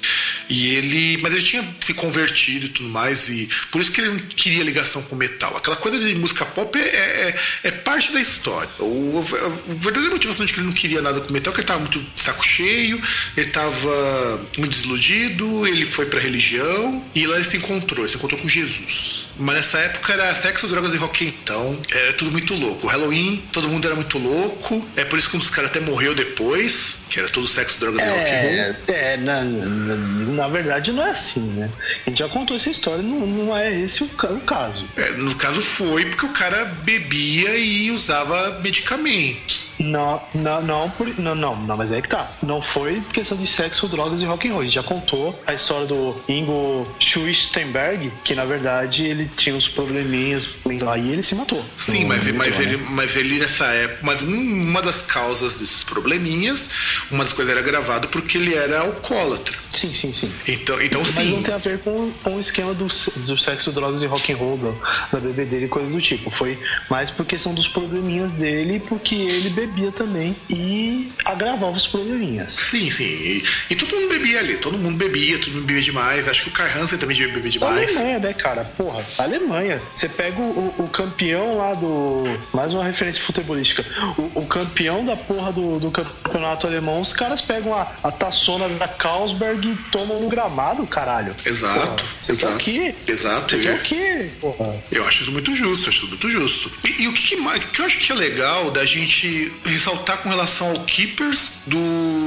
E 0.49 0.75
ele. 0.75 1.17
Mas 1.21 1.33
ele 1.33 1.43
tinha 1.43 1.75
se 1.79 1.93
convertido 1.93 2.65
e 2.65 2.69
tudo 2.69 2.89
mais, 2.89 3.29
e 3.29 3.49
por 3.71 3.81
isso 3.81 3.91
que 3.91 4.01
ele 4.01 4.09
não 4.09 4.17
queria 4.17 4.63
ligação 4.63 5.01
com 5.03 5.15
metal. 5.15 5.55
Aquela 5.55 5.77
coisa 5.77 5.99
de 5.99 6.15
música 6.15 6.45
pop 6.45 6.77
é, 6.77 6.81
é, 6.81 7.35
é 7.63 7.71
parte 7.71 8.11
da 8.11 8.19
história. 8.19 8.69
O, 8.79 9.19
a 9.19 9.73
verdadeira 9.75 10.11
motivação 10.11 10.45
de 10.45 10.53
que 10.53 10.59
ele 10.59 10.67
não 10.67 10.73
queria 10.73 11.01
nada 11.01 11.21
com 11.21 11.31
metal 11.31 11.51
é 11.51 11.55
que 11.55 11.61
ele 11.61 11.67
tava 11.67 11.79
muito 11.79 12.03
saco 12.15 12.45
cheio, 12.45 13.01
ele 13.35 13.49
tava 13.49 14.47
muito 14.57 14.71
desiludido, 14.71 15.67
ele 15.67 15.85
foi 15.85 16.05
pra 16.05 16.19
religião, 16.19 17.03
e 17.13 17.25
lá 17.25 17.35
ele 17.35 17.43
se 17.43 17.57
encontrou, 17.57 17.99
ele 17.99 18.09
se 18.09 18.17
encontrou 18.17 18.39
com 18.39 18.49
Jesus. 18.49 19.31
Mas 19.37 19.55
nessa 19.55 19.79
época 19.79 20.13
era 20.13 20.33
sexo, 20.35 20.67
drogas 20.67 20.93
e 20.93 20.97
rock 20.97 21.25
então. 21.25 21.77
Era 21.91 22.13
tudo 22.13 22.31
muito 22.31 22.53
louco. 22.55 22.85
O 22.85 22.89
Halloween, 22.89 23.43
todo 23.51 23.69
mundo 23.69 23.85
era 23.85 23.95
muito 23.95 24.17
louco. 24.17 24.87
É 24.95 25.03
por 25.03 25.17
isso 25.17 25.29
que 25.29 25.35
um 25.35 25.39
dos 25.39 25.49
caras 25.49 25.71
até 25.71 25.79
morreu 25.79 26.13
depois. 26.13 27.01
Que 27.09 27.19
era 27.19 27.27
tudo 27.27 27.47
sexo, 27.47 27.79
drogas 27.79 28.01
é, 28.01 28.05
e 28.05 28.09
rock 28.09 28.29
and 28.29 28.41
roll. 28.41 28.95
É, 28.95 29.17
na, 29.17 29.43
na, 29.43 29.95
na, 30.31 30.47
verdade 30.47 30.91
não 30.91 31.05
é 31.05 31.11
assim, 31.11 31.41
né? 31.41 31.69
A 32.05 32.09
gente 32.09 32.19
já 32.19 32.29
contou 32.29 32.55
essa 32.55 32.69
história, 32.69 33.03
não, 33.03 33.25
não 33.25 33.57
é 33.57 33.73
esse 33.73 34.03
o, 34.03 34.05
o 34.05 34.41
caso. 34.41 34.87
É, 34.95 35.11
no 35.11 35.35
caso 35.35 35.61
foi 35.61 36.05
porque 36.05 36.25
o 36.25 36.33
cara 36.33 36.65
bebia 36.83 37.57
e 37.57 37.91
usava 37.91 38.59
medicamentos. 38.61 39.70
Não, 39.81 40.21
não, 40.33 40.61
não, 40.61 40.89
por, 40.91 41.07
não, 41.19 41.35
não, 41.35 41.55
não, 41.55 41.77
mas 41.77 41.91
é 41.91 42.01
que 42.01 42.09
tá. 42.09 42.29
Não 42.43 42.61
foi 42.61 43.01
questão 43.13 43.37
de 43.37 43.47
sexo, 43.47 43.87
drogas 43.87 44.21
e 44.21 44.25
rock 44.25 44.47
and 44.47 44.53
roll. 44.53 44.61
A 44.61 44.63
gente 44.63 44.75
já 44.75 44.83
contou 44.83 45.37
a 45.45 45.53
história 45.53 45.87
do 45.87 46.15
Ingo 46.29 46.87
Schwistenberg, 46.99 48.11
que 48.23 48.35
na 48.35 48.45
verdade 48.45 49.05
ele 49.05 49.29
tinha 49.35 49.55
uns 49.55 49.67
probleminhas 49.67 50.57
lá 50.81 50.97
e 50.97 51.11
ele 51.11 51.23
se 51.23 51.35
matou. 51.35 51.63
Sim, 51.77 52.05
mas, 52.05 52.31
mas, 52.31 52.59
ele, 52.59 52.77
mas 52.91 53.15
ele 53.15 53.39
nessa 53.39 53.65
época. 53.65 53.99
Mas 54.03 54.21
uma 54.21 54.81
das 54.81 55.01
causas 55.01 55.55
desses 55.55 55.83
probleminhas, 55.83 56.69
uma 57.09 57.23
das 57.23 57.33
coisas 57.33 57.51
era 57.51 57.61
gravado 57.61 58.07
porque 58.07 58.37
ele 58.37 58.53
era 58.53 58.81
alcoólatra. 58.81 59.57
Sim, 59.69 59.93
sim, 59.93 60.13
sim. 60.13 60.31
Então, 60.47 60.81
então 60.81 61.01
mas 61.01 61.11
sim. 61.11 61.31
não 61.31 61.43
tem 61.43 61.53
a 61.53 61.57
ver 61.57 61.79
com, 61.79 62.11
com 62.23 62.35
o 62.35 62.39
esquema 62.39 62.73
do, 62.73 62.85
do 62.85 63.37
sexo, 63.37 63.71
drogas 63.71 64.01
e 64.01 64.05
rock 64.05 64.33
and 64.33 64.37
roll, 64.37 64.57
da, 64.57 65.17
da 65.17 65.19
bebê 65.19 65.45
dele 65.45 65.65
e 65.65 65.67
coisas 65.69 65.93
do 65.93 66.01
tipo. 66.01 66.29
Foi 66.29 66.57
mais 66.89 67.09
por 67.09 67.25
questão 67.25 67.53
dos 67.53 67.67
probleminhas 67.67 68.33
dele, 68.33 68.81
porque 68.81 69.15
ele 69.15 69.49
bebia 69.71 69.91
também 69.91 70.35
e 70.49 71.11
agravava 71.23 71.71
os 71.71 71.87
probleminhas. 71.87 72.53
Sim, 72.53 72.91
sim. 72.91 73.03
E, 73.03 73.43
e, 73.69 73.75
todo 73.75 73.95
mundo 73.95 74.09
bebia 74.09 74.39
ali, 74.39 74.57
todo 74.57 74.77
mundo 74.77 74.97
bebia, 74.97 75.39
todo 75.39 75.53
mundo 75.53 75.65
bebia 75.65 75.81
demais. 75.81 76.27
Acho 76.27 76.43
que 76.43 76.49
o 76.49 76.51
Kai 76.51 76.71
Hansen 76.77 76.97
também 76.97 77.15
devia 77.15 77.33
beber 77.33 77.49
demais. 77.49 77.95
Alemanha, 77.95 78.19
né, 78.19 78.33
cara? 78.33 78.65
Porra, 78.77 79.03
Alemanha. 79.19 79.81
Você 79.95 80.09
pega 80.09 80.39
o, 80.39 80.75
o, 80.77 80.87
campeão 80.89 81.57
lá 81.57 81.73
do. 81.73 82.23
Mais 82.53 82.73
uma 82.73 82.83
referência 82.83 83.23
futebolística. 83.23 83.85
O, 84.17 84.41
o 84.41 84.45
campeão 84.45 85.05
da 85.05 85.15
porra 85.15 85.51
do, 85.51 85.79
do, 85.79 85.91
campeonato 85.91 86.67
alemão, 86.67 87.01
os 87.01 87.13
caras 87.13 87.41
pegam 87.41 87.73
a, 87.73 87.87
a 88.03 88.11
taçona 88.11 88.67
da 88.69 88.87
Carlsberg 88.87 89.69
e 89.69 89.75
tomam 89.91 90.19
no 90.19 90.29
gramado, 90.29 90.85
caralho. 90.85 91.35
Exato. 91.45 92.03
Você 92.19 92.33
exato. 92.33 92.57
quer 92.57 92.61
o 92.61 92.63
quê? 92.63 92.95
Exato. 93.07 93.55
Você 93.55 93.63
quer 93.63 93.75
o 93.75 93.79
quê? 93.79 94.29
Porra. 94.41 94.75
Eu 94.91 95.05
acho 95.05 95.23
isso 95.23 95.31
muito 95.31 95.55
justo, 95.55 95.89
acho 95.89 95.99
isso 95.99 96.07
muito 96.07 96.29
justo. 96.29 96.71
E, 96.85 97.03
e 97.03 97.07
o 97.07 97.13
que, 97.13 97.35
que, 97.35 97.59
que 97.71 97.81
eu 97.81 97.85
acho 97.85 97.99
que 97.99 98.11
é 98.11 98.15
legal 98.15 98.71
da 98.71 98.85
gente 98.85 99.51
ressaltar 99.65 100.17
com 100.19 100.29
relação 100.29 100.71
ao 100.71 100.79
Keepers 100.83 101.61
do 101.67 101.77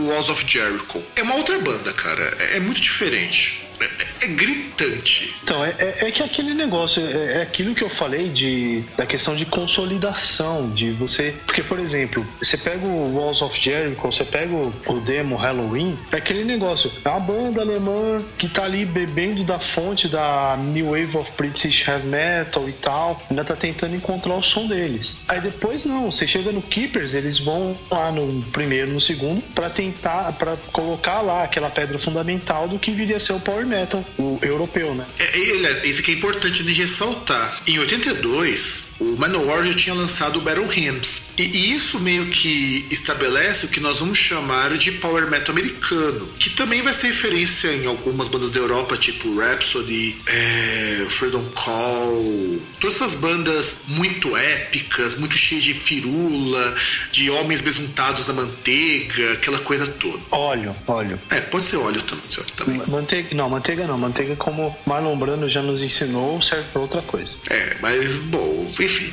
Walls 0.09 0.29
of 0.29 0.45
Jericho. 0.47 1.03
É 1.17 1.23
uma 1.23 1.35
outra 1.35 1.59
banda, 1.59 1.93
cara. 1.93 2.37
É, 2.39 2.57
é 2.57 2.61
muito 2.61 2.81
diferente. 2.81 3.64
É, 3.81 4.25
é, 4.25 4.29
gritante. 4.29 5.35
Então, 5.43 5.65
é, 5.65 5.75
é, 5.79 6.09
é, 6.09 6.11
que 6.11 6.23
aquele 6.23 6.55
negócio, 6.55 7.05
é, 7.05 7.39
é, 7.39 7.43
aquilo 7.43 7.75
que 7.75 7.83
eu 7.83 7.91
falei 7.91 8.29
de, 8.29 8.83
da 8.97 9.07
questão 9.07 9.35
de 9.35 9.45
consolidação, 9.45 10.71
de 10.71 10.93
você. 10.93 11.35
Porque, 11.45 11.63
por 11.63 11.79
exemplo, 11.79 12.25
você 12.41 12.57
pega 12.57 12.87
o 12.87 13.17
Walls 13.17 13.43
of 13.43 13.61
Jericho, 13.61 14.01
você 14.01 14.25
pega 14.25 14.55
o, 14.55 15.01
demo 15.05 15.37
Halloween, 15.37 15.99
é 16.13 16.17
aquele 16.17 16.45
negócio. 16.45 16.91
É 17.05 17.09
uma 17.09 17.21
banda 17.21 17.61
alemã 17.61 18.23
que 18.39 18.49
tá 18.49 18.65
ali 18.65 18.85
bebendo 18.85 19.45
da 19.45 19.59
fonte 19.59 20.09
da 20.09 20.57
New 20.59 20.91
Wave 20.91 21.17
of 21.17 21.31
British 21.37 21.87
Heavy 21.87 22.07
Metal 22.07 22.69
e 22.69 22.73
tal, 22.73 23.21
ainda 23.29 23.45
tá 23.45 23.57
tentando 23.57 23.95
encontrar 23.95 24.35
o 24.35 24.43
som 24.43 24.67
deles. 24.67 25.19
Aí 25.29 25.41
depois 25.41 25.85
não, 25.85 26.11
você 26.11 26.27
chega 26.27 26.53
no 26.53 26.63
Keepers, 26.63 27.15
eles 27.15 27.39
vão 27.39 27.77
lá 27.91 28.11
no 28.11 28.43
primeiro, 28.45 28.93
no 28.93 29.01
segundo, 29.01 29.43
para 29.55 29.69
tentar, 29.69 30.33
para 30.33 30.57
colocar 30.73 31.21
lá 31.21 31.45
aquela 31.45 31.71
pedra 31.71 31.99
fundamental 31.99 32.69
do 32.69 32.79
que 32.79 32.91
viria 32.91 33.17
a 33.17 33.21
ser 33.21 33.33
o 33.33 33.41
Power 33.41 33.64
power 33.65 33.67
metal, 33.67 34.05
o 34.19 34.39
europeu, 34.43 34.95
né? 34.95 35.07
É, 35.19 35.39
ele, 35.39 35.89
isso 35.89 36.03
que 36.03 36.13
é 36.13 36.15
importante 36.15 36.63
de 36.63 36.73
ressaltar. 36.73 37.63
Em 37.67 37.79
82, 37.79 38.95
o 39.01 39.17
Manowar 39.17 39.65
já 39.65 39.75
tinha 39.75 39.95
lançado 39.95 40.39
o 40.39 40.41
Battle 40.43 40.71
Hymns. 40.71 41.24
E, 41.37 41.43
e, 41.43 41.75
isso 41.75 41.99
meio 42.01 42.27
que 42.27 42.87
estabelece 42.91 43.67
o 43.67 43.69
que 43.69 43.81
nós 43.81 44.01
vamos 44.01 44.19
chamar 44.19 44.77
de 44.77 44.93
power 44.93 45.29
metal 45.29 45.55
americano, 45.55 46.29
que 46.39 46.51
também 46.51 46.83
vai 46.83 46.93
ser 46.93 47.09
referência 47.09 47.69
em 47.69 47.87
algumas 47.87 48.29
bandas 48.29 48.51
da 48.51 48.61
Europa, 48.61 48.97
tipo 48.97 49.35
Rhapsody, 49.37 50.17
é, 50.27 51.07
Freedom 51.09 51.45
Call, 51.55 52.61
todas 52.81 52.97
essas 52.97 53.15
bandas 53.15 53.79
muito 53.89 54.37
épicas, 54.37 55.17
muito 55.17 55.37
cheias 55.37 55.65
de 55.65 55.75
firula, 55.75 56.77
de 57.11 57.31
homens 57.31 57.61
besuntados 57.61 58.27
na 58.29 58.35
manteiga, 58.35 59.33
aquela 59.33 59.59
coisa 59.59 59.87
toda. 59.87 60.21
Óleo, 60.31 60.75
óleo. 60.87 61.21
É, 61.31 61.41
pode 61.41 61.65
ser 61.65 61.77
óleo 61.77 62.03
também. 62.03 62.81
Manteiga, 62.87 63.35
não, 63.35 63.51
manteiga 63.51 63.87
não. 63.87 63.99
Manteiga, 63.99 64.37
como 64.37 64.77
Marlon 64.87 65.17
Brando 65.17 65.49
já 65.49 65.63
nos 65.63 65.83
ensinou, 65.83 66.41
serve 66.43 66.65
para 66.73 66.81
outra 66.81 67.03
coisa. 67.03 67.37
É, 67.51 67.77
mas, 67.81 68.19
bom, 68.19 68.67
enfim. 68.81 69.13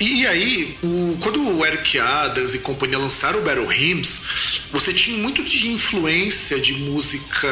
E 0.00 0.26
aí, 0.26 0.76
o, 0.82 1.18
quando 1.22 1.55
o 1.56 1.64
Eric 1.64 1.98
Adams 1.98 2.54
e 2.54 2.58
companhia 2.58 2.98
lançaram 2.98 3.40
o 3.40 3.42
Battle 3.42 3.72
Hymns, 3.72 4.22
você 4.72 4.92
tinha 4.92 5.16
muito 5.18 5.42
de 5.42 5.68
influência 5.68 6.60
de 6.60 6.74
música 6.74 7.48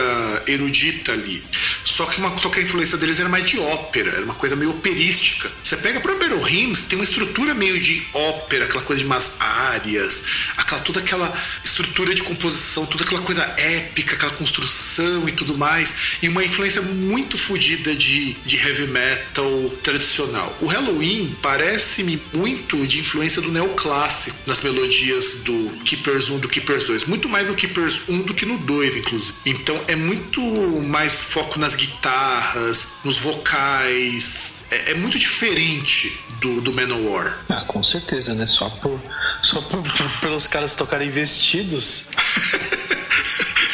erudita 0.46 1.12
ali. 1.12 1.42
Só 1.84 2.04
que, 2.06 2.18
uma, 2.18 2.36
só 2.38 2.48
que 2.48 2.60
a 2.60 2.62
influência 2.62 2.98
deles 2.98 3.20
era 3.20 3.28
mais 3.28 3.44
de 3.44 3.58
ópera, 3.58 4.10
era 4.10 4.24
uma 4.24 4.34
coisa 4.34 4.56
meio 4.56 4.70
operística. 4.70 5.50
Você 5.62 5.76
pega 5.76 6.00
pro 6.00 6.18
Battle 6.18 6.46
Hymns, 6.46 6.82
tem 6.82 6.98
uma 6.98 7.04
estrutura 7.04 7.54
meio 7.54 7.80
de 7.80 8.06
ópera, 8.12 8.64
aquela 8.64 8.82
coisa 8.82 9.00
de 9.00 9.06
umas 9.06 9.32
áreas, 9.40 10.24
aquela, 10.64 10.80
toda 10.80 11.00
aquela 11.00 11.44
estrutura 11.62 12.14
de 12.14 12.22
composição, 12.22 12.86
toda 12.86 13.04
aquela 13.04 13.22
coisa 13.22 13.42
épica, 13.56 14.14
aquela 14.14 14.32
construção 14.32 15.28
e 15.28 15.32
tudo 15.32 15.56
mais, 15.56 15.94
e 16.22 16.28
uma 16.28 16.44
influência 16.44 16.82
muito 16.82 17.38
fodida 17.38 17.94
de, 17.94 18.34
de 18.34 18.56
heavy 18.56 18.88
metal 18.88 19.70
tradicional. 19.82 20.56
O 20.60 20.66
Halloween 20.66 21.36
parece-me 21.42 22.20
muito 22.32 22.86
de 22.86 23.00
influência 23.00 23.40
do 23.40 23.52
neoclássico 23.52 24.36
nas 24.46 24.60
melodias 24.62 25.36
do 25.44 25.78
Keepers 25.84 26.30
1 26.30 26.38
do 26.38 26.48
Keepers 26.48 26.84
2, 26.84 27.04
muito 27.04 27.28
mais 27.28 27.46
no 27.46 27.54
Keepers 27.54 28.02
1 28.08 28.22
do 28.22 28.34
que 28.34 28.46
no 28.46 28.58
2, 28.58 28.96
inclusive. 28.96 29.34
Então 29.46 29.78
é 29.86 29.94
muito 29.94 30.40
mais 30.82 31.24
foco 31.24 31.58
nas 31.58 31.76
guitarras, 31.76 32.93
nos 33.04 33.18
vocais, 33.18 34.62
é, 34.70 34.92
é 34.92 34.94
muito 34.94 35.18
diferente 35.18 36.18
do, 36.40 36.60
do 36.60 36.72
Manowar. 36.72 37.44
Ah, 37.48 37.60
com 37.62 37.84
certeza, 37.84 38.34
né? 38.34 38.46
Só 38.46 38.68
por, 38.70 39.00
só 39.42 39.60
por, 39.60 39.82
por 39.82 40.20
pelos 40.20 40.46
caras 40.46 40.74
tocarem 40.74 41.10
vestidos. 41.10 42.06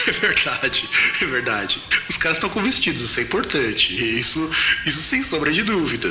É 0.07 0.13
verdade, 0.13 0.89
é 1.21 1.27
verdade. 1.27 1.81
Os 2.09 2.17
caras 2.17 2.39
estão 2.39 2.51
com 2.51 2.61
vestidos, 2.63 3.03
isso 3.03 3.21
é 3.21 3.23
importante. 3.23 3.95
Isso, 4.19 4.51
isso 4.85 5.01
sem 5.03 5.23
sombra 5.23 5.53
de 5.53 5.63
dúvida. 5.63 6.09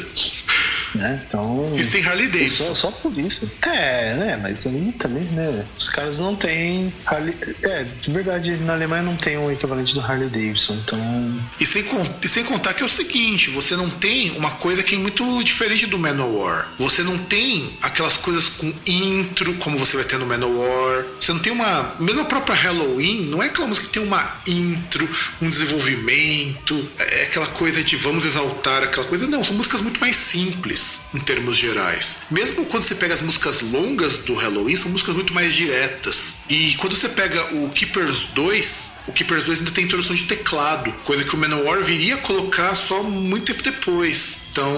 Né? 0.95 1.21
Então, 1.27 1.71
e 1.75 1.83
sem 1.83 2.03
Harley 2.03 2.27
Davidson. 2.27 2.63
Só, 2.63 2.75
só, 2.75 2.91
por 2.91 3.17
isso. 3.17 3.49
É, 3.61 4.15
né? 4.15 4.39
Mas 4.41 4.65
aí 4.65 4.93
também, 4.97 5.23
né? 5.25 5.65
Os 5.77 5.89
caras 5.89 6.19
não 6.19 6.35
têm 6.35 6.93
Harley. 7.05 7.35
É, 7.63 7.85
de 8.01 8.11
verdade, 8.11 8.57
na 8.57 8.73
Alemanha 8.73 9.03
não 9.03 9.15
tem 9.15 9.37
um 9.37 9.51
equivalente 9.51 9.93
do 9.93 10.01
Harley 10.01 10.29
Davidson. 10.29 10.73
Então. 10.73 11.41
E 11.59 11.65
sem, 11.65 11.85
e 12.21 12.27
sem 12.27 12.43
contar 12.43 12.73
que 12.73 12.81
é 12.81 12.85
o 12.85 12.89
seguinte: 12.89 13.49
você 13.49 13.75
não 13.75 13.89
tem 13.89 14.31
uma 14.31 14.51
coisa 14.51 14.81
que 14.81 14.95
é 14.95 14.97
muito 14.97 15.43
diferente 15.43 15.85
do 15.85 15.99
Manowar. 15.99 16.71
Você 16.79 17.03
não 17.03 17.17
tem 17.17 17.77
aquelas 17.81 18.17
coisas 18.17 18.49
com 18.49 18.73
intro, 18.85 19.53
como 19.55 19.77
você 19.77 19.97
vai 19.97 20.05
ter 20.05 20.17
no 20.17 20.25
Manowar. 20.25 21.05
Você 21.19 21.31
não 21.31 21.39
tem 21.39 21.53
uma. 21.53 21.95
Mesmo 21.99 22.21
a 22.21 22.25
própria 22.25 22.55
Halloween, 22.55 23.25
não 23.25 23.43
é 23.43 23.47
aquela 23.47 23.67
música 23.67 23.87
que 23.87 23.93
tem 23.93 24.03
uma 24.03 24.41
intro, 24.47 25.07
um 25.41 25.49
desenvolvimento, 25.49 26.87
é 26.97 27.23
aquela 27.23 27.47
coisa 27.47 27.83
de 27.83 27.95
vamos 27.95 28.25
exaltar 28.25 28.83
aquela 28.83 29.05
coisa. 29.05 29.27
Não, 29.27 29.43
são 29.43 29.55
músicas 29.55 29.81
muito 29.81 29.99
mais 29.99 30.15
simples 30.15 30.78
em 31.13 31.19
termos 31.19 31.57
gerais. 31.57 32.17
Mesmo 32.29 32.65
quando 32.65 32.83
você 32.83 32.95
pega 32.95 33.13
as 33.13 33.21
músicas 33.21 33.61
longas 33.61 34.17
do 34.17 34.33
Halloween, 34.33 34.75
são 34.75 34.91
músicas 34.91 35.15
muito 35.15 35.33
mais 35.33 35.53
diretas. 35.53 36.37
E 36.49 36.75
quando 36.75 36.95
você 36.95 37.09
pega 37.09 37.55
o 37.55 37.69
Keepers 37.69 38.25
2, 38.33 38.99
o 39.07 39.11
Keepers 39.11 39.43
2 39.43 39.59
ainda 39.59 39.71
tem 39.71 39.85
introdução 39.85 40.15
de 40.15 40.25
teclado, 40.25 40.91
coisa 41.03 41.23
que 41.23 41.33
o 41.33 41.37
Manowar 41.37 41.81
viria 41.81 42.17
colocar 42.17 42.75
só 42.75 43.01
muito 43.03 43.45
tempo 43.45 43.63
depois. 43.63 44.49
Então, 44.51 44.75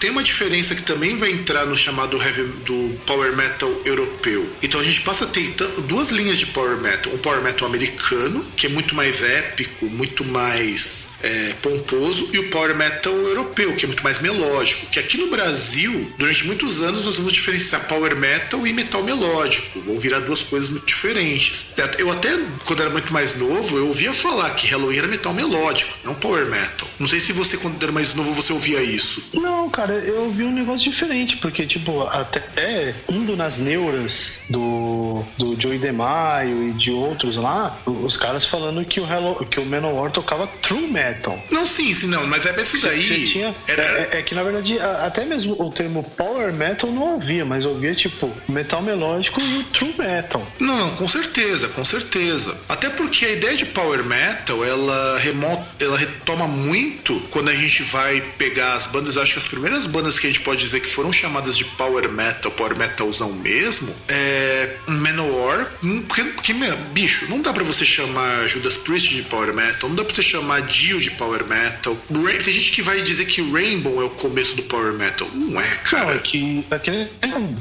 tem 0.00 0.10
uma 0.10 0.22
diferença 0.22 0.74
que 0.74 0.82
também 0.82 1.16
vai 1.16 1.30
entrar 1.30 1.64
no 1.66 1.76
chamado 1.76 2.20
heavy, 2.20 2.44
do 2.64 2.98
power 3.06 3.36
metal 3.36 3.70
europeu. 3.84 4.50
Então, 4.62 4.80
a 4.80 4.84
gente 4.84 5.02
passa 5.02 5.24
a 5.24 5.28
ter 5.28 5.54
duas 5.86 6.10
linhas 6.10 6.38
de 6.38 6.46
power 6.46 6.78
metal: 6.78 7.12
um 7.12 7.18
power 7.18 7.42
metal 7.42 7.68
americano, 7.68 8.44
que 8.56 8.66
é 8.66 8.68
muito 8.68 8.94
mais 8.94 9.22
épico, 9.22 9.86
muito 9.86 10.24
mais 10.24 11.15
é, 11.22 11.54
pomposo, 11.62 12.28
e 12.32 12.38
o 12.38 12.50
power 12.50 12.74
metal 12.76 13.12
europeu, 13.12 13.74
que 13.74 13.84
é 13.84 13.88
muito 13.88 14.02
mais 14.02 14.20
melódico. 14.20 14.86
Que 14.86 14.98
aqui 14.98 15.16
no 15.18 15.28
Brasil, 15.28 16.12
durante 16.18 16.46
muitos 16.46 16.80
anos, 16.82 17.04
nós 17.04 17.16
vamos 17.16 17.32
diferenciar 17.32 17.86
power 17.86 18.16
metal 18.16 18.66
e 18.66 18.72
metal 18.72 19.02
melódico. 19.02 19.80
Vão 19.80 19.98
virar 19.98 20.20
duas 20.20 20.42
coisas 20.42 20.70
muito 20.70 20.86
diferentes. 20.86 21.66
Eu 21.98 22.10
até, 22.10 22.28
quando 22.66 22.80
era 22.80 22.90
muito 22.90 23.12
mais 23.12 23.36
novo, 23.36 23.76
eu 23.76 23.88
ouvia 23.88 24.12
falar 24.12 24.50
que 24.50 24.66
Halloween 24.66 24.98
era 24.98 25.08
metal 25.08 25.32
melódico, 25.32 25.92
não 26.04 26.14
power 26.14 26.46
metal. 26.46 26.88
Não 26.98 27.06
sei 27.06 27.20
se 27.20 27.32
você, 27.32 27.56
quando 27.56 27.82
era 27.82 27.92
mais 27.92 28.14
novo, 28.14 28.32
você 28.32 28.52
ouvia 28.52 28.82
isso. 28.82 29.30
Não, 29.34 29.68
cara, 29.68 29.94
eu 29.94 30.30
vi 30.30 30.44
um 30.44 30.52
negócio 30.52 30.90
diferente, 30.90 31.36
porque, 31.36 31.66
tipo, 31.66 32.02
até 32.02 32.94
indo 33.10 33.36
nas 33.36 33.58
neuras 33.58 34.40
do, 34.48 35.24
do 35.36 35.60
Joey 35.60 35.78
DeMaio 35.78 36.68
e 36.68 36.72
de 36.72 36.90
outros 36.90 37.36
lá, 37.36 37.78
os 37.86 38.16
caras 38.16 38.44
falando 38.44 38.84
que 38.84 39.00
o, 39.00 39.06
Hello, 39.06 39.44
que 39.46 39.60
o 39.60 39.66
Manowar 39.66 40.10
tocava 40.10 40.46
true 40.46 40.86
metal. 40.86 41.05
Não, 41.50 41.66
sim, 41.66 41.92
sim, 41.94 42.06
não, 42.06 42.26
mas 42.26 42.46
é 42.46 42.60
isso 42.60 42.80
daí. 42.82 43.24
Tinha, 43.26 43.54
era... 43.66 43.82
É, 43.82 44.08
é, 44.18 44.22
que, 44.22 44.34
na 44.34 44.42
verdade, 44.42 44.78
até 44.80 45.24
mesmo 45.24 45.60
o 45.60 45.70
termo 45.70 46.02
power 46.16 46.52
metal 46.52 46.90
não 46.90 47.14
ouvia, 47.14 47.44
mas 47.44 47.64
ouvia, 47.64 47.94
tipo, 47.94 48.32
metal 48.48 48.82
melódico 48.82 49.40
e 49.40 49.58
o 49.58 49.64
true 49.64 49.94
metal. 49.98 50.46
Não, 50.58 50.76
não, 50.76 50.90
com 50.90 51.08
certeza, 51.08 51.68
com 51.68 51.84
certeza. 51.84 52.56
Até 52.68 52.90
porque 52.90 53.24
a 53.24 53.32
ideia 53.32 53.56
de 53.56 53.66
power 53.66 54.04
metal, 54.04 54.64
ela, 54.64 55.18
remota, 55.18 55.84
ela 55.84 55.96
retoma 55.96 56.46
muito 56.46 57.18
quando 57.30 57.48
a 57.48 57.54
gente 57.54 57.82
vai 57.82 58.20
pegar 58.38 58.74
as 58.74 58.86
bandas, 58.86 59.16
eu 59.16 59.22
acho 59.22 59.32
que 59.32 59.38
as 59.38 59.46
primeiras 59.46 59.86
bandas 59.86 60.18
que 60.18 60.26
a 60.26 60.30
gente 60.30 60.42
pode 60.42 60.60
dizer 60.60 60.80
que 60.80 60.88
foram 60.88 61.12
chamadas 61.12 61.56
de 61.56 61.64
power 61.64 62.10
metal, 62.10 62.50
power 62.52 62.76
metalzão 62.76 63.32
mesmo, 63.32 63.94
é 64.08 64.76
Manowar, 64.86 65.70
porque, 66.06 66.24
porque 66.24 66.54
bicho, 66.92 67.26
não 67.28 67.40
dá 67.40 67.52
para 67.52 67.64
você 67.64 67.84
chamar 67.84 68.48
Judas 68.48 68.76
Priest 68.76 69.14
de 69.14 69.22
power 69.22 69.54
metal, 69.54 69.88
não 69.88 69.96
dá 69.96 70.04
pra 70.04 70.14
você 70.14 70.22
chamar 70.22 70.62
Dio 70.62 70.95
de 71.00 71.10
power 71.12 71.44
metal. 71.46 71.96
Tem 72.44 72.52
gente 72.52 72.72
que 72.72 72.82
vai 72.82 73.02
dizer 73.02 73.26
que 73.26 73.42
Rainbow 73.42 74.00
é 74.00 74.04
o 74.04 74.10
começo 74.10 74.56
do 74.56 74.62
power 74.64 74.92
metal. 74.94 75.28
Não 75.34 75.60
é, 75.60 75.68
cara. 75.76 76.06
Não, 76.06 76.14
é 76.14 76.18
que 76.18 76.64
aquele 76.70 77.10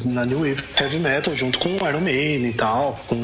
na 0.06 0.26
New 0.26 0.40
Wave 0.40 0.64
Heavy 0.78 1.00
Metal 1.00 1.36
junto 1.36 1.60
com 1.60 1.76
Iron 1.88 2.02
Maiden 2.02 2.50
e 2.50 2.54
tal, 2.54 2.94
com 3.08 3.22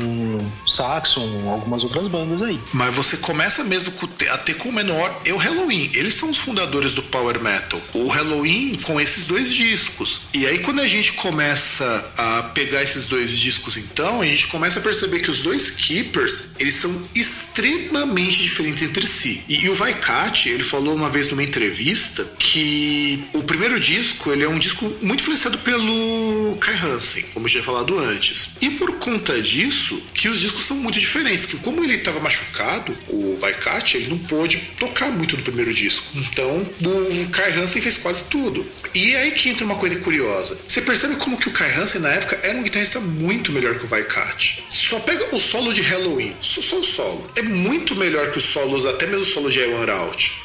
Saxon, 0.67 1.49
algumas 1.49 1.83
outras 1.83 2.07
bandas 2.07 2.41
aí. 2.41 2.59
Mas 2.73 2.93
você 2.95 3.17
começa 3.17 3.63
mesmo 3.63 3.93
a 4.31 4.37
ter 4.37 4.55
com 4.55 4.69
o 4.69 4.73
menor 4.73 5.21
e 5.25 5.31
o 5.31 5.37
Halloween. 5.37 5.89
Eles 5.93 6.13
são 6.13 6.29
os 6.29 6.37
fundadores 6.37 6.93
do 6.93 7.03
power 7.03 7.39
metal. 7.41 7.81
O 7.93 8.07
Halloween 8.07 8.77
com 8.83 8.99
esses 8.99 9.25
dois 9.25 9.53
discos. 9.53 10.21
E 10.33 10.45
aí 10.45 10.59
quando 10.59 10.81
a 10.81 10.87
gente 10.87 11.13
começa 11.13 12.11
a 12.17 12.43
pegar 12.53 12.81
esses 12.81 13.05
dois 13.05 13.37
discos 13.37 13.77
então, 13.77 14.21
a 14.21 14.25
gente 14.25 14.47
começa 14.47 14.79
a 14.79 14.81
perceber 14.81 15.19
que 15.19 15.31
os 15.31 15.41
dois 15.41 15.71
Keepers, 15.71 16.49
eles 16.59 16.75
são 16.75 16.91
extremamente 17.15 18.39
diferentes 18.39 18.83
entre 18.83 19.05
si. 19.05 19.43
E, 19.47 19.65
e 19.65 19.69
o 19.69 19.75
Vaikat, 20.01 20.49
ele 20.49 20.63
falou 20.63 20.95
uma 20.95 21.09
vez 21.09 21.29
numa 21.29 21.43
entrevista 21.43 22.25
que 22.39 23.23
o 23.33 23.43
primeiro 23.43 23.79
disco, 23.79 24.31
ele 24.31 24.43
é 24.43 24.49
um 24.49 24.57
disco 24.57 24.91
muito 25.01 25.21
influenciado 25.21 25.59
pelo 25.59 26.57
Kai 26.59 26.75
Hansen, 26.75 27.23
como 27.33 27.47
já 27.47 27.61
falado 27.61 27.97
antes. 27.99 28.55
E 28.59 28.71
por 28.71 28.93
conta 28.93 29.39
disso, 29.39 30.01
que 30.13 30.27
os 30.27 30.39
discos 30.39 30.63
são 30.63 30.77
muito 30.77 30.99
diferentes, 30.99 31.45
que 31.45 31.57
como 31.57 31.83
ele 31.83 31.95
estava 31.95 32.19
machucado, 32.19 32.97
o 33.09 33.37
Vaikat, 33.39 33.95
ele 33.95 34.09
não 34.09 34.17
pôde 34.17 34.57
tocar 34.79 35.11
muito 35.11 35.37
no 35.37 35.43
primeiro 35.43 35.71
disco. 35.73 36.07
Então, 36.15 36.65
o 36.83 37.29
Kai 37.29 37.51
Hansen 37.51 37.81
fez 37.81 37.97
quase 37.97 38.23
tudo. 38.23 38.65
E 38.95 39.15
aí 39.15 39.31
que 39.31 39.49
entra 39.49 39.65
uma 39.65 39.75
coisa 39.75 39.97
curiosa. 39.99 40.59
Você 40.67 40.81
percebe 40.81 41.15
como 41.17 41.37
que 41.37 41.47
o 41.47 41.51
Kai 41.51 41.71
Hansen 41.75 42.01
na 42.01 42.09
época 42.09 42.39
era 42.41 42.57
um 42.57 42.63
guitarrista 42.63 42.99
muito 42.99 43.51
melhor 43.51 43.77
que 43.77 43.85
o 43.85 43.87
Vaikat. 43.87 44.63
Só 44.67 44.99
pega 44.99 45.35
o 45.35 45.39
solo 45.39 45.73
de 45.73 45.81
Halloween, 45.81 46.33
só, 46.41 46.61
só 46.61 46.79
o 46.79 46.83
solo. 46.83 47.31
É 47.35 47.41
muito 47.43 47.95
melhor 47.95 48.31
que 48.31 48.39
os 48.39 48.45
solos, 48.45 48.85
até 48.85 49.05
mesmo 49.05 49.21
o 49.21 49.25
solo 49.25 49.49
de 49.49 49.59
I 49.59 49.71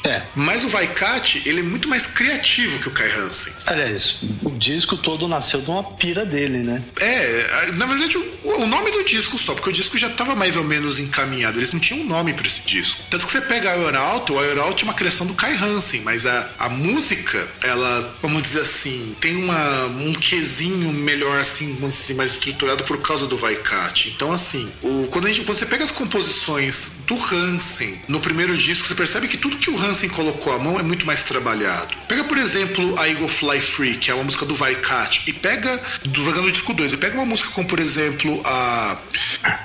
É. 0.03 0.21
Mas 0.35 0.63
o 0.63 0.69
Vaikat, 0.69 1.41
ele 1.45 1.59
é 1.59 1.63
muito 1.63 1.87
mais 1.87 2.05
criativo 2.05 2.79
que 2.79 2.87
o 2.87 2.91
Kai 2.91 3.09
Hansen. 3.11 3.53
Aliás, 3.65 4.19
o 4.43 4.51
disco 4.51 4.97
todo 4.97 5.27
nasceu 5.27 5.61
de 5.61 5.69
uma 5.69 5.83
pira 5.83 6.25
dele, 6.25 6.59
né? 6.59 6.83
É, 6.99 7.71
na 7.73 7.85
verdade, 7.85 8.17
o 8.17 8.37
o 8.55 8.65
nome 8.65 8.91
do 8.91 9.03
disco 9.03 9.37
só, 9.37 9.53
porque 9.53 9.69
o 9.69 9.73
disco 9.73 9.97
já 9.97 10.07
estava 10.07 10.35
mais 10.35 10.55
ou 10.55 10.63
menos 10.63 10.99
encaminhado. 10.99 11.59
Eles 11.59 11.71
não 11.71 11.79
tinham 11.79 12.01
um 12.01 12.07
nome 12.07 12.33
para 12.33 12.47
esse 12.47 12.61
disco. 12.61 13.03
Tanto 13.09 13.25
que 13.25 13.31
você 13.31 13.41
pega 13.41 13.71
a 13.71 13.77
Euralto, 13.77 14.33
o 14.33 14.43
Euralto 14.43 14.81
é 14.81 14.85
uma 14.85 14.93
criação 14.93 15.27
do 15.27 15.33
Kai 15.33 15.55
Hansen, 15.55 16.01
mas 16.01 16.25
a, 16.25 16.49
a 16.59 16.69
música, 16.69 17.47
ela, 17.61 18.17
vamos 18.21 18.41
dizer 18.41 18.61
assim, 18.61 19.15
tem 19.19 19.35
uma, 19.35 19.85
um 19.85 20.13
quesinho 20.13 20.91
melhor, 20.93 21.39
assim, 21.39 21.77
assim, 21.85 22.13
mais 22.13 22.33
estruturado 22.33 22.83
por 22.83 23.01
causa 23.01 23.27
do 23.27 23.37
Vaikat. 23.37 24.09
Então, 24.09 24.31
assim, 24.31 24.71
o, 24.81 25.07
quando, 25.07 25.27
a 25.27 25.31
gente, 25.31 25.45
quando 25.45 25.57
você 25.57 25.65
pega 25.65 25.83
as 25.83 25.91
composições 25.91 27.01
do 27.05 27.15
Hansen 27.15 28.01
no 28.07 28.19
primeiro 28.19 28.57
disco, 28.57 28.87
você 28.87 28.95
percebe 28.95 29.27
que 29.27 29.36
tudo 29.37 29.57
que 29.57 29.69
o 29.69 29.77
Hansen 29.77 30.09
colocou 30.09 30.53
à 30.53 30.59
mão 30.59 30.79
é 30.79 30.83
muito 30.83 31.05
mais 31.05 31.23
trabalhado. 31.23 31.95
Pega, 32.07 32.23
por 32.23 32.37
exemplo, 32.37 32.99
a 32.99 33.07
Eagle 33.07 33.27
Fly 33.27 33.61
Free, 33.61 33.95
que 33.95 34.11
é 34.11 34.13
uma 34.13 34.23
música 34.23 34.45
do 34.45 34.55
Vaikat, 34.55 35.23
e 35.27 35.33
pega, 35.33 35.81
do, 36.03 36.21
no 36.23 36.51
disco 36.51 36.73
2, 36.73 36.93
e 36.93 36.97
pega 36.97 37.15
uma 37.15 37.25
música 37.25 37.49
como, 37.51 37.67
por 37.67 37.79
exemplo, 37.79 38.41
a 38.45 38.97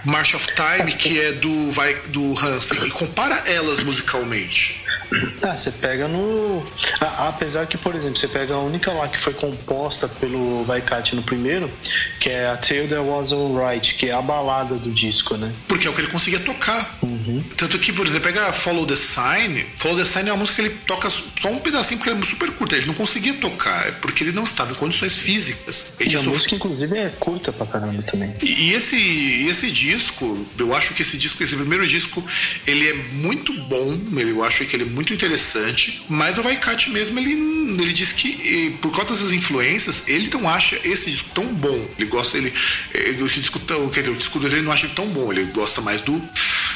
March 0.05 0.35
of 0.35 0.47
Time, 0.55 0.93
que 0.93 1.21
é 1.21 1.33
do, 1.33 1.71
vai, 1.71 1.95
do 2.09 2.39
Hansen, 2.39 2.79
e 2.87 2.91
compara 2.91 3.43
elas 3.47 3.81
musicalmente. 3.81 4.83
Ah, 5.43 5.57
você 5.57 5.71
pega 5.71 6.09
no. 6.09 6.63
apesar 7.19 7.67
que, 7.67 7.77
por 7.77 7.95
exemplo, 7.95 8.17
você 8.17 8.29
pega 8.29 8.55
a 8.55 8.61
única 8.61 8.93
lá 8.93 9.09
que 9.09 9.19
foi 9.19 9.33
composta 9.35 10.09
pelo 10.09 10.65
Vaikat 10.65 11.15
no 11.15 11.23
primeiro, 11.23 11.71
que 12.19 12.29
é 12.29 12.49
a 12.49 12.57
Tale 12.57 12.89
That 12.89 13.01
Was 13.01 13.33
Alright, 13.33 13.95
que 13.95 14.09
é 14.09 14.13
a 14.13 14.23
balada 14.23 14.77
do 14.77 14.91
disco, 14.91 15.37
né? 15.37 15.53
Porque 15.69 15.87
é 15.87 15.91
o 15.91 15.95
que 15.95 16.01
ele 16.01 16.11
conseguia 16.11 16.41
tocar. 16.41 16.99
Uhum. 17.03 17.43
Tanto 17.57 17.79
que, 17.79 17.93
por 17.93 18.07
exemplo, 18.07 18.23
pega 18.23 18.53
Follow 18.53 18.87
the 18.87 18.97
Sign. 18.97 19.65
Follow 19.77 19.99
the 19.99 20.05
Sign 20.05 20.29
é 20.29 20.33
uma 20.33 20.39
música 20.39 20.63
que 20.63 20.69
ele 20.69 20.79
toca 20.87 21.11
só 21.11 21.49
um 21.49 21.59
pedacinho 21.59 21.99
porque 21.99 22.13
é 22.13 22.23
super 22.23 22.51
curta. 22.53 22.77
Ele 22.77 22.87
não 22.87 22.95
conseguia 22.95 23.35
tocar, 23.35 23.89
é 23.89 23.93
porque 23.93 24.25
ele 24.25 24.33
não 24.33 24.45
estava 24.45 24.73
em 24.73 24.75
condições 24.77 25.19
físicas. 25.19 25.97
Ele 25.99 26.13
e 26.13 26.17
a 26.17 26.23
música, 26.23 26.55
inclusive, 26.55 26.97
é 26.97 27.09
curta 27.09 27.53
pra 27.53 27.67
caramba 27.67 28.03
também. 28.03 28.35
E, 28.43 28.71
e 28.71 28.75
esse, 28.75 28.97
esse 29.49 29.71
disco, 29.71 30.47
eu 30.59 30.75
acho 30.75 30.95
que 30.95 31.03
esse 31.03 31.17
disco, 31.17 31.43
esse 31.43 31.57
primeiro 31.57 31.87
disco, 31.87 32.25
ele 32.67 32.89
é 32.89 32.95
muito 33.13 33.53
bom. 33.65 33.99
Eu 34.17 34.45
acho 34.45 34.65
que 34.65 34.77
ele 34.77 34.85
é 34.85 34.87
muito 34.87 35.02
muito 35.03 35.15
interessante, 35.15 36.01
mas 36.09 36.39
o 36.39 36.43
Vaikat 36.43 36.89
mesmo, 36.91 37.19
ele, 37.19 37.33
ele 37.33 37.93
diz 37.93 38.13
que 38.13 38.71
por 38.81 38.93
conta 38.93 39.13
dessas 39.13 39.33
influências, 39.33 40.05
ele 40.07 40.31
não 40.33 40.49
acha 40.49 40.79
esse 40.85 41.11
disco 41.11 41.29
tão 41.35 41.45
bom. 41.47 41.89
Ele 41.99 42.09
gosta, 42.09 42.39
ele, 42.39 42.55
ele 42.95 43.25
esse 43.25 43.41
disco 43.41 43.59
quer 43.93 44.01
dizer, 44.01 44.13
o 44.13 44.17
disco 44.17 44.39
dele 44.39 44.55
ele 44.57 44.63
não 44.63 44.71
acha 44.71 44.89
tão 44.91 45.07
bom, 45.09 45.33
ele 45.33 45.45
gosta 45.47 45.81
mais 45.81 46.03
do 46.03 46.23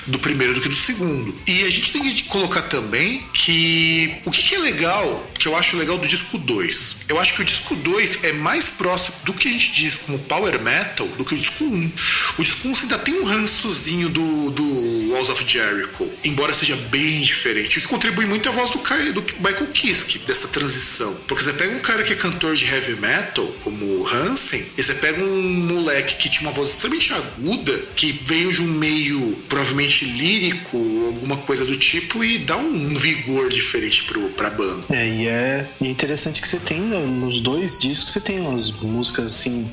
do 0.07 0.19
primeiro 0.19 0.55
do 0.55 0.61
que 0.61 0.69
do 0.69 0.75
segundo. 0.75 1.35
E 1.47 1.65
a 1.65 1.71
gente 1.71 1.93
tem 1.93 2.03
que 2.03 2.25
colocar 2.25 2.63
também 2.63 3.25
que 3.33 4.15
o 4.25 4.31
que, 4.31 4.43
que 4.43 4.55
é 4.55 4.59
legal, 4.59 5.31
que 5.39 5.49
eu 5.49 5.57
acho 5.57 5.77
legal 5.77 5.99
do 5.99 6.07
disco 6.07 6.39
2. 6.39 6.97
Eu 7.09 7.21
acho 7.21 7.35
que 7.35 7.43
o 7.43 7.45
disco 7.45 7.75
2 7.75 8.25
é 8.25 8.33
mais 8.33 8.69
próximo 8.69 9.17
do 9.25 9.33
que 9.33 9.49
a 9.49 9.53
gente 9.53 9.73
diz 9.73 9.99
como 9.99 10.19
power 10.19 10.61
metal 10.63 11.07
do 11.09 11.25
que 11.25 11.35
o 11.35 11.39
disco 11.39 11.65
1. 11.65 11.67
Um. 11.67 11.91
O 12.39 12.43
disco 12.43 12.69
1 12.69 12.71
um 12.71 12.75
ainda 12.83 12.99
tem 12.99 13.15
um 13.21 13.25
rançozinho 13.25 14.09
do, 14.09 14.51
do 14.51 15.13
Walls 15.13 15.29
of 15.29 15.45
Jericho, 15.47 16.09
embora 16.25 16.55
seja 16.55 16.77
bem 16.91 17.23
diferente. 17.23 17.79
O 17.79 17.83
que 17.83 17.89
contribui 17.89 18.27
muito 18.27 18.49
é 18.49 18.53
a 18.53 18.55
voz 18.55 18.71
do, 18.71 18.79
do 19.13 19.23
Michael 19.39 19.67
Kiske, 19.73 20.19
dessa 20.21 20.49
transição. 20.49 21.15
Porque 21.27 21.43
você 21.43 21.53
pega 21.53 21.75
um 21.75 21.81
cara 21.81 22.03
que 22.03 22.13
é 22.13 22.17
cantor 22.17 22.55
de 22.55 22.65
heavy 22.65 22.97
metal, 23.01 23.47
como 23.63 23.85
o 23.85 24.07
Hansen, 24.07 24.65
e 24.77 24.83
você 24.83 24.95
pega 24.95 25.23
um 25.23 25.43
moleque 25.43 26.17
que 26.17 26.29
tinha 26.29 26.49
uma 26.49 26.53
voz 26.53 26.69
extremamente 26.71 27.13
aguda, 27.13 27.73
que 27.97 28.21
veio 28.25 28.53
de 28.53 28.63
um 28.63 28.67
meio 28.67 29.43
provavelmente 29.49 29.96
lírico, 30.05 30.77
alguma 31.07 31.37
coisa 31.39 31.65
do 31.65 31.77
tipo, 31.77 32.25
e 32.25 32.39
dá 32.39 32.57
um 32.57 32.89
vigor 32.89 33.49
diferente 33.49 34.05
pro, 34.05 34.29
pra 34.31 34.51
banda. 34.51 34.85
É, 34.91 35.09
e 35.09 35.29
é, 35.29 35.67
interessante 35.81 36.41
que 36.41 36.49
você 36.49 36.59
tem 36.59 36.81
né, 36.81 36.99
nos 36.99 37.41
dois 37.41 37.79
discos, 37.79 38.13
você 38.13 38.21
tem 38.21 38.41
umas 38.41 38.71
músicas 38.81 39.27
assim. 39.27 39.71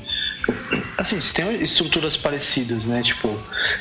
Assim, 0.98 1.18
você 1.18 1.32
tem 1.32 1.62
estruturas 1.62 2.18
parecidas, 2.18 2.84
né? 2.84 3.02
Tipo, 3.02 3.34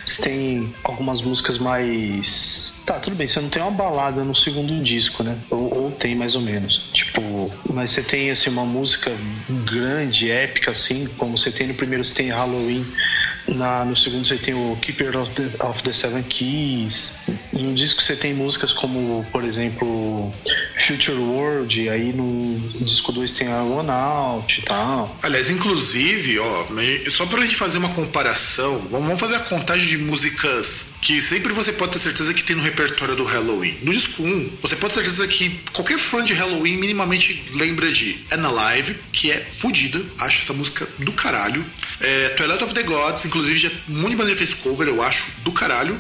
você 0.06 0.22
tem 0.22 0.74
algumas 0.84 1.22
músicas 1.22 1.58
mais. 1.58 2.82
Tá, 2.86 3.00
tudo 3.00 3.16
bem, 3.16 3.28
você 3.28 3.40
não 3.40 3.50
tem 3.50 3.62
uma 3.62 3.72
balada 3.72 4.24
no 4.24 4.36
segundo 4.36 4.82
disco, 4.82 5.24
né? 5.24 5.38
Ou, 5.50 5.78
ou, 5.78 5.92
tem 5.92 6.16
mais 6.16 6.36
ou 6.36 6.42
menos. 6.42 6.90
Tipo, 6.94 7.54
mas 7.74 7.92
você 7.92 8.02
tem 8.02 8.32
assim 8.32 8.50
uma 8.50 8.66
música 8.66 9.12
grande, 9.66 10.32
épica, 10.32 10.72
assim, 10.72 11.08
como 11.18 11.38
você 11.38 11.52
tem 11.52 11.68
no 11.68 11.74
primeiro, 11.74 12.04
você 12.04 12.16
tem 12.16 12.30
Halloween 12.30 12.86
na, 13.48 13.84
no 13.86 13.96
segundo 13.96 14.26
você 14.26 14.38
tem 14.38 14.54
o 14.54 14.76
Keeper 14.78 15.18
of 15.18 15.32
the, 15.34 15.64
of 15.64 15.84
the 15.84 15.94
Seven 15.94 16.24
Keys. 16.24 17.18
No 17.54 17.74
disco 17.74 18.02
você 18.02 18.16
tem 18.16 18.34
músicas 18.34 18.72
como, 18.74 19.26
por 19.32 19.44
exemplo, 19.44 20.34
Future 20.80 21.18
World. 21.18 21.90
Aí 21.90 22.14
no 22.14 22.60
disco 22.80 23.12
2 23.12 23.34
tem 23.34 23.48
a 23.52 23.64
One 23.64 23.90
Out 23.90 24.60
e 24.60 24.64
tal. 24.64 25.18
Aliás, 25.22 25.50
inclusive, 25.50 26.40
ó, 26.40 26.68
só 27.10 27.26
pra 27.26 27.42
gente 27.42 27.56
fazer 27.56 27.78
uma 27.78 27.90
comparação, 27.90 28.88
vamos 28.90 29.20
fazer 29.20 29.36
a 29.36 29.40
contagem 29.40 29.86
de 29.86 29.98
músicas 29.98 30.94
que 31.02 31.22
sempre 31.22 31.52
você 31.52 31.74
pode 31.74 31.92
ter 31.92 32.00
certeza 32.00 32.34
que 32.34 32.44
tem 32.44 32.56
no 32.56 32.64
repertório 32.64 33.16
do 33.16 33.26
Halloween. 33.26 33.78
No 33.82 33.92
disco 33.92 34.24
1, 34.24 34.58
você 34.62 34.76
pode 34.76 34.94
ter 34.94 35.02
certeza 35.02 35.28
que 35.28 35.60
qualquer 35.74 35.98
fã 35.98 36.24
de 36.24 36.34
Halloween 36.34 36.78
minimamente 36.78 37.44
lembra 37.56 37.92
de 37.92 38.24
Alive, 38.32 38.96
que 39.12 39.32
é 39.32 39.46
fodida, 39.50 40.02
acho 40.20 40.44
essa 40.44 40.54
música 40.54 40.88
do 41.00 41.12
caralho. 41.12 41.64
É, 42.00 42.30
Twilight 42.30 42.64
of 42.64 42.74
the 42.74 42.84
Gods, 42.84 43.26
inclusive 43.34 43.58
já 43.58 43.70
um 43.90 44.00
monte 44.00 44.12
de 44.12 44.16
banda 44.18 44.36
fez 44.36 44.54
cover, 44.54 44.88
eu 44.88 45.02
acho, 45.02 45.26
do 45.44 45.52
caralho. 45.52 46.00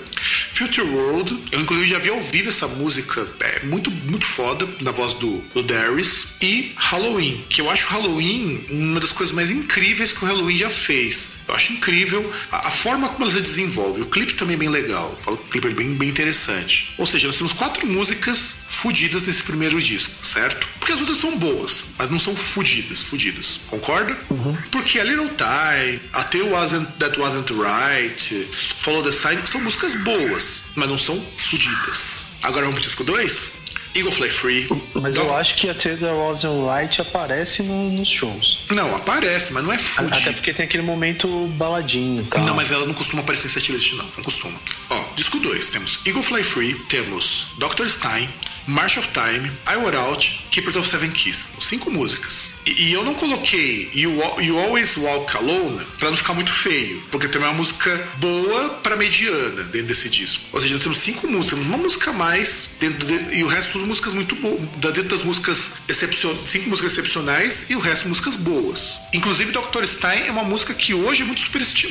Future 0.63 0.87
World, 0.87 1.37
eu 1.51 1.59
inclusive 1.59 1.89
já 1.89 1.99
vi 1.99 2.09
ao 2.09 2.21
vivo 2.21 2.47
essa 2.47 2.67
música, 2.69 3.27
é 3.41 3.65
muito, 3.65 3.91
muito 3.91 4.25
foda, 4.25 4.65
na 4.79 4.91
voz 4.91 5.13
do, 5.15 5.37
do 5.53 5.61
Darius. 5.61 6.35
E 6.41 6.71
Halloween, 6.77 7.43
que 7.49 7.59
eu 7.59 7.69
acho 7.69 7.85
Halloween 7.87 8.65
uma 8.69 8.99
das 8.99 9.11
coisas 9.11 9.35
mais 9.35 9.51
incríveis 9.51 10.13
que 10.13 10.23
o 10.23 10.27
Halloween 10.27 10.57
já 10.57 10.69
fez. 10.69 11.39
Eu 11.47 11.55
acho 11.55 11.73
incrível 11.73 12.33
a, 12.49 12.67
a 12.67 12.71
forma 12.71 13.09
como 13.09 13.23
ela 13.23 13.33
se 13.33 13.41
desenvolve. 13.41 14.03
O 14.03 14.05
clipe 14.05 14.33
também 14.33 14.55
é 14.55 14.59
bem 14.59 14.69
legal, 14.69 15.19
o 15.27 15.37
clipe 15.37 15.67
é 15.67 15.71
bem, 15.71 15.93
bem 15.95 16.09
interessante. 16.09 16.93
Ou 16.97 17.05
seja, 17.05 17.27
nós 17.27 17.37
temos 17.37 17.51
quatro 17.51 17.85
músicas 17.85 18.63
fudidas 18.67 19.25
nesse 19.25 19.43
primeiro 19.43 19.81
disco, 19.81 20.13
certo? 20.21 20.67
Porque 20.79 20.93
as 20.93 20.99
outras 20.99 21.17
são 21.17 21.37
boas, 21.37 21.85
mas 21.97 22.09
não 22.09 22.19
são 22.19 22.35
fudidas, 22.35 23.03
fudidas. 23.03 23.61
Concorda? 23.67 24.17
Uhum. 24.29 24.57
Porque 24.71 24.99
a 24.99 25.03
Little 25.03 25.29
Time, 25.29 26.01
até 26.11 26.41
Wasn't 26.41 26.85
That 26.99 27.19
Wasn't 27.19 27.53
Right, 27.53 28.47
Follow 28.79 29.03
the 29.03 29.11
Sign 29.11 29.39
são 29.45 29.61
músicas 29.61 29.95
boas, 29.95 30.52
mas 30.75 30.89
não 30.89 30.97
são 30.97 31.19
fudidas. 31.37 32.31
Agora 32.41 32.65
vamos 32.65 32.79
pro 32.79 32.83
disco 32.87 33.03
2? 33.03 33.63
Eagle 33.95 34.11
Fly 34.11 34.29
Free. 34.31 34.69
Mas 34.95 35.15
eu 35.17 35.35
acho 35.35 35.55
que 35.55 35.69
a 35.69 35.73
Taylor 35.75 36.15
Was 36.17 36.43
Light 36.43 36.99
aparece 36.99 37.61
no, 37.61 37.91
nos 37.91 38.09
shows. 38.09 38.59
Não, 38.71 38.95
aparece, 38.95 39.53
mas 39.53 39.63
não 39.63 39.71
é 39.71 39.77
fudido. 39.77 40.15
Até 40.15 40.31
porque 40.31 40.53
tem 40.53 40.65
aquele 40.65 40.83
momento 40.83 41.27
baladinho 41.57 42.25
tá? 42.25 42.39
Não, 42.39 42.55
mas 42.55 42.71
ela 42.71 42.85
não 42.87 42.93
costuma 42.93 43.21
aparecer 43.21 43.47
em 43.47 43.51
setlist, 43.51 43.93
não. 43.93 44.05
Não 44.17 44.23
costuma. 44.23 44.59
Ó, 44.89 45.05
disco 45.15 45.39
2, 45.39 45.67
temos 45.67 45.99
Eagle 46.05 46.23
Fly 46.23 46.43
Free, 46.43 46.73
temos 46.89 47.47
Dr. 47.57 47.87
Stein, 47.87 48.27
March 48.67 48.97
of 48.97 49.09
Time, 49.09 49.51
I 49.67 49.77
Were 49.77 49.95
Out, 49.95 50.47
Keepers 50.51 50.75
of 50.75 50.87
Seven 50.87 51.11
Keys. 51.11 51.49
Cinco 51.59 51.91
músicas. 51.91 52.55
E, 52.65 52.89
e 52.89 52.93
eu 52.93 53.03
não 53.03 53.13
coloquei 53.13 53.89
you, 53.93 54.13
you, 54.39 54.57
Always 54.57 54.97
Walk 54.97 55.35
Alone 55.35 55.85
pra 55.97 56.09
não 56.09 56.17
ficar 56.17 56.33
muito 56.33 56.51
feio, 56.51 57.01
porque 57.11 57.27
também 57.27 57.47
é 57.47 57.51
uma 57.51 57.57
música 57.57 58.07
boa 58.17 58.69
pra 58.81 58.95
mediana 58.95 59.63
dentro 59.63 59.87
desse 59.87 60.09
disco. 60.09 60.43
Ou 60.53 60.61
seja, 60.61 60.73
nós 60.73 60.83
temos 60.83 60.97
cinco 60.99 61.27
músicas, 61.27 61.59
uma 61.59 61.77
música 61.77 62.11
a 62.11 62.13
mais 62.13 62.75
dentro 62.79 63.05
de, 63.05 63.37
e 63.37 63.43
o 63.43 63.47
resto 63.47 63.73
tudo 63.73 63.87
músicas 63.87 64.13
muito 64.13 64.35
boas. 64.35 64.59
Dentro 64.77 65.03
das 65.03 65.23
músicas 65.23 65.73
excepcionais, 65.87 66.39
cinco 66.45 66.69
músicas 66.69 66.93
excepcionais 66.93 67.69
e 67.69 67.75
o 67.75 67.79
resto 67.79 68.07
músicas 68.07 68.35
boas. 68.35 68.99
Inclusive, 69.13 69.51
Dr. 69.51 69.85
Stein 69.85 70.27
é 70.27 70.31
uma 70.31 70.43
música 70.43 70.73
que 70.73 70.93
hoje 70.93 71.23
é 71.23 71.25
muito, 71.25 71.41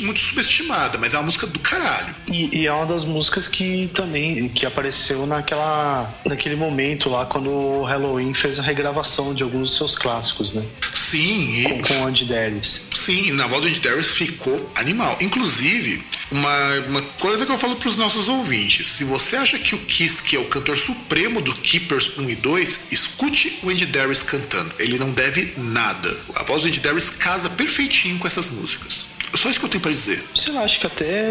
muito 0.00 0.20
subestimada, 0.20 0.98
mas 0.98 1.14
é 1.14 1.18
uma 1.18 1.24
música 1.24 1.46
do 1.46 1.58
caralho. 1.58 2.14
E, 2.30 2.60
e, 2.60 2.66
é 2.66 2.72
uma 2.72 2.86
das 2.86 3.04
músicas 3.04 3.48
que 3.48 3.90
também 3.94 4.48
que 4.48 4.64
apareceu 4.64 5.26
naquela, 5.26 6.12
naquele 6.24 6.56
momento 6.62 7.08
lá 7.08 7.26
quando 7.26 7.50
o 7.50 7.84
Halloween 7.84 8.32
fez 8.32 8.58
a 8.58 8.62
regravação 8.62 9.34
de 9.34 9.42
alguns 9.42 9.70
dos 9.70 9.76
seus 9.76 9.94
clássicos, 9.94 10.54
né? 10.54 10.64
Sim. 10.94 11.50
E... 11.50 11.64
Com, 11.64 11.82
com 11.82 12.00
o 12.02 12.06
Andy 12.06 12.24
Darius. 12.24 12.82
Sim, 12.94 13.32
na 13.32 13.46
voz 13.46 13.62
do 13.62 13.68
Andy 13.68 13.80
Darius 13.80 14.10
ficou 14.10 14.70
animal. 14.76 15.16
Inclusive, 15.20 16.02
uma, 16.30 16.74
uma 16.88 17.02
coisa 17.20 17.44
que 17.44 17.52
eu 17.52 17.58
falo 17.58 17.76
para 17.76 17.88
os 17.88 17.96
nossos 17.96 18.28
ouvintes: 18.28 18.86
se 18.86 19.04
você 19.04 19.36
acha 19.36 19.58
que 19.58 19.74
o 19.74 19.78
Kiss, 19.78 20.22
que 20.22 20.36
é 20.36 20.38
o 20.38 20.46
cantor 20.46 20.76
supremo 20.76 21.40
do 21.40 21.54
Keepers 21.54 22.18
1 22.18 22.30
e 22.30 22.34
2, 22.36 22.78
escute 22.90 23.58
o 23.62 23.70
Andy 23.70 23.86
Darius 23.86 24.22
cantando. 24.22 24.72
Ele 24.78 24.98
não 24.98 25.10
deve 25.10 25.54
nada. 25.56 26.16
A 26.34 26.42
voz 26.44 26.62
do 26.62 26.68
Andy 26.68 26.80
Darius 26.80 27.10
casa 27.10 27.50
perfeitinho 27.50 28.18
com 28.18 28.26
essas 28.26 28.48
músicas. 28.48 29.11
Só 29.34 29.50
isso 29.50 29.58
que 29.58 29.66
eu 29.66 29.70
tenho 29.70 29.82
para 29.82 29.92
dizer. 29.92 30.22
Sei 30.34 30.52
lá, 30.52 30.62
acho 30.62 30.80
que 30.80 30.86
até 30.86 31.26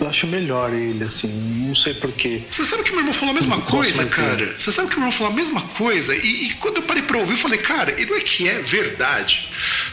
eu 0.00 0.08
acho 0.08 0.26
melhor 0.26 0.72
ele, 0.72 1.04
assim. 1.04 1.32
Não 1.66 1.74
sei 1.74 1.94
porquê. 1.94 2.42
Você 2.48 2.64
sabe 2.64 2.82
que 2.82 2.90
meu 2.90 3.00
irmão 3.00 3.12
falou 3.12 3.32
a 3.32 3.34
mesma 3.34 3.60
coisa, 3.60 4.04
cara? 4.06 4.54
Você 4.58 4.72
sabe 4.72 4.88
que 4.88 4.96
meu 4.96 5.06
irmão 5.06 5.12
falou 5.12 5.32
a 5.32 5.36
mesma 5.36 5.60
coisa? 5.60 6.14
E, 6.14 6.46
e 6.46 6.54
quando 6.54 6.78
eu 6.78 6.82
parei 6.82 7.02
pra 7.02 7.18
ouvir, 7.18 7.32
eu 7.32 7.38
falei, 7.38 7.58
cara, 7.58 8.00
e 8.00 8.06
não 8.06 8.16
é 8.16 8.20
que 8.20 8.48
é 8.48 8.58
verdade? 8.60 9.48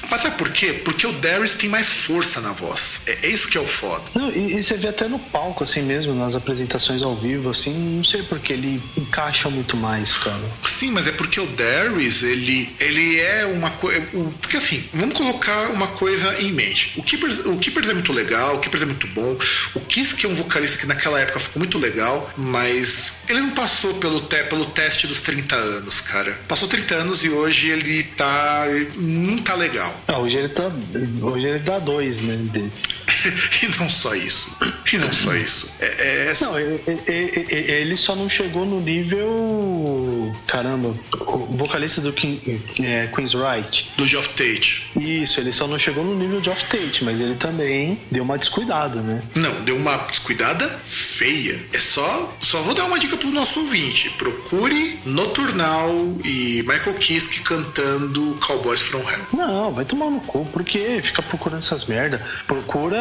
Mas 0.09 0.21
sabe 0.21 0.37
por 0.37 0.51
quê? 0.51 0.73
Porque 0.73 1.05
o 1.05 1.11
Darius 1.13 1.55
tem 1.55 1.69
mais 1.69 1.87
força 1.87 2.41
na 2.41 2.51
voz. 2.51 3.03
É, 3.07 3.27
é 3.27 3.29
isso 3.29 3.47
que 3.47 3.57
é 3.57 3.61
o 3.61 3.67
foda. 3.67 4.03
Não, 4.13 4.31
e, 4.31 4.57
e, 4.57 4.63
você 4.63 4.75
vê 4.75 4.89
até 4.89 5.07
no 5.07 5.19
palco, 5.19 5.63
assim 5.63 5.81
mesmo, 5.81 6.13
nas 6.13 6.35
apresentações 6.35 7.01
ao 7.01 7.15
vivo, 7.15 7.49
assim, 7.49 7.73
não 7.73 8.03
sei 8.03 8.23
porque 8.23 8.53
ele 8.53 8.81
encaixa 8.97 9.49
muito 9.49 9.77
mais, 9.77 10.15
cara. 10.17 10.41
Sim, 10.65 10.91
mas 10.91 11.07
é 11.07 11.11
porque 11.11 11.39
o 11.39 11.45
Darius, 11.45 12.23
ele, 12.23 12.73
ele 12.79 13.19
é 13.19 13.45
uma 13.45 13.71
coisa. 13.71 14.01
Porque 14.39 14.57
assim, 14.57 14.83
vamos 14.93 15.17
colocar 15.17 15.69
uma 15.69 15.87
coisa 15.87 16.41
em 16.41 16.51
mente. 16.51 16.93
O 16.97 17.03
Keepers, 17.03 17.40
o 17.45 17.57
Keepers 17.57 17.89
é 17.89 17.93
muito 17.93 18.13
legal, 18.13 18.55
o 18.55 18.59
Keepers 18.59 18.83
é 18.83 18.85
muito 18.85 19.07
bom. 19.07 19.37
O 19.73 19.79
Kiss, 19.81 20.15
que 20.15 20.25
é 20.25 20.29
um 20.29 20.35
vocalista 20.35 20.77
que 20.77 20.85
naquela 20.85 21.19
época 21.19 21.39
ficou 21.39 21.59
muito 21.59 21.77
legal, 21.77 22.31
mas 22.37 23.23
ele 23.29 23.41
não 23.41 23.51
passou 23.51 23.93
pelo, 23.95 24.19
te, 24.21 24.43
pelo 24.43 24.65
teste 24.65 25.07
dos 25.07 25.21
30 25.21 25.55
anos, 25.55 26.01
cara. 26.01 26.39
Passou 26.47 26.67
30 26.67 26.95
anos 26.95 27.23
e 27.23 27.29
hoje 27.29 27.69
ele 27.69 28.03
tá. 28.03 28.65
Ele 28.67 28.89
não 28.97 29.37
tá 29.37 29.55
legal. 29.55 29.93
Ah, 30.07 30.19
hoje 30.19 30.37
ele 30.37 30.49
tá. 30.49 30.71
Hoje 31.21 31.45
ele 31.45 31.59
dá 31.59 31.79
dois, 31.79 32.21
né? 32.21 32.37
e 33.63 33.79
não 33.79 33.89
só 33.89 34.15
isso. 34.15 34.57
E 34.91 34.97
não 34.97 35.11
só 35.11 35.35
isso. 35.35 35.75
É, 35.79 36.31
é... 36.31 36.33
Não, 36.41 36.59
ele, 36.59 37.45
ele, 37.47 37.97
só 37.97 38.15
não 38.15 38.29
chegou 38.29 38.65
no 38.65 38.81
nível. 38.81 40.35
Caramba, 40.47 40.95
o 41.13 41.57
vocalista 41.57 42.01
do 42.01 42.13
King, 42.13 42.61
é, 42.79 43.07
Queen's 43.07 43.33
Right. 43.33 43.89
Do 43.97 44.07
Geoff 44.07 44.29
Tate. 44.29 44.91
Isso, 44.99 45.39
ele 45.39 45.51
só 45.51 45.67
não 45.67 45.77
chegou 45.77 46.03
no 46.03 46.15
nível 46.15 46.39
de 46.39 46.45
Geoff 46.45 46.65
Tate, 46.65 47.03
mas 47.03 47.19
ele 47.19 47.30
também 47.35 47.99
deu 48.09 48.23
uma 48.23 48.37
descuidada, 48.37 49.01
né? 49.01 49.21
Não, 49.35 49.51
deu 49.61 49.75
uma 49.77 49.95
descuidada 49.97 50.67
feia. 50.83 51.59
É 51.73 51.79
só. 51.79 52.35
Só 52.39 52.59
vou 52.61 52.73
dar 52.73 52.85
uma 52.85 52.99
dica 52.99 53.17
pro 53.17 53.29
nosso 53.31 53.59
ouvinte. 53.61 54.09
Procure 54.11 54.99
Noturnal 55.05 55.89
e 56.25 56.63
Michael 56.67 56.95
Kiske 56.95 57.41
cantando 57.41 58.37
Cowboys 58.45 58.81
from 58.81 58.99
Hell. 58.99 59.25
Não, 59.33 59.71
vai 59.73 59.85
tomar 59.85 60.09
no 60.09 60.19
cu, 60.21 60.45
porque 60.51 60.99
fica 61.03 61.21
procurando 61.21 61.59
essas 61.59 61.85
merda. 61.85 62.21
Procura 62.47 62.99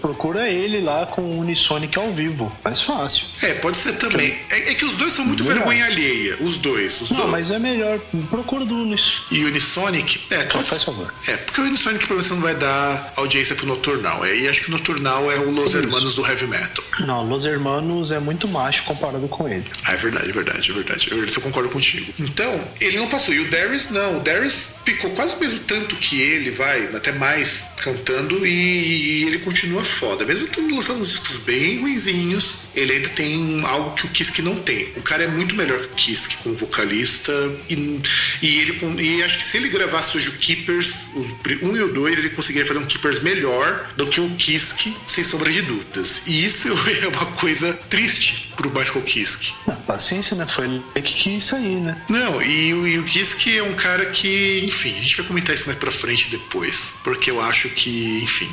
procura 0.00 0.48
ele 0.48 0.80
lá 0.80 1.06
com 1.06 1.22
o 1.22 1.40
Unisonic 1.40 1.98
ao 1.98 2.12
vivo. 2.12 2.50
Mais 2.64 2.80
fácil. 2.80 3.24
É, 3.42 3.54
pode 3.54 3.76
ser 3.76 3.94
também. 3.94 4.36
É, 4.50 4.70
é 4.70 4.74
que 4.74 4.84
os 4.84 4.92
dois 4.94 5.12
são 5.12 5.24
muito 5.24 5.42
melhor. 5.44 5.56
vergonha 5.58 5.84
alheia. 5.86 6.36
Os 6.40 6.56
dois. 6.58 7.00
Os 7.00 7.10
Não, 7.10 7.18
dois. 7.18 7.30
mas 7.32 7.50
é 7.50 7.58
melhor. 7.58 7.98
Procura 8.30 8.64
do 8.64 8.74
Unis. 8.74 9.22
E 9.30 9.44
Unisonic? 9.44 10.20
É, 10.30 10.44
pode... 10.44 10.68
Faz 10.68 10.82
favor. 10.84 11.12
É, 11.26 11.36
porque 11.36 11.60
o 11.60 11.64
Unisonic 11.64 12.06
pra 12.06 12.16
você 12.16 12.32
não 12.34 12.40
vai 12.40 12.54
dar 12.54 13.12
audiência 13.16 13.55
pro 13.56 13.66
Noturnal. 13.66 14.24
É, 14.24 14.36
e 14.36 14.48
acho 14.48 14.62
que 14.62 14.68
o 14.68 14.72
Noturnal 14.72 15.30
é 15.30 15.38
o 15.38 15.50
Los 15.50 15.74
Isso. 15.74 15.78
Hermanos 15.78 16.14
do 16.14 16.26
Heavy 16.26 16.46
Metal. 16.46 16.84
Não, 17.00 17.26
Los 17.26 17.44
Hermanos 17.44 18.10
é 18.10 18.18
muito 18.18 18.46
macho 18.48 18.84
comparado 18.84 19.26
com 19.28 19.48
ele. 19.48 19.64
Ah, 19.84 19.92
é 19.92 19.96
verdade, 19.96 20.30
é 20.30 20.32
verdade, 20.32 20.70
é 20.70 20.74
verdade. 20.74 21.08
Eu, 21.10 21.24
eu 21.24 21.40
concordo 21.40 21.68
contigo. 21.70 22.12
Então, 22.18 22.68
ele 22.80 22.98
não 22.98 23.08
passou. 23.08 23.34
E 23.34 23.40
o 23.40 23.50
Darius 23.50 23.90
não. 23.90 24.18
O 24.18 24.20
Darius 24.20 24.75
ficou 24.86 25.10
quase 25.10 25.34
o 25.34 25.40
mesmo 25.40 25.58
tanto 25.60 25.96
que 25.96 26.20
ele, 26.20 26.50
vai, 26.50 26.84
até 26.94 27.10
mais, 27.12 27.64
cantando. 27.82 28.46
E, 28.46 29.24
ele 29.24 29.38
continua 29.40 29.82
foda. 29.82 30.24
Mesmo 30.24 30.46
tendo 30.46 30.74
lançado 30.74 31.00
uns 31.00 31.10
discos 31.10 31.38
bem 31.38 31.80
ruinzinhos, 31.80 32.62
ele 32.74 32.92
ainda 32.92 33.08
tem 33.08 33.60
algo 33.64 33.94
que 33.94 34.06
o 34.06 34.08
Kiske 34.10 34.42
não 34.42 34.54
tem. 34.54 34.92
O 34.96 35.02
cara 35.02 35.24
é 35.24 35.28
muito 35.28 35.56
melhor 35.56 35.78
que 35.78 35.86
o 35.86 35.96
Kiske 35.96 36.36
como 36.38 36.54
vocalista. 36.54 37.32
E, 37.68 38.00
e 38.40 38.60
ele 38.60 38.76
e 39.00 39.22
acho 39.22 39.38
que 39.38 39.44
se 39.44 39.56
ele 39.56 39.68
gravasse 39.68 40.16
hoje 40.16 40.28
o 40.28 40.38
Keepers, 40.38 41.10
1 41.14 41.76
e 41.76 41.82
o 41.82 41.92
2, 41.92 42.18
ele 42.18 42.30
conseguiria 42.30 42.66
fazer 42.66 42.78
um 42.78 42.86
Keepers 42.86 43.20
melhor 43.20 43.92
do 43.96 44.06
que 44.06 44.20
o 44.20 44.30
Kiske, 44.36 44.96
sem 45.06 45.24
sombra 45.24 45.50
de 45.50 45.62
dúvidas. 45.62 46.22
E 46.26 46.44
isso 46.44 46.68
é 47.02 47.08
uma 47.08 47.26
coisa 47.32 47.72
triste 47.90 48.45
pro 48.56 48.70
Michael 48.70 49.02
Kiske. 49.02 49.54
paciência, 49.86 50.36
né? 50.36 50.46
Foi 50.46 50.64
ele 50.64 50.82
que 50.94 51.14
quis 51.14 51.44
sair, 51.44 51.76
né? 51.76 52.02
Não, 52.08 52.42
e, 52.42 52.70
e 52.70 52.98
o 52.98 53.04
Kiske 53.04 53.58
é 53.58 53.62
um 53.62 53.74
cara 53.74 54.06
que, 54.06 54.62
enfim, 54.64 54.94
a 54.96 55.00
gente 55.00 55.16
vai 55.18 55.26
comentar 55.26 55.54
isso 55.54 55.66
mais 55.66 55.78
pra 55.78 55.90
frente 55.90 56.30
depois. 56.30 56.94
Porque 57.04 57.30
eu 57.30 57.40
acho 57.40 57.68
que, 57.68 58.20
enfim. 58.22 58.48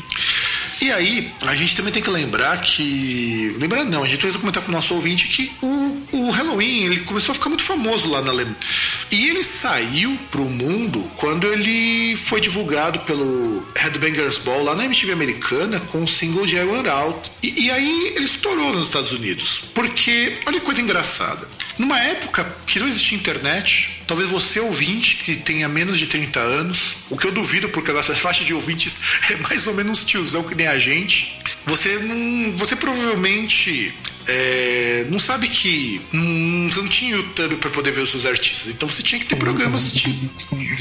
E 0.81 0.91
aí, 0.91 1.31
a 1.41 1.55
gente 1.55 1.75
também 1.75 1.93
tem 1.93 2.03
que 2.03 2.09
lembrar 2.09 2.59
que. 2.61 3.55
Lembrando, 3.57 3.89
não, 3.89 4.03
a 4.03 4.05
gente 4.05 4.17
precisa 4.17 4.39
comentar 4.39 4.61
com 4.63 4.69
o 4.69 4.71
nosso 4.73 4.93
ouvinte 4.93 5.27
que 5.29 5.51
o, 5.61 6.03
o 6.11 6.29
Halloween 6.31 6.83
ele 6.83 6.99
começou 7.01 7.31
a 7.31 7.35
ficar 7.35 7.49
muito 7.49 7.63
famoso 7.63 8.09
lá 8.09 8.21
na 8.21 8.31
Alemanha. 8.31 8.57
E 9.09 9.29
ele 9.29 9.43
saiu 9.43 10.17
pro 10.29 10.43
mundo 10.43 10.99
quando 11.15 11.47
ele 11.47 12.15
foi 12.17 12.41
divulgado 12.41 12.99
pelo 12.99 13.65
Headbangers 13.77 14.39
Ball 14.39 14.63
lá 14.63 14.75
na 14.75 14.85
MTV 14.85 15.13
americana 15.13 15.79
com 15.79 16.03
o 16.03 16.07
single 16.07 16.45
de 16.45 16.57
I 16.57 16.63
Want 16.63 16.87
Out. 16.87 17.31
E, 17.41 17.65
e 17.65 17.71
aí 17.71 18.13
ele 18.15 18.25
estourou 18.25 18.73
nos 18.73 18.87
Estados 18.87 19.11
Unidos. 19.11 19.63
Porque, 19.73 19.92
olha 20.45 20.59
que 20.59 20.65
coisa 20.65 20.81
engraçada. 20.81 21.47
Numa 21.77 21.99
época 21.99 22.45
que 22.67 22.79
não 22.79 22.87
existia 22.87 23.17
internet, 23.17 24.01
talvez 24.07 24.29
você 24.29 24.59
ouvinte 24.59 25.17
que 25.17 25.35
tenha 25.35 25.67
menos 25.67 25.97
de 25.97 26.07
30 26.07 26.39
anos, 26.39 26.97
o 27.09 27.17
que 27.17 27.25
eu 27.25 27.31
duvido 27.31 27.69
porque 27.69 27.91
a 27.91 27.93
nossa 27.93 28.13
faixa 28.15 28.43
de 28.43 28.53
ouvintes 28.53 28.99
é 29.29 29.35
mais 29.37 29.67
ou 29.67 29.73
menos 29.73 30.03
tiozão 30.03 30.43
que 30.43 30.55
nem 30.55 30.67
a 30.67 30.77
gente, 30.79 31.39
você 31.65 31.97
não, 31.99 32.51
você 32.53 32.75
provavelmente 32.75 33.93
é, 34.27 35.05
não 35.09 35.19
sabe 35.19 35.47
que 35.47 36.01
hum, 36.13 36.67
você 36.69 36.81
não 36.81 36.87
tinha 36.87 37.15
YouTube 37.15 37.57
para 37.57 37.69
poder 37.69 37.91
ver 37.91 38.01
os 38.01 38.09
seus 38.09 38.25
artistas, 38.25 38.67
então 38.67 38.87
você 38.87 39.03
tinha 39.03 39.19
que 39.19 39.25
ter 39.25 39.35
programas 39.35 39.93
de. 39.93 40.11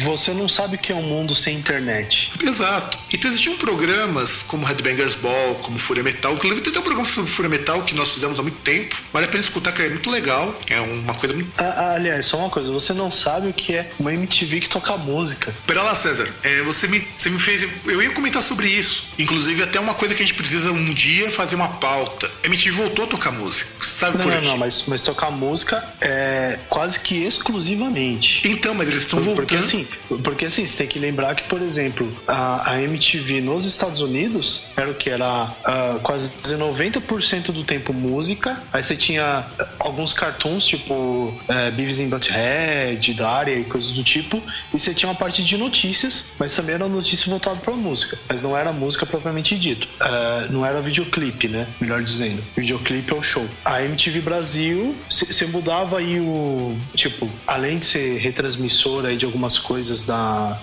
Você 0.05 0.33
não 0.33 0.49
sabe 0.49 0.77
o 0.77 0.79
que 0.79 0.93
é 0.93 0.95
um 0.95 1.03
mundo 1.03 1.35
sem 1.35 1.57
internet. 1.57 2.33
Exato. 2.43 2.99
Então 3.13 3.31
existiam 3.31 3.57
programas 3.57 4.43
como 4.43 4.65
Headbangers 4.65 5.15
Ball, 5.17 5.55
como 5.57 5.79
Fúria 5.79 6.03
Metal, 6.03 6.35
inclusive 6.35 6.61
tem 6.63 6.71
até 6.71 6.81
um 6.81 6.83
programa 6.83 7.09
sobre 7.09 7.31
Fúria 7.31 7.49
Metal 7.49 7.83
que 7.83 7.95
nós 7.95 8.13
fizemos 8.13 8.39
há 8.39 8.43
muito 8.43 8.59
tempo. 8.61 8.97
Vale 9.13 9.27
a 9.27 9.29
pena 9.29 9.43
escutar, 9.43 9.73
que 9.73 9.83
é 9.83 9.89
muito 9.89 10.11
legal. 10.11 10.57
É 10.69 10.81
uma 10.81 11.15
coisa 11.15 11.35
muito. 11.35 11.51
Ah, 11.59 11.95
aliás, 11.95 12.27
só 12.27 12.39
uma 12.39 12.51
coisa, 12.51 12.71
você 12.71 12.93
não 12.93 13.11
sabe 13.11 13.49
o 13.49 13.53
que 13.53 13.75
é 13.75 13.91
uma 13.99 14.13
MTV 14.13 14.61
que 14.61 14.69
toca 14.69 14.97
música. 14.97 15.55
Pera 15.67 15.83
lá, 15.83 15.95
César. 15.95 16.29
É, 16.43 16.63
você, 16.63 16.87
me, 16.87 17.07
você 17.17 17.31
me 17.31 17.39
fez. 17.39 17.69
Eu 17.87 18.03
ia 18.03 18.11
comentar 18.11 18.43
sobre 18.43 18.69
isso. 18.69 19.13
Inclusive, 19.19 19.63
até 19.63 19.81
uma 19.81 19.95
coisa 19.95 20.15
que 20.15 20.23
a 20.23 20.27
gente 20.27 20.37
precisa 20.37 20.73
um 20.73 20.93
dia 20.93 21.31
fazer 21.31 21.57
uma 21.57 21.69
pauta. 21.69 22.31
A 22.43 22.47
MTV 22.47 22.71
voltou 22.77 23.05
a 23.05 23.09
tocar 23.09 23.32
música. 23.33 23.71
Sabe 23.85 24.19
não, 24.19 24.25
por 24.25 24.33
não, 24.33 24.41
quê? 24.41 24.47
Não, 24.47 24.59
mas, 24.59 24.85
mas 24.87 25.03
tocar 25.03 25.31
música 25.31 25.83
é 26.01 26.59
quase 26.69 27.01
que 27.01 27.25
exclusivamente. 27.25 28.47
Então, 28.49 28.75
mas 28.75 28.89
eles 28.89 29.03
estão 29.03 29.21
voltando. 29.21 29.37
Porque 29.37 29.57
assim, 29.57 29.87
porque 30.23 30.45
assim, 30.47 30.67
você 30.67 30.79
tem 30.79 30.87
que 30.87 30.99
lembrar 30.99 31.35
que, 31.35 31.49
por 31.49 31.63
exemplo, 31.63 32.13
a, 32.27 32.73
a 32.73 32.83
MTV 32.83 33.41
nos 33.41 33.65
Estados 33.65 34.01
Unidos 34.01 34.65
era 34.77 34.91
o 34.91 34.95
que? 34.95 35.11
Era 35.11 35.45
uh, 35.45 36.01
quase 36.03 36.31
90% 36.45 37.53
do 37.53 37.65
tempo 37.65 37.93
música. 37.93 38.61
Aí 38.73 38.83
você 38.83 38.97
tinha 38.97 39.47
alguns 39.79 40.13
cartoons, 40.13 40.67
tipo 40.67 40.95
uh, 40.95 41.73
Beavis 41.75 42.01
and 42.01 42.09
Butthead, 42.09 43.15
Daria 43.15 43.59
e 43.59 43.65
coisas 43.65 43.93
do 43.93 44.03
tipo. 44.03 44.43
E 44.73 44.79
você 44.79 44.93
tinha 44.95 45.09
uma 45.09 45.15
parte 45.15 45.43
de 45.45 45.57
notícias, 45.57 46.31
mas 46.39 46.55
também 46.55 46.75
era 46.75 46.89
notícia 46.89 47.31
voltada 47.31 47.57
pra 47.57 47.75
música. 47.75 48.19
Mas 48.29 48.43
não 48.43 48.57
era 48.57 48.73
música 48.73 49.07
propriamente 49.07 49.57
dito. 49.59 49.87
Uh, 50.01 50.53
não 50.53 50.67
era 50.67 50.81
videoclipe, 50.81 51.49
né? 51.49 51.67
Melhor 51.81 52.03
dizendo. 52.03 52.43
Videoclipe 52.57 53.13
é 53.13 53.17
o 53.17 53.22
show. 53.23 53.47
A 53.65 53.83
MTV 53.83 54.21
Brasil, 54.21 54.95
você 55.09 55.47
mudava 55.47 55.99
aí 55.99 56.21
o. 56.21 56.77
Tipo, 56.95 57.29
além 57.47 57.79
de 57.79 57.85
ser 57.85 58.19
retransmissora 58.19 59.09
aí 59.09 59.17
de 59.17 59.25
algumas 59.25 59.59
coisas 59.59 60.03
da. 60.03 60.59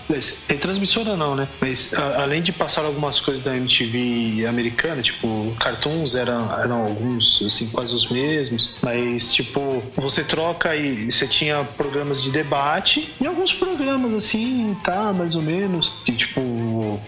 Retransmissora 0.48 1.16
não, 1.16 1.36
né? 1.36 1.48
Mas 1.60 1.94
a, 1.94 2.24
além 2.24 2.42
de 2.42 2.52
passar 2.52 2.86
algumas 2.86 3.20
coisas 3.20 3.44
da 3.44 3.56
MTV 3.56 4.46
americana, 4.48 5.02
tipo, 5.02 5.56
cartoons 5.60 6.16
eram, 6.16 6.60
eram 6.60 6.84
alguns, 6.84 7.42
assim, 7.46 7.70
quase 7.70 7.94
os 7.94 8.10
mesmos. 8.10 8.76
Mas, 8.82 9.34
tipo, 9.34 9.84
você 9.96 10.24
troca 10.24 10.76
e 10.76 11.12
você 11.12 11.28
tinha 11.28 11.64
programas 11.78 12.24
de 12.24 12.32
debate 12.32 13.10
e 13.22 13.28
alguns 13.28 13.54
programas 13.54 14.14
assim, 14.14 14.76
tá, 14.84 15.14
mais 15.14 15.36
ou 15.36 15.42
menos. 15.42 15.94
Que, 16.06 16.14
tipo, 16.14 16.42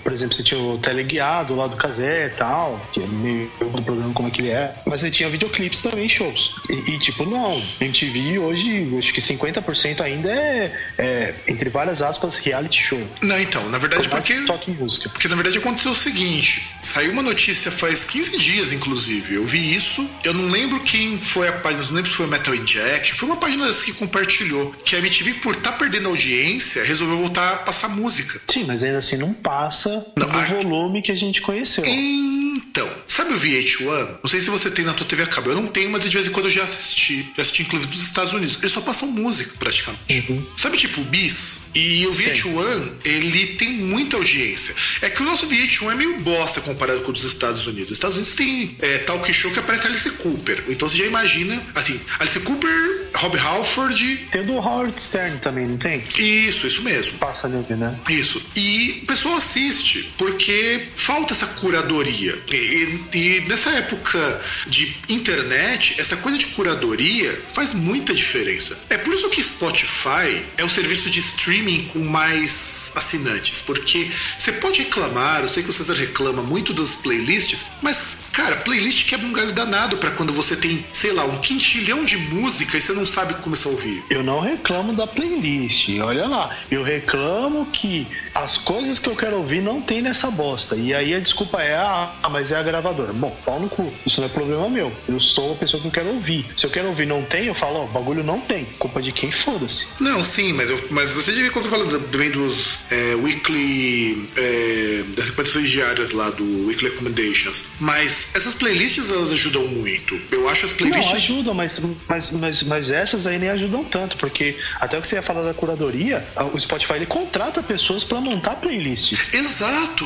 por 0.03 0.11
exemplo, 0.11 0.35
você 0.35 0.43
tinha 0.43 0.59
o 0.59 0.77
teleguiado 0.77 1.55
lá 1.55 1.67
do 1.67 1.75
Casé 1.75 2.27
e 2.27 2.29
tal, 2.31 2.79
que 2.91 3.01
é 3.01 3.07
meio 3.07 3.51
do 3.59 3.81
programa 3.81 4.13
como 4.13 4.27
é 4.27 4.31
que 4.31 4.41
ele 4.41 4.49
é. 4.49 4.73
Mas 4.85 5.01
você 5.01 5.11
tinha 5.11 5.29
videoclipes 5.29 5.81
também, 5.81 6.07
shows. 6.07 6.55
E, 6.69 6.91
e 6.91 6.99
tipo, 6.99 7.25
não. 7.25 7.61
MTV 7.79 8.39
hoje, 8.39 8.95
acho 8.97 9.13
que 9.13 9.21
50% 9.21 10.01
ainda 10.01 10.29
é, 10.29 10.71
é, 10.97 11.35
entre 11.47 11.69
várias 11.69 12.01
aspas, 12.01 12.37
reality 12.37 12.81
show. 12.81 13.01
Não, 13.21 13.39
então, 13.39 13.67
na 13.69 13.77
verdade, 13.77 14.07
porque. 14.07 14.33
Toque 14.41 14.71
música. 14.71 15.09
Porque 15.09 15.27
na 15.27 15.35
verdade 15.35 15.57
aconteceu 15.57 15.91
o 15.91 15.95
seguinte: 15.95 16.67
saiu 16.79 17.11
uma 17.11 17.21
notícia 17.21 17.71
faz 17.71 18.03
15 18.03 18.37
dias, 18.37 18.71
inclusive. 18.71 19.35
Eu 19.35 19.45
vi 19.45 19.75
isso. 19.75 20.07
Eu 20.23 20.33
não 20.33 20.49
lembro 20.49 20.79
quem 20.81 21.17
foi 21.17 21.47
a 21.47 21.53
página, 21.53 21.83
não 21.83 21.93
lembro 21.93 22.09
se 22.09 22.17
foi 22.17 22.27
Metal 22.27 22.53
Inject. 22.53 23.13
Foi 23.13 23.27
uma 23.27 23.37
página 23.37 23.71
que 23.71 23.93
compartilhou 23.93 24.71
que 24.85 24.95
a 24.95 24.99
MTV, 24.99 25.35
por 25.35 25.55
estar 25.55 25.71
tá 25.71 25.77
perdendo 25.77 26.09
audiência, 26.09 26.83
resolveu 26.83 27.17
voltar 27.17 27.53
a 27.53 27.55
passar 27.57 27.89
música. 27.89 28.39
Sim, 28.47 28.65
mas 28.65 28.83
ainda 28.83 28.99
assim 28.99 29.17
não 29.17 29.33
passa 29.61 30.07
não, 30.15 30.27
do 30.27 30.69
volume 30.69 31.03
que 31.03 31.11
a 31.11 31.15
gente 31.15 31.41
conheceu. 31.41 31.83
Então, 31.85 32.87
sabe 33.13 33.33
o 33.33 33.39
VH1? 33.39 34.19
Não 34.23 34.29
sei 34.29 34.41
se 34.41 34.49
você 34.49 34.69
tem 34.69 34.85
na 34.85 34.93
tua 34.93 35.05
TV 35.05 35.23
a 35.23 35.27
cabo. 35.27 35.49
Eu 35.49 35.55
não 35.55 35.67
tenho, 35.67 35.89
mas 35.89 36.01
de 36.03 36.09
vez 36.09 36.27
em 36.27 36.31
quando 36.31 36.45
eu 36.45 36.51
já 36.51 36.63
assisti. 36.63 37.31
Já 37.35 37.41
assisti, 37.41 37.63
inclusive, 37.63 37.91
dos 37.91 38.01
Estados 38.03 38.33
Unidos. 38.33 38.57
Eles 38.59 38.71
só 38.71 38.81
passam 38.81 39.07
música, 39.09 39.53
praticamente. 39.59 40.31
Uhum. 40.31 40.45
Sabe, 40.57 40.77
tipo, 40.77 41.01
o 41.01 41.03
Bis? 41.05 41.61
E 41.73 42.05
o 42.07 42.11
VH1, 42.11 42.91
ele 43.05 43.47
tem 43.55 43.71
muita 43.71 44.17
audiência. 44.17 44.75
É 45.01 45.09
que 45.09 45.21
o 45.21 45.25
nosso 45.25 45.47
VH1 45.47 45.91
é 45.91 45.95
meio 45.95 46.19
bosta 46.19 46.61
comparado 46.61 47.01
com 47.01 47.11
os 47.11 47.23
Estados 47.23 47.65
Unidos. 47.67 47.91
Os 47.91 47.97
Estados 47.97 48.17
Unidos 48.17 48.35
tem 48.35 48.75
é, 48.81 48.99
talk 48.99 49.31
show 49.33 49.51
que 49.51 49.59
aparece 49.59 49.87
Alice 49.87 50.09
Cooper. 50.11 50.63
Então 50.67 50.87
você 50.87 50.97
já 50.97 51.05
imagina, 51.05 51.61
assim, 51.75 51.99
Alice 52.19 52.39
Cooper 52.41 53.09
Rob 53.15 53.37
Halford. 53.37 54.27
Tem 54.31 54.45
do 54.45 54.53
Howard 54.53 54.99
Stern 54.99 55.37
também, 55.39 55.67
não 55.67 55.77
tem? 55.77 56.03
Isso, 56.17 56.65
isso 56.65 56.81
mesmo. 56.81 57.17
Passa 57.17 57.47
ali, 57.47 57.57
né? 57.75 57.99
Isso. 58.09 58.41
E 58.55 59.01
o 59.03 59.05
pessoal 59.05 59.35
assiste, 59.35 60.11
porque 60.17 60.87
falta 60.95 61.33
essa 61.33 61.47
curadoria. 61.47 62.37
E, 62.51 63.00
e, 63.13 63.41
nessa 63.47 63.69
época 63.71 64.41
de 64.67 64.95
internet, 65.09 65.95
essa 65.99 66.17
coisa 66.17 66.37
de 66.37 66.47
curadoria 66.47 67.41
faz 67.53 67.73
muita 67.73 68.13
diferença. 68.13 68.83
É 68.89 68.97
por 68.97 69.13
isso 69.13 69.29
que 69.29 69.41
Spotify 69.41 70.45
é 70.57 70.63
o 70.63 70.69
serviço 70.69 71.09
de 71.09 71.19
streaming 71.19 71.87
com 71.87 71.99
mais 71.99 72.91
assinantes, 72.95 73.61
porque 73.61 74.11
você 74.37 74.51
pode 74.53 74.79
reclamar, 74.79 75.41
eu 75.41 75.47
sei 75.47 75.63
que 75.63 75.69
o 75.69 75.73
César 75.73 75.93
reclama 75.93 76.41
muito 76.41 76.73
das 76.73 76.95
playlists, 76.97 77.65
mas 77.81 78.21
Cara, 78.31 78.57
playlist 78.57 79.07
quebra 79.07 79.27
um 79.27 79.33
galho 79.33 79.51
danado 79.51 79.97
para 79.97 80.11
quando 80.11 80.31
você 80.31 80.55
tem, 80.55 80.85
sei 80.93 81.11
lá, 81.11 81.25
um 81.25 81.37
quintilhão 81.37 82.05
de 82.05 82.17
música 82.17 82.77
e 82.77 82.81
você 82.81 82.93
não 82.93 83.05
sabe 83.05 83.33
começar 83.35 83.69
a 83.69 83.71
ouvir. 83.71 84.03
Eu 84.09 84.23
não 84.23 84.39
reclamo 84.39 84.93
da 84.93 85.05
playlist, 85.05 85.89
olha 85.99 86.27
lá. 86.27 86.57
Eu 86.69 86.83
reclamo 86.83 87.65
que 87.67 88.07
as 88.33 88.57
coisas 88.57 88.97
que 88.99 89.07
eu 89.07 89.15
quero 89.15 89.37
ouvir 89.37 89.61
não 89.61 89.81
tem 89.81 90.01
nessa 90.01 90.31
bosta. 90.31 90.75
E 90.75 90.93
aí 90.93 91.13
a 91.13 91.19
desculpa 91.19 91.61
é, 91.61 91.75
ah, 91.75 92.13
mas 92.31 92.51
é 92.51 92.55
a 92.55 92.63
gravadora. 92.63 93.11
Bom, 93.11 93.35
pau 93.45 93.59
no 93.59 93.69
cu. 93.69 93.91
Isso 94.05 94.21
não 94.21 94.27
é 94.27 94.31
problema 94.31 94.69
meu. 94.69 94.91
Eu 95.07 95.19
sou 95.19 95.53
a 95.53 95.55
pessoa 95.55 95.81
que 95.81 95.87
eu 95.87 95.91
quero 95.91 96.09
ouvir. 96.09 96.45
Se 96.55 96.65
eu 96.65 96.69
quero 96.69 96.87
ouvir 96.87 97.05
não 97.05 97.23
tem, 97.23 97.47
eu 97.47 97.53
falo, 97.53 97.79
ó, 97.79 97.83
oh, 97.83 97.87
bagulho 97.87 98.23
não 98.23 98.39
tem. 98.39 98.65
Culpa 98.79 99.01
de 99.01 99.11
quem? 99.11 99.31
Foda-se. 99.31 99.87
Não, 99.99 100.23
sim, 100.23 100.53
mas, 100.53 100.69
eu, 100.69 100.87
mas 100.91 101.11
você 101.11 101.31
viu 101.31 101.51
quando 101.51 101.65
você 101.65 101.71
fala 101.71 101.99
também 101.99 102.31
dos 102.31 102.79
é, 102.89 103.15
weekly. 103.15 104.29
É, 104.37 105.03
das 105.15 105.25
recomendações 105.25 105.69
diárias 105.69 106.11
lá 106.11 106.29
do 106.29 106.67
Weekly 106.67 106.89
Recommendations. 106.89 107.65
Mas 107.79 108.20
essas 108.33 108.55
playlists 108.55 109.09
elas 109.09 109.31
ajudam 109.31 109.67
muito. 109.67 110.19
Eu 110.31 110.47
acho 110.49 110.65
as 110.65 110.73
playlists. 110.73 111.11
Não, 111.11 111.17
ajudam, 111.17 111.53
mas, 111.53 111.81
mas, 112.07 112.31
mas, 112.31 112.63
mas 112.63 112.91
essas 112.91 113.27
aí 113.27 113.37
nem 113.37 113.49
ajudam 113.49 113.83
tanto, 113.83 114.17
porque 114.17 114.57
até 114.79 114.97
o 114.97 115.01
que 115.01 115.07
você 115.07 115.15
ia 115.15 115.21
falar 115.21 115.41
da 115.41 115.53
curadoria, 115.53 116.25
o 116.53 116.59
Spotify 116.59 116.93
ele 116.93 117.05
contrata 117.05 117.61
pessoas 117.61 118.03
para 118.03 118.21
montar 118.21 118.55
playlists. 118.55 119.33
Exato. 119.33 120.05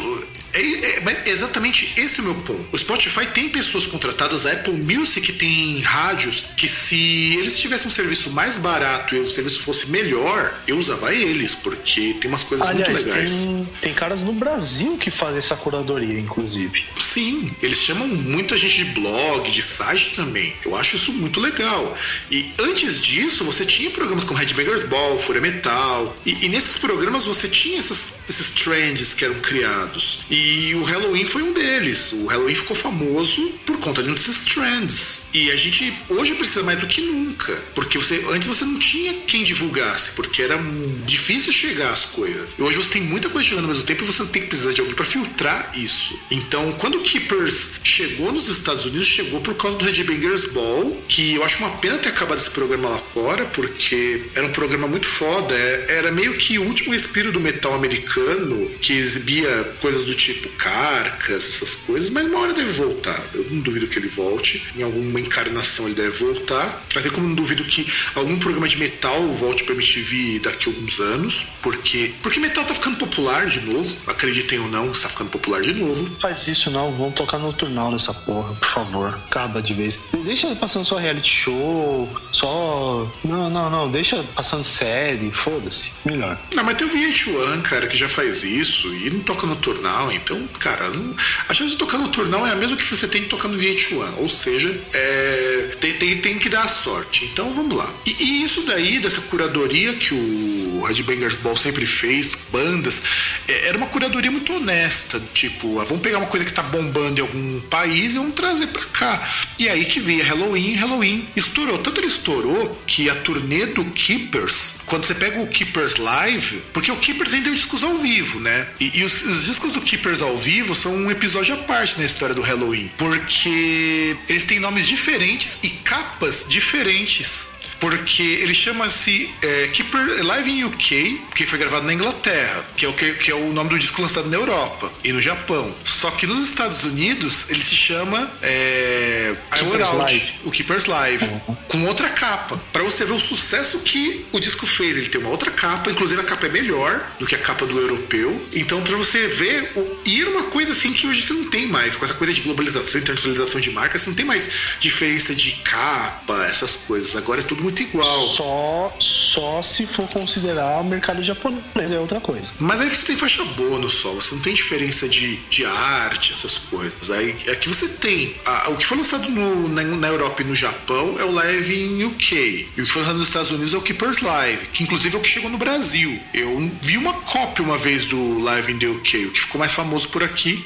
É, 0.56 1.30
é, 1.30 1.30
exatamente 1.30 1.93
esse 1.97 2.20
é 2.20 2.24
o 2.24 2.26
meu 2.28 2.36
ponto. 2.36 2.66
O 2.72 2.78
Spotify 2.78 3.26
tem 3.28 3.49
pessoas 3.49 3.86
contratadas, 3.86 4.45
a 4.45 4.53
Apple 4.53 4.74
Music 4.74 5.34
tem 5.34 5.82
rádios 5.82 6.45
que 6.56 6.68
se 6.68 7.36
eles 7.38 7.60
tivessem 7.60 7.88
um 7.88 7.91
serviço 7.91 8.32
mais 8.32 8.58
barato 8.58 9.16
e 9.16 9.20
o 9.20 9.30
serviço 9.30 9.60
fosse 9.60 9.89
melhor, 9.89 10.58
eu 10.68 10.78
usava 10.78 11.14
eles, 11.14 11.53
porque 11.53 12.16
tem 12.22 12.30
umas 12.30 12.43
coisas 12.43 12.68
Aliás, 12.70 12.89
muito 12.89 13.10
legais. 13.10 13.32
Tem, 13.32 13.68
tem 13.82 13.93
caras 13.93 14.24
no 14.24 14.34
Brasil 14.34 14.97
que 14.97 15.12
fazem 15.12 15.39
essa 15.39 15.56
curadoria, 15.56 16.20
inclusive. 16.20 16.86
Sim, 16.99 17.53
eles 17.62 17.82
chamam 17.82 18.08
muita 18.08 18.58
gente 18.58 18.86
de 18.86 18.86
blog, 18.99 19.49
de 19.49 19.62
site 19.62 20.16
também. 20.16 20.53
Eu 20.66 20.76
acho 20.76 20.95
isso 20.95 21.12
muito 21.12 21.39
legal. 21.39 21.97
E 22.32 22.53
antes 22.60 23.01
disso, 23.01 23.43
você 23.43 23.66
tinha 23.66 23.89
programas 23.89 24.24
como 24.24 24.39
Headbangers 24.39 24.84
Ball, 24.84 25.18
Fúria 25.18 25.41
Metal. 25.41 26.16
E, 26.26 26.45
e 26.45 26.49
nesses 26.49 26.78
programas 26.78 27.26
você 27.26 27.47
tinha 27.47 27.78
essas, 27.78 28.20
esses 28.30 28.51
trends 28.51 29.14
que 29.14 29.26
eram 29.26 29.36
criados. 29.41 30.20
E 30.30 30.45
o 30.76 30.84
Halloween 30.84 31.26
foi 31.26 31.43
um 31.43 31.54
deles. 31.54 32.12
O 32.14 32.28
Halloween 32.28 32.56
ficou 32.56 32.76
famoso 32.76 33.50
por 33.66 33.78
conta 33.80 34.02
desses 34.04 34.43
trends. 34.43 35.24
E 35.34 35.52
a 35.52 35.56
gente 35.56 35.93
hoje 36.10 36.36
precisa 36.36 36.64
mais 36.64 36.80
do 36.80 36.88
que 36.88 37.02
nunca. 37.02 37.54
Porque 37.74 37.98
você 37.98 38.24
antes 38.30 38.48
você 38.48 38.66
não 38.66 38.80
tinha 38.80 39.14
quem 39.28 39.43
divulgasse, 39.43 40.12
porque 40.12 40.41
era 40.41 40.60
difícil 41.06 41.52
chegar 41.52 41.89
às 41.89 42.06
coisas. 42.06 42.56
E 42.58 42.62
hoje 42.62 42.78
você 42.78 42.93
tem 42.93 43.02
muita 43.02 43.30
coisa 43.30 43.48
chegando 43.48 43.66
ao 43.66 43.70
mesmo 43.70 43.84
tempo 43.84 44.04
e 44.04 44.08
você 44.08 44.24
tem 44.26 44.41
que 44.41 44.48
precisar 44.48 44.74
de 44.74 44.82
alguém 44.82 44.96
para 44.96 45.06
filtrar 45.06 45.72
isso. 45.76 46.18
Então, 46.32 46.72
quando 46.74 46.96
o 46.96 47.02
Keepers 47.02 47.72
chegou 47.84 48.32
nos 48.32 48.48
Estados 48.48 48.86
Unidos, 48.86 49.08
chegou 49.08 49.41
por 49.41 49.56
causa 49.56 49.78
do 49.78 49.86
Headbangers 49.86 50.46
Ball, 50.46 51.02
que 51.08 51.36
eu 51.36 51.43
acho 51.43 51.60
uma 51.60 51.78
pena 51.78 51.98
ter 51.98 52.10
acabado 52.10 52.38
esse 52.38 52.50
programa 52.50 52.89
lá 52.89 52.98
fora, 53.14 53.46
porque 53.46 54.24
era 54.36 54.46
um 54.46 54.52
programa 54.52 54.88
muito 54.88 55.08
foda. 55.08 55.56
É, 55.56 55.98
era 55.98 56.12
meio 56.12 56.34
que 56.38 56.58
o 56.60 56.64
último 56.64 56.93
respiro 56.93 57.32
do 57.32 57.39
metal 57.39 57.74
americano, 57.74 58.70
que 58.82 58.93
exibia 58.93 59.74
coisas 59.82 60.06
do 60.06 60.16
tipo 60.16 60.35
carcas, 60.58 61.48
essas 61.48 61.76
coisas, 61.76 62.10
mas 62.10 62.26
uma 62.26 62.40
hora 62.40 62.54
deve 62.54 62.72
voltar. 62.72 63.22
Eu 63.34 63.46
não 63.52 63.62
duvido 63.62 63.88
que 63.88 64.00
ele 64.00 64.08
volte. 64.08 64.66
Em 64.76 64.84
alguma 64.84 65.20
encarnação 65.20 65.86
ele 65.86 65.96
deve 65.96 66.12
voltar. 66.12 66.84
Até 66.96 67.10
como 67.10 67.28
não 67.28 67.36
duvido 67.36 67.64
que 67.64 67.88
algum 68.16 68.38
programa 68.38 68.68
de 68.68 68.78
metal 68.78 69.28
volte 69.30 69.64
pra 69.64 69.74
MTV 69.74 70.40
daqui 70.40 70.70
a 70.70 70.74
alguns 70.74 71.00
anos, 71.00 71.46
porque 71.62 72.14
porque 72.22 72.40
metal 72.40 72.64
tá 72.66 72.74
ficando 72.74 72.98
popular 72.98 73.46
de 73.46 73.62
novo. 73.62 73.96
Acreditem 74.08 74.60
ou 74.60 74.68
não, 74.70 74.92
está 74.92 75.10
ficando 75.10 75.30
popular 75.30 75.62
de 75.62 75.74
novo. 75.74 76.16
Faz 76.20 76.48
isso 76.48 76.70
não, 76.72 76.92
vamos 76.92 77.16
tocar 77.16 77.38
no 77.38 77.54
turnal 77.54 77.92
nessa 77.92 78.14
porra, 78.14 78.54
por 78.54 78.68
favor. 78.68 79.20
Acaba 79.28 79.62
de 79.62 79.74
vez. 79.74 80.00
Deixa 80.24 80.56
passando 80.56 80.86
só 80.86 80.98
reality 80.98 81.30
show, 81.30 82.10
só. 82.32 83.12
Não, 83.24 83.50
não, 83.50 83.70
não. 83.70 83.92
Deixa 83.92 84.24
passando 84.36 84.64
série, 84.64 85.32
foda-se. 85.32 85.92
Melhor. 86.04 86.40
Não, 86.54 86.64
mas 86.64 86.76
tem 86.76 86.88
o 86.88 86.90
VH1, 86.90 87.62
cara, 87.64 87.88
que 87.88 87.98
já 87.98 88.10
faz 88.10 88.44
isso 88.44 88.94
e 88.94 89.10
não 89.10 89.20
toca 89.22 89.46
no 89.48 89.56
turnal. 89.56 90.12
Então, 90.26 90.48
cara, 90.60 90.90
não... 90.90 91.16
a 91.48 91.54
chance 91.54 91.72
de 91.72 91.78
tocar 91.78 92.00
no 92.00 92.08
turnal 92.08 92.46
é 92.48 92.52
a 92.52 92.56
mesma 92.56 92.76
que 92.76 92.86
você 92.86 93.08
tem 93.08 93.22
de 93.22 93.28
tocar 93.30 93.48
no 93.48 93.58
VH1. 93.58 94.18
Ou 94.18 94.28
seja, 94.28 94.76
é... 94.92 95.78
tem, 95.80 95.94
tem, 95.94 96.18
tem 96.18 96.40
que 96.40 96.50
dar 96.50 96.68
sorte. 96.68 97.26
Então, 97.26 97.54
vamos 97.54 97.78
lá. 97.78 97.94
E, 98.08 98.24
e 98.24 98.44
isso 98.44 98.62
daí, 98.64 99.00
dessa 99.00 99.22
curadoria 99.22 99.94
que 99.94 100.16
o 100.16 100.84
Red 100.84 101.04
Bangers 101.04 101.36
Ball 101.38 101.56
sempre 101.56 101.86
fez, 101.86 102.36
bandas, 102.52 103.04
é, 103.48 103.68
era 103.68 103.78
uma 103.78 103.88
curadoria 103.88 104.32
muito 104.32 104.52
honesta. 104.54 105.22
Tipo, 105.32 105.80
ah, 105.80 105.84
vamos 105.84 106.02
pegar 106.02 106.18
uma 106.18 106.28
coisa 106.28 106.46
que 106.46 106.52
tá 106.52 106.64
bombando 106.64 107.20
em 107.20 107.22
algum 107.22 107.62
país 107.62 108.16
e 108.16 108.18
vamos 108.18 108.34
trazer 108.34 108.68
para 108.68 108.86
cá. 108.86 109.34
E 109.60 109.70
aí 109.70 109.86
que 109.86 110.00
veio 110.00 110.24
Halloween, 110.24 110.74
Halloween 110.74 111.28
estourou. 111.36 111.78
Tanto 111.78 112.00
ele 112.00 112.08
estourou 112.08 112.82
que 112.88 113.10
a 113.10 113.16
turnê 113.16 113.68
do 113.68 113.86
Keepers, 113.86 114.76
quando 114.86 115.06
você 115.06 115.16
pega 115.16 115.40
o 115.40 115.48
Keepers 115.48 115.96
Live, 115.98 116.62
porque 116.74 116.92
o 116.92 116.98
Keepers 116.98 117.34
ainda 117.34 117.46
deu 117.46 117.56
discos 117.56 117.84
ao 117.84 117.98
vivo, 117.98 118.40
né? 118.40 118.68
E, 118.80 119.00
e 119.00 119.04
os, 119.04 119.26
os, 119.26 119.46
discos 119.46 119.74
do 119.74 119.82
Keepers 119.82 120.22
ao 120.22 120.38
vivo 120.38 120.76
são 120.76 120.96
um 120.96 121.12
episódio 121.12 121.54
à 121.54 121.58
parte 121.58 122.00
na 122.00 122.06
história 122.06 122.36
do 122.36 122.42
Halloween, 122.42 122.92
porque 122.98 124.16
eles 124.28 124.44
têm 124.46 124.60
nomes 124.60 124.88
diferentes 124.88 125.60
e 125.64 125.70
capas 125.70 126.46
diferentes 126.48 127.55
porque 127.80 128.24
ele 128.24 128.54
chama-se 128.54 129.30
é, 129.42 129.68
Keeper 129.68 130.26
Live 130.26 130.50
in 130.50 130.64
UK, 130.66 131.22
que 131.36 131.46
foi 131.46 131.60
gravado 131.60 131.86
na 131.86 131.94
Inglaterra, 131.94 132.66
que 132.76 132.86
é, 132.86 132.90
o 132.90 132.94
que, 132.94 133.14
que, 133.14 133.32
é 133.32 133.36
o 133.36 133.52
nome 133.54 133.70
do 133.70 133.80
disco 133.80 134.02
lançado 134.02 134.30
na 134.30 134.38
Europa 134.38 134.92
e 135.04 135.12
no 135.12 135.22
Japão. 135.22 135.74
Só 135.84 136.12
que 136.12 136.26
nos 136.26 136.40
Estados 136.48 136.84
Unidos 136.84 137.50
ele 137.50 137.64
se 137.64 137.76
chama 137.76 138.32
é, 138.42 139.36
I 139.54 139.82
Out, 139.82 140.40
o 140.44 140.52
Keeper's 140.52 140.86
Live, 140.86 141.26
uhum. 141.26 141.56
com 141.68 141.84
outra 141.86 142.10
capa, 142.10 142.60
para 142.72 142.84
você 142.84 143.06
ver 143.06 143.14
o 143.14 143.20
sucesso 143.20 143.80
que 143.80 144.26
o 144.32 144.40
disco 144.40 144.66
fez. 144.66 144.98
Ele 144.98 145.10
tem 145.10 145.22
uma 145.22 145.30
outra 145.30 145.52
capa, 145.52 145.92
inclusive 145.92 146.22
a 146.22 146.24
capa 146.24 146.48
é 146.48 146.50
melhor 146.50 147.12
do 147.20 147.26
que 147.26 147.36
a 147.36 147.40
capa 147.40 147.66
do 147.66 147.80
europeu. 147.80 148.46
Então, 148.54 148.82
para 148.82 148.96
você 148.96 149.28
ver, 149.28 149.72
o, 149.76 149.98
e 150.06 150.22
era 150.22 150.30
uma 150.30 150.44
coisa 150.44 150.72
assim 150.72 150.94
que 150.94 151.08
hoje 151.08 151.22
você 151.22 151.34
não 151.34 151.50
tem 151.50 151.68
mais, 151.68 151.96
com 151.96 152.06
essa 152.06 152.14
coisa 152.14 152.34
de 152.34 152.42
globalização, 152.42 153.02
internacionalização 153.02 153.60
de 153.60 153.72
marca, 153.72 153.98
você 153.98 154.10
não 154.10 154.16
tem 154.16 154.26
mais 154.26 154.50
diferença 154.80 155.36
de 155.36 155.52
capa, 155.64 156.46
essas 156.50 156.76
coisas. 156.76 157.16
Agora 157.16 157.42
é 157.42 157.44
tudo 157.44 157.62
muito 157.62 157.75
igual. 157.84 158.06
Só, 158.06 158.98
só 159.00 159.62
se 159.62 159.86
for 159.86 160.08
considerar 160.08 160.82
o 160.82 160.84
mercado 160.84 161.24
japonês, 161.24 161.92
é 161.92 162.00
outra 162.00 162.20
coisa. 162.20 162.52
Mas 162.60 162.82
aí 162.82 162.90
você 162.90 163.08
tem 163.08 163.16
faixa 163.16 163.44
bônus 163.44 163.94
só, 163.94 164.12
você 164.12 164.36
não 164.36 164.42
tem 164.42 164.54
diferença 164.54 165.08
de, 165.08 165.38
de 165.50 165.66
arte, 165.66 166.34
essas 166.34 166.58
coisas. 166.58 167.12
Aí 167.12 167.32
aqui 167.52 167.70
você 167.70 167.88
tem. 167.88 168.36
A, 168.46 168.70
o 168.70 168.78
que 168.78 168.86
foi 168.86 168.98
lançado 168.98 169.30
no, 169.30 169.70
na, 169.70 169.84
na, 169.84 170.08
Europa 170.08 170.42
e 170.42 170.46
no 170.46 170.56
Japão 170.56 171.16
é 171.20 171.24
o 171.24 171.32
Live 171.32 171.74
in 171.74 172.04
UK. 172.04 172.70
E 172.78 172.82
o 172.82 172.86
que 172.86 172.92
foi 172.92 173.02
lançado 173.02 173.20
nos 173.20 173.28
Estados 173.28 173.52
Unidos 173.52 173.74
é 173.74 173.78
o 173.78 173.82
Keeper's 173.82 174.22
Live, 174.22 174.68
que 174.68 174.84
inclusive 174.84 175.16
é 175.16 175.20
o 175.20 175.22
que 175.22 175.30
chegou 175.30 175.50
no 175.50 175.58
Brasil. 175.58 176.20
Eu 176.34 176.72
vi 176.82 176.98
uma 176.98 177.14
cópia 177.14 177.64
uma 177.64 177.78
vez 177.78 178.06
do 178.06 178.40
Live 178.40 178.72
in 178.72 178.80
the 178.80 178.88
UK, 178.88 179.26
o 179.26 179.32
que 179.32 179.42
ficou 179.42 179.60
mais 179.60 179.72
famoso 179.72 180.10
por 180.10 180.24
aqui 180.24 180.66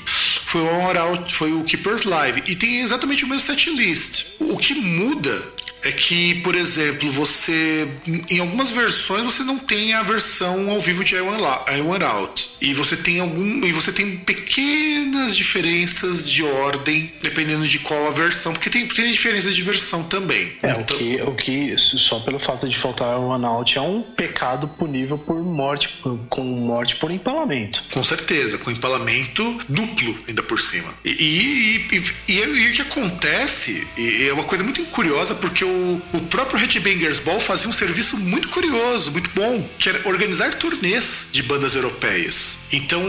foi 0.50 0.62
o 0.62 0.88
Oral, 0.88 1.26
foi 1.30 1.54
o 1.54 1.64
Keeper's 1.64 2.06
Live. 2.06 2.44
E 2.48 2.56
tem 2.56 2.82
exatamente 2.82 3.24
o 3.24 3.28
mesmo 3.28 3.42
set 3.42 3.70
list. 3.70 4.34
O 4.40 4.58
que 4.58 4.74
muda 4.74 5.54
é 5.84 5.92
que, 5.92 6.36
por 6.36 6.56
exemplo, 6.56 7.10
você 7.10 7.88
em 8.30 8.40
algumas 8.40 8.72
versões 8.72 9.24
você 9.24 9.44
não 9.44 9.58
tem 9.58 9.94
a 9.94 10.04
versão 10.04 10.70
ao 10.70 10.80
vivo 10.80 11.04
de 11.04 11.16
I 11.16 11.22
Want 11.22 12.02
Out. 12.04 12.50
E 12.62 12.74
você 12.74 12.98
tem 12.98 13.20
algum 13.20 13.66
e 13.66 13.72
você 13.72 13.92
tem 13.92 14.18
pequenas 14.18 15.36
diferenças 15.36 16.30
de 16.30 16.44
ordem 16.44 17.12
dependendo 17.22 17.66
de 17.66 17.80
qual 17.80 18.08
a 18.08 18.12
versão, 18.12 18.52
porque 18.54 18.70
tem, 18.70 18.86
tem 18.88 19.10
diferenças 19.12 19.56
de 19.56 19.62
versão 19.62 20.04
também. 20.04 20.52
É, 20.62 20.72
então... 20.72 20.96
o, 20.96 21.00
que, 21.00 21.22
o 21.22 21.36
que 21.36 21.78
só 21.78 22.20
pelo 22.20 22.40
fato 22.40 22.68
de 22.68 22.78
faltar 22.78 23.16
I 23.16 23.20
Want 23.20 23.44
Out 23.44 23.78
é 23.78 23.82
um 23.82 24.02
pecado 24.02 24.68
punível 24.68 25.18
por 25.18 25.42
morte 25.42 26.00
com 26.30 26.44
morte 26.44 26.98
por 26.98 27.12
empalamento. 27.12 27.82
Com 27.94 28.04
certeza, 28.04 28.58
com 28.58 28.72
empalamento 28.72 29.60
duplo 29.70 30.18
ainda 30.28 30.44
por 30.44 30.60
cima. 30.60 30.94
E, 31.06 31.10
e, 31.10 31.96
e, 31.96 32.04
e, 32.28 32.40
e 32.40 32.70
o 32.70 32.74
que 32.74 32.82
acontece 32.82 33.88
é 33.98 34.34
uma 34.34 34.44
coisa 34.44 34.64
muito 34.64 34.84
curiosa 34.86 35.36
porque 35.36 35.64
o, 35.70 36.02
o 36.14 36.22
próprio 36.22 36.60
Headbangers 36.60 37.20
Ball 37.20 37.40
fazia 37.40 37.70
um 37.70 37.74
serviço 37.74 38.18
muito 38.18 38.50
curioso, 38.50 39.12
muito 39.12 39.30
bom, 39.32 39.68
que 39.78 39.90
era 39.90 40.08
organizar 40.08 40.54
turnês 40.56 41.28
de 41.32 41.42
bandas 41.44 41.76
europeias. 41.76 42.60
Então, 42.72 43.02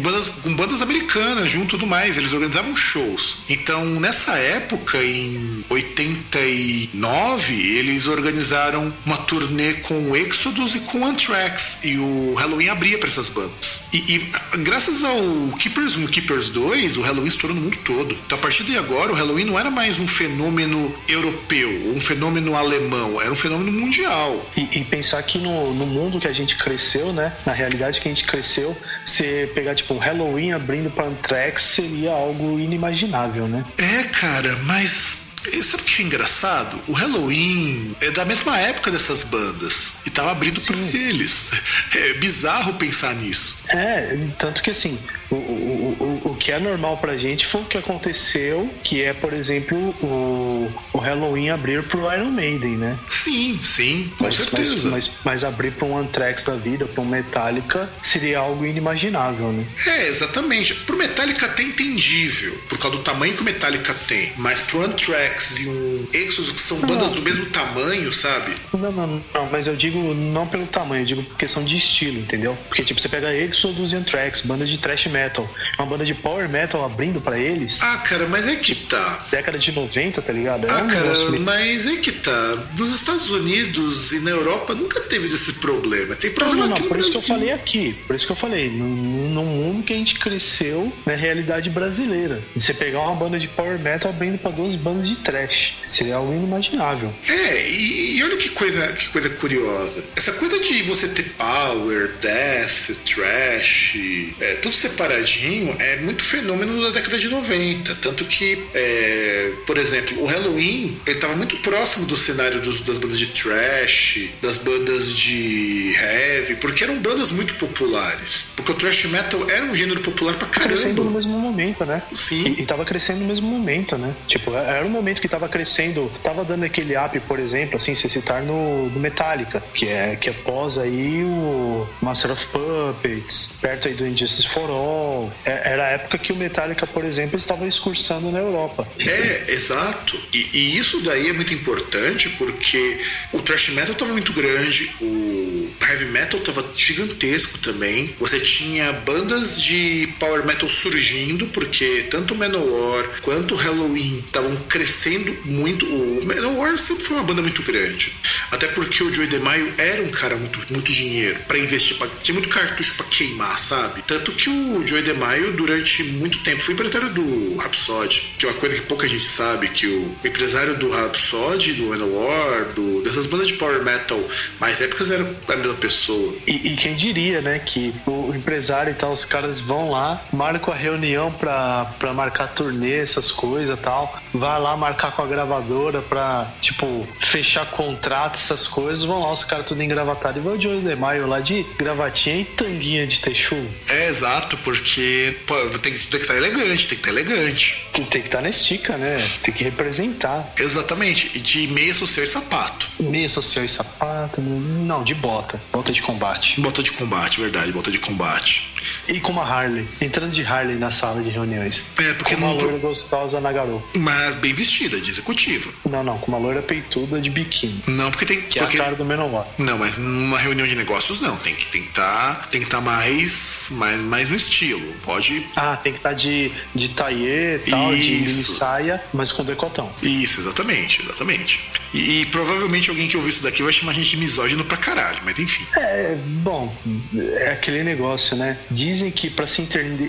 bandas, 0.00 0.28
com 0.28 0.54
bandas 0.54 0.80
americanas 0.82 1.50
junto 1.50 1.72
tudo 1.72 1.86
mais, 1.86 2.18
eles 2.18 2.34
organizavam 2.34 2.76
shows. 2.76 3.38
Então, 3.48 3.84
nessa 3.98 4.32
época, 4.32 5.02
em 5.02 5.64
89, 5.70 7.54
eles 7.54 8.06
organizaram 8.08 8.92
uma 9.06 9.16
turnê 9.16 9.74
com 9.74 10.10
o 10.10 10.16
Exodus 10.16 10.74
e 10.74 10.80
com 10.80 11.00
o 11.00 11.06
Anthrax, 11.06 11.78
e 11.82 11.96
o 11.96 12.34
Halloween 12.34 12.68
abria 12.68 12.98
para 12.98 13.08
essas 13.08 13.30
bandas. 13.30 13.82
E, 13.92 13.98
e, 13.98 14.32
graças 14.58 15.02
ao 15.02 15.18
Keepers 15.58 15.96
1 15.96 16.04
e 16.04 16.08
Keepers 16.08 16.48
2, 16.50 16.98
o 16.98 17.02
Halloween 17.02 17.28
estourou 17.28 17.56
no 17.56 17.62
mundo 17.62 17.78
todo. 17.84 18.14
Então, 18.26 18.36
a 18.38 18.40
partir 18.40 18.64
de 18.64 18.76
agora, 18.76 19.12
o 19.12 19.14
Halloween 19.14 19.44
não 19.44 19.58
era 19.58 19.70
mais 19.70 19.98
um 19.98 20.06
fenômeno 20.06 20.94
europeu, 21.08 21.70
um 21.92 22.00
fenômeno 22.00 22.54
alemão, 22.54 23.20
era 23.20 23.32
um 23.32 23.36
fenômeno 23.36 23.72
mundial. 23.72 24.44
E, 24.56 24.80
e 24.80 24.84
pensar 24.84 25.22
que 25.22 25.38
no, 25.38 25.74
no, 25.74 25.86
mundo 25.86 26.18
que 26.18 26.26
a 26.26 26.32
gente 26.32 26.56
cresceu, 26.56 27.12
né? 27.12 27.32
Na 27.46 27.52
realidade 27.52 28.00
que 28.00 28.08
a 28.08 28.10
gente 28.10 28.24
cresceu, 28.24 28.76
você 29.04 29.50
pegar 29.54 29.74
tipo 29.74 29.94
um 29.94 29.98
Halloween 29.98 30.52
abrindo 30.52 30.90
para 30.90 31.06
Anthrax 31.06 31.62
seria 31.62 32.12
algo 32.12 32.58
inimaginável, 32.58 33.46
né? 33.46 33.64
É, 33.78 34.04
cara, 34.04 34.56
mas 34.64 35.31
Sabe 35.62 35.82
o 35.82 35.86
que 35.86 36.02
é 36.02 36.04
engraçado? 36.04 36.80
O 36.86 36.92
Halloween 36.92 37.96
é 38.00 38.10
da 38.10 38.24
mesma 38.24 38.58
época 38.60 38.90
dessas 38.90 39.22
bandas 39.24 39.94
e 40.06 40.10
tava 40.10 40.30
abrindo 40.30 40.60
para 40.60 40.76
eles. 40.76 41.50
É 41.94 42.14
bizarro 42.14 42.74
pensar 42.74 43.14
nisso. 43.14 43.58
É, 43.68 44.16
tanto 44.38 44.62
que 44.62 44.70
assim, 44.70 44.98
o, 45.30 45.34
o, 45.34 46.20
o, 46.24 46.30
o 46.30 46.36
que 46.36 46.52
é 46.52 46.58
normal 46.58 46.96
pra 46.98 47.16
gente 47.16 47.46
foi 47.46 47.62
o 47.62 47.64
que 47.64 47.78
aconteceu, 47.78 48.68
que 48.82 49.02
é, 49.02 49.12
por 49.12 49.32
exemplo, 49.32 49.76
o, 50.02 50.72
o 50.92 50.98
Halloween 50.98 51.50
abrir 51.50 51.82
pro 51.84 52.12
Iron 52.12 52.30
Maiden, 52.30 52.76
né? 52.76 52.98
Sim, 53.08 53.58
sim, 53.62 54.10
com 54.18 54.24
mas, 54.24 54.34
certeza. 54.34 54.74
Mas, 54.74 54.84
mas, 54.84 55.10
mas 55.24 55.44
abrir 55.44 55.72
pra 55.72 55.86
um 55.86 55.96
Anthrax 55.96 56.44
da 56.44 56.54
vida, 56.54 56.86
pra 56.86 57.02
um 57.02 57.06
Metallica, 57.06 57.88
seria 58.02 58.40
algo 58.40 58.64
inimaginável, 58.64 59.52
né? 59.52 59.64
É, 59.86 60.08
exatamente. 60.08 60.74
Pro 60.74 60.96
Metallica 60.96 61.46
até 61.46 61.62
entendível, 61.62 62.52
por 62.68 62.78
causa 62.78 62.96
do 62.96 63.02
tamanho 63.02 63.34
que 63.34 63.42
o 63.42 63.44
Metallica 63.44 63.94
tem. 64.06 64.32
Mas 64.36 64.60
pro 64.60 64.82
Anthrax 64.82 65.31
e 65.60 65.68
um 65.68 66.06
Exodus, 66.12 66.52
que 66.52 66.60
são 66.60 66.78
não, 66.78 66.88
bandas 66.88 67.12
do 67.12 67.22
mesmo 67.22 67.46
tamanho, 67.46 68.12
sabe? 68.12 68.54
Não, 68.72 68.92
não, 68.92 69.06
não, 69.06 69.48
mas 69.50 69.66
eu 69.66 69.76
digo 69.76 70.14
não 70.14 70.46
pelo 70.46 70.66
tamanho, 70.66 71.02
eu 71.02 71.06
digo 71.06 71.22
por 71.22 71.36
questão 71.36 71.64
de 71.64 71.76
estilo, 71.76 72.18
entendeu? 72.18 72.56
Porque, 72.68 72.84
tipo, 72.84 73.00
você 73.00 73.08
pega 73.08 73.34
Exodus 73.34 73.92
e 73.92 73.96
Anthrax, 73.96 74.42
bandas 74.42 74.68
de 74.68 74.78
thrash 74.78 75.06
metal 75.06 75.48
uma 75.78 75.86
banda 75.86 76.04
de 76.04 76.14
power 76.14 76.48
metal 76.48 76.84
abrindo 76.84 77.20
para 77.20 77.38
eles. 77.38 77.82
Ah, 77.82 77.98
cara, 77.98 78.26
mas 78.28 78.46
é 78.46 78.56
que 78.56 78.74
tá. 78.74 79.26
Década 79.30 79.58
de 79.58 79.72
90, 79.72 80.22
tá 80.22 80.32
ligado? 80.32 80.66
É 80.66 80.70
ah, 80.70 80.82
um 80.82 80.88
cara, 80.88 81.12
mas 81.40 81.86
é 81.86 81.96
que 81.96 82.12
tá. 82.12 82.64
Nos 82.78 82.94
Estados 82.94 83.30
Unidos 83.30 84.12
e 84.12 84.20
na 84.20 84.30
Europa 84.30 84.74
nunca 84.74 85.00
teve 85.00 85.28
esse 85.28 85.54
problema. 85.54 86.14
Tem 86.14 86.30
problema 86.30 86.62
não, 86.62 86.68
não, 86.68 86.72
aqui 86.74 86.82
não, 86.82 86.88
por 86.88 86.96
Brasil. 86.96 87.10
isso 87.10 87.24
que 87.24 87.32
eu 87.32 87.36
falei 87.36 87.52
aqui. 87.52 87.96
Por 88.06 88.16
isso 88.16 88.26
que 88.26 88.32
eu 88.32 88.36
falei. 88.36 88.70
No, 88.70 88.86
no 89.30 89.42
mundo 89.42 89.82
que 89.82 89.92
a 89.92 89.96
gente 89.96 90.18
cresceu 90.18 90.92
na 91.04 91.14
realidade 91.14 91.70
brasileira. 91.70 92.42
Você 92.54 92.74
pegar 92.74 93.00
uma 93.00 93.14
banda 93.14 93.38
de 93.38 93.48
power 93.48 93.78
metal 93.78 94.10
abrindo 94.10 94.38
para 94.38 94.50
duas 94.50 94.74
bandas 94.74 95.08
de 95.08 95.16
trash. 95.22 95.74
Seria 95.84 96.16
algo 96.16 96.32
inimaginável. 96.32 97.12
É, 97.28 97.68
e, 97.68 98.18
e 98.18 98.24
olha 98.24 98.36
que 98.36 98.50
coisa, 98.50 98.86
que 98.92 99.08
coisa 99.08 99.30
curiosa. 99.30 100.04
Essa 100.16 100.32
coisa 100.32 100.58
de 100.58 100.82
você 100.82 101.08
ter 101.08 101.24
power, 101.38 102.12
death, 102.20 102.96
trash, 103.04 103.96
é, 104.40 104.54
tudo 104.56 104.74
separadinho 104.74 105.74
é 105.78 105.96
muito 105.96 106.24
fenômeno 106.24 106.80
da 106.82 106.90
década 106.90 107.18
de 107.18 107.28
90. 107.28 107.94
Tanto 107.96 108.24
que, 108.24 108.64
é, 108.74 109.52
por 109.66 109.78
exemplo, 109.78 110.22
o 110.22 110.26
Halloween 110.26 111.00
ele 111.06 111.16
estava 111.16 111.34
muito 111.36 111.56
próximo 111.58 112.06
do 112.06 112.16
cenário 112.16 112.60
dos, 112.60 112.82
das 112.82 112.98
bandas 112.98 113.18
de 113.18 113.26
trash, 113.26 114.30
das 114.40 114.58
bandas 114.58 115.14
de 115.14 115.94
heavy, 115.96 116.56
porque 116.56 116.84
eram 116.84 116.98
bandas 116.98 117.30
muito 117.30 117.54
populares. 117.54 118.46
Porque 118.56 118.72
o 118.72 118.74
thrash 118.74 119.04
metal 119.06 119.40
era 119.50 119.64
um 119.64 119.74
gênero 119.74 120.00
popular 120.00 120.34
pra 120.34 120.48
caramba. 120.48 120.74
Crescendo 120.74 121.04
no 121.04 121.10
mesmo 121.10 121.38
momento, 121.38 121.84
né? 121.84 122.02
Sim. 122.14 122.54
E, 122.58 122.62
e 122.62 122.66
tava 122.66 122.84
crescendo 122.84 123.20
no 123.20 123.26
mesmo 123.26 123.46
momento, 123.48 123.98
né? 123.98 124.14
Tipo, 124.28 124.54
era 124.54 124.84
um 124.84 124.88
momento 124.88 125.11
que 125.20 125.28
tava 125.28 125.48
crescendo, 125.48 126.10
tava 126.22 126.44
dando 126.44 126.64
aquele 126.64 126.96
up, 126.96 127.18
por 127.20 127.38
exemplo, 127.38 127.76
assim, 127.76 127.94
se 127.94 128.08
citar 128.08 128.42
no, 128.42 128.88
no 128.90 129.00
Metallica, 129.00 129.62
que 129.74 129.88
é, 129.88 130.16
que 130.16 130.30
é 130.30 130.32
pós 130.32 130.78
aí 130.78 131.22
o 131.24 131.86
Master 132.00 132.32
of 132.32 132.46
Puppets, 132.46 133.50
perto 133.60 133.88
aí 133.88 133.94
do 133.94 134.06
Injustice 134.06 134.48
for 134.48 134.70
All, 134.70 135.32
é, 135.44 135.72
era 135.72 135.86
a 135.86 135.90
época 135.90 136.18
que 136.18 136.32
o 136.32 136.36
Metallica, 136.36 136.86
por 136.86 137.04
exemplo, 137.04 137.36
estava 137.36 137.66
excursando 137.66 138.30
na 138.30 138.38
Europa. 138.38 138.86
É, 138.98 139.52
exato. 139.52 140.18
E, 140.32 140.48
e 140.52 140.78
isso 140.78 141.00
daí 141.00 141.28
é 141.28 141.32
muito 141.32 141.52
importante 141.52 142.28
porque 142.30 142.98
o 143.32 143.40
thrash 143.40 143.70
metal 143.70 143.92
estava 143.92 144.12
muito 144.12 144.32
grande, 144.32 144.90
o 145.00 145.70
heavy 145.88 146.06
metal 146.06 146.40
estava 146.40 146.64
gigantesco 146.74 147.58
também. 147.58 148.14
Você 148.18 148.40
tinha 148.40 148.92
bandas 148.92 149.60
de 149.60 150.08
power 150.18 150.44
metal 150.46 150.68
surgindo, 150.68 151.46
porque 151.48 152.06
tanto 152.10 152.34
o 152.34 152.36
Manowar 152.36 153.20
quanto 153.22 153.54
Halloween 153.54 154.18
estavam 154.18 154.54
crescendo 154.68 155.01
muito. 155.44 155.86
O 155.86 156.24
Manowar 156.24 156.78
sempre 156.78 157.04
foi 157.04 157.16
uma 157.16 157.24
banda 157.24 157.42
muito 157.42 157.62
grande. 157.62 158.14
Até 158.50 158.68
porque 158.68 159.02
o 159.02 159.12
Joey 159.12 159.28
DeMaio 159.28 159.74
era 159.78 160.02
um 160.02 160.10
cara 160.10 160.36
muito, 160.36 160.58
muito 160.70 160.92
dinheiro 160.92 161.40
para 161.46 161.58
investir, 161.58 161.96
pra, 161.96 162.08
tinha 162.22 162.34
muito 162.34 162.48
cartucho 162.48 162.94
para 162.96 163.06
queimar, 163.06 163.58
sabe? 163.58 164.02
Tanto 164.02 164.32
que 164.32 164.48
o 164.48 164.86
Joey 164.86 165.02
DeMaio, 165.02 165.52
durante 165.52 166.02
muito 166.04 166.38
tempo, 166.38 166.62
foi 166.62 166.74
empresário 166.74 167.10
do 167.10 167.56
Rhapsody, 167.58 168.34
que 168.38 168.46
é 168.46 168.48
uma 168.48 168.58
coisa 168.58 168.76
que 168.76 168.82
pouca 168.82 169.08
gente 169.08 169.24
sabe, 169.24 169.68
que 169.68 169.86
o 169.86 170.16
empresário 170.24 170.76
do 170.76 170.88
Rhapsody, 170.88 171.74
do 171.74 171.88
Manowar, 171.88 172.72
do, 172.74 173.02
dessas 173.02 173.26
bandas 173.26 173.48
de 173.48 173.54
power 173.54 173.82
metal 173.82 174.22
mais 174.60 174.80
épicas 174.80 175.10
era 175.10 175.22
a 175.48 175.56
mesma 175.56 175.74
pessoa. 175.74 176.34
E, 176.46 176.72
e, 176.72 176.76
quem 176.76 176.94
diria, 176.94 177.40
né, 177.40 177.58
que 177.58 177.94
o 178.06 178.34
empresário 178.34 178.90
e 178.90 178.94
tal, 178.94 179.12
os 179.12 179.24
caras 179.24 179.60
vão 179.60 179.90
lá, 179.90 180.24
marcam 180.32 180.72
a 180.72 180.76
reunião 180.76 181.32
pra, 181.32 181.84
pra 181.98 182.12
marcar 182.12 182.48
turnê, 182.48 182.96
essas 182.96 183.30
coisas 183.30 183.72
tal, 183.82 184.20
vai 184.32 184.60
lá 184.60 184.76
marcar 184.82 185.12
com 185.12 185.22
a 185.22 185.26
gravadora 185.26 186.02
pra, 186.02 186.52
tipo, 186.60 187.06
fechar 187.18 187.66
contrato, 187.66 188.34
essas 188.34 188.66
coisas, 188.66 189.04
vão 189.04 189.20
lá 189.20 189.32
os 189.32 189.44
caras 189.44 189.66
tudo 189.66 189.82
engravatados 189.82 190.42
e 190.42 190.46
vai 190.46 190.56
o 190.56 190.60
Joey 190.60 190.80
DeMaio 190.80 191.26
lá 191.26 191.40
de 191.40 191.64
gravatinha 191.78 192.40
e 192.40 192.44
tanguinha 192.44 193.06
de 193.06 193.20
texu. 193.20 193.56
É, 193.88 194.08
exato, 194.08 194.56
porque 194.58 194.82
porque 194.82 195.36
pô, 195.46 195.54
tem, 195.78 195.92
tem 195.92 195.92
que 195.92 196.16
estar 196.16 196.34
tá 196.34 196.36
elegante, 196.36 196.88
tem 196.88 196.98
que 196.98 197.08
estar 197.08 197.12
tá 197.12 197.20
elegante. 197.20 197.86
Tem 197.92 198.04
que 198.04 198.18
estar 198.18 198.38
tá 198.38 198.42
na 198.42 198.48
estica, 198.48 198.96
né? 198.96 199.16
Tem 199.42 199.54
que 199.54 199.64
representar. 199.64 200.52
Exatamente. 200.58 201.30
E 201.34 201.40
de 201.40 201.66
meia 201.68 201.94
social 201.94 202.24
e 202.24 202.26
sapato. 202.26 202.88
Meia 203.00 203.28
social 203.28 203.64
e 203.64 203.68
sapato? 203.68 204.40
Não, 204.40 205.02
de 205.04 205.14
bota. 205.14 205.60
Bota 205.72 205.92
de 205.92 206.02
combate. 206.02 206.60
Bota 206.60 206.82
de 206.82 206.90
combate, 206.92 207.40
verdade. 207.40 207.72
Bota 207.72 207.90
de 207.90 207.98
combate. 207.98 208.71
E 209.08 209.20
com 209.20 209.32
uma 209.32 209.42
Harley. 209.42 209.86
Entrando 210.00 210.32
de 210.32 210.42
Harley 210.44 210.76
na 210.76 210.90
sala 210.90 211.22
de 211.22 211.30
reuniões. 211.30 211.84
É, 211.98 212.12
porque 212.14 212.34
com 212.34 212.42
uma 212.42 212.54
não... 212.54 212.58
loira 212.58 212.78
gostosa 212.78 213.40
na 213.40 213.52
garoa. 213.52 213.82
Mas 213.98 214.34
bem 214.36 214.52
vestida, 214.52 215.00
de 215.00 215.10
executiva. 215.10 215.72
Não, 215.88 216.02
não. 216.02 216.18
Com 216.18 216.28
uma 216.32 216.38
loira 216.38 216.62
peituda 216.62 217.20
de 217.20 217.30
biquíni. 217.30 217.82
Não, 217.86 218.10
porque 218.10 218.26
tem... 218.26 218.42
Que 218.42 218.58
porque... 218.58 218.76
é 218.76 218.80
a 218.80 218.84
cara 218.84 218.96
do 218.96 219.04
Menor. 219.04 219.46
Não, 219.58 219.78
mas 219.78 219.98
numa 219.98 220.38
reunião 220.38 220.66
de 220.66 220.74
negócios 220.74 221.20
não. 221.20 221.36
Tem 221.36 221.54
que 221.54 221.78
estar 221.78 222.34
tá, 222.34 222.46
tem 222.50 222.60
que 222.60 222.68
tá 222.68 222.80
mais, 222.80 223.68
mais, 223.72 224.00
mais 224.00 224.28
no 224.28 224.36
estilo. 224.36 224.92
Pode. 225.02 225.46
Ah, 225.56 225.76
tem 225.76 225.92
que 225.92 225.98
estar 225.98 226.10
tá 226.10 226.14
de, 226.14 226.50
de 226.74 226.92
e 226.92 227.70
tal, 227.70 227.94
Isso. 227.94 228.52
de 228.52 228.58
saia, 228.58 229.02
mas 229.12 229.32
com 229.32 229.44
decotão. 229.44 229.92
Isso, 230.02 230.40
exatamente, 230.40 231.02
exatamente. 231.02 231.60
E, 231.92 232.22
e, 232.22 232.26
provavelmente 232.26 232.88
alguém 232.88 233.06
que 233.06 233.16
ouviu 233.16 233.30
isso 233.30 233.42
daqui 233.42 233.62
vai 233.62 233.72
chamar 233.72 233.92
a 233.92 233.94
gente 233.94 234.10
de 234.10 234.16
misógino 234.16 234.64
pra 234.64 234.76
caralho, 234.76 235.18
mas 235.24 235.38
enfim. 235.38 235.66
É, 235.76 236.16
bom, 236.42 236.74
é 237.14 237.52
aquele 237.52 237.82
negócio, 237.82 238.36
né? 238.36 238.58
Dizem 238.74 239.10
que 239.10 239.30
para 239.30 239.46
se 239.46 239.62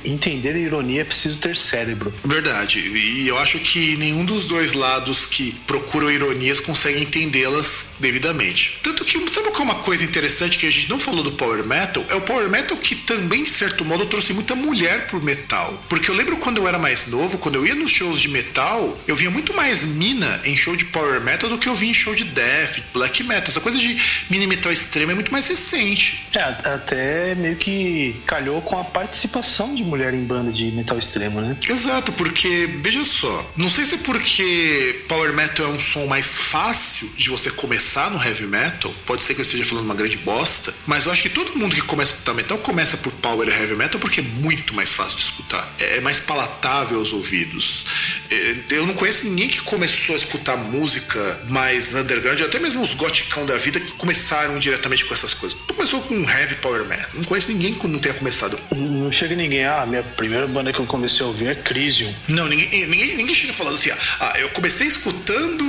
entender, 0.06 0.56
a 0.56 0.58
ironia 0.58 1.02
é 1.02 1.06
preciso 1.06 1.40
ter 1.42 1.56
cérebro. 1.58 2.14
Verdade. 2.24 2.80
E 2.80 3.28
eu 3.28 3.38
acho 3.38 3.60
que 3.60 3.98
nenhum 3.98 4.26
dos 4.26 4.48
dois 4.48 4.74
lados 4.74 5.26
que 5.26 5.54
procuram 5.68 6.10
ironias 6.12 6.60
consegue 6.60 7.00
entendê-las 7.02 7.96
devidamente. 8.00 8.80
Tanto 8.84 9.06
que, 9.06 9.14
sabe 9.32 9.50
qual 9.50 9.62
é 9.62 9.64
uma 9.64 9.76
coisa 9.76 10.04
interessante 10.04 10.58
que 10.58 10.68
a 10.68 10.72
gente 10.72 10.90
não 10.90 11.00
falou 11.00 11.24
do 11.24 11.32
Power 11.34 11.66
Metal? 11.66 12.06
É 12.10 12.16
o 12.16 12.22
Power 12.22 12.50
Metal 12.50 12.78
que 12.78 12.96
também, 12.96 13.44
de 13.44 13.50
certo 13.50 13.86
modo, 13.86 14.06
trouxe 14.06 14.34
muita 14.34 14.56
mulher 14.56 15.08
pro 15.08 15.22
metal. 15.22 15.84
Porque 15.90 16.10
eu 16.10 16.16
lembro 16.16 16.38
quando 16.38 16.58
eu 16.58 16.68
era 16.68 16.80
mais 16.80 17.08
novo, 17.08 17.38
quando 17.38 17.56
eu 17.56 17.66
ia 17.66 17.76
nos 17.76 17.92
shows 17.92 18.20
de 18.20 18.28
metal, 18.28 18.98
eu 19.08 19.16
via 19.16 19.30
muito 19.30 19.54
mais 19.54 19.86
mina 19.86 20.42
em 20.46 20.56
show 20.56 20.76
de 20.76 20.86
power 20.86 21.22
metal 21.22 21.50
do 21.50 21.58
que 21.58 21.68
eu 21.68 21.76
via 21.76 21.90
em 21.90 21.94
show 21.94 22.16
de 22.16 22.24
death, 22.24 22.80
black 22.94 23.24
metal. 23.24 23.50
Essa 23.50 23.62
coisa 23.62 23.78
de 23.78 23.98
mini 24.30 24.48
metal 24.48 24.72
extremo 24.72 25.12
é 25.12 25.16
muito 25.16 25.32
mais 25.32 25.48
recente. 25.48 26.26
É, 26.34 26.42
até 26.42 27.36
meio 27.36 27.56
que 27.56 28.16
calhou 28.26 28.53
com 28.62 28.74
com 28.74 28.80
a 28.80 28.84
participação 28.84 29.76
de 29.76 29.84
mulher 29.84 30.16
em 30.16 30.24
banda 30.24 30.52
de 30.52 30.72
metal 30.72 30.98
extremo, 30.98 31.40
né? 31.40 31.56
Exato, 31.70 32.12
porque, 32.14 32.68
veja 32.82 33.06
só, 33.06 33.54
não 33.56 33.70
sei 33.70 33.86
se 33.86 33.94
é 33.94 33.98
porque 34.00 35.06
Power 35.08 35.32
Metal 35.32 35.68
é 35.68 35.70
um 35.70 35.80
som 35.80 36.08
mais 36.08 36.36
fácil 36.36 37.08
de 37.16 37.30
você 37.30 37.52
começar 37.52 38.10
no 38.10 38.18
heavy 38.18 38.48
metal, 38.48 38.92
pode 39.06 39.22
ser 39.22 39.36
que 39.36 39.42
eu 39.42 39.44
esteja 39.44 39.64
falando 39.64 39.86
uma 39.86 39.94
grande 39.94 40.18
bosta, 40.18 40.74
mas 40.88 41.06
eu 41.06 41.12
acho 41.12 41.22
que 41.22 41.30
todo 41.30 41.56
mundo 41.56 41.76
que 41.76 41.84
começa 41.84 42.14
a 42.14 42.16
escutar 42.16 42.34
metal 42.34 42.58
começa 42.58 42.98
por 42.98 43.14
Power 43.14 43.48
e 43.48 43.52
Heavy 43.52 43.76
Metal 43.76 44.00
porque 44.00 44.22
é 44.22 44.24
muito 44.24 44.74
mais 44.74 44.92
fácil 44.92 45.18
de 45.18 45.24
escutar, 45.24 45.72
é, 45.80 45.98
é 45.98 46.02
mais 46.02 46.20
palatável 46.20 46.98
aos 46.98 47.14
ouvidos. 47.14 47.86
É, 48.32 48.56
eu 48.72 48.88
não 48.88 48.96
conheço 48.96 49.28
ninguém 49.28 49.50
que 49.50 49.62
começou 49.62 50.16
a 50.16 50.18
escutar 50.18 50.58
música 50.58 51.42
mais 51.50 51.94
underground, 51.94 52.42
até 52.42 52.58
mesmo 52.58 52.82
os 52.82 52.96
goticão 52.96 53.46
da 53.46 53.58
vida 53.58 53.80
que 53.80 53.92
começaram 53.94 54.58
diretamente 54.58 55.06
com 55.06 55.14
essas 55.14 55.36
coisas. 55.36 55.60
Começou 55.68 56.02
com 56.02 56.16
Heavy 56.28 56.56
Power 56.56 56.86
Metal, 56.86 57.10
não 57.14 57.24
conheço 57.24 57.52
ninguém 57.52 57.76
que 57.76 57.86
não 57.88 58.00
tenha 58.00 58.16
começado. 58.16 58.43
Não 58.76 59.12
chega 59.12 59.36
ninguém, 59.36 59.66
ah, 59.66 59.86
minha 59.86 60.04
primeira 60.04 60.48
banda 60.48 60.72
que 60.72 60.80
eu 60.80 60.86
comecei 60.86 61.26
a 61.26 61.28
ouvir 61.28 61.48
é 61.50 61.56
Crisium. 61.56 62.14
Não, 62.28 62.48
ninguém, 62.48 62.88
ninguém, 62.88 63.16
ninguém 63.16 63.36
chega 63.36 63.54
falando 63.54 63.76
assim, 63.76 63.92
ah, 64.20 64.34
eu 64.38 64.50
comecei 64.50 64.88
escutando, 64.88 65.64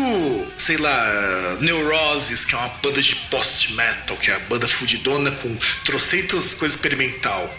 sei 0.59 0.77
lá, 0.77 1.59
Neurosis, 1.61 2.45
que 2.45 2.55
é 2.55 2.59
uma 2.59 2.68
banda 2.83 3.01
de 3.01 3.14
post-metal, 3.14 4.16
que 4.16 4.31
é 4.31 4.35
a 4.35 4.39
banda 4.41 4.68
fudidona 4.68 5.31
com 5.31 5.57
troceitos 5.85 6.55
coisas 6.55 6.77
experimental. 6.77 7.55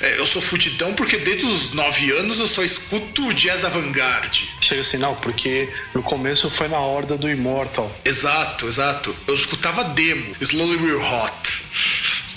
É, 0.00 0.18
eu 0.18 0.26
sou 0.26 0.40
fudidão 0.40 0.94
porque 0.94 1.16
desde 1.18 1.46
os 1.46 1.72
nove 1.72 2.10
anos 2.12 2.38
eu 2.38 2.46
só 2.46 2.62
escuto 2.62 3.32
jazz 3.34 3.64
avant-garde. 3.64 4.54
Chega 4.60 4.80
assim, 4.80 4.98
não, 4.98 5.14
porque 5.16 5.68
no 5.94 6.02
começo 6.02 6.48
foi 6.50 6.68
na 6.68 6.78
horda 6.78 7.16
do 7.16 7.28
Immortal. 7.28 7.90
Exato, 8.04 8.66
exato. 8.66 9.14
Eu 9.26 9.34
escutava 9.34 9.84
demo, 9.84 10.34
Slowly 10.40 10.76
We're 10.76 11.02
Hot. 11.02 11.43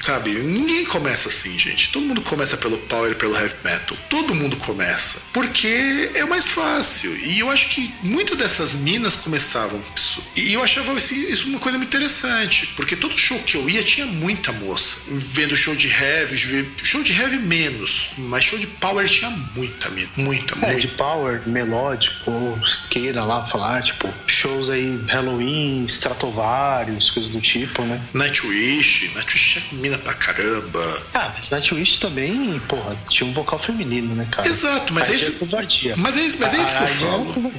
Sabe? 0.08 0.32
Ninguém 0.32 0.86
começa 0.86 1.28
assim, 1.28 1.60
gente. 1.60 1.92
Todo 1.92 2.06
mundo 2.06 2.22
começa 2.22 2.56
pelo 2.56 2.78
power 2.78 3.12
e 3.12 3.16
pelo 3.16 3.36
heavy 3.36 3.56
metal. 3.62 3.98
Todo 4.10 4.34
mundo 4.34 4.56
começa. 4.56 5.24
Porque 5.34 6.12
é 6.14 6.24
mais 6.24 6.48
fácil. 6.48 7.14
E 7.26 7.40
eu 7.40 7.50
acho 7.50 7.68
que 7.72 7.94
muitas 8.02 8.38
dessas 8.38 8.72
minas 8.72 9.18
começavam 9.18 9.82
com 9.82 9.94
isso. 9.94 10.24
E 10.34 10.54
eu 10.54 10.64
achava 10.64 10.94
isso 10.94 11.50
uma 11.50 11.60
coisa 11.60 11.78
muito 11.78 11.94
interessante. 11.94 12.68
Porque 12.78 12.96
todo 12.96 13.18
show 13.18 13.38
que 13.40 13.58
eu 13.58 13.70
ia 13.70 13.84
tinha 13.84 14.06
muita 14.06 14.54
moça. 14.54 15.00
Vendo 15.10 15.58
show 15.58 15.76
de 15.76 15.90
heavy, 15.90 16.38
show 16.84 17.04
de 17.04 17.12
heavy 17.12 17.40
menos. 17.40 18.12
Mas 18.18 18.46
show 18.46 18.58
de 18.58 18.68
power 18.68 19.10
tinha 19.10 19.30
muita 19.30 19.90
mina. 19.90 20.10
Muita, 20.16 20.56
é, 20.56 20.68
muita. 20.68 20.80
de 20.80 20.88
power, 20.88 21.42
melódico, 21.46 22.58
queira 22.90 23.26
lá 23.26 23.46
falar, 23.46 23.84
tipo, 23.84 24.08
shows 24.26 24.70
aí 24.70 25.02
Halloween, 25.10 25.84
Stratovarius, 25.86 27.10
coisas 27.10 27.30
do 27.30 27.42
tipo, 27.42 27.82
né? 27.82 28.02
Nightwish. 28.14 29.12
Nightwish 29.14 29.58
é 29.58 29.76
mina 29.76 29.97
pra 29.98 30.14
caramba. 30.14 31.04
Ah, 31.14 31.34
mas 31.36 31.50
Nightwish 31.50 32.00
também, 32.00 32.60
porra, 32.68 32.98
tinha 33.10 33.30
um 33.30 33.34
vocal 33.34 33.60
feminino, 33.60 34.16
né, 34.16 34.28
cara? 34.32 34.48
Exato, 34.48 34.94
mas 34.94 35.10
é 35.10 35.16
isso. 35.16 35.34
Mas 35.98 36.18
é 36.18 36.22
isso, 36.22 36.38
mas 36.40 36.54
é 36.54 36.64
isso 36.64 36.76
que 36.76 36.84
eu 36.84 36.88
falo. 36.88 37.42
Né? 37.42 37.52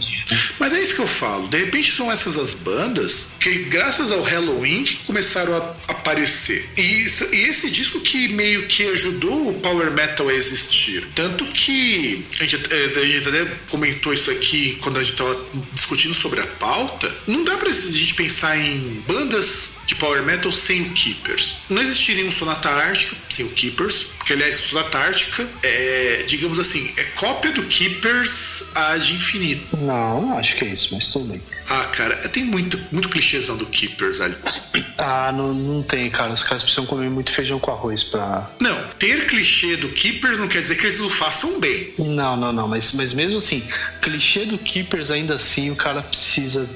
Mas 0.58 0.72
é 0.72 0.80
isso 0.80 0.94
que 0.94 1.00
eu 1.00 1.06
falo. 1.06 1.48
De 1.48 1.58
repente 1.58 1.92
são 1.92 2.10
essas 2.10 2.36
as 2.36 2.54
bandas 2.54 3.32
que, 3.40 3.64
graças 3.64 4.10
ao 4.10 4.22
Halloween, 4.22 4.84
começaram 5.06 5.54
a 5.54 5.92
aparecer. 5.92 6.68
E, 6.76 7.06
e 7.32 7.48
esse 7.48 7.70
disco 7.70 8.00
que 8.00 8.28
meio 8.28 8.66
que 8.66 8.84
ajudou 8.88 9.50
o 9.50 9.54
Power 9.54 9.90
Metal 9.90 10.28
a 10.28 10.32
existir. 10.32 11.08
Tanto 11.14 11.44
que 11.46 12.24
a 12.40 12.44
gente, 12.44 12.56
eh, 12.70 13.00
a 13.00 13.04
gente 13.04 13.28
até 13.28 13.44
comentou 13.70 14.12
isso 14.12 14.30
aqui 14.30 14.76
quando 14.82 14.98
a 14.98 15.02
gente 15.02 15.16
tava 15.16 15.38
discutindo 15.72 16.14
sobre 16.14 16.40
a 16.40 16.46
pauta. 16.46 17.12
Não 17.26 17.44
dá 17.44 17.56
pra 17.56 17.70
gente 17.70 18.14
pensar 18.14 18.56
em 18.58 19.02
bandas 19.06 19.77
de 19.88 19.94
Power 19.94 20.22
Metal 20.22 20.52
sem 20.52 20.82
o 20.82 20.90
Keepers. 20.90 21.60
Não 21.70 21.80
existiria 21.80 22.24
um 22.26 22.30
Sonata 22.30 22.68
Ártica 22.68 23.16
sem 23.30 23.46
o 23.46 23.48
Keepers, 23.48 24.04
porque 24.18 24.34
aliás, 24.34 24.56
Sonata 24.56 24.98
Ártica 24.98 25.48
é, 25.62 26.24
digamos 26.26 26.58
assim, 26.58 26.92
é 26.98 27.04
cópia 27.04 27.50
do 27.52 27.64
Keepers 27.64 28.64
a 28.74 28.98
de 28.98 29.14
infinito. 29.14 29.76
Não 29.78 30.36
acho 30.38 30.56
que 30.56 30.66
é 30.66 30.68
isso, 30.68 30.90
mas 30.92 31.06
tudo 31.06 31.32
bem. 31.32 31.40
Ah, 31.70 31.84
cara, 31.86 32.16
tem 32.28 32.44
muito, 32.44 32.78
muito 32.90 33.08
clichêzão 33.08 33.56
do 33.56 33.66
Keepers 33.66 34.20
ali. 34.20 34.36
Ah, 34.96 35.32
não, 35.32 35.52
não 35.52 35.82
tem, 35.82 36.10
cara. 36.10 36.32
Os 36.32 36.42
caras 36.42 36.62
precisam 36.62 36.86
comer 36.86 37.10
muito 37.10 37.30
feijão 37.30 37.58
com 37.58 37.70
arroz 37.70 38.02
pra. 38.02 38.50
Não, 38.58 38.76
ter 38.98 39.26
clichê 39.26 39.76
do 39.76 39.88
Keepers 39.90 40.38
não 40.38 40.48
quer 40.48 40.60
dizer 40.60 40.76
que 40.76 40.86
eles 40.86 41.00
o 41.00 41.10
façam 41.10 41.60
bem. 41.60 41.92
Não, 41.98 42.36
não, 42.36 42.52
não. 42.52 42.68
Mas, 42.68 42.92
mas 42.92 43.12
mesmo 43.12 43.38
assim, 43.38 43.62
clichê 44.00 44.44
do 44.44 44.58
Keepers, 44.58 45.10
ainda 45.10 45.34
assim, 45.34 45.70
o 45.70 45.76
cara 45.76 46.02
precisa 46.02 46.68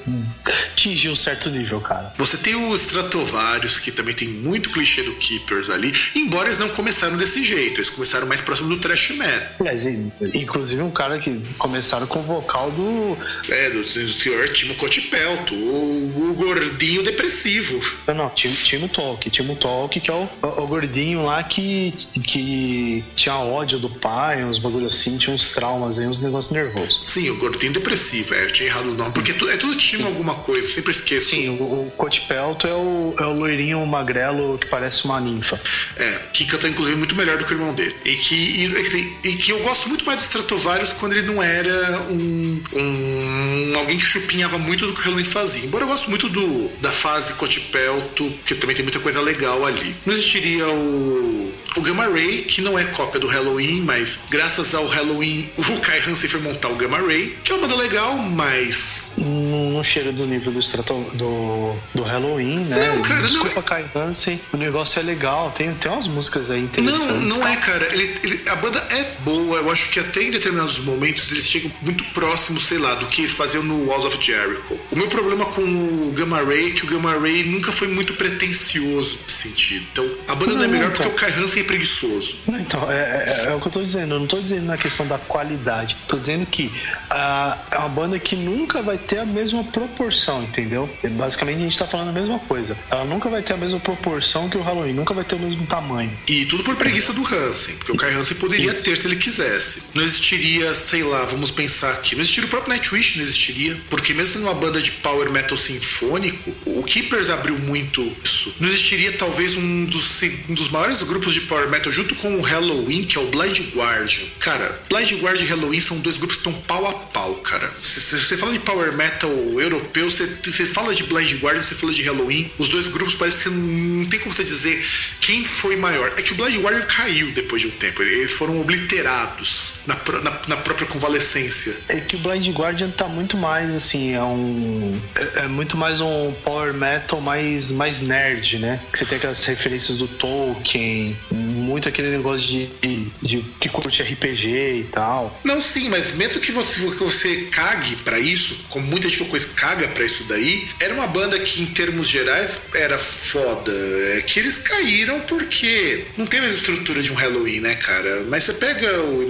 atingir 0.71 1.09
um 1.09 1.15
certo 1.15 1.49
nível, 1.49 1.81
cara. 1.81 2.13
Você 2.17 2.37
tem 2.37 2.55
o 2.55 2.73
Stratovarius, 2.75 3.79
que 3.79 3.91
também 3.91 4.13
tem 4.13 4.27
muito 4.27 4.69
clichê 4.69 5.03
do 5.03 5.15
Keepers 5.15 5.69
ali, 5.69 5.93
embora 6.15 6.47
eles 6.47 6.59
não 6.59 6.69
começaram 6.69 7.17
desse 7.17 7.43
jeito, 7.43 7.79
eles 7.79 7.89
começaram 7.89 8.27
mais 8.27 8.41
próximo 8.41 8.69
do 8.69 8.77
thrash 8.77 9.11
metal. 9.11 9.49
Mas, 9.59 9.85
inclusive 9.85 10.81
um 10.81 10.91
cara 10.91 11.19
que 11.19 11.41
começaram 11.57 12.07
com 12.07 12.19
o 12.19 12.23
vocal 12.23 12.71
do. 12.71 13.17
É, 13.49 13.69
do, 13.69 13.81
do 13.81 14.09
senhor 14.09 14.43
Timo 14.73 14.75
Cotipelto, 14.75 15.53
o, 15.53 16.29
o 16.29 16.33
gordinho 16.33 17.03
depressivo. 17.03 17.79
Não, 18.13 18.29
Timo, 18.29 18.55
Timo 18.55 18.89
Talk, 18.89 19.29
Timo 19.29 19.55
Talk, 19.55 19.99
que 19.99 20.09
é 20.09 20.13
o, 20.13 20.27
o, 20.41 20.63
o, 20.63 20.67
gordinho 20.67 21.25
lá 21.25 21.43
que, 21.43 21.93
que 22.23 23.03
tinha 23.15 23.35
ódio 23.35 23.79
do 23.79 23.89
pai, 23.89 24.43
uns 24.43 24.57
bagulho 24.57 24.87
assim, 24.87 25.17
tinha 25.17 25.35
uns 25.35 25.51
traumas 25.51 25.97
aí, 25.97 26.07
uns 26.07 26.21
negócios 26.21 26.53
nervosos. 26.53 27.01
Sim, 27.05 27.29
o 27.29 27.37
gordinho 27.37 27.73
depressivo, 27.73 28.33
é, 28.33 28.45
eu 28.45 28.51
tinha 28.51 28.69
errado 28.69 28.87
o 28.87 28.93
nome, 28.93 29.09
Sim. 29.09 29.13
porque 29.13 29.33
tu, 29.33 29.47
é 29.49 29.57
tudo 29.57 29.75
Timo 29.75 30.07
alguma 30.07 30.35
coisa, 30.35 30.67
sempre 30.67 30.91
esqueço. 30.91 31.29
Sim, 31.29 31.49
o, 31.49 31.87
o 31.87 31.93
Cotipelto 31.95 32.67
é 32.67 32.73
o, 32.73 33.15
é 33.19 33.25
o 33.25 33.33
loirinho 33.33 33.85
magrelo 33.85 34.57
que 34.57 34.67
parece 34.67 35.05
uma 35.05 35.19
ninfa. 35.19 35.59
É, 35.97 36.11
que 36.33 36.45
canta 36.45 36.67
inclusive 36.67 36.97
muito 36.97 37.15
melhor 37.15 37.37
do 37.37 37.45
que 37.45 37.53
o 37.53 37.55
irmão 37.55 37.73
dele. 37.73 37.95
E 38.05 38.15
que, 38.15 38.35
e, 38.35 39.29
e 39.29 39.35
que 39.37 39.51
eu 39.51 39.59
gosto 39.59 39.87
muito 39.89 40.05
mais 40.05 40.21
do 40.21 40.23
Stratovarius 40.23 40.93
quando 40.93 41.13
ele 41.13 41.27
não 41.27 41.41
era 41.41 42.01
um, 42.09 42.61
um 42.73 43.77
alguém 43.77 43.97
que 43.97 44.05
chupinhava 44.05 44.57
muito 44.63 44.87
do 44.87 44.93
que 44.93 44.99
o 44.99 45.03
Halloween 45.03 45.25
fazia. 45.25 45.65
Embora 45.65 45.83
eu 45.83 45.87
gosto 45.87 46.09
muito 46.09 46.29
do, 46.29 46.69
da 46.81 46.91
fase 46.91 47.33
Cotipelto, 47.33 48.31
que 48.45 48.55
também 48.55 48.75
tem 48.75 48.83
muita 48.83 48.99
coisa 48.99 49.21
legal 49.21 49.65
ali. 49.65 49.95
Não 50.05 50.13
existiria 50.13 50.67
o 50.67 51.53
o 51.75 51.81
Gamma 51.81 52.07
Ray, 52.07 52.43
que 52.43 52.61
não 52.61 52.77
é 52.77 52.85
cópia 52.85 53.19
do 53.19 53.27
Halloween, 53.27 53.81
mas 53.81 54.19
graças 54.29 54.75
ao 54.75 54.85
Halloween 54.87 55.49
o 55.57 55.79
Kai 55.79 55.99
Hansen 55.99 56.29
foi 56.29 56.39
montar 56.41 56.69
o 56.69 56.75
Gamma 56.75 56.99
Ray, 56.99 57.35
que 57.43 57.51
é 57.51 57.55
uma 57.55 57.67
banda 57.67 57.81
legal, 57.81 58.17
mas. 58.17 59.03
Não, 59.17 59.71
não 59.71 59.83
chega 59.83 60.11
do 60.11 60.25
nível 60.25 60.51
do, 60.51 60.59
Strato, 60.59 60.93
do, 61.13 61.73
do 61.93 62.03
Halloween, 62.03 62.59
né? 62.65 62.93
Não, 62.95 63.01
cara, 63.01 63.27
Desculpa, 63.27 63.55
não. 63.55 63.61
Kai 63.63 63.85
Hansen, 63.95 64.39
o 64.51 64.57
negócio 64.57 64.99
é 64.99 65.03
legal, 65.03 65.51
tem, 65.51 65.73
tem 65.73 65.91
umas 65.91 66.07
músicas 66.07 66.51
aí 66.51 66.61
interessantes. 66.61 67.07
Não, 67.07 67.39
não 67.39 67.47
é, 67.47 67.55
cara. 67.57 67.85
Ele, 67.93 68.15
ele, 68.23 68.41
a 68.49 68.55
banda 68.55 68.79
é 68.89 69.03
boa, 69.23 69.57
eu 69.57 69.71
acho 69.71 69.89
que 69.89 69.99
até 69.99 70.23
em 70.23 70.31
determinados 70.31 70.79
momentos 70.79 71.31
eles 71.31 71.47
chegam 71.47 71.71
muito 71.81 72.03
próximos, 72.05 72.63
sei 72.63 72.77
lá, 72.77 72.95
do 72.95 73.07
que 73.07 73.27
faziam 73.27 73.63
no 73.63 73.85
Walls 73.85 74.05
of 74.05 74.23
Jericho. 74.23 74.79
O 74.91 74.95
meu 74.95 75.07
problema 75.07 75.45
com 75.45 75.61
o 75.61 76.13
Gamma 76.15 76.43
Ray 76.43 76.69
é 76.69 76.71
que 76.71 76.85
o 76.85 76.87
Gamma 76.87 77.17
Ray 77.17 77.43
nunca 77.43 77.71
foi 77.71 77.87
muito 77.87 78.13
pretencioso 78.13 79.19
nesse 79.23 79.49
sentido. 79.49 79.85
Então, 79.91 80.09
a 80.27 80.35
banda 80.35 80.51
não, 80.51 80.57
não 80.57 80.63
é 80.63 80.67
melhor 80.67 80.91
então. 80.91 81.05
porque 81.05 81.25
o 81.25 81.29
Kai 81.29 81.39
Hansen 81.39 81.62
preguiçoso. 81.63 82.37
Então, 82.47 82.91
é, 82.91 82.95
é, 82.95 83.45
é, 83.47 83.55
o 83.55 83.59
que 83.59 83.67
eu 83.67 83.71
tô 83.71 83.83
dizendo. 83.83 84.15
Eu 84.15 84.19
não 84.19 84.27
tô 84.27 84.39
dizendo 84.39 84.65
na 84.65 84.77
questão 84.77 85.07
da 85.07 85.17
qualidade. 85.17 85.97
Tô 86.07 86.17
dizendo 86.17 86.45
que 86.45 86.71
a, 87.09 87.57
é 87.71 87.77
uma 87.77 87.89
banda 87.89 88.19
que 88.19 88.35
nunca 88.35 88.81
vai 88.81 88.97
ter 88.97 89.19
a 89.19 89.25
mesma 89.25 89.63
proporção, 89.63 90.43
entendeu? 90.43 90.89
Basicamente 91.11 91.57
a 91.57 91.63
gente 91.63 91.77
tá 91.77 91.87
falando 91.87 92.09
a 92.09 92.13
mesma 92.13 92.39
coisa. 92.39 92.77
Ela 92.89 93.05
nunca 93.05 93.29
vai 93.29 93.41
ter 93.41 93.53
a 93.53 93.57
mesma 93.57 93.79
proporção 93.79 94.49
que 94.49 94.57
o 94.57 94.61
Halloween, 94.61 94.93
nunca 94.93 95.13
vai 95.13 95.23
ter 95.23 95.35
o 95.35 95.39
mesmo 95.39 95.65
tamanho. 95.65 96.11
E 96.27 96.45
tudo 96.45 96.63
por 96.63 96.75
preguiça 96.75 97.13
do 97.13 97.21
Hansen, 97.21 97.75
porque 97.75 97.91
o 97.91 97.95
Kai 97.95 98.13
Hansen 98.13 98.37
poderia 98.37 98.73
ter 98.73 98.97
se 98.97 99.07
ele 99.07 99.15
quisesse. 99.15 99.83
Não 99.93 100.03
existiria, 100.03 100.73
sei 100.73 101.03
lá, 101.03 101.25
vamos 101.25 101.51
pensar 101.51 101.91
aqui. 101.91 102.15
Não 102.15 102.21
existiria 102.21 102.47
o 102.47 102.49
próprio 102.49 102.73
Nightwish, 102.73 103.17
não 103.17 103.23
existiria. 103.23 103.79
Porque 103.89 104.13
mesmo 104.13 104.33
sendo 104.33 104.45
uma 104.45 104.53
banda 104.53 104.81
de 104.81 104.91
power 104.91 105.29
metal 105.31 105.57
sinfônico, 105.57 106.55
o 106.65 106.83
Keepers 106.83 107.29
abriu 107.29 107.57
muito 107.59 108.01
isso. 108.23 108.55
Não 108.59 108.67
existiria 108.67 109.11
talvez 109.13 109.55
um 109.55 109.85
dos, 109.85 110.21
um 110.49 110.53
dos 110.53 110.69
maiores 110.69 111.03
grupos 111.03 111.33
de 111.33 111.41
power 111.53 111.69
metal 111.69 111.91
junto 111.91 112.15
com 112.15 112.35
o 112.35 112.41
Halloween, 112.41 113.05
que 113.05 113.15
é 113.15 113.21
o 113.21 113.27
Blind 113.27 113.59
Guardian. 113.75 114.25
Cara, 114.39 114.81
Blind 114.89 115.11
Guardian 115.21 115.45
e 115.45 115.47
Halloween 115.47 115.79
são 115.79 115.99
dois 115.99 116.17
grupos 116.17 116.37
que 116.37 116.47
estão 116.47 116.61
pau 116.63 116.87
a 116.87 116.93
pau, 116.93 117.35
cara. 117.35 117.71
Se, 117.79 118.17
você 118.17 118.35
fala 118.35 118.51
de 118.53 118.59
power 118.59 118.91
metal 118.93 119.29
europeu, 119.29 120.09
você, 120.09 120.25
você 120.43 120.65
fala 120.65 120.95
de 120.95 121.03
Blind 121.03 121.33
Guardian, 121.39 121.61
você 121.61 121.75
fala 121.75 121.93
de 121.93 122.01
Halloween. 122.01 122.51
Os 122.57 122.69
dois 122.69 122.87
grupos 122.87 123.13
parecem 123.13 123.51
que 123.51 123.57
não 123.59 124.05
tem 124.05 124.19
como 124.19 124.33
você 124.33 124.43
dizer 124.43 124.83
quem 125.21 125.45
foi 125.45 125.75
maior. 125.75 126.11
É 126.17 126.23
que 126.23 126.33
o 126.33 126.35
Blind 126.35 126.59
Guardian 126.59 126.85
caiu 126.87 127.31
depois 127.31 127.61
de 127.61 127.67
um 127.67 127.71
tempo, 127.71 128.01
eles 128.01 128.33
foram 128.33 128.59
obliterados 128.59 129.72
na, 129.85 129.95
na, 129.95 130.39
na, 130.47 130.57
própria 130.57 130.87
convalescência. 130.87 131.75
É 131.89 131.99
que 131.99 132.15
o 132.15 132.19
Blind 132.19 132.47
Guardian 132.49 132.89
tá 132.91 133.07
muito 133.07 133.37
mais 133.37 133.73
assim, 133.73 134.13
é 134.13 134.23
um. 134.23 134.99
É, 135.15 135.43
é, 135.43 135.47
muito 135.47 135.77
mais 135.77 136.01
um 136.01 136.31
power 136.43 136.73
metal 136.73 137.19
mais, 137.21 137.71
mais 137.71 138.01
nerd, 138.01 138.59
né? 138.59 138.79
Que 138.91 138.99
você 138.99 139.05
tem 139.05 139.17
aquelas 139.17 139.43
referências 139.43 139.97
do 139.97 140.07
Tolkien, 140.07 141.17
muito 141.31 141.87
aquele 141.87 142.09
negócio 142.11 142.47
de, 142.47 142.67
de, 142.81 143.11
de 143.21 143.41
que 143.59 143.69
curte 143.69 144.01
RPG 144.01 144.47
e 144.47 144.87
tal. 144.91 145.39
Não, 145.43 145.59
sim, 145.59 145.89
mas 145.89 146.13
mesmo 146.13 146.41
que 146.41 146.51
você, 146.51 146.79
que 146.79 147.03
você 147.03 147.47
cague 147.51 147.95
para 147.97 148.19
isso, 148.19 148.65
como 148.69 148.85
muita 148.87 149.09
gente 149.09 149.23
coisa 149.25 149.47
caga 149.55 149.87
para 149.87 150.03
isso 150.03 150.25
daí, 150.25 150.67
era 150.79 150.93
uma 150.93 151.07
banda 151.07 151.39
que, 151.39 151.61
em 151.61 151.67
termos 151.67 152.07
gerais, 152.07 152.59
era 152.73 152.97
foda. 152.97 153.71
É 154.17 154.21
que 154.21 154.39
eles 154.39 154.59
caíram 154.59 155.19
porque 155.21 156.05
não 156.17 156.25
tem 156.25 156.41
mais 156.41 156.55
estrutura 156.55 157.01
de 157.01 157.11
um 157.11 157.15
Halloween, 157.15 157.61
né, 157.61 157.75
cara? 157.75 158.23
Mas 158.29 158.43
você 158.43 158.53
pega 158.53 159.01
o 159.01 159.23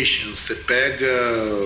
Você 0.00 0.54
pega 0.54 1.06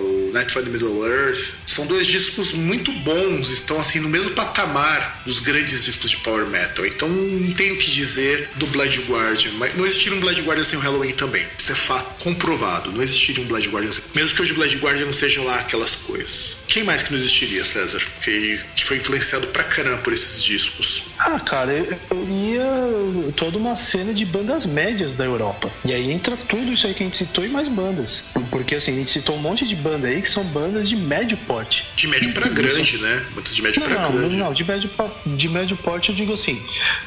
o 0.02 0.31
Nightfall 0.32 0.65
in 0.65 0.70
Middle 0.70 1.06
Earth, 1.06 1.55
são 1.66 1.86
dois 1.86 2.06
discos 2.06 2.52
muito 2.52 2.93
bons, 2.93 3.51
estão 3.51 3.81
assim 3.81 4.01
no 4.01 4.09
mesmo 4.09 4.31
patamar 4.31 5.23
dos 5.24 5.40
grandes 5.40 5.85
discos 5.85 6.11
de 6.11 6.16
power 6.19 6.47
metal. 6.47 6.85
Então 6.85 7.09
não 7.09 7.52
tenho 7.52 7.74
o 7.74 7.78
que 7.78 7.90
dizer 7.90 8.51
do 8.56 8.66
Blood 8.69 9.02
Guardian, 9.02 9.52
mas 9.52 9.77
não 9.77 9.85
existiria 9.85 10.16
um 10.19 10.20
Blood 10.20 10.43
Guardian 10.43 10.65
sem 10.65 10.78
o 10.78 10.82
Halloween 10.82 11.12
também. 11.12 11.47
Isso 11.59 11.73
é 11.73 11.74
fato 11.74 12.24
comprovado. 12.24 12.93
Não 12.93 13.02
existiria 13.02 13.44
um 13.44 13.47
Blood 13.47 13.69
Guardian 13.69 13.93
sem... 13.93 14.02
mesmo 14.15 14.35
que 14.35 14.43
hoje 14.43 14.52
o 14.52 14.55
Blood 14.56 14.77
Guardian 14.78 15.06
não 15.06 15.12
sejam 15.12 15.44
lá 15.44 15.56
aquelas 15.56 15.94
coisas. 15.97 16.65
Quem 16.66 16.82
mais 16.82 17.02
que 17.02 17.12
não 17.12 17.19
existiria, 17.19 17.65
César? 17.65 18.02
Que, 18.20 18.59
que 18.74 18.85
foi 18.85 18.97
influenciado 18.97 19.47
pra 19.48 19.62
caramba 19.65 19.98
por 19.98 20.12
esses 20.12 20.43
discos. 20.43 21.02
Ah, 21.19 21.39
cara, 21.39 21.73
eu 21.73 22.28
ia 22.28 23.32
toda 23.36 23.56
uma 23.56 23.77
cena 23.77 24.12
de 24.12 24.24
bandas 24.24 24.66
médias 24.66 25.15
da 25.15 25.24
Europa. 25.24 25.70
E 25.85 25.93
aí 25.93 26.11
entra 26.11 26.36
tudo 26.36 26.73
isso 26.73 26.86
aí 26.86 26.94
que 26.94 27.02
a 27.02 27.06
gente 27.06 27.16
citou 27.16 27.44
e 27.44 27.48
mais 27.48 27.69
bandas. 27.69 28.23
Porque 28.51 28.74
assim, 28.74 28.92
a 28.92 28.96
gente 28.96 29.10
citou 29.10 29.36
um 29.36 29.40
monte 29.40 29.66
de 29.66 29.74
banda 29.74 30.09
aí 30.09 30.20
que 30.22 30.28
são 30.28 30.44
bandas 30.44 30.88
de 30.88 30.96
médio 30.96 31.36
porte. 31.38 31.86
De 31.96 32.06
médio 32.06 32.32
para 32.32 32.48
grande, 32.48 32.98
né? 32.98 33.26
Bandas 33.34 33.55
de 33.55 33.62
médio 33.62 33.80
não, 33.80 34.12
grande. 34.12 34.36
Não, 34.36 34.52
de 34.52 34.64
médio, 34.64 34.90
de 35.26 35.48
médio 35.48 35.76
porte 35.76 36.10
eu 36.10 36.14
digo 36.14 36.32
assim, 36.32 36.60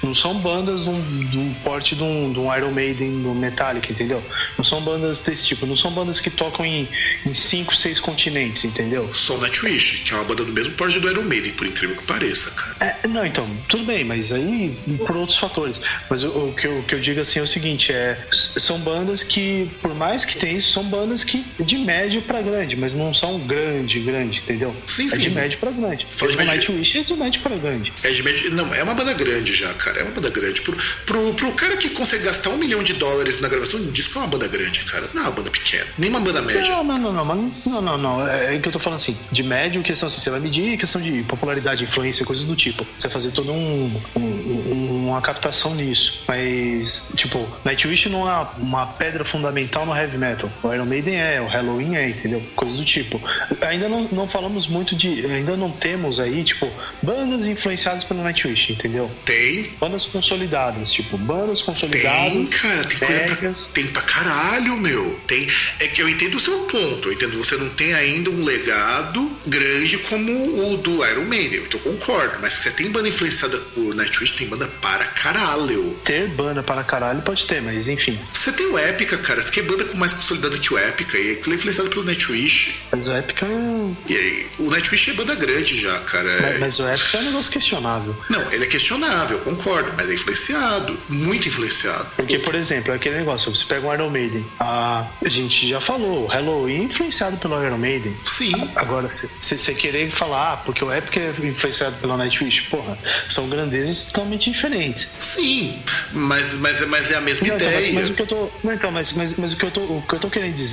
não 0.03 0.13
são 0.13 0.35
bandas 0.35 0.81
do, 0.83 1.55
porte 1.63 1.95
de 1.95 2.03
um, 2.03 2.31
de 2.31 2.39
um 2.39 2.55
Iron 2.55 2.71
Maiden, 2.71 3.21
do 3.21 3.33
Metallica, 3.33 3.91
entendeu? 3.91 4.23
Não 4.57 4.65
são 4.65 4.81
bandas 4.81 5.21
desse 5.21 5.47
tipo, 5.47 5.65
não 5.65 5.77
são 5.77 5.91
bandas 5.91 6.19
que 6.19 6.29
tocam 6.29 6.65
em, 6.65 6.87
em 7.25 7.33
cinco, 7.33 7.75
seis 7.75 7.99
continentes, 7.99 8.63
entendeu? 8.63 9.13
Só 9.13 9.37
Nightwish, 9.37 10.03
que 10.03 10.13
é 10.13 10.15
uma 10.15 10.25
banda 10.25 10.43
do 10.43 10.51
mesmo 10.51 10.73
porte 10.73 10.99
do 10.99 11.09
Iron 11.09 11.23
Maiden, 11.23 11.53
por 11.53 11.67
incrível 11.67 11.95
que 11.95 12.03
pareça, 12.03 12.51
cara. 12.51 12.75
É, 12.79 13.07
não, 13.07 13.25
então, 13.25 13.49
tudo 13.67 13.83
bem, 13.85 14.03
mas 14.03 14.31
aí 14.31 14.75
por 15.05 15.15
outros 15.15 15.37
fatores. 15.37 15.81
Mas 16.09 16.23
o, 16.23 16.29
o, 16.29 16.53
que, 16.53 16.67
eu, 16.67 16.79
o 16.79 16.83
que 16.83 16.95
eu 16.95 16.99
digo 16.99 17.19
assim 17.21 17.39
é 17.39 17.41
o 17.41 17.47
seguinte, 17.47 17.91
é, 17.91 18.17
são 18.31 18.79
bandas 18.79 19.23
que, 19.23 19.69
por 19.81 19.93
mais 19.95 20.25
que 20.25 20.37
tenha 20.37 20.57
isso, 20.57 20.71
são 20.71 20.83
bandas 20.83 21.06
que 21.23 21.45
de 21.59 21.77
médio 21.77 22.21
para 22.21 22.41
grande, 22.41 22.75
mas 22.75 22.93
não 22.93 23.13
são 23.13 23.39
grande, 23.39 23.99
grande, 23.99 24.39
entendeu? 24.39 24.75
Sim, 24.85 25.07
é 25.07 25.09
sim. 25.11 25.17
de 25.19 25.29
médio 25.31 25.57
para 25.57 25.71
grande. 25.71 26.05
Fala 26.09 26.31
de 26.31 26.37
médio- 26.37 26.53
Nightwish 26.53 26.97
é 26.97 27.01
de 27.03 27.13
médio 27.15 27.41
para 27.41 27.55
grande. 27.57 27.93
É 28.03 28.09
de 28.11 28.23
médio... 28.23 28.51
Não, 28.53 28.73
é 28.73 28.83
uma 28.83 28.93
banda 28.93 29.13
grande 29.13 29.55
já, 29.55 29.73
cara. 29.73 29.99
É 29.99 30.03
uma 30.03 30.11
banda 30.11 30.29
grande. 30.29 30.61
Pro, 30.61 30.75
pro, 31.05 31.33
pro 31.33 31.51
cara 31.53 31.77
que 31.77 31.89
consegue 31.89 32.23
gastar 32.23 32.49
um 32.49 32.57
milhão 32.57 32.81
de 32.83 32.93
dólares 32.93 33.39
na 33.39 33.47
gravação 33.47 33.79
de 33.79 33.87
um 33.87 33.91
disco, 33.91 34.17
é 34.17 34.21
uma 34.21 34.27
banda 34.27 34.47
grande, 34.47 34.79
cara. 34.85 35.09
Não 35.13 35.21
é 35.23 35.25
uma 35.25 35.31
banda 35.31 35.49
pequena. 35.51 35.85
Nem 35.97 36.09
uma 36.09 36.19
banda 36.19 36.41
média. 36.41 36.61
Não, 36.69 36.83
não, 36.83 36.97
não, 36.97 37.13
não, 37.13 37.25
mas 37.25 37.65
não, 37.65 37.81
não, 37.81 37.97
não. 37.97 38.27
É 38.27 38.55
é 38.55 38.59
que 38.59 38.67
eu 38.67 38.71
tô 38.71 38.79
falando 38.79 38.97
assim, 38.97 39.17
de 39.31 39.43
médio, 39.43 39.81
questão 39.83 40.07
assim, 40.07 40.19
você 40.19 40.29
vai 40.29 40.39
medir 40.39 40.77
questão 40.77 41.01
de 41.01 41.23
popularidade, 41.23 41.83
influência, 41.83 42.25
coisas 42.25 42.45
do 42.45 42.55
tipo. 42.55 42.85
Você 42.97 43.07
vai 43.07 43.11
fazer 43.13 43.31
toda 43.31 43.51
um, 43.51 44.01
um- 44.15 44.19
um- 44.21 45.07
uma 45.09 45.21
captação 45.21 45.75
nisso. 45.75 46.23
Mas, 46.27 47.05
tipo, 47.15 47.47
Nightwish 47.63 48.09
não 48.09 48.29
é 48.29 48.47
uma 48.57 48.85
pedra 48.87 49.23
fundamental 49.25 49.85
no 49.85 49.95
heavy 49.95 50.17
metal. 50.17 50.49
O 50.63 50.73
Iron 50.73 50.85
Maiden 50.85 50.96
é, 51.07 51.41
o 51.41 51.47
Halloween 51.47 51.95
é, 51.95 52.09
entendeu? 52.09 52.41
Coisas 52.55 52.77
do 52.77 52.85
tipo. 52.85 53.21
Ainda 53.61 53.89
não, 53.89 54.07
não 54.11 54.27
falamos 54.27 54.67
muito 54.67 54.95
de. 54.95 55.25
Ainda 55.25 55.55
não 55.57 55.71
temos 55.71 56.19
aí, 56.19 56.43
tipo, 56.43 56.71
bandas 57.01 57.45
influenciadas 57.45 58.03
pelo 58.03 58.23
Nightwish, 58.23 58.71
entendeu? 58.71 59.11
Tem. 59.25 59.71
Bandas 59.79 60.05
consolidadas, 60.05 60.91
tipo, 60.91 61.17
bandas 61.17 61.59
Tem, 61.59 61.65
consolidadas. 61.65 62.49
cara, 62.49 62.83
tem 62.85 62.97
coisa 62.97 63.35
pra, 63.35 63.73
tem 63.73 63.87
pra 63.87 64.01
caralho, 64.01 64.77
meu. 64.77 65.19
Tem, 65.27 65.47
é 65.79 65.87
que 65.87 66.01
eu 66.01 66.09
entendo 66.09 66.35
o 66.35 66.39
seu 66.39 66.59
ponto. 66.59 67.09
Eu 67.09 67.13
entendo, 67.13 67.37
você 67.37 67.55
não 67.55 67.69
tem 67.69 67.93
ainda 67.93 68.29
um 68.29 68.43
legado 68.43 69.29
grande 69.45 69.97
como 69.99 70.71
o 70.71 70.77
do 70.77 71.05
Iron 71.05 71.25
Maiden. 71.25 71.61
Eu 71.71 71.79
concordo. 71.79 72.37
Mas 72.41 72.53
se 72.53 72.63
você 72.63 72.71
tem 72.71 72.89
banda 72.89 73.07
influenciada 73.07 73.57
por 73.57 73.93
Nightwish, 73.95 74.33
tem 74.33 74.47
banda 74.47 74.67
para 74.81 75.05
caralho. 75.05 75.99
Ter 76.03 76.27
banda 76.29 76.63
para 76.63 76.83
caralho 76.83 77.21
pode 77.21 77.45
ter, 77.45 77.61
mas 77.61 77.87
enfim. 77.87 78.19
Você 78.33 78.51
tem 78.51 78.67
o 78.67 78.77
Epica, 78.79 79.17
cara. 79.17 79.41
Você 79.41 79.51
quer 79.51 79.63
banda 79.63 79.85
com 79.85 79.97
mais 79.97 80.13
consolidada 80.13 80.57
que 80.57 80.73
o 80.73 80.77
Epica. 80.87 81.17
E 81.17 81.33
aquilo 81.33 81.53
é 81.53 81.55
influenciado 81.57 81.89
pelo 81.89 82.03
Nightwish. 82.03 82.75
Mas 82.91 83.07
o 83.07 83.15
Epic 83.15 83.41
é 83.41 83.45
um 83.45 83.95
E 84.07 84.15
aí, 84.15 84.47
o 84.59 84.69
Nightwish 84.69 85.11
é 85.11 85.13
banda 85.13 85.35
grande 85.35 85.79
já, 85.79 85.97
cara. 85.99 86.29
É- 86.31 86.57
Mas, 86.59 86.77
mas 86.77 86.79
o 86.79 86.87
Epic 86.89 87.13
é 87.13 87.17
um 87.19 87.23
negócio 87.23 87.51
questionável. 87.51 88.15
Não, 88.29 88.51
ele 88.51 88.65
é 88.65 88.67
questionável, 88.67 89.39
concordo, 89.39 89.93
mas 89.97 90.09
é 90.09 90.13
influenciado. 90.13 90.97
Muito 91.09 91.47
influenciado. 91.47 92.07
Porque, 92.15 92.39
por 92.39 92.55
exemplo, 92.55 92.91
é 92.91 92.95
aquele 92.95 93.17
negócio, 93.17 93.53
você 93.55 93.65
pega 93.65 93.87
um 93.87 93.93
Iron 93.93 94.09
Maiden. 94.09 94.45
A, 94.59 95.07
a 95.23 95.29
gente 95.29 95.67
já 95.67 95.79
falou, 95.81 96.23
o 96.23 96.27
Halloween 96.27 96.81
é 96.81 96.83
influenciado 96.83 97.37
pelo 97.37 97.63
Iron 97.63 97.77
Maiden. 97.77 98.15
Sim. 98.25 98.53
Agora, 98.75 99.09
se 99.09 99.29
você 99.41 99.73
querer 99.73 100.09
falar, 100.11 100.53
ah, 100.53 100.57
porque 100.57 100.83
o 100.83 100.93
Epic 100.93 101.17
é 101.17 101.33
influenciado 101.47 101.95
pelo 101.97 102.17
Nightwish, 102.17 102.63
porra, 102.63 102.97
são 103.29 103.49
grandezas 103.49 104.03
totalmente 104.03 104.51
diferentes. 104.51 105.07
Sim, 105.19 105.81
mas, 106.11 106.57
mas, 106.57 106.85
mas 106.87 107.11
é 107.11 107.15
a 107.15 107.21
mesma 107.21 107.47
Não, 107.47 107.55
então, 107.55 107.67
ideia. 107.67 107.81
mas, 107.85 107.93
mas 107.95 108.09
o 108.09 108.13
que 108.13 108.21
eu 108.21 108.27
tô. 108.27 108.49
Não, 108.63 108.73
então, 108.73 108.91
mas, 108.91 109.13
mas, 109.13 109.33
mas 109.35 109.53
o, 109.53 109.57
que 109.57 109.65
eu 109.65 109.71
tô, 109.71 109.81
o 109.81 110.03
que 110.07 110.13
eu 110.13 110.19
tô 110.19 110.29
querendo 110.29 110.55
dizer, 110.55 110.66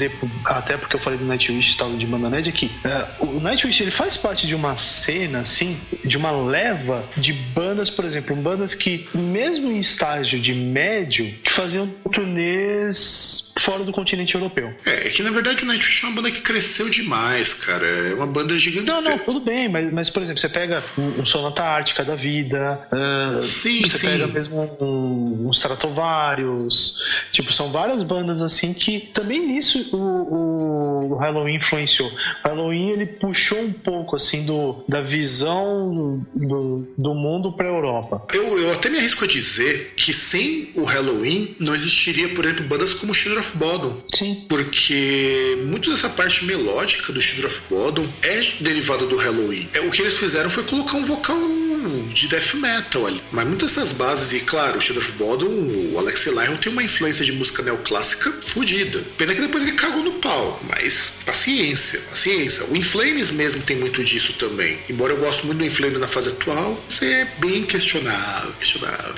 até 0.44 0.76
porque 0.76 0.96
eu 0.96 1.00
falei 1.00 1.18
do 1.18 1.24
Nightwish 1.24 1.74
e 1.74 1.76
tal, 1.76 1.94
de 1.96 2.06
banda 2.06 2.28
média, 2.28 2.50
é 2.50 2.52
que 2.52 2.70
é, 2.84 3.06
o 3.20 3.40
Nightwish 3.40 3.82
ele 3.82 3.90
faz 3.90 4.16
parte 4.16 4.46
de 4.46 4.54
uma 4.54 4.76
cena, 4.76 5.40
assim, 5.40 5.78
de 6.04 6.16
uma 6.16 6.30
leva 6.30 7.04
de 7.16 7.32
bandas, 7.32 7.90
por 7.90 8.04
exemplo, 8.04 8.34
bandas 8.36 8.74
que, 8.74 9.08
mesmo 9.14 9.70
em 9.70 9.78
estágio 9.78 10.40
de 10.40 10.54
médio, 10.54 11.34
que 11.42 11.50
faziam 11.50 11.86
turnês 12.12 13.52
fora 13.58 13.84
do 13.84 13.92
continente 13.92 14.34
europeu. 14.34 14.74
É, 14.84 15.06
é 15.06 15.10
que 15.10 15.22
na 15.22 15.30
verdade 15.30 15.64
o 15.64 15.66
Nightwish 15.66 16.04
é 16.04 16.08
uma 16.08 16.16
banda 16.16 16.30
que 16.30 16.40
cresceu 16.40 16.88
demais, 16.90 17.54
cara. 17.54 17.86
É 17.86 18.14
uma 18.14 18.26
banda 18.26 18.58
gigante. 18.58 18.86
Não, 18.86 19.00
não, 19.00 19.18
tudo 19.18 19.40
bem, 19.40 19.68
mas, 19.68 19.92
mas 19.92 20.10
por 20.10 20.22
exemplo, 20.22 20.40
você 20.40 20.48
pega 20.48 20.82
um, 20.98 21.20
um 21.20 21.24
Sonata 21.24 21.62
Ártica 21.62 22.04
da 22.04 22.14
vida, 22.14 22.86
ah, 22.92 23.40
Sim, 23.42 23.82
você 23.82 23.98
sim. 23.98 24.06
pega 24.06 24.26
mesmo 24.26 24.76
um, 24.80 25.46
um 25.46 25.50
Stratovarius, 25.50 26.98
tipo, 27.32 27.52
são 27.52 27.70
várias 27.70 28.02
bandas 28.02 28.42
assim 28.42 28.74
que 28.74 29.00
também 29.00 29.46
nisso 29.46 29.84
o, 29.93 31.12
o 31.12 31.16
Halloween 31.16 31.56
influenciou. 31.56 32.11
O 32.44 32.48
Halloween 32.48 32.90
ele 32.90 33.06
puxou 33.06 33.59
um 33.59 33.73
pouco 33.73 34.16
assim 34.16 34.44
do, 34.44 34.85
da 34.89 35.01
visão 35.01 36.24
do, 36.35 36.89
do 36.97 37.15
mundo 37.15 37.52
pra 37.52 37.69
Europa. 37.69 38.27
Eu, 38.32 38.59
eu 38.59 38.73
até 38.73 38.89
me 38.89 38.98
arrisco 38.98 39.24
a 39.24 39.28
dizer 39.28 39.94
que 39.97 40.12
sem 40.12 40.70
o 40.77 40.85
Halloween 40.85 41.55
não 41.59 41.74
existiria, 41.74 42.28
por 42.31 42.44
exemplo, 42.44 42.66
bandas 42.66 42.93
como 42.94 43.15
Children 43.15 43.40
of 43.40 43.56
Bodom. 43.56 43.97
Sim. 44.15 44.44
Porque 44.48 45.59
muito 45.66 45.90
dessa 45.90 46.09
parte 46.09 46.44
melódica 46.44 47.12
do 47.12 47.20
Children 47.20 47.47
of 47.47 47.62
Bodom 47.69 48.06
é 48.23 48.40
derivada 48.61 49.06
do 49.06 49.16
Halloween. 49.16 49.69
É, 49.73 49.81
o 49.81 49.90
que 49.90 50.02
eles 50.02 50.16
fizeram 50.16 50.51
foi 50.51 50.65
colocar 50.65 50.97
um 50.97 51.05
vocal 51.05 51.36
de 52.12 52.28
death 52.28 52.55
metal 52.55 53.06
ali. 53.06 53.23
Mas 53.31 53.47
muitas 53.47 53.74
dessas 53.74 53.93
bases, 53.93 54.32
e 54.32 54.44
claro, 54.44 54.78
o 54.78 54.81
Children 54.81 55.06
of 55.06 55.19
Bodom, 55.19 55.47
o 55.47 55.98
Alex 55.98 56.27
Lyon 56.27 56.56
tem 56.56 56.73
uma 56.73 56.82
influência 56.82 57.24
de 57.24 57.32
música 57.32 57.62
neoclássica 57.62 58.32
fodida. 58.43 59.02
Pena 59.16 59.35
que 59.35 59.40
depois 59.40 59.62
ele 59.62 59.73
cagou 59.74 60.02
no 60.02 60.12
pau, 60.14 60.60
mas 60.68 61.18
paciência, 61.24 62.01
paciência. 62.10 62.66
O 62.66 62.76
Inflames 62.76 63.30
mesmo 63.30 63.62
tem 63.62 63.76
muito 63.76 64.02
disso 64.05 64.34
também. 64.34 64.78
Embora 64.88 65.12
eu 65.12 65.18
goste 65.18 65.44
muito 65.46 65.59
do 65.59 65.64
Inflames 65.64 65.98
na 65.98 66.06
fase 66.06 66.28
atual, 66.28 66.82
você 66.88 67.06
é 67.06 67.24
bem 67.38 67.62
questionável, 67.64 68.52
questionável. 68.52 69.14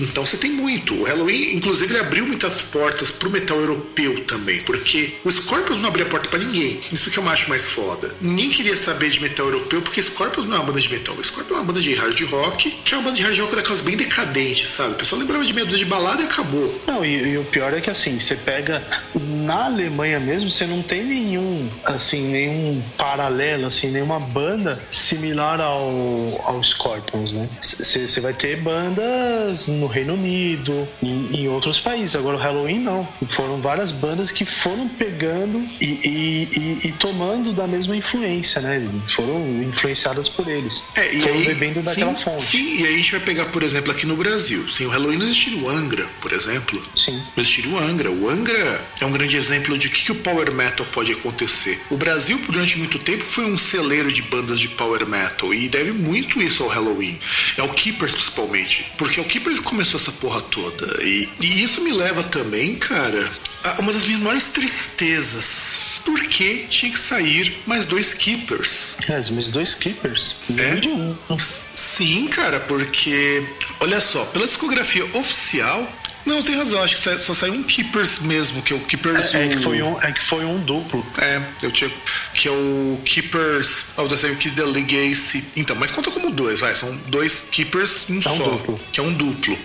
Então 0.00 0.24
você 0.24 0.36
tem 0.36 0.50
muito. 0.50 0.94
O 0.94 1.04
Halloween, 1.04 1.54
inclusive, 1.54 1.92
ele 1.92 2.00
abriu 2.00 2.26
muitas 2.26 2.62
portas 2.62 3.10
pro 3.10 3.30
metal 3.30 3.58
europeu 3.58 4.24
também, 4.24 4.60
porque 4.60 5.14
o 5.24 5.30
Scorpions 5.30 5.78
não 5.78 5.88
abria 5.88 6.06
porta 6.06 6.28
pra 6.28 6.38
ninguém. 6.38 6.80
Isso 6.92 7.10
que 7.10 7.18
eu 7.18 7.28
acho 7.28 7.48
mais 7.48 7.68
foda. 7.68 8.14
Ninguém 8.20 8.50
queria 8.50 8.76
saber 8.76 9.10
de 9.10 9.20
metal 9.20 9.46
europeu, 9.46 9.82
porque 9.82 10.02
Scorpions 10.02 10.46
não 10.46 10.56
é 10.56 10.58
uma 10.58 10.66
banda 10.66 10.80
de 10.80 10.90
metal. 10.90 11.14
O 11.14 11.24
Scorpions 11.24 11.58
é 11.58 11.60
uma 11.60 11.64
banda 11.64 11.80
de 11.80 11.94
hard 11.94 12.20
rock, 12.30 12.70
que 12.84 12.94
é 12.94 12.96
uma 12.96 13.04
banda 13.04 13.16
de 13.16 13.22
hard 13.22 13.38
rock 13.38 13.56
daquelas 13.56 13.80
bem 13.80 13.96
decadentes, 13.96 14.68
sabe? 14.68 14.92
O 14.92 14.94
pessoal 14.94 15.20
lembrava 15.20 15.44
de 15.44 15.52
dúzia 15.52 15.78
de 15.78 15.84
balada 15.84 16.22
e 16.22 16.26
acabou. 16.26 16.82
Não, 16.86 17.04
e, 17.04 17.32
e 17.32 17.38
o 17.38 17.44
pior 17.44 17.72
é 17.74 17.80
que 17.80 17.90
assim, 17.90 18.18
você 18.18 18.36
pega 18.36 18.86
na 19.14 19.66
Alemanha 19.66 19.95
mesmo, 20.20 20.50
você 20.50 20.66
não 20.66 20.82
tem 20.82 21.04
nenhum, 21.04 21.70
assim, 21.84 22.28
nenhum 22.28 22.82
paralelo, 22.98 23.66
assim, 23.66 23.90
nenhuma 23.90 24.18
banda 24.20 24.82
similar 24.90 25.60
ao, 25.60 26.40
ao 26.44 26.62
Scorpions, 26.62 27.32
né? 27.32 27.48
Você 27.62 28.20
vai 28.20 28.32
ter 28.32 28.56
bandas 28.56 29.68
no 29.68 29.86
Reino 29.86 30.14
Unido, 30.14 30.86
em, 31.02 31.40
em 31.42 31.48
outros 31.48 31.80
países. 31.80 32.16
Agora 32.16 32.36
o 32.36 32.40
Halloween 32.40 32.80
não. 32.80 33.06
Foram 33.28 33.60
várias 33.60 33.90
bandas 33.90 34.30
que 34.30 34.44
foram 34.44 34.88
pegando 34.88 35.58
e, 35.80 35.84
e, 35.86 36.48
e- 36.84 36.88
e 36.88 36.92
tomando 36.92 37.52
da 37.52 37.66
mesma 37.66 37.96
influência, 37.96 38.60
né? 38.60 38.86
Foram 39.14 39.62
influenciadas 39.62 40.28
por 40.28 40.48
eles. 40.48 40.82
É, 40.94 41.14
e 41.14 41.20
foram 41.20 41.34
aí, 41.36 41.44
bebendo 41.46 41.78
sim, 41.80 41.84
daquela 41.86 42.14
fonte. 42.14 42.44
Sim, 42.44 42.76
e 42.80 42.86
aí 42.86 42.94
a 42.94 42.96
gente 42.96 43.10
vai 43.12 43.20
pegar, 43.20 43.44
por 43.46 43.62
exemplo, 43.62 43.92
aqui 43.92 44.06
no 44.06 44.16
Brasil. 44.16 44.68
Sem 44.68 44.86
o 44.86 44.90
Halloween 44.90 45.16
não 45.18 45.24
existiria 45.24 45.58
o 45.62 45.68
Angra, 45.68 46.06
por 46.20 46.32
exemplo. 46.32 46.82
Sim. 46.94 47.16
Não 47.36 47.42
existiria 47.42 47.72
o 47.72 47.78
Angra. 47.78 48.10
O 48.10 48.28
Angra 48.28 48.84
é 49.00 49.04
um 49.06 49.10
grande 49.12 49.36
exemplo 49.36 49.76
de 49.78 49.85
o 49.86 49.90
que, 49.90 50.04
que 50.04 50.12
o 50.12 50.16
Power 50.16 50.52
Metal 50.52 50.86
pode 50.92 51.12
acontecer. 51.12 51.80
O 51.90 51.96
Brasil, 51.96 52.40
durante 52.48 52.78
muito 52.78 52.98
tempo, 52.98 53.24
foi 53.24 53.44
um 53.44 53.58
celeiro 53.58 54.12
de 54.12 54.22
bandas 54.22 54.58
de 54.58 54.68
Power 54.68 55.06
Metal 55.06 55.52
e 55.52 55.68
deve 55.68 55.92
muito 55.92 56.40
isso 56.42 56.62
ao 56.62 56.68
Halloween. 56.68 57.18
É 57.56 57.62
o 57.62 57.68
Keepers, 57.68 58.12
principalmente. 58.12 58.92
Porque 58.96 59.20
é 59.20 59.22
o 59.22 59.26
Keepers 59.26 59.60
começou 59.60 59.98
essa 59.98 60.12
porra 60.12 60.40
toda. 60.42 61.02
E, 61.02 61.28
e 61.40 61.62
isso 61.62 61.82
me 61.82 61.92
leva 61.92 62.22
também, 62.22 62.74
cara, 62.76 63.30
a 63.64 63.80
uma 63.80 63.92
das 63.92 64.04
minhas 64.04 64.20
maiores 64.20 64.48
tristezas 64.48 65.96
por 66.06 66.20
que 66.28 66.66
tinha 66.68 66.92
que 66.92 66.98
sair 66.98 67.58
mais 67.66 67.84
dois 67.84 68.14
Keepers? 68.14 68.96
É, 69.08 69.14
mais 69.32 69.50
dois 69.50 69.74
Keepers? 69.74 70.36
É? 70.56 70.76
De 70.76 70.88
um. 70.88 71.16
Sim, 71.38 72.28
cara, 72.28 72.60
porque, 72.60 73.44
olha 73.80 74.00
só, 74.00 74.24
pela 74.26 74.46
discografia 74.46 75.04
oficial, 75.14 75.92
não, 76.26 76.42
tem 76.42 76.56
razão, 76.56 76.82
acho 76.82 76.96
que 76.96 77.18
só 77.18 77.32
saiu 77.32 77.54
um 77.54 77.62
Keepers 77.62 78.18
mesmo, 78.18 78.60
que 78.60 78.72
é 78.72 78.76
o 78.76 78.80
Keepers. 78.80 79.32
É, 79.32 79.44
é, 79.44 79.48
que, 79.50 79.56
foi 79.56 79.80
um, 79.80 80.02
é 80.02 80.12
que 80.12 80.22
foi 80.22 80.44
um 80.44 80.58
duplo. 80.58 81.06
É, 81.18 81.40
eu 81.62 81.70
tinha. 81.70 81.90
Que 82.34 82.48
é 82.48 82.50
o 82.50 83.00
Keepers 83.04 83.96
of 83.96 84.08
the 84.08 84.16
Same 84.16 84.34
Kiss 84.34 84.54
the 84.56 84.64
Legacy. 84.64 85.44
Então, 85.56 85.76
mas 85.76 85.92
conta 85.92 86.10
como 86.10 86.30
dois, 86.30 86.58
vai. 86.58 86.74
São 86.74 86.94
dois 87.06 87.48
Keepers, 87.50 88.10
um 88.10 88.16
é 88.16 88.18
um 88.18 88.22
só. 88.22 88.44
Duplo. 88.44 88.80
Que 88.92 88.98
é 88.98 89.02
um 89.04 89.12
duplo. 89.12 89.56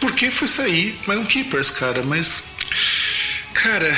Por 0.00 0.12
que 0.14 0.30
foi 0.30 0.46
sair 0.46 0.98
mais 1.06 1.18
um 1.18 1.24
Keepers, 1.24 1.70
cara? 1.70 2.02
Mas. 2.02 2.44
Cara, 3.52 3.92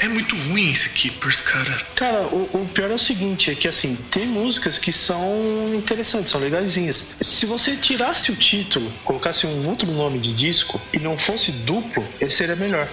é 0.00 0.08
muito 0.08 0.36
ruim 0.36 0.70
esse 0.70 0.90
Keepers, 0.90 1.40
cara. 1.40 1.86
Cara, 1.94 2.22
o, 2.28 2.48
o, 2.52 2.68
pior 2.72 2.90
é 2.90 2.94
o 2.94 2.98
seguinte, 2.98 3.50
é 3.50 3.54
que 3.54 3.66
assim, 3.66 3.96
tem 4.10 4.26
músicas 4.26 4.78
que 4.78 4.92
são 4.92 5.74
interessantes, 5.74 6.30
são 6.30 6.40
legaisinhas. 6.40 7.10
Se 7.20 7.46
você 7.46 7.76
tirasse 7.76 8.30
o 8.30 8.36
título, 8.36 8.92
colocasse 9.04 9.46
um 9.46 9.68
outro 9.68 9.90
nome 9.90 10.18
de 10.18 10.34
disco 10.34 10.80
e 10.92 10.98
não 10.98 11.18
fosse 11.18 11.52
duplo, 11.52 12.06
ele 12.20 12.30
seria 12.30 12.56
melhor. 12.56 12.88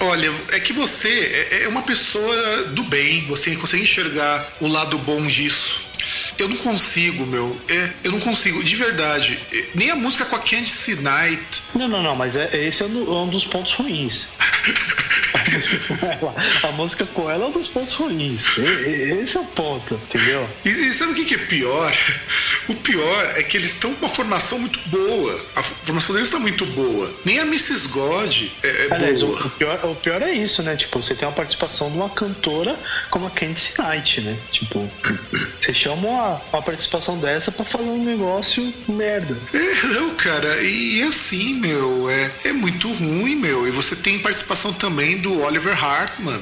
Olha, 0.00 0.32
é 0.52 0.60
que 0.60 0.72
você 0.72 1.48
é, 1.50 1.64
é 1.64 1.68
uma 1.68 1.82
pessoa 1.82 2.64
do 2.68 2.82
bem, 2.84 3.24
você 3.26 3.54
consegue 3.56 3.82
enxergar 3.82 4.56
o 4.60 4.66
lado 4.66 4.98
bom 4.98 5.26
disso. 5.26 5.87
Eu 6.38 6.48
não 6.48 6.56
consigo, 6.56 7.26
meu. 7.26 7.58
É, 7.68 7.90
eu 8.04 8.12
não 8.12 8.20
consigo, 8.20 8.62
de 8.62 8.76
verdade. 8.76 9.38
É, 9.52 9.66
nem 9.74 9.90
a 9.90 9.96
música 9.96 10.24
com 10.24 10.36
a 10.36 10.38
Candice 10.38 10.96
Night. 10.96 11.62
Não, 11.74 11.88
não, 11.88 12.02
não, 12.02 12.16
mas 12.16 12.36
é, 12.36 12.66
esse 12.66 12.82
é 12.82 12.86
um 12.86 13.28
dos 13.28 13.44
pontos 13.44 13.72
ruins. 13.74 14.28
a, 15.34 15.50
música 15.50 15.76
com 15.96 16.06
ela, 16.06 16.34
a 16.62 16.72
música 16.72 17.06
com 17.06 17.30
ela 17.30 17.44
é 17.44 17.48
um 17.48 17.52
dos 17.52 17.68
pontos 17.68 17.92
ruins. 17.92 18.46
Esse 18.58 19.36
é 19.36 19.40
o 19.40 19.44
ponto, 19.44 19.94
entendeu? 19.94 20.48
E, 20.64 20.68
e 20.68 20.92
sabe 20.92 21.12
o 21.12 21.14
que, 21.14 21.24
que 21.24 21.34
é 21.34 21.38
pior? 21.38 21.92
O 22.68 22.74
pior 22.74 23.32
é 23.36 23.42
que 23.42 23.56
eles 23.56 23.70
estão 23.72 23.94
com 23.94 24.06
uma 24.06 24.14
formação 24.14 24.58
muito 24.58 24.78
boa. 24.88 25.46
A 25.56 25.62
formação 25.62 26.14
deles 26.14 26.28
está 26.28 26.38
muito 26.38 26.66
boa. 26.66 27.14
Nem 27.24 27.38
a 27.38 27.42
Mrs. 27.42 27.88
God 27.88 28.42
é, 28.62 28.68
é 28.68 28.94
Aliás, 28.94 29.22
boa. 29.22 29.46
O, 29.46 29.50
pior, 29.50 29.84
o 29.84 29.94
pior 29.94 30.22
é 30.22 30.32
isso, 30.32 30.62
né? 30.62 30.76
Tipo, 30.76 31.00
você 31.00 31.14
tem 31.14 31.26
uma 31.26 31.34
participação 31.34 31.90
de 31.90 31.96
uma 31.96 32.10
cantora 32.10 32.78
como 33.10 33.26
a 33.26 33.30
Candice 33.30 33.80
Knight, 33.80 34.20
né? 34.20 34.38
Tipo, 34.50 34.88
você 35.60 35.72
chama 35.72 36.07
uma, 36.08 36.40
uma 36.52 36.62
participação 36.62 37.18
dessa 37.18 37.50
para 37.50 37.64
fazer 37.64 37.88
um 37.88 38.02
negócio 38.02 38.72
merda. 38.88 39.36
É, 39.52 39.86
não, 39.88 40.14
cara. 40.14 40.62
E 40.62 41.02
assim, 41.02 41.54
meu, 41.54 42.10
é, 42.10 42.30
é 42.44 42.52
muito 42.52 42.92
ruim, 42.92 43.36
meu. 43.36 43.66
E 43.66 43.70
você 43.70 43.96
tem 43.96 44.18
participação 44.18 44.72
também 44.72 45.18
do 45.18 45.40
Oliver 45.42 45.82
Hartman, 45.82 46.40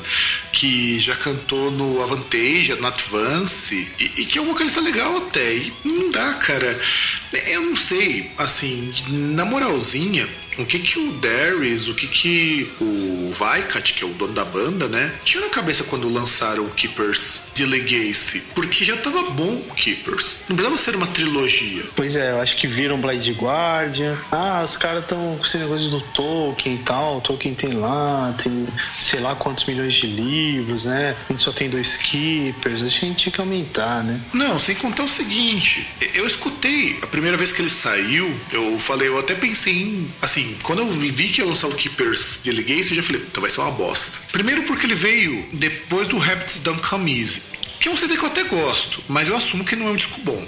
que 0.52 0.98
já 0.98 1.16
cantou 1.16 1.70
no 1.70 2.02
Avantage, 2.02 2.74
no 2.78 2.86
Advance, 2.86 3.90
e, 3.98 4.04
e 4.04 4.26
que 4.26 4.38
é 4.38 4.42
um 4.42 4.46
vocalista 4.46 4.80
legal 4.80 5.16
até. 5.16 5.54
E 5.54 5.72
não 5.84 6.10
dá, 6.10 6.34
cara. 6.34 6.78
Eu 7.48 7.62
não 7.62 7.76
sei, 7.76 8.30
assim, 8.38 8.92
na 9.08 9.44
moralzinha, 9.44 10.28
o 10.58 10.64
que 10.64 10.78
que 10.78 10.98
o 10.98 11.12
Darius, 11.12 11.88
o 11.88 11.94
que 11.94 12.06
que 12.06 12.72
o 12.80 13.32
Vaikat, 13.32 13.94
que 13.94 14.04
é 14.04 14.06
o 14.06 14.10
dono 14.10 14.32
da 14.32 14.44
banda, 14.44 14.88
né, 14.88 15.14
tinha 15.24 15.42
na 15.42 15.48
cabeça 15.48 15.84
quando 15.84 16.08
lançaram 16.08 16.64
o 16.64 16.70
Keepers 16.70 17.42
de 17.54 17.64
Legacy? 17.64 18.44
Porque 18.54 18.84
já 18.84 18.96
tava 18.96 19.30
bom 19.30 19.62
o 19.68 19.74
Keepers. 19.74 20.44
Não 20.48 20.56
precisava 20.56 20.76
ser 20.76 20.96
uma 20.96 21.06
trilogia. 21.06 21.84
Pois 21.94 22.16
é, 22.16 22.32
eu 22.32 22.40
acho 22.40 22.56
que 22.56 22.66
viram 22.66 23.00
Blade 23.00 23.32
Guardian. 23.32 24.16
Ah, 24.30 24.62
os 24.64 24.76
caras 24.76 25.02
estão 25.02 25.36
com 25.36 25.44
esse 25.44 25.58
negócio 25.58 25.88
do 25.90 26.00
Tolkien 26.00 26.76
e 26.76 26.78
tal. 26.78 27.18
O 27.18 27.20
Tolkien 27.20 27.54
tem 27.54 27.74
lá, 27.74 28.34
tem 28.42 28.66
sei 29.00 29.20
lá 29.20 29.34
quantos 29.34 29.64
milhões 29.64 29.94
de 29.94 30.06
livros, 30.06 30.84
né? 30.84 31.16
A 31.28 31.32
gente 31.32 31.42
só 31.42 31.52
tem 31.52 31.68
dois 31.68 31.96
Keepers. 31.96 32.82
Acho 32.82 33.00
que 33.00 33.06
a 33.06 33.08
gente 33.08 33.18
tinha 33.18 33.32
que 33.32 33.40
aumentar, 33.40 34.02
né? 34.02 34.20
Não, 34.32 34.58
sem 34.58 34.74
contar 34.74 35.04
o 35.04 35.08
seguinte. 35.08 35.86
Eu 36.14 36.26
escutei 36.26 36.98
a 37.02 37.06
primeira 37.06 37.36
vez 37.36 37.52
que 37.52 37.60
ele 37.60 37.70
saiu, 37.70 38.34
eu 38.52 38.78
falei, 38.78 39.08
eu 39.08 39.18
até 39.18 39.34
pensei 39.34 39.74
em, 39.74 40.14
assim, 40.20 40.45
quando 40.62 40.80
eu 40.80 40.88
vi 40.88 41.28
que 41.28 41.40
ia 41.40 41.46
lançar 41.46 41.68
o 41.68 41.74
Keepers 41.74 42.40
de 42.42 42.52
Legacy, 42.52 42.90
eu 42.90 42.96
já 42.96 43.02
falei, 43.02 43.22
então 43.22 43.40
vai 43.40 43.50
ser 43.50 43.60
uma 43.60 43.70
bosta. 43.70 44.20
Primeiro 44.32 44.62
porque 44.62 44.86
ele 44.86 44.94
veio 44.94 45.48
depois 45.52 46.08
do 46.08 46.16
Habits 46.20 46.60
Don't 46.60 46.80
Come 46.82 47.20
Easy 47.20 47.42
que 47.80 47.88
é 47.88 47.92
um 47.92 47.96
CD 47.96 48.16
que 48.16 48.22
eu 48.22 48.28
até 48.28 48.44
gosto, 48.44 49.02
mas 49.08 49.28
eu 49.28 49.36
assumo 49.36 49.64
que 49.64 49.76
não 49.76 49.88
é 49.88 49.90
um 49.90 49.96
disco 49.96 50.20
bom. 50.22 50.46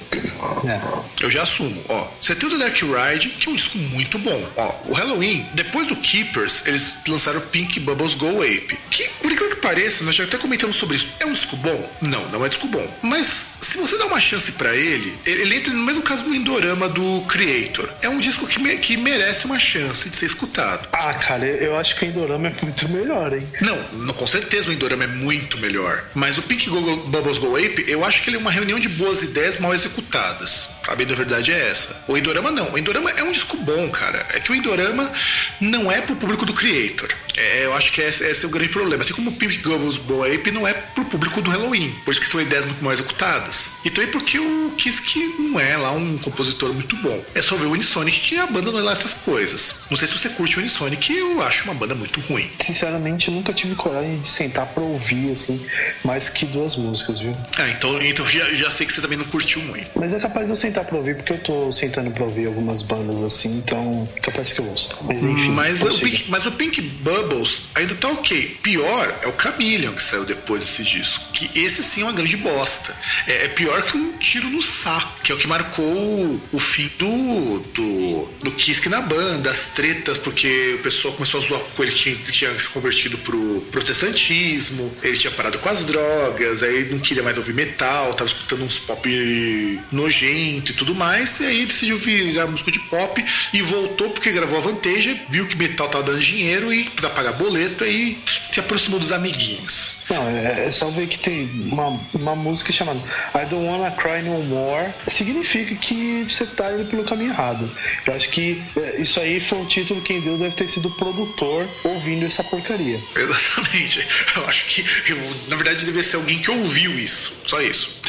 É. 0.67 0.81
Eu 1.23 1.31
já 1.31 1.43
assumo. 1.43 1.83
Ó, 1.89 2.09
você 2.21 2.35
tem 2.35 2.49
o 2.49 2.53
The 2.53 2.59
Dark 2.59 2.77
Ride, 2.77 3.31
que 3.31 3.49
é 3.49 3.53
um 3.53 3.55
disco 3.55 3.79
muito 3.79 4.19
bom. 4.19 4.53
Ó, 4.57 4.75
o 4.87 4.93
Halloween, 4.93 5.47
depois 5.55 5.87
do 5.87 5.97
Keepers, 5.97 6.67
eles 6.67 6.99
lançaram 7.09 7.41
Pink 7.41 7.81
Bubbles 7.81 8.15
Go 8.15 8.43
Ape. 8.43 8.79
Que, 8.91 9.09
por 9.21 9.31
incrível 9.31 9.55
que 9.57 9.63
pareça, 9.63 10.05
nós 10.05 10.15
já 10.15 10.25
até 10.25 10.37
comentamos 10.37 10.77
sobre 10.77 10.97
isso. 10.97 11.09
É 11.21 11.27
um 11.27 11.33
disco 11.33 11.57
bom? 11.57 11.91
Não, 12.01 12.29
não 12.31 12.45
é 12.45 12.49
disco 12.49 12.67
bom. 12.69 12.99
Mas 13.03 13.57
se 13.61 13.79
você 13.79 13.99
dá 13.99 14.07
uma 14.07 14.21
chance 14.21 14.53
para 14.53 14.75
ele, 14.75 15.17
ele 15.27 15.57
entra 15.57 15.73
no 15.73 15.85
mesmo 15.85 16.03
caso 16.03 16.25
do 16.25 16.35
Endorama 16.35 16.89
do 16.89 17.23
Creator. 17.23 17.89
É 18.03 18.09
um 18.09 18.19
disco 18.19 18.47
que, 18.47 18.61
me, 18.61 18.77
que 18.79 18.97
merece 18.97 19.45
uma 19.47 19.59
chance 19.59 20.09
de 20.09 20.17
ser 20.17 20.27
escutado. 20.27 20.89
Ah, 20.93 21.15
cara, 21.15 21.47
eu 21.47 21.77
acho 21.77 21.97
que 21.97 22.05
o 22.05 22.09
Endorama 22.09 22.49
é 22.49 22.55
muito 22.63 22.89
melhor, 22.89 23.33
hein? 23.35 23.47
Não, 23.61 23.77
não 24.05 24.15
com 24.15 24.27
certeza 24.27 24.71
o 24.71 24.73
Endorama 24.73 25.05
é 25.05 25.09
muito 25.09 25.59
melhor. 25.59 26.05
Mas 26.15 26.39
o 26.39 26.43
Pink 26.43 26.69
Bubbles 26.69 27.18
Bubbles 27.19 27.39
Go 27.39 27.57
Ape, 27.57 27.85
eu 27.89 28.05
acho 28.05 28.23
que 28.23 28.31
ele 28.31 28.37
é 28.37 28.41
uma 28.41 28.51
reunião 28.51 28.79
de 28.79 28.89
boas 28.89 29.23
ideias 29.23 29.59
mal 29.59 29.75
executadas. 29.75 30.79
A 30.87 30.95
bem 30.95 31.07
da 31.07 31.15
verdade 31.15 31.53
é 31.53 31.69
essa. 31.69 32.05
O 32.07 32.17
Endorama 32.17 32.51
não. 32.51 32.73
O 32.73 32.79
Endorama 32.79 33.11
é 33.11 33.23
um 33.23 33.33
disco 33.33 33.57
bom, 33.59 33.91
cara. 33.91 34.25
É 34.33 34.41
que 34.41 34.53
o 34.53 34.55
Endorama 34.55 35.13
não 35.61 35.91
é 35.91 36.01
pro 36.01 36.17
público 36.17 36.47
do 36.47 36.55
Creator. 36.55 37.13
É, 37.37 37.65
eu 37.65 37.75
acho 37.75 37.93
que 37.93 38.01
esse, 38.01 38.25
esse, 38.25 38.45
é 38.45 38.49
o 38.49 38.51
grande 38.51 38.71
problema. 38.71 39.03
Assim 39.03 39.13
como 39.13 39.31
o 39.31 39.33
Pink 39.33 39.59
Gobbles 39.59 39.99
Go 39.99 40.25
Ape 40.25 40.51
não 40.51 40.67
é 40.67 40.75
pro 40.75 41.05
público 41.05 41.41
do 41.41 41.51
Halloween. 41.51 41.95
Por 42.05 42.11
isso 42.11 42.21
que 42.21 42.27
são 42.27 42.41
ideias 42.41 42.65
muito 42.65 42.83
mal 42.83 42.93
executadas. 42.93 43.73
E 43.85 43.91
também 43.91 44.11
porque 44.11 44.39
o 44.39 44.73
Kiss 44.77 45.03
não 45.39 45.59
é 45.59 45.77
lá 45.77 45.93
um 45.93 46.19
compositor 46.19 46.73
muito 46.73 46.97
bom. 46.97 47.25
É 47.35 47.43
só 47.43 47.57
ver 47.57 47.67
o 47.67 47.73
Unisonic 47.73 48.21
que 48.21 48.37
a 48.37 48.47
banda 48.47 48.73
não 48.73 48.79
é 48.79 48.83
lá 48.83 48.93
essas 48.93 49.15
coisas. 49.15 49.83
Não 49.91 49.97
sei 49.97 50.09
se 50.09 50.19
você 50.19 50.29
curte 50.31 50.57
o 50.57 50.61
Unisonic, 50.61 51.13
eu 51.13 51.41
acho 51.43 51.65
uma 51.65 51.75
banda 51.75 51.95
muito 51.95 52.21
ruim. 52.21 52.51
Sinceramente, 52.61 53.31
nunca 53.31 53.53
tive 53.53 53.75
coragem 53.75 54.19
de 54.19 54.27
sentar 54.27 54.67
pra 54.67 54.83
ouvir, 54.83 55.33
assim, 55.33 55.65
mais 56.05 56.29
que 56.29 56.45
duas 56.47 56.77
músicas, 56.77 57.08
viu? 57.13 57.33
Ah, 57.59 57.69
então, 57.69 58.03
então 58.03 58.27
já, 58.29 58.45
já 58.55 58.71
sei 58.71 58.87
que 58.87 58.93
você 58.93 59.01
também 59.01 59.19
não 59.19 59.25
curtiu 59.25 59.63
muito. 59.63 59.91
Mas 59.95 60.13
é 60.13 60.19
capaz 60.19 60.49
de 60.49 60.53
eu 60.53 60.57
sentar 60.57 60.85
pra 60.85 60.97
ouvir, 60.97 61.17
porque 61.17 61.33
eu 61.33 61.43
tô 61.43 61.73
sentando 61.73 62.11
pra 62.11 62.25
ouvir 62.25 62.47
algumas 62.47 62.83
bandas 62.83 63.23
assim, 63.23 63.59
então 63.59 64.09
capaz 64.23 64.53
que 64.53 64.61
eu 64.61 64.67
ouço. 64.67 64.97
Mas 65.03 65.25
enfim. 65.25 65.51
Mas, 65.51 65.83
o 65.83 65.99
Pink, 65.99 66.25
mas 66.29 66.47
o 66.47 66.53
Pink 66.53 66.81
Bubbles 66.81 67.63
ainda 67.75 67.95
tá 67.95 68.09
ok. 68.09 68.59
Pior 68.63 69.19
é 69.23 69.29
o 69.29 69.41
Chameleon 69.41 69.93
que 69.93 70.03
saiu 70.03 70.25
depois 70.25 70.61
desse 70.61 70.83
disco. 70.83 71.25
Que 71.33 71.59
esse 71.59 71.83
sim 71.83 72.03
é 72.03 72.05
uma 72.05 72.13
grande 72.13 72.37
bosta. 72.37 72.95
É, 73.27 73.45
é 73.45 73.49
pior 73.49 73.83
que 73.83 73.97
um 73.97 74.17
tiro 74.19 74.49
no 74.49 74.61
saco, 74.61 75.21
que 75.23 75.33
é 75.33 75.35
o 75.35 75.39
que 75.39 75.47
marcou 75.47 76.41
o 76.53 76.59
fim 76.59 76.91
do, 76.99 77.59
do, 77.75 78.31
do 78.45 78.53
Kisk 78.53 78.87
na 78.87 79.01
banda, 79.01 79.51
as 79.51 79.69
tretas, 79.69 80.19
porque 80.19 80.77
o 80.79 80.83
pessoal 80.83 81.15
começou 81.15 81.41
a 81.41 81.43
zoar 81.43 81.61
com 81.77 81.83
ele 81.83 81.93
que 81.93 82.33
tinha 82.33 82.59
se 82.59 82.69
convertido 82.69 83.19
pro 83.19 83.61
protestantismo, 83.71 84.93
ele 85.03 85.17
tinha 85.17 85.31
parado 85.31 85.59
com 85.59 85.69
as 85.69 85.85
drogas, 85.85 86.63
aí 86.63 86.85
não 86.99 87.05
queria 87.05 87.23
mais 87.23 87.39
ouvir 87.39 87.55
metal, 87.55 88.13
tava 88.15 88.29
escutando 88.29 88.65
uns 88.65 88.79
pop 88.79 89.81
nojento 89.91 90.73
e 90.73 90.75
tudo 90.75 90.95
mais, 90.95 91.41
e 91.41 91.47
aí 91.47 91.67
decidiu 91.67 91.97
virar 91.97 92.47
música 92.47 92.71
de 92.71 92.81
pop 92.81 93.25
e 93.53 93.63
voltou 93.63 94.11
porque 94.11 94.31
gravou 94.33 94.59
a 94.59 94.61
Vantage, 94.61 95.23
viu 95.29 95.47
que 95.47 95.57
metal 95.57 95.89
tava 95.89 96.05
dando 96.05 96.21
dinheiro 96.21 96.73
e 96.73 96.85
precisava 96.85 97.15
pagar 97.15 97.33
boleto 97.33 97.85
e 97.85 98.19
se 98.51 98.61
aproximou 98.61 98.99
dos 98.99 99.13
amiguinhos. 99.13 99.99
Não, 100.11 100.27
é, 100.27 100.67
é, 100.67 100.73
só 100.73 100.89
ver 100.91 101.07
que 101.07 101.19
tem 101.19 101.45
uma, 101.71 102.01
uma 102.15 102.35
música 102.35 102.73
chamada 102.73 102.99
I 103.35 103.45
Don't 103.47 103.67
Wanna 103.67 103.91
Cry 103.91 104.23
No 104.23 104.43
More. 104.45 104.93
Significa 105.07 105.75
que 105.75 106.25
você 106.25 106.47
tá 106.47 106.73
indo 106.73 106.87
pelo 106.87 107.05
caminho 107.05 107.31
errado. 107.31 107.71
Eu 108.07 108.15
acho 108.15 108.31
que 108.31 108.63
é, 108.77 109.03
isso 109.03 109.21
aí 109.21 109.39
foi 109.39 109.59
um 109.59 109.67
título 109.67 110.01
que 110.01 110.15
quem 110.15 110.23
deu 110.23 110.39
deve 110.39 110.55
ter 110.55 110.67
sido 110.67 110.89
o 110.89 110.91
produtor 110.93 111.69
ouvindo 111.85 112.25
essa 112.25 112.43
porcaria. 112.43 112.99
Exatamente. 113.15 114.07
Eu 114.35 114.47
acho 114.47 114.65
que, 114.67 115.13
eu, 115.13 115.19
na 115.49 115.57
verdade, 115.57 115.85
deve 115.85 116.03
ser 116.03 116.17
alguém 116.17 116.39
que 116.39 116.51
ouviu 116.51 116.88
isso. 116.91 117.43
Só 117.47 117.61
isso. 117.61 118.01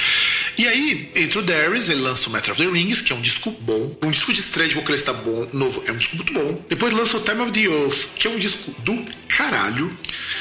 E 0.57 0.68
aí, 0.68 1.10
entra 1.15 1.39
o 1.39 1.41
Darius, 1.41 1.88
ele 1.88 2.01
lança 2.01 2.27
o 2.27 2.31
Matter 2.34 2.51
of 2.51 2.61
the 2.61 2.69
Rings, 2.69 2.99
que 2.99 3.14
é 3.14 3.15
um 3.15 3.22
disco 3.22 3.49
bom. 3.61 3.95
Um 4.03 4.11
disco 4.11 4.34
de 4.34 4.41
estreia 4.41 4.68
de 4.68 4.76
vocalista 4.76 5.14
bom, 5.14 5.47
novo, 5.53 5.81
é 5.88 5.91
um 5.93 5.97
disco 5.97 6.18
muito 6.18 6.34
bom. 6.34 6.65
Depois 6.68 6.91
lança 6.91 7.15
o 7.15 7.22
Time 7.22 7.41
of 7.41 7.51
the 7.53 7.69
Oath, 7.69 8.10
que 8.18 8.27
é 8.27 8.30
um 8.30 8.38
disco 8.38 8.76
do 8.80 9.06
caralho. 9.30 9.97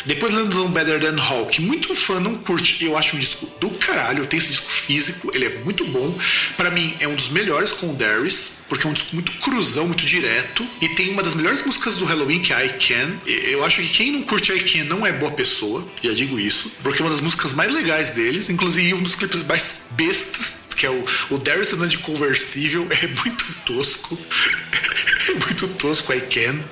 Depois 0.06 0.32
lança 0.32 0.58
o 0.58 0.68
Better 0.68 1.00
Than 1.00 1.20
Hulk. 1.20 1.60
Muito 1.60 1.94
fã 1.94 2.18
não 2.18 2.34
curte. 2.34 2.84
Eu 2.84 2.96
acho 2.96 3.16
um 3.16 3.20
disco 3.20 3.46
do 3.60 3.70
caralho. 3.70 4.26
Tenho 4.26 4.40
esse 4.40 4.50
disco 4.50 4.70
físico, 4.70 5.30
ele 5.32 5.44
é 5.44 5.58
muito 5.64 5.84
bom. 5.86 6.18
Para 6.56 6.70
mim, 6.72 6.96
é 6.98 7.06
um 7.06 7.14
dos 7.14 7.28
melhores 7.28 7.70
com 7.70 7.90
o 7.90 7.94
Darius, 7.94 8.57
porque 8.68 8.86
é 8.86 8.90
um 8.90 8.92
disco 8.92 9.14
muito 9.14 9.32
cruzão, 9.38 9.86
muito 9.86 10.04
direto. 10.04 10.66
E 10.80 10.88
tem 10.90 11.10
uma 11.10 11.22
das 11.22 11.34
melhores 11.34 11.62
músicas 11.64 11.96
do 11.96 12.04
Halloween, 12.04 12.40
que 12.40 12.52
é 12.52 12.66
I 12.66 12.68
Can. 12.70 13.20
Eu 13.26 13.64
acho 13.64 13.82
que 13.82 13.88
quem 13.88 14.12
não 14.12 14.22
curte 14.22 14.52
I 14.52 14.60
Can 14.60 14.84
não 14.84 15.06
é 15.06 15.12
boa 15.12 15.32
pessoa, 15.32 15.86
já 16.02 16.12
digo 16.12 16.38
isso, 16.38 16.72
porque 16.82 17.02
é 17.02 17.04
uma 17.04 17.10
das 17.10 17.20
músicas 17.20 17.52
mais 17.52 17.72
legais 17.72 18.12
deles, 18.12 18.48
inclusive 18.50 18.94
um 18.94 19.02
dos 19.02 19.14
clipes 19.14 19.42
mais 19.42 19.88
bestas 19.92 20.67
que 20.78 20.86
é 20.86 20.90
o, 20.90 21.04
o 21.30 21.38
Darius 21.38 21.72
andando 21.72 21.90
de 21.90 21.98
conversível, 21.98 22.86
é 22.90 23.06
muito 23.06 23.44
tosco. 23.66 24.16
é 25.28 25.32
muito 25.32 25.68
tosco, 25.68 26.12
I 26.12 26.20
can. 26.20 26.62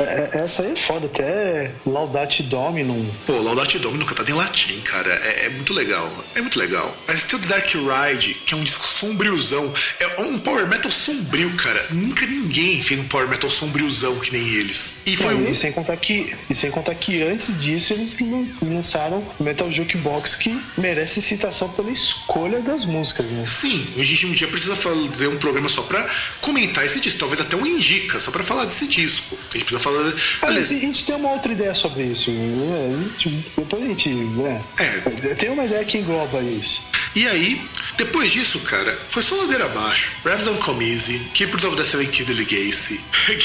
É, 0.00 0.38
é, 0.38 0.40
essa 0.44 0.62
aí 0.62 0.72
é 0.72 0.76
foda, 0.76 1.06
até 1.06 1.72
Laudate 1.84 2.42
Dominum. 2.44 3.12
Pô, 3.26 3.32
Laudate 3.40 3.78
Dominum 3.78 4.06
cantado 4.06 4.30
em 4.30 4.34
latim, 4.34 4.80
cara, 4.80 5.12
é, 5.24 5.46
é, 5.46 5.48
muito 5.50 5.74
legal. 5.74 6.08
É 6.34 6.40
muito 6.40 6.58
legal. 6.58 6.96
Mas 7.06 7.24
tem 7.24 7.38
o 7.38 7.42
Dark 7.42 7.66
Ride, 7.66 8.34
que 8.46 8.54
é 8.54 8.56
um 8.56 8.62
disco 8.62 8.86
sombriozão. 8.86 9.72
É 9.98 10.20
um 10.22 10.38
power 10.38 10.68
metal 10.68 10.90
sombrio, 10.90 11.54
cara. 11.56 11.88
Nunca 11.90 12.26
ninguém 12.26 12.82
fez 12.82 13.00
um 13.00 13.08
power 13.08 13.28
metal 13.28 13.50
sombriozão 13.50 14.18
que 14.18 14.32
nem 14.32 14.46
eles. 14.48 15.00
E 15.06 15.16
foi 15.16 15.34
um... 15.34 15.44
e 15.44 15.54
sem 15.54 15.72
contar 15.72 15.96
que 15.96 16.34
E 16.48 16.54
sem 16.54 16.70
contar 16.70 16.94
que 16.94 17.22
antes 17.22 17.60
disso 17.60 17.92
eles 17.92 18.18
lançaram 18.62 19.26
Metal 19.40 19.70
Jukebox, 19.70 20.36
que 20.36 20.60
merece 20.76 21.20
citação 21.20 21.68
pela 21.70 21.90
escolha 21.90 22.60
das 22.60 22.84
músicas, 22.84 23.30
né? 23.30 23.44
Sim, 23.48 23.86
a 23.96 24.04
gente 24.04 24.26
um 24.26 24.32
dia 24.32 24.46
precisa 24.48 24.76
fazer 24.76 25.28
um 25.28 25.36
programa 25.36 25.68
só 25.68 25.82
pra 25.82 26.08
comentar 26.40 26.84
esse 26.84 27.00
disco, 27.00 27.18
talvez 27.18 27.40
até 27.40 27.56
um 27.56 27.66
indica, 27.66 28.20
só 28.20 28.30
pra 28.30 28.42
falar 28.42 28.64
desse 28.64 28.86
disco. 28.86 29.38
A 29.50 29.58
gente 29.58 29.64
precisa 29.64 29.80
falar. 29.80 30.12
Aliás, 30.42 30.70
a 30.70 30.78
gente 30.78 31.06
tem 31.06 31.16
uma 31.16 31.32
outra 31.32 31.52
ideia 31.52 31.74
sobre 31.74 32.04
isso. 32.04 32.30
Né? 32.30 33.10
Depois 33.56 33.82
a 33.82 33.86
gente. 33.86 34.08
Né? 34.08 34.62
É. 34.78 35.34
Tem 35.34 35.50
uma 35.50 35.64
ideia 35.64 35.84
que 35.84 35.98
engloba 35.98 36.40
isso. 36.42 36.82
E 37.14 37.26
aí, 37.26 37.60
depois 37.96 38.30
disso, 38.30 38.60
cara, 38.60 38.96
foi 39.08 39.22
só 39.22 39.34
ladeira 39.36 39.64
abaixo. 39.64 40.12
Revs 40.24 40.44
Don't 40.44 40.60
Come 40.60 40.88
Easy, 40.88 41.18
Keepers 41.34 41.64
of 41.64 41.76
the 41.76 41.82
Seven 41.82 42.06
Keys 42.06 42.28
Legacy, 42.28 43.00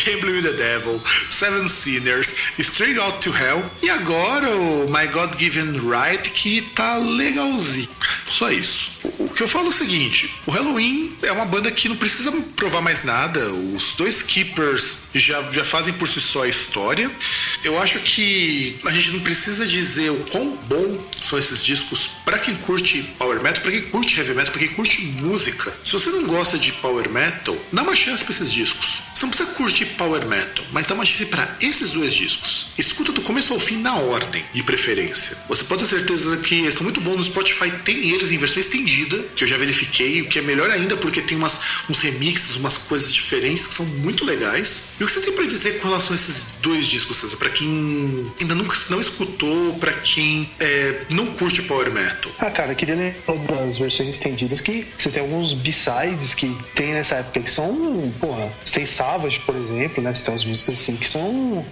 Gambling 0.06 0.36
with 0.42 0.44
the 0.44 0.54
Devil, 0.54 1.02
Seven 1.30 1.68
Sinners, 1.68 2.36
String 2.60 3.00
Out 3.00 3.20
to 3.20 3.36
Hell 3.36 3.64
e 3.82 3.90
agora 3.90 4.50
o 4.56 4.90
My 4.90 5.08
God 5.08 5.40
Given 5.40 5.80
Right 5.80 6.30
que 6.30 6.62
tá 6.62 6.98
legalzinho. 6.98 7.90
Só 8.26 8.52
isso. 8.52 8.93
O, 9.20 9.30
que 9.30 9.44
eu 9.44 9.48
falo 9.48 9.66
é 9.66 9.70
o 9.70 9.74
seguinte: 9.74 10.34
o 10.46 10.52
Halloween 10.52 11.16
é 11.22 11.32
uma 11.32 11.46
banda 11.46 11.72
que 11.72 11.90
não 11.90 11.96
precisa 11.96 12.32
provar 12.56 12.82
mais 12.82 13.04
nada. 13.04 13.40
Os 13.76 13.94
dois 13.94 14.22
Keepers 14.22 15.03
já, 15.20 15.42
já 15.52 15.64
fazem 15.64 15.94
por 15.94 16.08
si 16.08 16.22
só 16.22 16.44
a 16.44 16.48
história. 16.48 17.12
Eu 17.64 17.82
acho 17.82 18.00
que 18.00 18.80
a 18.86 18.92
gente 18.92 19.12
não 19.12 19.20
precisa 19.20 19.66
dizer 19.66 20.10
o 20.12 20.26
quão 20.32 20.56
bom 20.68 21.10
são 21.22 21.38
esses 21.38 21.64
discos 21.64 22.10
para 22.26 22.40
quem 22.40 22.56
curte 22.56 23.04
Power 23.18 23.42
Metal, 23.42 23.62
para 23.62 23.72
quem 23.72 23.82
curte 23.84 24.18
Heavy 24.18 24.34
Metal, 24.34 24.52
para 24.52 24.60
quem 24.60 24.70
curte 24.70 25.02
música. 25.22 25.76
Se 25.84 25.94
você 25.94 26.10
não 26.10 26.26
gosta 26.26 26.58
de 26.58 26.72
Power 26.74 27.10
Metal, 27.10 27.58
dá 27.72 27.84
uma 27.84 27.96
chance 27.96 28.24
para 28.24 28.34
esses 28.34 28.52
discos. 28.52 29.04
Você 29.14 29.26
não 29.26 29.30
precisa 29.30 29.52
curtir 29.52 29.86
Power 29.98 30.26
Metal, 30.26 30.66
mas 30.72 30.86
dá 30.88 30.96
uma 30.96 31.06
chance 31.06 31.26
para 31.28 31.56
esses 31.62 31.92
dois 31.92 32.14
discos. 32.14 32.68
Escuta 32.78 33.12
do 33.12 33.22
começo 33.22 33.54
ao 33.54 33.60
fim 33.60 33.78
na 33.78 33.96
ordem, 33.96 34.44
de 34.54 34.64
preferência. 34.64 35.38
Você 35.48 35.64
pode 35.64 35.84
ter 35.84 35.90
certeza 35.90 36.38
que 36.38 36.70
são 36.72 36.84
muito 36.84 37.00
bons 37.00 37.18
no 37.18 37.24
Spotify, 37.24 37.72
tem 37.86 38.10
eles 38.10 38.32
em 38.32 38.38
versão 38.38 38.60
estendida, 38.60 39.18
que 39.36 39.44
eu 39.44 39.48
já 39.48 39.58
verifiquei, 39.58 40.22
o 40.22 40.28
que 40.28 40.40
é 40.40 40.42
melhor 40.42 40.70
ainda 40.72 40.98
porque 40.98 41.22
tem 41.22 41.38
umas, 41.38 41.60
uns 41.90 42.00
remixes, 42.02 42.56
umas 42.56 42.78
coisas 42.78 43.14
diferentes 43.14 43.68
que 43.68 43.74
são 43.74 43.86
muito 43.86 44.26
legais. 44.26 44.86
E 45.00 45.03
o 45.04 45.08
que 45.08 45.14
você 45.14 45.22
tem 45.22 45.34
para 45.34 45.46
dizer 45.46 45.80
com 45.80 45.88
relação 45.88 46.14
a 46.14 46.16
esses 46.16 46.56
dois 46.62 46.88
discos, 46.88 47.18
César? 47.18 47.38
Para 47.38 47.50
quem 47.50 48.32
ainda 48.40 48.56
nunca 48.56 48.76
não 48.90 49.00
escutou, 49.00 49.74
para 49.76 49.92
quem 49.94 50.50
é, 50.60 51.02
não 51.10 51.28
curte 51.28 51.62
Power 51.64 51.92
Metal? 51.92 52.32
Ah, 52.40 52.50
cara, 52.50 52.72
eu 52.72 52.76
queria 52.76 52.96
lembrar 52.96 53.66
das 53.66 53.78
versões 53.78 54.10
estendidas 54.10 54.62
que 54.62 54.88
você 54.98 55.10
tem 55.10 55.22
alguns 55.22 55.54
B-sides 55.54 56.34
que 56.34 56.56
tem 56.76 56.94
nessa 56.94 57.16
época 57.16 57.42
que 57.42 57.50
são, 57.50 58.14
porra, 58.20 58.52
você 58.64 58.76
tem 58.76 58.86
Savage, 58.86 59.40
por 59.42 59.56
exemplo, 59.56 60.02
né? 60.04 60.14
Você 60.14 60.24
tem 60.24 60.34
umas 60.34 60.46
músicas 60.46 60.76
assim 60.76 60.96
que 60.96 61.08
são. 61.08 61.66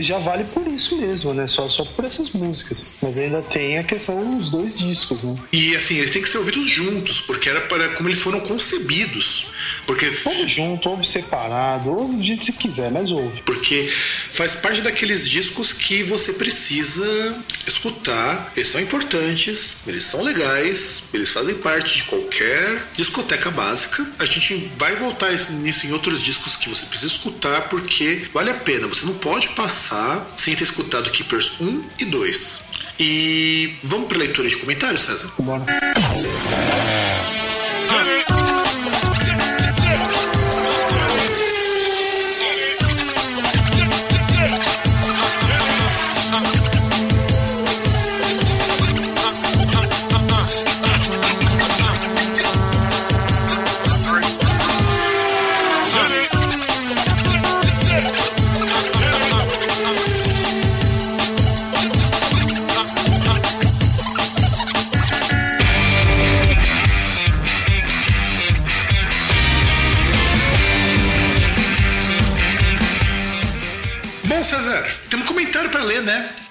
Já 0.00 0.18
vale 0.18 0.44
por 0.44 0.66
isso 0.66 0.96
mesmo, 0.96 1.34
né? 1.34 1.46
Só, 1.46 1.68
só 1.68 1.84
por 1.84 2.04
essas 2.04 2.30
músicas. 2.30 2.88
Mas 3.02 3.18
ainda 3.18 3.42
tem 3.42 3.78
a 3.78 3.84
questão 3.84 4.36
dos 4.36 4.50
dois 4.50 4.78
discos, 4.78 5.22
né? 5.22 5.36
E 5.52 5.76
assim, 5.76 5.96
eles 5.96 6.10
têm 6.10 6.22
que 6.22 6.28
ser 6.28 6.38
ouvidos 6.38 6.66
juntos, 6.68 7.20
porque 7.20 7.48
era 7.48 7.60
para 7.62 7.90
como 7.90 8.08
eles 8.08 8.20
foram 8.20 8.40
concebidos. 8.40 9.52
Porque. 9.86 10.06
Ouve 10.24 10.48
junto, 10.48 10.88
ouve 10.88 11.06
separado, 11.06 11.90
ouve 11.90 12.16
do 12.16 12.24
jeito 12.24 12.40
que 12.40 12.46
você 12.46 12.52
quiser, 12.52 12.77
mas 12.90 13.10
ouve. 13.10 13.42
Porque 13.42 13.90
faz 14.30 14.56
parte 14.56 14.80
daqueles 14.80 15.28
discos 15.28 15.72
que 15.72 16.02
você 16.02 16.32
precisa 16.32 17.36
escutar. 17.66 18.52
Eles 18.56 18.68
são 18.68 18.80
importantes, 18.80 19.78
eles 19.86 20.04
são 20.04 20.22
legais, 20.22 21.08
eles 21.12 21.30
fazem 21.30 21.54
parte 21.56 21.96
de 21.96 22.02
qualquer 22.04 22.82
discoteca 22.96 23.50
básica. 23.50 24.06
A 24.18 24.24
gente 24.24 24.70
vai 24.78 24.94
voltar 24.96 25.30
nisso 25.30 25.86
em 25.86 25.92
outros 25.92 26.22
discos 26.22 26.56
que 26.56 26.68
você 26.68 26.86
precisa 26.86 27.12
escutar 27.12 27.68
porque 27.68 28.28
vale 28.32 28.50
a 28.50 28.54
pena. 28.54 28.86
Você 28.86 29.06
não 29.06 29.14
pode 29.14 29.48
passar 29.50 30.34
sem 30.36 30.54
ter 30.54 30.64
escutado 30.64 31.10
Keepers 31.10 31.60
1 31.60 31.84
e 32.00 32.04
2. 32.04 32.68
E 33.00 33.76
vamos 33.82 34.08
para 34.08 34.18
leitura 34.18 34.48
de 34.48 34.56
comentários, 34.56 35.02
César? 35.02 35.30
Bora. 35.38 35.64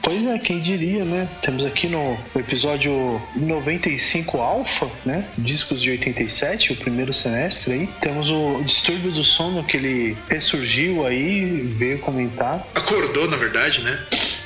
Pois 0.07 0.25
é, 0.25 0.39
quem 0.39 0.61
diria, 0.61 1.03
né? 1.03 1.27
Temos 1.41 1.65
aqui 1.65 1.89
no 1.89 2.17
episódio 2.34 3.21
95 3.35 4.38
Alpha, 4.38 4.89
né? 5.05 5.25
Discos 5.38 5.81
de 5.81 5.89
87, 5.89 6.71
o 6.71 6.75
primeiro 6.77 7.13
semestre 7.13 7.73
aí. 7.73 7.89
Temos 7.99 8.31
o 8.31 8.61
Distúrbio 8.63 9.11
do 9.11 9.21
Sono 9.21 9.65
que 9.65 9.75
ele 9.75 10.17
ressurgiu 10.29 11.05
aí, 11.05 11.59
veio 11.59 11.99
comentar. 11.99 12.65
Acordou, 12.73 13.29
na 13.29 13.35
verdade, 13.35 13.84
né? 13.84 13.99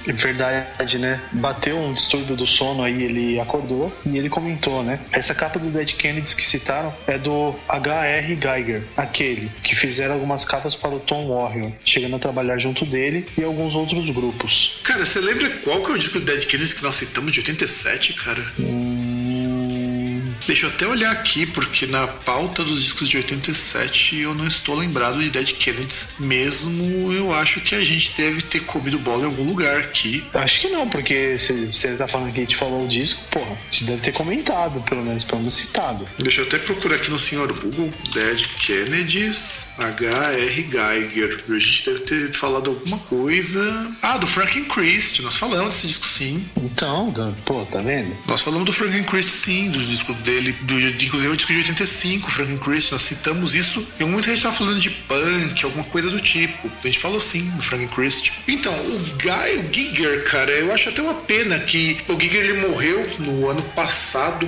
É 0.07 0.13
verdade, 0.13 0.97
né? 0.97 1.21
Bateu 1.31 1.77
um 1.77 1.93
distúrbio 1.93 2.35
do 2.35 2.47
sono 2.47 2.83
aí, 2.83 3.03
ele 3.03 3.39
acordou 3.39 3.95
e 4.05 4.17
ele 4.17 4.29
comentou, 4.29 4.83
né? 4.83 4.99
Essa 5.11 5.35
capa 5.35 5.59
do 5.59 5.69
Dead 5.69 5.93
Kennedys 5.93 6.33
que 6.33 6.45
citaram 6.45 6.93
é 7.05 7.17
do 7.17 7.53
H.R. 7.67 8.35
Geiger, 8.35 8.83
aquele 8.97 9.51
que 9.61 9.75
fizeram 9.75 10.15
algumas 10.15 10.43
capas 10.43 10.75
para 10.75 10.89
o 10.89 10.99
Tom 10.99 11.27
Warrior, 11.27 11.71
chegando 11.85 12.15
a 12.15 12.19
trabalhar 12.19 12.57
junto 12.57 12.85
dele 12.85 13.27
e 13.37 13.43
alguns 13.43 13.75
outros 13.75 14.09
grupos. 14.09 14.79
Cara, 14.83 15.05
você 15.05 15.19
lembra 15.19 15.50
qual 15.63 15.81
que 15.81 15.91
é 15.91 15.95
o 15.95 15.97
disco 15.97 16.19
do 16.19 16.25
Dead 16.25 16.45
Kennedys 16.45 16.73
que 16.73 16.83
nós 16.83 16.95
citamos 16.95 17.31
de 17.31 17.39
87, 17.39 18.13
cara? 18.13 19.10
Deixa 20.47 20.65
eu 20.65 20.69
até 20.69 20.87
olhar 20.87 21.11
aqui, 21.11 21.45
porque 21.45 21.85
na 21.85 22.07
pauta 22.07 22.63
dos 22.63 22.83
discos 22.83 23.07
de 23.07 23.17
87 23.17 24.19
eu 24.19 24.33
não 24.33 24.47
estou 24.47 24.75
lembrado 24.75 25.19
de 25.19 25.29
Dead 25.29 25.53
Kennedys. 25.53 26.15
Mesmo 26.19 27.11
eu 27.13 27.33
acho 27.33 27.61
que 27.61 27.75
a 27.75 27.83
gente 27.83 28.13
deve 28.17 28.41
ter 28.41 28.61
comido 28.61 28.99
bola 28.99 29.23
em 29.23 29.25
algum 29.25 29.43
lugar 29.43 29.77
aqui. 29.77 30.23
Acho 30.33 30.61
que 30.61 30.69
não, 30.69 30.89
porque 30.89 31.37
você 31.37 31.95
tá 31.95 32.07
falando 32.07 32.33
que 32.33 32.39
a 32.39 32.43
gente 32.43 32.55
falou 32.55 32.85
o 32.85 32.87
disco, 32.87 33.23
porra, 33.29 33.51
a 33.51 33.71
gente 33.71 33.85
deve 33.85 34.01
ter 34.01 34.11
comentado, 34.11 34.81
pelo 34.81 35.03
menos, 35.03 35.23
pelo 35.23 35.39
menos 35.39 35.55
citado. 35.55 36.07
Deixa 36.17 36.41
eu 36.41 36.47
até 36.47 36.57
procurar 36.57 36.95
aqui 36.95 37.11
no 37.11 37.19
senhor 37.19 37.51
Google 37.53 37.93
Dead 38.13 38.47
Kennedys 38.57 39.73
H.R. 39.77 40.67
Geiger. 40.69 41.43
A 41.49 41.59
gente 41.59 41.85
deve 41.85 41.99
ter 41.99 42.33
falado 42.33 42.71
alguma 42.71 42.97
coisa. 42.99 43.95
Ah, 44.01 44.17
do 44.17 44.27
Franklin 44.27 44.65
Christ. 44.65 45.21
Nós 45.21 45.37
falamos 45.37 45.75
desse 45.75 45.87
disco 45.87 46.05
sim. 46.05 46.45
Então, 46.57 47.13
pô, 47.45 47.65
tá 47.65 47.79
vendo? 47.81 48.15
Nós 48.27 48.41
falamos 48.41 48.65
do 48.65 48.73
Franklin 48.73 49.03
Christ 49.03 49.29
sim, 49.29 49.69
dos 49.69 49.89
discos 49.89 50.15
dele 50.17 50.30
dele, 50.31 50.53
do, 50.61 50.79
inclusive 50.79 51.33
o 51.33 51.35
disco 51.35 51.51
de 51.51 51.59
85, 51.59 52.31
Franklin 52.31 52.57
Christ, 52.57 52.91
nós 52.93 53.01
citamos 53.01 53.53
isso. 53.53 53.79
Em 53.99 54.03
algum 54.03 54.11
momento 54.11 54.25
a 54.25 54.29
gente 54.29 54.37
estava 54.37 54.55
falando 54.55 54.79
de 54.79 54.89
punk, 54.89 55.65
alguma 55.65 55.83
coisa 55.83 56.09
do 56.09 56.19
tipo. 56.19 56.71
A 56.83 56.87
gente 56.87 56.99
falou 56.99 57.19
sim 57.19 57.43
do 57.49 57.61
Franklin 57.61 57.87
Christ. 57.87 58.31
Então, 58.47 58.73
o 58.73 58.99
Guy, 59.17 59.57
o 59.59 59.73
Giger, 59.73 60.23
cara, 60.23 60.51
eu 60.51 60.73
acho 60.73 60.89
até 60.89 61.01
uma 61.01 61.13
pena 61.13 61.59
que 61.59 61.97
o 62.07 62.19
Giger 62.19 62.45
ele 62.45 62.67
morreu 62.67 63.05
no 63.19 63.49
ano 63.49 63.61
passado. 63.61 64.47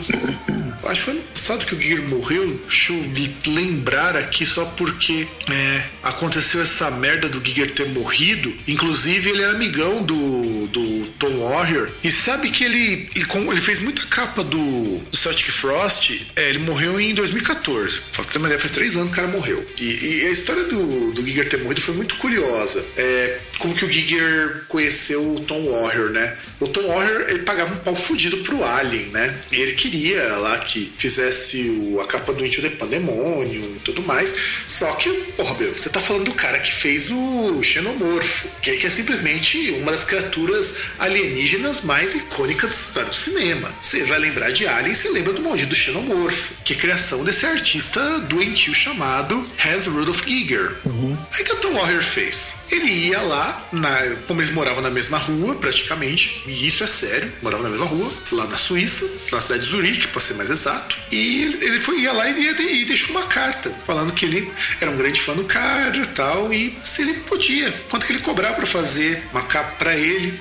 Acho 0.85 0.95
que 0.95 1.01
foi 1.01 1.13
ano 1.13 1.23
passado 1.43 1.65
que 1.65 1.75
o 1.75 1.81
Giger 1.81 2.01
morreu. 2.03 2.57
Deixa 2.69 2.93
eu 2.93 3.53
lembrar 3.53 4.15
aqui 4.15 4.45
só 4.45 4.63
porque 4.77 5.27
é, 5.51 5.85
aconteceu 6.03 6.61
essa 6.61 6.89
merda 6.89 7.27
do 7.27 7.45
Giger 7.45 7.69
ter 7.69 7.89
morrido. 7.89 8.53
Inclusive, 8.65 9.29
ele 9.29 9.43
era 9.43 9.51
amigão 9.51 10.03
do, 10.03 10.67
do 10.67 11.05
Tom 11.19 11.39
Warrior. 11.39 11.91
E 12.01 12.09
sabe 12.11 12.49
que 12.49 12.63
ele, 12.63 13.09
ele, 13.13 13.25
ele 13.51 13.61
fez 13.61 13.79
muita 13.79 14.05
capa 14.05 14.41
do, 14.41 14.99
do 14.99 15.17
Celtic 15.17 15.51
Frost. 15.51 16.11
É, 16.37 16.49
ele 16.49 16.59
morreu 16.59 16.97
em 16.97 17.13
2014. 17.13 18.01
Fala 18.13 18.27
que 18.27 18.39
faz 18.57 18.71
três 18.71 18.95
anos 18.95 19.09
que 19.09 19.13
o 19.13 19.15
cara 19.15 19.27
morreu. 19.27 19.67
E, 19.81 20.21
e, 20.21 20.27
a 20.27 20.31
história 20.31 20.63
do, 20.63 21.11
do 21.11 21.25
Giger 21.25 21.49
ter 21.49 21.57
morrido 21.57 21.81
foi 21.81 21.95
muito 21.95 22.15
curiosa. 22.15 22.85
É, 22.95 23.39
como 23.59 23.75
que 23.75 23.83
o 23.83 23.91
Giger 23.91 24.63
conheceu 24.69 25.35
o 25.35 25.39
Tom 25.41 25.69
Warrior, 25.69 26.09
né? 26.11 26.37
O 26.61 26.67
Tom 26.67 26.87
Warrior, 26.87 27.25
ele 27.29 27.39
pagava 27.39 27.73
um 27.73 27.77
pau 27.77 27.95
fudido 27.95 28.37
pro 28.37 28.63
Alien, 28.63 29.07
né? 29.07 29.37
E 29.51 29.57
ele 29.57 29.73
queria 29.73 30.23
lá 30.37 30.57
que 30.59 30.93
fizesse 30.97 31.32
o, 31.69 31.99
a 31.99 32.05
capa 32.05 32.33
do 32.33 32.45
Into 32.45 32.61
the 32.61 32.69
Pandemonium 32.69 33.75
e 33.75 33.79
tudo 33.83 34.01
mais. 34.03 34.33
Só 34.67 34.91
que, 34.95 35.09
porra, 35.35 35.55
meu, 35.57 35.71
você 35.71 35.89
tá 35.89 35.99
falando 35.99 36.25
do 36.25 36.33
cara 36.33 36.59
que 36.59 36.71
fez 36.71 37.09
o 37.11 37.61
Xenomorfo, 37.61 38.47
que, 38.61 38.71
é, 38.71 38.75
que 38.75 38.87
é 38.87 38.89
simplesmente 38.89 39.71
uma 39.71 39.91
das 39.91 40.03
criaturas 40.03 40.73
alienígenas 40.99 41.81
mais 41.81 42.15
icônicas 42.15 42.69
da 42.69 42.75
história 42.75 43.09
do 43.09 43.15
cinema. 43.15 43.73
Você 43.81 44.03
vai 44.03 44.19
lembrar 44.19 44.51
de 44.51 44.67
Alien, 44.67 44.95
você 44.95 45.09
lembra 45.09 45.33
do 45.33 45.41
maldito 45.41 45.75
Xenomorfo, 45.75 46.55
que 46.63 46.73
é 46.73 46.75
criação 46.75 47.23
desse 47.23 47.45
artista 47.45 48.19
doentio 48.21 48.73
chamado 48.73 49.45
Hans 49.65 49.85
Rudolf 49.87 50.25
Giger. 50.25 50.77
Uhum. 50.85 51.17
Aí 51.33 51.43
que 51.43 51.53
o 51.53 51.57
Tom 51.57 51.73
Warrior 51.73 52.03
fez? 52.03 52.63
Ele 52.71 52.85
ia 52.85 53.21
lá, 53.21 53.69
na, 53.71 54.15
como 54.27 54.41
eles 54.41 54.53
moravam 54.53 54.81
na 54.81 54.89
mesma 54.89 55.17
rua, 55.17 55.55
praticamente, 55.55 56.41
e 56.47 56.67
isso 56.67 56.83
é 56.83 56.87
sério, 56.87 57.31
moravam 57.41 57.63
na 57.63 57.69
mesma 57.69 57.85
rua, 57.85 58.11
lá 58.33 58.47
na 58.47 58.57
Suíça, 58.57 59.09
na 59.31 59.41
cidade 59.41 59.63
de 59.63 59.69
Zurique, 59.69 60.07
para 60.07 60.21
ser 60.21 60.33
mais 60.35 60.49
exato, 60.49 60.97
e 61.11 61.22
ele, 61.23 61.65
ele 61.65 61.81
foi, 61.81 61.99
ia 61.99 62.13
lá 62.13 62.29
e, 62.29 62.41
ia, 62.41 62.61
e 62.61 62.85
deixou 62.85 63.11
uma 63.11 63.27
carta 63.27 63.73
falando 63.85 64.13
que 64.13 64.25
ele 64.25 64.51
era 64.79 64.91
um 64.91 64.97
grande 64.97 65.19
fã 65.19 65.33
do 65.33 65.45
cara 65.45 65.95
e 65.95 66.05
tal, 66.07 66.53
e 66.53 66.77
se 66.81 67.01
ele 67.01 67.13
podia, 67.21 67.71
quanto 67.89 68.05
que 68.05 68.13
ele 68.13 68.21
cobrar 68.21 68.53
para 68.53 68.65
fazer 68.65 69.23
uma 69.31 69.43
capa 69.43 69.71
para 69.77 69.95
ele, 69.95 70.31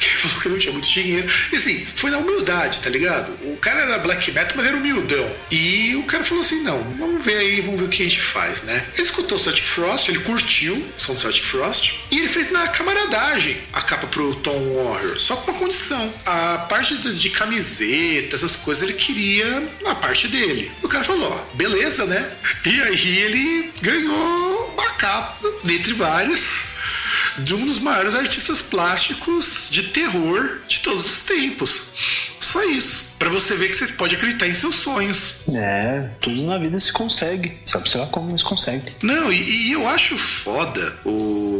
que 0.00 0.08
ele 0.08 0.16
falou 0.16 0.40
que 0.40 0.48
não 0.48 0.58
tinha 0.58 0.72
muito 0.72 0.88
dinheiro. 0.88 1.28
E 1.52 1.56
assim, 1.56 1.86
foi 1.94 2.10
na 2.10 2.18
humildade, 2.18 2.80
tá 2.80 2.90
ligado? 2.90 3.32
O 3.42 3.56
cara 3.56 3.80
era 3.80 3.98
black 3.98 4.30
metal, 4.32 4.54
mas 4.56 4.66
era 4.66 4.76
humildão. 4.76 5.36
E 5.50 5.94
o 5.96 6.02
cara 6.04 6.24
falou 6.24 6.42
assim: 6.42 6.62
não, 6.62 6.82
vamos 6.98 7.24
ver 7.24 7.36
aí, 7.36 7.60
vamos 7.60 7.80
ver 7.80 7.86
o 7.86 7.88
que 7.88 8.02
a 8.02 8.06
gente 8.06 8.20
faz, 8.20 8.62
né? 8.62 8.86
Ele 8.94 9.02
escutou 9.02 9.38
Celtic 9.38 9.66
Frost, 9.66 10.08
ele 10.08 10.20
curtiu 10.20 10.74
o 10.74 11.00
som 11.00 11.14
do 11.14 11.20
Celtic 11.20 11.44
Frost, 11.44 11.94
e 12.10 12.18
ele 12.18 12.28
fez 12.28 12.50
na 12.50 12.68
camaradagem 12.68 13.56
a 13.72 13.82
capa 13.82 14.06
pro 14.06 14.34
Tom 14.36 14.74
Warrior, 14.74 15.18
só 15.18 15.36
com 15.36 15.50
uma 15.50 15.58
condição. 15.58 16.12
A 16.26 16.58
parte 16.68 16.96
de, 16.96 17.14
de 17.14 17.30
camiseta, 17.30 18.36
essas 18.36 18.56
coisas, 18.56 18.82
ele 18.82 18.94
queria 18.94 19.62
a 19.86 19.94
parte 19.94 20.19
dele. 20.28 20.70
E 20.82 20.86
o 20.86 20.88
cara 20.88 21.04
falou: 21.04 21.30
ó, 21.30 21.56
beleza, 21.56 22.06
né? 22.06 22.30
E 22.64 22.82
aí 22.82 23.18
ele 23.18 23.72
ganhou 23.82 24.74
uma 24.76 24.90
capa, 24.92 25.48
dentre 25.64 25.92
várias 25.92 26.70
de 27.38 27.54
um 27.54 27.64
dos 27.64 27.78
maiores 27.78 28.14
artistas 28.14 28.60
plásticos 28.60 29.68
de 29.70 29.84
terror 29.84 30.60
de 30.66 30.80
todos 30.80 31.06
os 31.06 31.20
tempos. 31.20 32.30
Só 32.40 32.62
isso. 32.64 33.10
Para 33.18 33.28
você 33.28 33.54
ver 33.54 33.68
que 33.68 33.74
você 33.74 33.86
pode 33.92 34.16
acreditar 34.16 34.48
em 34.48 34.54
seus 34.54 34.76
sonhos. 34.76 35.42
É, 35.54 36.08
tudo 36.20 36.46
na 36.46 36.58
vida 36.58 36.80
se 36.80 36.92
consegue. 36.92 37.58
Sabe, 37.62 37.88
sei 37.88 38.00
lá 38.00 38.06
como 38.06 38.30
eles 38.30 38.42
conseguem. 38.42 38.94
Não, 39.02 39.30
e, 39.30 39.68
e, 39.68 39.72
eu 39.72 39.86
acho 39.86 40.16
foda 40.16 40.98
o 41.04 41.59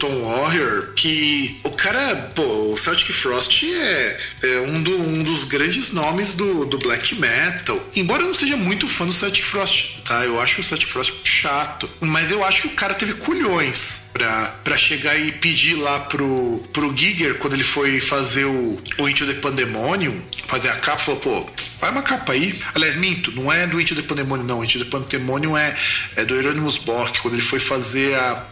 Tom 0.00 0.22
Warrior 0.22 0.94
que 0.96 1.60
o 1.62 1.70
cara, 1.70 2.32
pô, 2.34 2.42
o 2.72 2.76
Celtic 2.76 3.12
Frost 3.12 3.62
é, 3.62 4.20
é 4.42 4.60
um, 4.60 4.82
do, 4.82 4.96
um 4.96 5.22
dos 5.22 5.44
grandes 5.44 5.92
nomes 5.92 6.32
do, 6.32 6.64
do 6.64 6.78
black 6.78 7.14
metal. 7.14 7.78
Embora 7.94 8.22
eu 8.22 8.26
não 8.26 8.34
seja 8.34 8.56
muito 8.56 8.88
fã 8.88 9.06
do 9.06 9.12
Celtic 9.12 9.44
Frost, 9.44 9.98
tá? 10.04 10.24
Eu 10.24 10.40
acho 10.40 10.62
o 10.62 10.64
Celtic 10.64 10.88
Frost 10.88 11.12
chato. 11.24 11.88
Mas 12.00 12.30
eu 12.30 12.42
acho 12.44 12.62
que 12.62 12.68
o 12.68 12.70
cara 12.70 12.94
teve 12.94 13.14
culhões 13.14 14.10
pra, 14.12 14.46
pra 14.64 14.76
chegar 14.76 15.18
e 15.18 15.32
pedir 15.32 15.74
lá 15.74 16.00
pro, 16.00 16.64
pro 16.72 16.96
Giger, 16.96 17.36
quando 17.36 17.54
ele 17.54 17.64
foi 17.64 18.00
fazer 18.00 18.46
o, 18.46 18.82
o 18.98 19.08
Into 19.08 19.26
the 19.26 19.34
Pandemonium, 19.34 20.20
fazer 20.46 20.70
a 20.70 20.76
capa, 20.76 20.98
falou, 20.98 21.20
pô, 21.20 21.46
Vai 21.80 21.90
uma 21.90 22.02
capa 22.02 22.32
aí. 22.32 22.60
Aliás, 22.74 22.96
minto, 22.96 23.32
não 23.32 23.50
é 23.50 23.66
do 23.66 23.80
Pandemonium, 24.02 24.46
não. 24.46 24.58
O 24.58 24.64
Into 24.64 24.78
the 24.78 24.84
Pandemonium 24.84 25.56
é, 25.56 25.74
é 26.16 26.24
do 26.24 26.34
Hieronymus 26.34 26.76
Bock, 26.78 27.20
quando 27.20 27.34
ele 27.34 27.42
foi 27.42 27.58
fazer 27.58 28.14
a, 28.14 28.46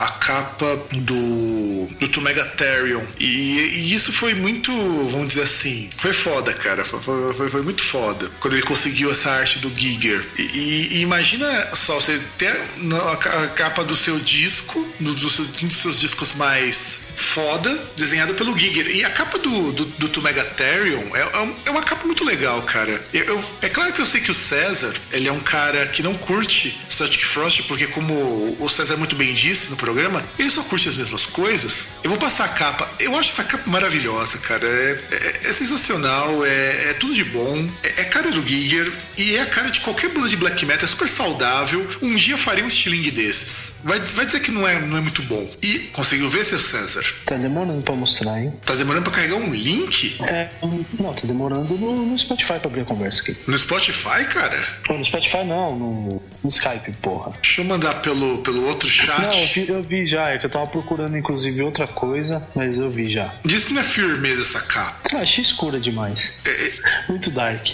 a 0.00 0.08
capa 0.10 0.76
do, 0.92 1.88
do 1.98 2.08
Tumegatherium. 2.08 3.06
E, 3.18 3.24
e 3.24 3.94
isso 3.94 4.12
foi 4.12 4.34
muito, 4.34 4.70
vamos 5.08 5.28
dizer 5.28 5.42
assim, 5.42 5.88
foi 5.96 6.12
foda, 6.12 6.52
cara. 6.52 6.84
Foi, 6.84 7.00
foi, 7.00 7.48
foi 7.48 7.62
muito 7.62 7.82
foda. 7.82 8.30
Quando 8.40 8.54
ele 8.54 8.62
conseguiu 8.62 9.10
essa 9.10 9.30
arte 9.30 9.60
do 9.60 9.70
Giger. 9.74 10.22
E, 10.38 10.42
e, 10.42 10.88
e 10.96 11.00
imagina 11.00 11.74
só, 11.74 11.94
você 11.94 12.20
ter 12.36 12.52
a 12.52 13.48
capa 13.48 13.82
do 13.82 13.96
seu 13.96 14.18
disco, 14.20 14.86
do, 15.00 15.14
do, 15.14 15.26
um 15.62 15.66
dos 15.66 15.76
seus 15.76 15.98
discos 15.98 16.34
mais 16.34 17.13
foda, 17.34 17.76
desenhada 17.96 18.32
pelo 18.32 18.56
Giger. 18.56 18.86
E 18.94 19.04
a 19.04 19.10
capa 19.10 19.38
do, 19.38 19.72
do, 19.72 19.84
do 19.84 20.08
Tumegatherium 20.08 21.16
é, 21.16 21.20
é, 21.20 21.54
é 21.64 21.70
uma 21.70 21.82
capa 21.82 22.06
muito 22.06 22.24
legal, 22.24 22.62
cara. 22.62 23.04
Eu, 23.12 23.24
eu, 23.24 23.44
é 23.60 23.68
claro 23.68 23.92
que 23.92 24.00
eu 24.00 24.06
sei 24.06 24.20
que 24.20 24.30
o 24.30 24.34
César, 24.34 24.94
ele 25.10 25.26
é 25.26 25.32
um 25.32 25.40
cara 25.40 25.84
que 25.88 26.00
não 26.00 26.14
curte 26.14 26.78
Celtic 26.88 27.24
Frost, 27.24 27.62
porque 27.64 27.88
como 27.88 28.14
o 28.60 28.68
César 28.68 28.96
muito 28.96 29.16
bem 29.16 29.34
disse 29.34 29.70
no 29.70 29.76
programa, 29.76 30.24
ele 30.38 30.48
só 30.48 30.62
curte 30.62 30.88
as 30.88 30.94
mesmas 30.94 31.26
coisas. 31.26 31.94
Eu 32.04 32.10
vou 32.10 32.18
passar 32.18 32.44
a 32.44 32.48
capa. 32.48 32.88
Eu 33.00 33.18
acho 33.18 33.30
essa 33.30 33.42
capa 33.42 33.68
maravilhosa, 33.68 34.38
cara. 34.38 34.68
É, 34.68 35.00
é, 35.10 35.48
é 35.48 35.52
sensacional, 35.52 36.46
é, 36.46 36.90
é, 36.90 36.92
tudo 36.94 37.14
de 37.14 37.24
bom. 37.24 37.68
É, 37.82 38.02
é, 38.02 38.04
cara 38.04 38.30
do 38.30 38.46
Giger 38.46 38.88
e 39.16 39.34
é 39.34 39.42
a 39.42 39.46
cara 39.46 39.70
de 39.70 39.80
qualquer 39.80 40.10
banda 40.10 40.28
de 40.28 40.36
black 40.36 40.64
metal. 40.64 40.84
É 40.84 40.88
super 40.88 41.08
saudável. 41.08 41.84
Um 42.00 42.14
dia 42.14 42.38
faria 42.38 42.62
um 42.62 42.68
estilingue 42.68 43.10
desses. 43.10 43.80
Vai, 43.82 43.98
vai 43.98 44.24
dizer 44.24 44.38
que 44.38 44.52
não 44.52 44.68
é, 44.68 44.78
não 44.78 44.98
é 44.98 45.00
muito 45.00 45.22
bom. 45.22 45.50
E 45.60 45.90
conseguiu 45.92 46.28
ver, 46.28 46.44
seu 46.44 46.60
César? 46.60 47.04
Tá 47.24 47.36
demorando 47.36 47.82
pra 47.82 47.94
mostrar, 47.94 48.42
hein? 48.42 48.52
Tá 48.64 48.74
demorando 48.74 49.04
pra 49.04 49.12
carregar 49.12 49.36
um 49.36 49.50
link? 49.50 50.16
É, 50.22 50.50
não, 50.98 51.12
tá 51.14 51.22
demorando 51.26 51.74
no, 51.76 52.04
no 52.06 52.18
Spotify 52.18 52.58
pra 52.58 52.66
abrir 52.66 52.82
a 52.82 52.84
conversa 52.84 53.22
aqui. 53.22 53.36
No 53.46 53.58
Spotify, 53.58 54.24
cara? 54.28 54.62
Não, 54.88 54.98
no 54.98 55.04
Spotify 55.04 55.44
não, 55.44 55.76
no, 55.76 56.22
no 56.42 56.48
Skype, 56.50 56.92
porra. 57.00 57.32
Deixa 57.42 57.62
eu 57.62 57.64
mandar 57.64 57.94
pelo, 58.02 58.38
pelo 58.38 58.66
outro 58.66 58.88
chat. 58.88 59.20
Não, 59.22 59.32
eu 59.40 59.46
vi, 59.46 59.68
eu 59.68 59.82
vi 59.82 60.06
já, 60.06 60.30
é 60.30 60.38
que 60.38 60.46
eu 60.46 60.50
tava 60.50 60.66
procurando 60.66 61.16
inclusive 61.16 61.62
outra 61.62 61.86
coisa, 61.86 62.46
mas 62.54 62.76
eu 62.76 62.90
vi 62.90 63.10
já. 63.10 63.34
Diz 63.44 63.64
que 63.64 63.72
não 63.72 63.80
é 63.80 63.84
firmeza 63.84 64.42
essa 64.42 64.60
capa. 64.62 65.08
Ah, 65.14 65.18
achei 65.18 65.42
escura 65.42 65.80
demais. 65.80 66.34
É, 66.44 66.50
é... 66.50 66.72
Muito 67.08 67.30
dark. 67.30 67.66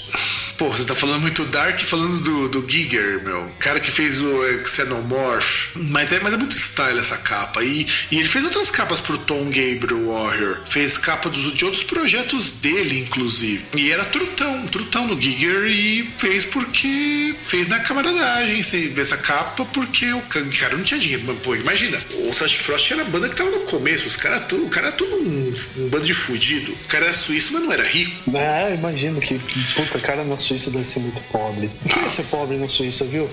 Pô, 0.61 0.69
você 0.69 0.85
tá 0.85 0.95
falando 0.95 1.23
muito 1.23 1.43
dark 1.47 1.81
falando 1.81 2.20
do, 2.20 2.49
do 2.51 2.70
Giger, 2.70 3.24
meu. 3.24 3.51
Cara 3.59 3.81
que 3.81 3.91
fez 3.91 4.20
o 4.20 4.62
Xenomorph. 4.62 5.70
Mas 5.74 6.12
é, 6.12 6.20
mas 6.20 6.35
é 6.35 6.37
muito 6.37 6.55
style 6.55 6.99
essa 6.99 7.16
capa. 7.16 7.65
E, 7.65 7.87
e 8.11 8.19
ele 8.19 8.28
fez 8.28 8.45
outras 8.45 8.70
capas 8.70 9.01
pro 9.01 9.16
Tom 9.16 9.45
Gabriel 9.45 10.07
Warrior. 10.07 10.61
Fez 10.66 10.99
capa 10.99 11.31
dos, 11.31 11.55
de 11.55 11.65
outros 11.65 11.82
projetos 11.82 12.51
dele, 12.51 13.01
inclusive. 13.01 13.65
E 13.74 13.91
era 13.91 14.05
trutão, 14.05 14.66
trutão 14.66 15.07
do 15.07 15.19
Giger. 15.19 15.65
E 15.65 16.12
fez 16.19 16.45
porque. 16.45 17.35
Fez 17.43 17.66
na 17.66 17.81
camaradagem 17.81 18.61
essa 18.99 19.16
capa 19.16 19.65
porque 19.65 20.12
o 20.12 20.20
cara 20.20 20.77
não 20.77 20.85
tinha 20.85 21.01
dinheiro. 21.01 21.23
Mas, 21.27 21.39
pô, 21.39 21.57
imagina. 21.57 21.99
O 22.28 22.35
Celtic 22.35 22.61
Frost 22.61 22.91
era 22.91 23.01
a 23.01 23.07
banda 23.07 23.31
que 23.31 23.35
tava 23.35 23.51
no 23.51 23.61
começo. 23.61 24.09
Os 24.09 24.16
cara, 24.16 24.47
o 24.53 24.69
cara 24.69 24.93
tudo 24.93 25.16
um, 25.16 25.55
um 25.78 25.89
bando 25.89 26.05
de 26.05 26.12
fudido. 26.12 26.70
O 26.70 26.87
cara 26.87 27.07
era 27.07 27.15
suíço, 27.15 27.55
mas 27.55 27.62
não 27.62 27.73
era 27.73 27.82
rico. 27.82 28.37
É, 28.37 28.74
imagino 28.74 29.19
que. 29.23 29.39
Puta, 29.74 29.99
cara 29.99 30.23
na 30.23 30.37
Suíça 30.51 30.70
deve 30.72 30.85
ser 30.85 30.98
muito 30.98 31.22
pobre. 31.31 31.70
O 31.85 31.89
que 31.89 31.98
é 32.01 32.10
ser 32.10 32.24
pobre 32.24 32.56
na 32.56 32.68
Suíça, 32.68 33.05
viu? 33.05 33.31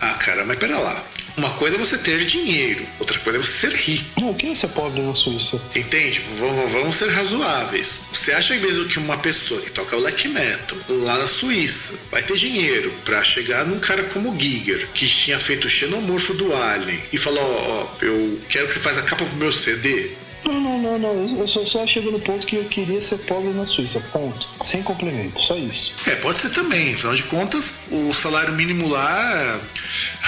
Ah, 0.00 0.14
cara, 0.14 0.44
mas 0.44 0.58
pera 0.58 0.76
lá. 0.76 1.06
Uma 1.36 1.50
coisa 1.50 1.76
é 1.76 1.78
você 1.78 1.96
ter 1.98 2.24
dinheiro, 2.24 2.84
outra 2.98 3.18
coisa 3.20 3.38
é 3.38 3.42
você 3.42 3.68
ser 3.68 3.72
rico. 3.72 4.20
Não, 4.20 4.30
o 4.30 4.34
que 4.34 4.46
é 4.46 4.54
ser 4.54 4.68
pobre 4.68 5.00
na 5.00 5.14
Suíça? 5.14 5.62
Entende? 5.76 6.22
Vamos, 6.38 6.72
vamos 6.72 6.96
ser 6.96 7.10
razoáveis. 7.10 8.00
Você 8.10 8.32
acha 8.32 8.56
mesmo 8.56 8.86
que 8.86 8.98
uma 8.98 9.16
pessoa 9.18 9.60
que 9.60 9.70
toca 9.70 9.96
black 9.96 10.26
metal 10.26 10.76
lá 10.88 11.18
na 11.18 11.28
Suíça 11.28 12.08
vai 12.10 12.22
ter 12.22 12.36
dinheiro 12.36 12.92
para 13.04 13.22
chegar 13.22 13.64
num 13.64 13.78
cara 13.78 14.02
como 14.04 14.32
o 14.32 14.40
Giger, 14.40 14.88
que 14.92 15.06
tinha 15.06 15.38
feito 15.38 15.66
o 15.66 15.70
xenomorfo 15.70 16.34
do 16.34 16.52
Alien, 16.52 17.02
e 17.12 17.18
falar: 17.18 17.42
Ó, 17.42 17.88
oh, 18.00 18.04
eu 18.04 18.40
quero 18.48 18.66
que 18.66 18.72
você 18.72 18.80
faça 18.80 19.00
a 19.00 19.04
capa 19.04 19.24
pro 19.24 19.36
meu 19.36 19.52
CD? 19.52 20.10
Não, 20.46 20.60
não, 20.60 20.78
não, 20.78 20.98
não. 20.98 21.38
Eu 21.38 21.48
só, 21.48 21.64
só 21.66 21.86
chego 21.86 22.10
no 22.10 22.20
ponto 22.20 22.46
que 22.46 22.56
eu 22.56 22.64
queria 22.64 23.02
ser 23.02 23.18
pobre 23.18 23.52
na 23.52 23.66
Suíça. 23.66 24.00
Ponto. 24.12 24.48
Sem 24.62 24.82
complemento, 24.82 25.42
só 25.42 25.56
isso. 25.56 25.94
É, 26.06 26.14
pode 26.16 26.38
ser 26.38 26.50
também. 26.50 26.94
Afinal 26.94 27.14
de 27.14 27.24
contas, 27.24 27.80
o 27.90 28.12
salário 28.14 28.54
mínimo 28.54 28.88
lá 28.88 29.60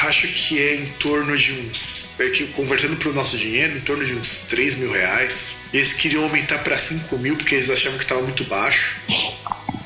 acho 0.07 0.29
que 0.29 0.61
é 0.61 0.75
em 0.77 0.87
torno 0.87 1.37
de 1.37 1.53
uns. 1.53 2.11
É 2.19 2.31
que 2.31 2.49
convertendo 2.49 2.97
para 2.97 3.11
o 3.11 3.13
nosso 3.13 3.37
dinheiro, 3.37 3.77
em 3.77 3.81
torno 3.81 4.05
de 4.05 4.15
uns 4.15 4.47
3 4.49 4.75
mil 4.77 4.91
reais. 4.91 5.63
Eles 5.73 5.93
queriam 5.93 6.25
aumentar 6.25 6.59
para 6.59 6.77
5 6.77 7.17
mil 7.19 7.37
porque 7.37 7.55
eles 7.55 7.71
achavam 7.71 7.97
que 7.97 8.05
estava 8.05 8.23
muito 8.23 8.45
baixo. 8.45 8.97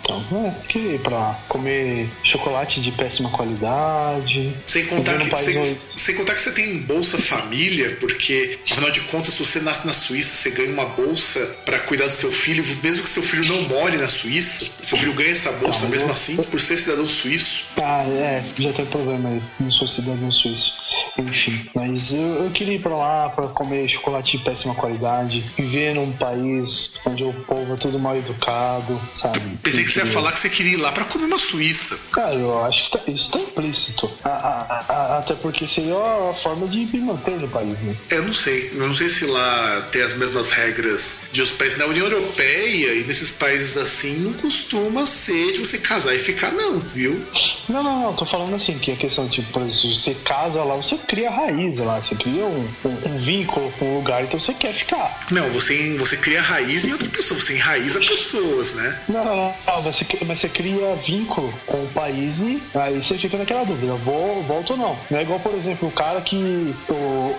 Então, 0.03 0.25
é, 0.45 0.67
que 0.67 0.99
pra 0.99 1.39
comer 1.49 2.11
chocolate 2.25 2.81
de 2.81 2.91
péssima 2.93 3.31
qualidade. 3.31 4.55
Sem 4.67 4.87
contar, 4.87 5.17
que, 5.17 5.37
sem, 5.37 5.65
sem, 5.65 6.15
contar 6.17 6.35
que 6.35 6.43
você 6.43 6.53
tem 6.53 6.79
Bolsa 6.79 7.19
Família, 7.19 7.97
porque, 8.01 8.59
afinal 8.71 8.91
de 8.91 9.01
contas, 9.03 9.35
se 9.35 9.45
você 9.45 9.61
nasce 9.61 9.87
na 9.87 9.93
Suíça, 9.93 10.35
você 10.35 10.51
ganha 10.51 10.73
uma 10.73 10.87
bolsa 10.87 11.41
para 11.65 11.79
cuidar 11.81 12.07
do 12.07 12.13
seu 12.13 12.33
filho, 12.33 12.65
mesmo 12.83 13.05
que 13.05 13.09
seu 13.09 13.23
filho 13.23 13.45
não 13.47 13.63
more 13.69 13.97
na 13.97 14.09
Suíça, 14.09 14.83
seu 14.83 14.99
filho 14.99 15.15
ganha 15.15 15.31
essa 15.31 15.53
bolsa 15.53 15.87
mesmo 15.87 16.09
eu... 16.09 16.13
assim, 16.13 16.37
por 16.37 16.61
ser 16.61 16.79
cidadão 16.79 17.07
suíço. 17.07 17.67
Ah, 17.77 18.05
é, 18.05 18.43
já 18.59 18.73
tem 18.73 18.87
problema 18.87 19.29
aí, 19.29 19.43
não 19.61 19.71
sou 19.71 19.87
cidadão 19.87 20.33
suíço. 20.33 20.83
Enfim, 21.19 21.61
mas 21.75 22.13
eu, 22.13 22.45
eu 22.45 22.51
queria 22.51 22.75
ir 22.75 22.81
pra 22.81 22.97
lá 22.97 23.29
pra 23.29 23.47
comer 23.49 23.89
chocolate 23.89 24.39
de 24.39 24.45
péssima 24.45 24.75
qualidade, 24.75 25.45
viver 25.57 25.95
num 25.95 26.11
país 26.13 26.95
onde 27.05 27.23
o 27.23 27.33
povo 27.33 27.75
é 27.75 27.77
tudo 27.77 27.99
mal 27.99 28.17
educado, 28.17 29.01
sabe? 29.15 29.41
Pensei 29.63 29.85
que 29.85 29.92
você 29.93 30.01
ia 30.01 30.07
falar 30.07 30.33
que 30.33 30.39
você 30.41 30.49
queria 30.49 30.73
ir 30.73 30.77
lá 30.77 30.93
pra 30.93 31.05
comer 31.05 31.25
uma 31.27 31.39
Suíça. 31.39 31.99
Cara, 32.13 32.35
eu 32.35 32.65
acho 32.65 32.85
que 32.85 32.91
tá- 32.91 33.01
isso 33.09 33.31
tá 33.31 33.39
implícito. 33.39 34.11
A- 34.25 34.29
a- 34.29 34.85
a- 34.89 35.19
até 35.19 35.35
porque 35.35 35.67
seria 35.67 35.95
a 35.95 36.35
forma 36.35 36.67
de 36.69 36.79
me 36.87 37.01
manter 37.01 37.39
no 37.41 37.49
país, 37.49 37.79
né? 37.81 37.97
Eu 38.11 38.23
não 38.23 38.33
sei. 38.33 38.71
Eu 38.75 38.87
não 38.87 38.95
sei 38.95 39.09
se 39.09 39.25
lá 39.27 39.89
tem 39.91 40.03
as 40.03 40.15
mesmas 40.15 40.51
regras 40.51 41.23
de 41.33 41.43
os 41.43 41.51
países 41.51 41.79
na 41.79 41.87
União 41.87 42.07
Europeia 42.07 42.95
e 42.95 43.05
nesses 43.05 43.31
países 43.31 43.77
assim 43.77 44.17
não 44.19 44.33
costuma 44.35 45.05
ser 45.07 45.53
de 45.53 45.59
você 45.61 45.79
casar 45.79 46.15
e 46.15 46.19
ficar, 46.21 46.53
não, 46.53 46.79
viu? 46.81 47.21
Não, 47.69 47.83
não, 47.83 48.03
não, 48.03 48.13
tô 48.15 48.25
falando 48.25 48.55
assim, 48.55 48.79
que 48.79 48.93
a 48.93 48.97
questão, 48.97 49.29
tipo, 49.29 49.51
por 49.53 49.63
exemplo, 49.63 49.95
você 49.95 50.15
casa 50.15 50.63
lá, 50.63 50.77
você 50.77 50.97
cria 50.97 51.31
raiz 51.31 51.79
lá, 51.79 52.01
você 52.01 52.15
cria 52.15 52.45
um, 52.45 52.69
um- 52.85 53.09
um 53.13 53.17
vínculo 53.17 53.71
com 53.79 53.85
o 53.95 53.97
lugar, 53.99 54.23
então 54.23 54.39
você 54.39 54.55
quer 54.55 54.75
ficar. 54.75 55.27
Não, 55.31 55.49
você, 55.51 55.97
você 55.99 56.17
cria 56.17 56.41
raiz 56.41 56.85
em 56.85 56.93
outra 56.93 57.09
pessoa, 57.09 57.39
você 57.41 57.55
enraiza 57.55 57.99
pessoas, 57.99 58.75
né? 58.75 59.01
Não, 59.09 59.25
não, 59.25 59.37
não, 59.37 59.55
você, 59.85 60.07
mas 60.27 60.41
você 60.41 60.49
cria 60.49 60.95
vínculo 60.97 61.53
com 61.67 61.83
o 61.83 61.89
país 61.89 62.41
e 62.41 62.63
aí 62.75 63.03
você 63.03 63.17
fica 63.19 63.37
naquela 63.37 63.65
dúvida, 63.65 63.95
vou, 63.95 64.43
volto 64.45 64.71
ou 64.73 64.77
não. 64.77 64.99
Não 65.11 65.19
é 65.19 65.23
igual, 65.23 65.41
por 65.41 65.55
exemplo, 65.55 65.89
o 65.89 65.93
cara 65.93 66.21
que, 66.21 66.75
o, 66.89 66.93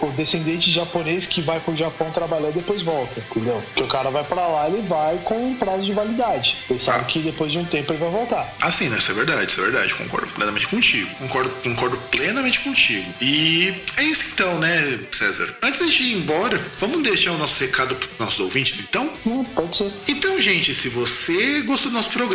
o 0.07 0.13
descendente 0.15 0.69
japonês 0.71 1.25
que 1.25 1.41
vai 1.41 1.59
pro 1.59 1.75
Japão 1.75 2.11
trabalhar 2.11 2.49
e 2.49 2.53
depois 2.53 2.81
volta, 2.81 3.19
entendeu? 3.31 3.61
Porque 3.67 3.83
o 3.83 3.87
cara 3.87 4.09
vai 4.09 4.23
pra 4.23 4.47
lá, 4.47 4.67
ele 4.67 4.81
vai 4.87 5.17
com 5.23 5.35
um 5.47 5.55
prazo 5.55 5.83
de 5.85 5.93
validade. 5.93 6.57
Ele 6.69 6.79
sabe 6.79 7.03
Ah. 7.03 7.05
que 7.05 7.19
depois 7.19 7.51
de 7.51 7.57
um 7.59 7.65
tempo 7.65 7.91
ele 7.91 7.99
vai 7.99 8.09
voltar. 8.09 8.53
Ah, 8.61 8.71
sim, 8.71 8.89
né? 8.89 8.97
Isso 8.97 9.11
é 9.11 9.13
verdade, 9.15 9.51
isso 9.51 9.61
é 9.61 9.63
verdade. 9.63 9.93
Concordo 9.93 10.27
plenamente 10.31 10.67
contigo. 10.67 11.09
Concordo, 11.17 11.49
concordo 11.63 11.97
plenamente 12.11 12.59
contigo. 12.59 13.11
E 13.21 13.73
é 13.97 14.03
isso 14.03 14.31
então, 14.33 14.59
né, 14.59 14.99
César? 15.11 15.55
Antes 15.61 15.79
gente 15.93 16.03
ir 16.03 16.13
embora, 16.17 16.63
vamos 16.77 17.01
deixar 17.03 17.31
o 17.31 17.37
nosso 17.37 17.61
recado 17.63 17.95
para 17.95 18.25
nossos 18.25 18.39
ouvintes, 18.39 18.79
então? 18.79 19.09
Hum, 19.25 19.43
pode 19.43 19.75
ser. 19.75 19.91
Então, 20.07 20.39
gente, 20.39 20.73
se 20.73 20.89
você 20.89 21.61
gostou 21.61 21.91
do 21.91 21.95
nosso 21.95 22.09
programa, 22.09 22.32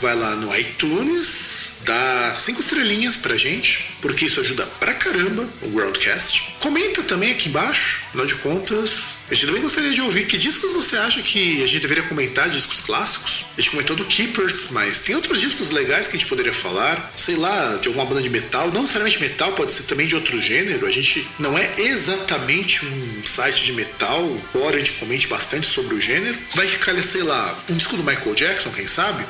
vai 0.00 0.14
lá 0.14 0.36
no 0.36 0.56
iTunes, 0.56 1.78
dá 1.84 2.32
cinco 2.32 2.60
estrelinhas 2.60 3.16
pra 3.16 3.36
gente, 3.36 3.92
porque 4.00 4.26
isso 4.26 4.40
ajuda 4.40 4.64
pra 4.78 4.94
caramba 4.94 5.48
o 5.62 5.68
Worldcast. 5.76 6.54
Comenta 6.60 7.02
também 7.02 7.32
aqui 7.32 7.48
embaixo, 7.48 8.00
afinal 8.08 8.26
de 8.26 8.36
contas, 8.36 9.18
gente 9.34 9.46
também 9.46 9.62
gostaria 9.62 9.90
de 9.90 10.00
ouvir 10.00 10.26
que 10.26 10.36
discos 10.36 10.72
você 10.72 10.96
acha 10.96 11.22
que 11.22 11.62
a 11.62 11.66
gente 11.66 11.80
deveria 11.80 12.04
comentar, 12.04 12.50
discos 12.50 12.80
clássicos. 12.80 13.46
A 13.56 13.60
gente 13.60 13.70
comentou 13.70 13.96
do 13.96 14.04
Keepers, 14.04 14.68
mas 14.70 15.00
tem 15.00 15.14
outros 15.14 15.40
discos 15.40 15.70
legais 15.70 16.06
que 16.06 16.16
a 16.16 16.18
gente 16.18 16.28
poderia 16.28 16.52
falar, 16.52 17.12
sei 17.16 17.36
lá, 17.36 17.76
de 17.76 17.88
alguma 17.88 18.04
banda 18.04 18.22
de 18.22 18.30
metal, 18.30 18.70
não 18.70 18.82
necessariamente 18.82 19.20
metal, 19.20 19.52
pode 19.52 19.72
ser 19.72 19.84
também 19.84 20.06
de 20.06 20.14
outro 20.14 20.40
gênero. 20.40 20.86
A 20.86 20.90
gente 20.90 21.26
não 21.38 21.56
é 21.56 21.70
exatamente 21.78 22.84
um 22.84 23.22
site 23.24 23.64
de 23.64 23.72
metal, 23.72 24.22
embora 24.54 24.76
a 24.76 24.78
gente 24.78 24.92
comente 24.92 25.26
bastante 25.28 25.66
sobre 25.66 25.94
o 25.94 26.00
gênero. 26.00 26.36
Vai 26.54 26.66
que 26.66 26.78
calha, 26.78 27.02
sei 27.02 27.22
lá, 27.22 27.58
um 27.70 27.76
disco 27.76 27.96
do 27.96 28.02
Michael 28.02 28.34
Jackson, 28.34 28.70
quem 28.70 28.86
sabe? 28.86 29.24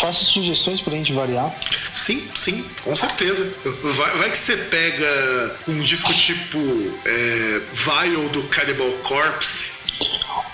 Faça 0.00 0.24
sugestões 0.24 0.80
pra 0.80 0.94
gente 0.94 1.12
variar. 1.12 1.52
Sim, 1.94 2.22
sim, 2.34 2.64
com 2.84 2.94
certeza. 2.94 3.50
Vai, 3.82 4.16
vai 4.18 4.30
que 4.30 4.36
você 4.36 4.56
pega 4.56 5.56
um 5.66 5.80
disco 5.80 6.12
tipo 6.12 6.58
é, 7.04 7.60
Vile 7.72 8.28
do 8.28 8.42
Cannibal 8.44 8.90
Corpse. 9.02 9.47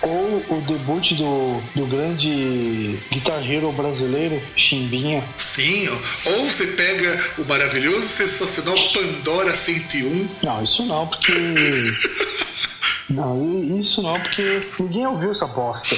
Ou 0.02 0.44
o 0.50 0.60
debut 0.66 1.12
do, 1.14 1.60
do 1.74 1.86
grande 1.86 2.98
guitar 3.10 3.40
hero 3.50 3.72
brasileiro, 3.72 4.40
Chimbinha. 4.54 5.24
Sim, 5.38 5.88
ou 6.26 6.46
você 6.46 6.66
pega 6.68 7.18
o 7.38 7.44
maravilhoso, 7.44 8.06
sensacional 8.06 8.76
Pandora 8.92 9.54
101. 9.54 10.28
Não, 10.42 10.62
isso 10.62 10.84
não, 10.84 11.06
porque. 11.06 11.32
Não, 13.10 13.60
isso 13.78 14.02
não, 14.02 14.18
porque 14.18 14.60
ninguém 14.80 15.06
ouviu 15.06 15.30
essa 15.30 15.46
bosta. 15.46 15.94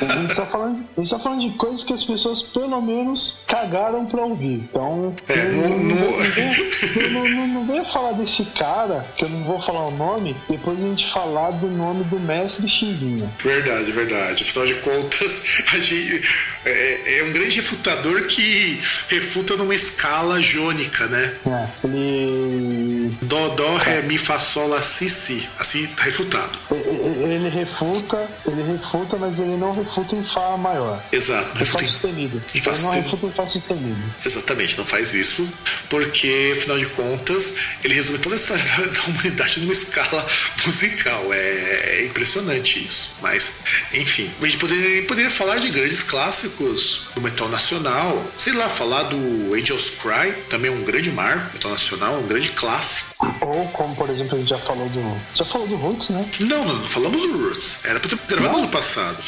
A 0.00 0.18
gente 0.18 0.34
tá 0.34 0.46
falando, 0.46 0.76
de- 0.76 0.84
a 0.96 1.00
gente 1.00 1.10
tá 1.10 1.18
falando 1.18 1.40
de 1.40 1.56
coisas 1.56 1.82
que 1.84 1.92
as 1.92 2.04
pessoas 2.04 2.40
pelo 2.42 2.80
menos 2.80 3.40
cagaram 3.46 4.06
pra 4.06 4.22
ouvir. 4.22 4.54
Então. 4.70 5.14
É, 5.28 5.44
não, 5.48 5.78
não, 7.10 7.28
não, 7.28 7.48
não, 7.48 7.66
venha 7.66 7.84
falar 7.84 8.12
desse 8.12 8.44
cara, 8.44 9.06
que 9.16 9.24
eu 9.24 9.28
não 9.28 9.42
vou 9.44 9.60
falar 9.60 9.86
o 9.88 9.90
nome, 9.90 10.36
depois 10.48 10.84
a 10.84 10.88
gente 10.88 11.10
falar 11.10 11.50
do 11.52 11.68
nome 11.68 12.04
do 12.04 12.18
mestre 12.20 12.68
Chimbinha. 12.68 13.30
Verdade, 13.42 13.90
verdade. 13.92 14.44
Afinal 14.44 14.66
de 14.66 14.74
contas, 14.76 15.44
a 15.72 15.78
gente 15.78 16.22
é, 16.64 17.18
é 17.20 17.24
um 17.24 17.32
grande 17.32 17.56
refutador 17.56 18.26
que 18.26 18.80
refuta 19.08 19.56
numa 19.56 19.74
escala 19.74 20.40
jônica, 20.40 21.06
né? 21.06 21.34
É, 21.46 21.86
ele. 21.86 23.16
Dó, 23.22 23.48
dó, 23.50 23.76
ré, 23.76 24.02
mi, 24.02 24.16
fá, 24.18 24.38
sol, 24.38 24.68
lá, 24.68 24.80
si, 24.82 25.08
si. 25.10 25.48
Assim, 25.68 25.86
tá 25.88 26.04
refutado. 26.04 26.58
Ele 26.70 27.50
refuta, 27.50 28.26
ele 28.46 28.62
refuta, 28.62 29.18
mas 29.18 29.38
ele 29.38 29.54
não 29.58 29.74
refuta 29.74 30.16
em 30.16 30.24
Fá 30.24 30.56
maior. 30.56 30.98
Exato. 31.12 31.62
Em 31.62 31.66
Fá 31.66 31.78
sustenido. 31.80 32.42
em 32.54 32.60
Fá 32.62 32.70
Ele 32.70 32.80
não 32.80 32.92
sustenido. 32.94 33.02
refuta 33.02 33.26
em 33.26 33.30
Fá 33.32 33.48
sustenido. 33.48 34.14
Exatamente, 34.24 34.78
não 34.78 34.86
faz 34.86 35.12
isso, 35.12 35.46
porque, 35.90 36.54
afinal 36.56 36.78
de 36.78 36.86
contas, 36.86 37.54
ele 37.84 37.92
resume 37.92 38.18
toda 38.18 38.34
a 38.34 38.38
história 38.38 38.64
da, 38.64 38.76
da 38.98 39.02
humanidade 39.08 39.60
numa 39.60 39.72
escala 39.74 40.26
musical. 40.64 41.34
É, 41.34 41.98
é 42.00 42.06
impressionante 42.06 42.82
isso. 42.86 43.16
Mas, 43.20 43.52
enfim, 43.92 44.30
a 44.40 44.44
gente 44.46 44.56
poderia, 44.56 45.02
poderia 45.02 45.30
falar 45.30 45.58
de 45.58 45.68
grandes 45.68 46.02
clássicos 46.02 47.08
do 47.14 47.20
metal 47.20 47.48
nacional. 47.50 48.26
Sei 48.38 48.54
lá, 48.54 48.70
falar 48.70 49.02
do 49.02 49.54
Angels 49.54 49.90
Cry, 50.00 50.32
também 50.48 50.70
é 50.70 50.74
um 50.74 50.82
grande 50.82 51.12
marco 51.12 51.52
metal 51.52 51.70
nacional, 51.72 52.20
um 52.20 52.26
grande 52.26 52.52
clássico. 52.52 53.07
Ou 53.20 53.66
como, 53.72 53.96
por 53.96 54.08
exemplo, 54.10 54.36
a 54.36 54.38
gente 54.38 54.50
já 54.50 54.58
falou 54.58 54.88
do. 54.88 55.20
Já 55.34 55.44
falou 55.44 55.66
do 55.66 55.74
Roots, 55.74 56.10
né? 56.10 56.24
Não, 56.40 56.64
não, 56.64 56.76
não 56.76 56.84
falamos 56.84 57.20
do 57.22 57.36
Roots. 57.36 57.84
Era 57.84 57.98
pra 57.98 58.08
ter 58.08 58.16
gravado 58.28 58.52
no 58.52 58.58
ano 58.60 58.68
passado. 58.68 59.18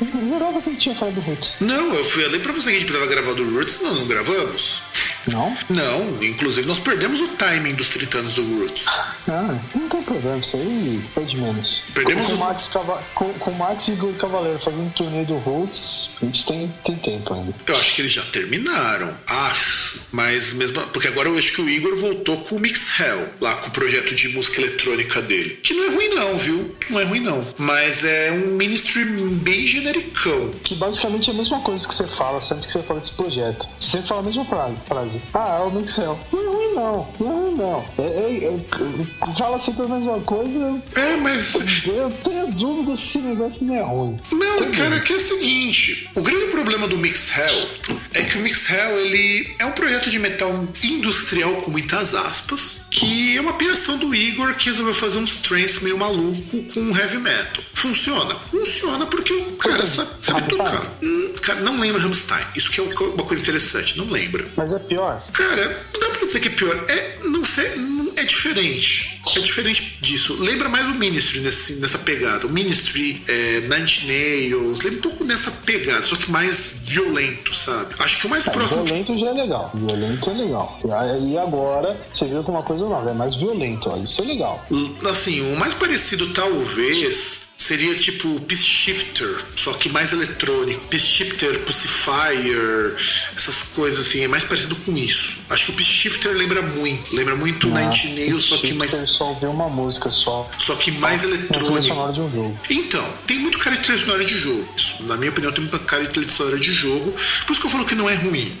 Eu 0.00 0.28
jurava 0.28 0.62
que 0.62 0.68
a 0.68 0.72
gente 0.72 0.82
tinha 0.82 0.94
falado 0.94 1.14
do 1.14 1.20
Roots. 1.22 1.54
Não, 1.60 1.94
eu 1.94 2.04
fui 2.04 2.24
ali 2.24 2.38
pra 2.38 2.52
você 2.52 2.70
que 2.70 2.76
a 2.76 2.78
gente 2.78 2.92
precisava 2.92 3.10
gravar 3.10 3.34
do 3.34 3.50
Roots, 3.52 3.80
não, 3.80 3.94
não 3.94 4.06
gravamos. 4.06 4.82
Não? 5.26 5.56
Não, 5.68 6.22
inclusive 6.24 6.66
nós 6.66 6.78
perdemos 6.78 7.20
o 7.20 7.28
timing 7.28 7.74
dos 7.74 7.90
30 7.90 8.18
anos 8.18 8.34
do 8.34 8.58
Roots. 8.58 8.86
Ah, 9.28 9.58
não 9.74 9.88
tem 9.88 10.02
problema, 10.02 10.38
isso 10.38 10.56
aí 10.56 11.02
foi 11.14 11.24
de 11.24 11.36
menos. 11.40 11.82
Perdemos 11.94 12.28
com, 12.28 12.34
o- 12.34 12.38
com, 12.38 12.44
Max 12.44 12.70
com, 13.14 13.32
com 13.34 13.50
Max 13.52 13.88
e 13.88 13.92
Igor 13.92 14.12
Cavaleiro 14.14 14.58
fazendo 14.58 14.82
um 14.82 14.90
turnê 14.90 15.24
do 15.24 15.36
Roots, 15.38 16.10
a 16.20 16.24
gente 16.24 16.44
tem, 16.46 16.74
tem 16.84 16.96
tempo 16.96 17.34
ainda. 17.34 17.54
Eu 17.66 17.76
acho 17.76 17.94
que 17.94 18.02
eles 18.02 18.12
já 18.12 18.22
terminaram, 18.22 19.14
acho. 19.28 20.00
Mas 20.10 20.52
mesmo. 20.54 20.80
Porque 20.88 21.08
agora 21.08 21.28
eu 21.28 21.38
acho 21.38 21.52
que 21.52 21.60
o 21.62 21.68
Igor 21.68 21.94
voltou 21.96 22.36
com 22.38 22.56
o 22.56 22.60
Mix 22.60 22.98
Hell, 22.98 23.28
lá 23.40 23.54
com 23.56 23.68
o 23.68 23.70
projeto 23.70 24.14
de 24.14 24.28
música 24.28 24.60
eletrônica 24.60 25.22
dele. 25.22 25.50
Que 25.62 25.72
não 25.74 25.84
é 25.84 25.94
ruim, 25.94 26.08
não, 26.14 26.36
viu? 26.38 26.76
Não 26.90 27.00
é 27.00 27.04
ruim, 27.04 27.20
não. 27.20 27.44
Mas 27.58 28.04
é 28.04 28.32
um 28.32 28.52
ministry 28.56 29.04
bem 29.04 29.66
genericão. 29.66 30.50
Que 30.64 30.74
basicamente 30.74 31.30
é 31.30 31.32
a 31.32 31.36
mesma 31.36 31.60
coisa 31.60 31.86
que 31.86 31.94
você 31.94 32.06
fala 32.06 32.40
sempre 32.40 32.66
que 32.66 32.72
você 32.72 32.82
fala 32.82 33.00
desse 33.00 33.12
projeto. 33.12 33.66
Você 33.78 33.90
sempre 33.92 34.08
fala 34.08 34.20
a 34.20 34.24
mesma 34.24 34.44
frase. 34.44 35.11
Frase. 35.18 35.22
Ah, 35.34 35.58
é 35.60 35.66
o 35.66 35.70
Mixel. 35.70 36.18
Não 36.32 36.40
é 36.40 36.46
ruim 36.46 36.74
não, 36.74 37.08
não 37.20 37.26
é 37.26 37.34
ruim 37.34 37.54
não. 37.56 37.84
É, 37.98 38.02
é, 38.02 39.30
é, 39.30 39.34
fala 39.36 39.58
sempre 39.58 39.84
a 39.84 39.88
mesma 39.88 40.20
coisa. 40.20 40.82
É, 40.94 41.16
mas. 41.16 41.54
Eu 41.86 42.10
tenho 42.24 42.46
dúvida 42.52 42.96
se 42.96 43.18
esse 43.18 43.26
negócio 43.26 43.66
não 43.66 43.74
é 43.74 43.82
ruim. 43.82 44.16
Não, 44.32 44.70
cara, 44.72 45.00
que 45.00 45.12
é 45.12 45.16
o 45.16 45.20
seguinte: 45.20 46.10
o 46.14 46.22
grande 46.22 46.46
problema 46.46 46.86
do 46.86 46.98
Mix 46.98 47.30
Hell 47.36 47.68
é 48.14 48.22
que 48.22 48.38
o 48.38 48.40
Mix 48.40 48.70
Hell 48.70 49.00
ele 49.00 49.54
é 49.58 49.66
um 49.66 49.72
projeto 49.72 50.10
de 50.10 50.18
metal 50.18 50.68
industrial 50.82 51.56
com 51.56 51.70
muitas 51.70 52.14
aspas, 52.14 52.86
que 52.90 53.36
é 53.36 53.40
uma 53.40 53.54
piração 53.54 53.98
do 53.98 54.14
Igor 54.14 54.54
que 54.54 54.70
resolveu 54.70 54.94
fazer 54.94 55.18
uns 55.18 55.36
trance 55.38 55.82
meio 55.82 55.98
maluco 55.98 56.62
com 56.74 56.96
heavy 56.96 57.18
metal. 57.18 57.62
Funciona? 57.74 58.34
Funciona 58.50 59.06
porque 59.06 59.32
o 59.32 59.56
cara 59.56 59.84
sabe, 59.84 60.10
sabe 60.22 60.40
Rammstein? 60.40 60.64
tocar. 60.64 60.92
Hum, 61.02 61.32
cara, 61.42 61.60
não 61.60 61.78
lembra 61.80 62.00
Rammstein. 62.00 62.44
Isso 62.54 62.70
que 62.70 62.80
é 62.80 62.82
uma 62.82 63.24
coisa 63.24 63.42
interessante, 63.42 63.98
não 63.98 64.08
lembra. 64.10 64.46
Mas 64.56 64.72
é 64.72 64.78
pior. 64.78 65.22
Cara, 65.32 65.86
não 65.92 66.00
dá 66.00 66.10
pra 66.10 66.26
dizer 66.26 66.40
que 66.40 66.48
é 66.48 66.52
pior. 66.52 66.84
É, 66.88 67.18
não 67.24 67.44
sei, 67.44 67.72
é 68.16 68.24
diferente. 68.24 69.20
É 69.36 69.40
diferente 69.40 69.98
disso. 70.00 70.36
Lembra 70.40 70.68
mais 70.68 70.86
o 70.86 70.94
Ministry 70.94 71.40
nesse, 71.40 71.74
nessa 71.74 71.98
pegada. 71.98 72.46
O 72.46 72.50
Ministry, 72.50 73.22
é, 73.28 73.60
Nine 73.60 74.06
Nails, 74.06 74.80
lembra 74.82 74.98
um 74.98 75.02
pouco 75.02 75.24
nessa 75.24 75.50
pegada, 75.50 76.02
só 76.02 76.16
que 76.16 76.30
mais 76.30 76.82
violento, 76.84 77.54
sabe? 77.54 77.94
Acho 77.98 78.20
que 78.20 78.26
o 78.26 78.30
mais 78.30 78.48
próximo. 78.48 78.84
Violento 78.84 79.18
já 79.18 79.28
é 79.28 79.32
legal. 79.32 79.70
Violento 79.74 80.30
é 80.30 80.34
legal. 80.34 80.78
E 81.22 81.38
agora 81.38 81.96
você 82.12 82.26
viu 82.26 82.42
com 82.42 82.52
uma 82.52 82.62
coisa 82.62 82.84
nova, 82.84 83.10
é 83.10 83.14
mais 83.14 83.34
violento. 83.36 83.88
Ó. 83.90 83.96
Isso 83.96 84.20
é 84.20 84.24
legal. 84.24 84.64
Assim, 85.08 85.40
o 85.52 85.56
mais 85.56 85.74
parecido 85.74 86.28
talvez 86.32 87.51
seria 87.62 87.94
tipo 87.94 88.40
Peace 88.40 88.64
Shifter, 88.64 89.28
só 89.56 89.72
que 89.74 89.88
mais 89.88 90.12
eletrônico. 90.12 90.80
Peace 90.88 91.06
Shifter, 91.06 91.60
Pussifier, 91.60 92.94
essas 93.36 93.62
coisas 93.74 94.06
assim, 94.06 94.22
é 94.24 94.28
mais 94.28 94.44
parecido 94.44 94.74
com 94.76 94.96
isso. 94.96 95.38
Acho 95.48 95.66
que 95.66 95.70
o 95.70 95.74
Peace 95.74 95.90
Shifter 95.90 96.32
lembra 96.36 96.60
muito, 96.62 97.14
lembra 97.14 97.36
muito 97.36 97.68
Nine 97.68 97.86
Inch 97.86 98.04
Nails, 98.14 98.42
só 98.44 98.56
que 98.56 98.72
mais 98.74 98.90
só 98.90 99.28
ouviu 99.30 99.50
uma 99.50 99.68
música 99.68 100.10
só. 100.10 100.50
só 100.58 100.74
que 100.74 100.90
mais 100.90 101.22
Uma 101.24 101.36
trilha 101.36 101.44
eletrônico. 101.46 101.82
sonora 101.88 102.12
de 102.12 102.20
um 102.20 102.32
jogo. 102.32 102.60
Então, 102.68 103.14
tem 103.26 103.38
muito 103.38 103.58
cara 103.58 103.76
de 103.76 103.82
trilha 103.82 103.98
sonora 103.98 104.24
de 104.24 104.36
jogo. 104.36 104.68
Isso, 104.76 105.02
na 105.04 105.16
minha 105.16 105.30
opinião, 105.30 105.52
tem 105.52 105.62
muita 105.62 105.78
cara 105.78 106.02
de 106.02 106.08
trilha 106.10 106.28
sonora 106.28 106.58
de 106.58 106.72
jogo. 106.72 107.12
Por 107.46 107.52
isso 107.52 107.60
que 107.60 107.66
eu 107.66 107.70
falo 107.70 107.84
que 107.84 107.94
não 107.94 108.10
é 108.10 108.14
ruim. 108.14 108.52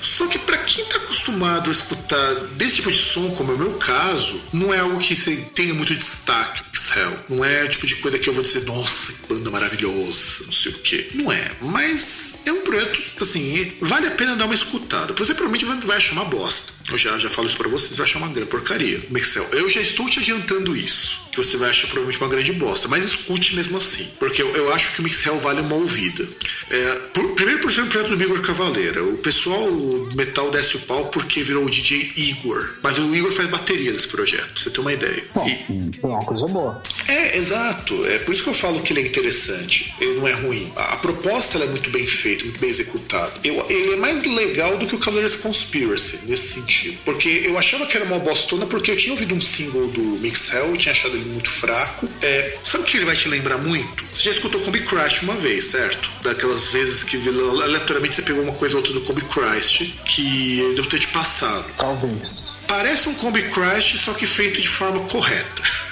Só 0.00 0.26
que 0.26 0.38
para 0.38 0.56
quem 0.58 0.84
tá 0.86 0.96
acostumado 0.96 1.68
a 1.68 1.72
escutar 1.72 2.34
desse 2.56 2.76
tipo 2.76 2.90
de 2.90 2.98
som, 2.98 3.30
como 3.32 3.52
é 3.52 3.54
o 3.54 3.58
meu 3.58 3.74
caso, 3.74 4.40
não 4.52 4.72
é 4.72 4.78
algo 4.78 4.98
que 4.98 5.14
tenha 5.54 5.74
muito 5.74 5.94
destaque. 5.94 6.62
Hell. 6.96 7.16
Não 7.28 7.44
é 7.44 7.62
o 7.64 7.68
tipo 7.68 7.86
de 7.86 7.94
coisa 7.96 8.18
que 8.18 8.28
eu 8.30 8.34
vou 8.34 8.42
dizer, 8.42 8.64
nossa, 8.64 9.12
que 9.12 9.26
banda 9.26 9.50
maravilhosa, 9.50 10.44
não 10.46 10.52
sei 10.52 10.72
o 10.72 10.78
quê. 10.78 11.10
Não 11.14 11.32
é. 11.32 11.50
Mas 11.60 12.40
é 12.46 12.52
um 12.52 12.62
projeto, 12.62 13.22
assim, 13.22 13.72
vale 13.80 14.06
a 14.06 14.12
pena 14.12 14.36
dar 14.36 14.44
uma 14.44 14.54
escutada. 14.54 15.12
Você 15.14 15.34
provavelmente 15.34 15.86
vai 15.86 15.96
achar 15.96 16.12
uma 16.12 16.24
bosta. 16.24 16.72
Eu 16.90 16.98
já, 16.98 17.16
já 17.18 17.30
falo 17.30 17.46
isso 17.46 17.56
pra 17.56 17.68
vocês, 17.68 17.96
vai 17.96 18.06
achar 18.06 18.18
uma 18.18 18.28
grande 18.28 18.50
porcaria. 18.50 19.00
Mixel, 19.10 19.46
eu 19.52 19.68
já 19.68 19.80
estou 19.80 20.08
te 20.08 20.18
adiantando 20.18 20.76
isso. 20.76 21.28
Que 21.30 21.36
você 21.36 21.56
vai 21.56 21.70
achar 21.70 21.86
provavelmente 21.86 22.18
uma 22.18 22.28
grande 22.28 22.52
bosta. 22.52 22.88
Mas 22.88 23.04
escute 23.04 23.54
mesmo 23.54 23.78
assim. 23.78 24.08
Porque 24.18 24.42
eu, 24.42 24.50
eu 24.56 24.72
acho 24.72 24.92
que 24.92 25.00
o 25.00 25.04
Mixel 25.04 25.38
vale 25.38 25.60
uma 25.60 25.76
ouvida. 25.76 26.26
É, 26.70 26.94
por, 27.14 27.34
primeiro 27.34 27.60
por 27.60 27.72
ser 27.72 27.82
um 27.82 27.88
projeto 27.88 28.16
do 28.16 28.22
Igor 28.22 28.40
Cavaleira. 28.40 29.04
O 29.04 29.18
pessoal 29.18 29.60
o 29.68 30.10
metal 30.14 30.50
desce 30.50 30.76
o 30.76 30.80
pau 30.80 31.06
porque 31.06 31.42
virou 31.42 31.64
o 31.64 31.70
DJ 31.70 32.12
Igor. 32.16 32.74
Mas 32.82 32.98
o 32.98 33.14
Igor 33.14 33.30
faz 33.30 33.48
bateria 33.48 33.92
nesse 33.92 34.08
projeto, 34.08 34.52
pra 34.52 34.62
você 34.62 34.70
ter 34.70 34.80
uma 34.80 34.92
ideia. 34.92 35.24
Bom, 35.34 35.46
e... 35.46 36.00
é 36.02 36.06
uma 36.06 36.24
coisa 36.24 36.46
boa. 36.46 36.82
É, 37.08 37.36
exato. 37.36 38.04
É 38.06 38.18
por 38.18 38.32
isso 38.32 38.42
que 38.42 38.50
eu 38.50 38.54
falo 38.54 38.82
que 38.82 38.92
ele 38.92 39.00
é 39.00 39.06
interessante. 39.06 39.94
Ele 40.00 40.14
não 40.14 40.26
é 40.26 40.32
ruim. 40.32 40.72
A, 40.76 40.94
a 40.94 40.96
proposta 40.96 41.58
é 41.58 41.66
muito 41.66 41.90
bem 41.90 42.06
feita, 42.06 42.44
muito 42.44 42.60
bem 42.60 42.70
executada. 42.70 43.32
Eu, 43.44 43.64
ele 43.68 43.94
é 43.94 43.96
mais 43.96 44.24
legal 44.24 44.76
do 44.76 44.86
que 44.86 44.94
o 44.94 44.98
Cavaleiros 44.98 45.36
Conspiracy, 45.36 46.20
nesse 46.26 46.54
sentido. 46.54 46.79
Porque 47.04 47.42
eu 47.44 47.58
achava 47.58 47.86
que 47.86 47.96
era 47.96 48.04
uma 48.04 48.18
bostona 48.18 48.66
porque 48.66 48.90
eu 48.90 48.96
tinha 48.96 49.12
ouvido 49.12 49.34
um 49.34 49.40
single 49.40 49.88
do 49.88 50.00
Mix 50.20 50.52
Hell 50.52 50.74
e 50.74 50.78
tinha 50.78 50.92
achado 50.92 51.16
ele 51.16 51.24
muito 51.26 51.50
fraco. 51.50 52.08
É, 52.22 52.58
sabe 52.64 52.84
o 52.84 52.86
que 52.86 52.96
ele 52.96 53.06
vai 53.06 53.16
te 53.16 53.28
lembrar 53.28 53.58
muito? 53.58 54.04
Você 54.12 54.24
já 54.24 54.30
escutou 54.30 54.60
Combi 54.60 54.80
Crash 54.80 55.22
uma 55.22 55.34
vez, 55.34 55.64
certo? 55.64 56.10
Daquelas 56.22 56.70
vezes 56.70 57.04
que 57.04 57.16
aleatoriamente 57.62 58.14
você 58.14 58.22
pegou 58.22 58.42
uma 58.42 58.52
coisa 58.52 58.74
ou 58.76 58.80
outra 58.80 58.92
do 58.94 59.00
Combi 59.02 59.22
Crash 59.22 59.92
que 60.04 60.58
eu 60.60 60.74
devo 60.74 60.88
ter 60.88 60.98
te 60.98 61.08
passado. 61.08 61.70
Talvez. 61.76 62.50
Parece 62.66 63.08
um 63.08 63.14
Combi 63.14 63.42
Crash, 63.50 63.98
só 63.98 64.12
que 64.14 64.26
feito 64.26 64.60
de 64.60 64.68
forma 64.68 65.00
correta. 65.00 65.62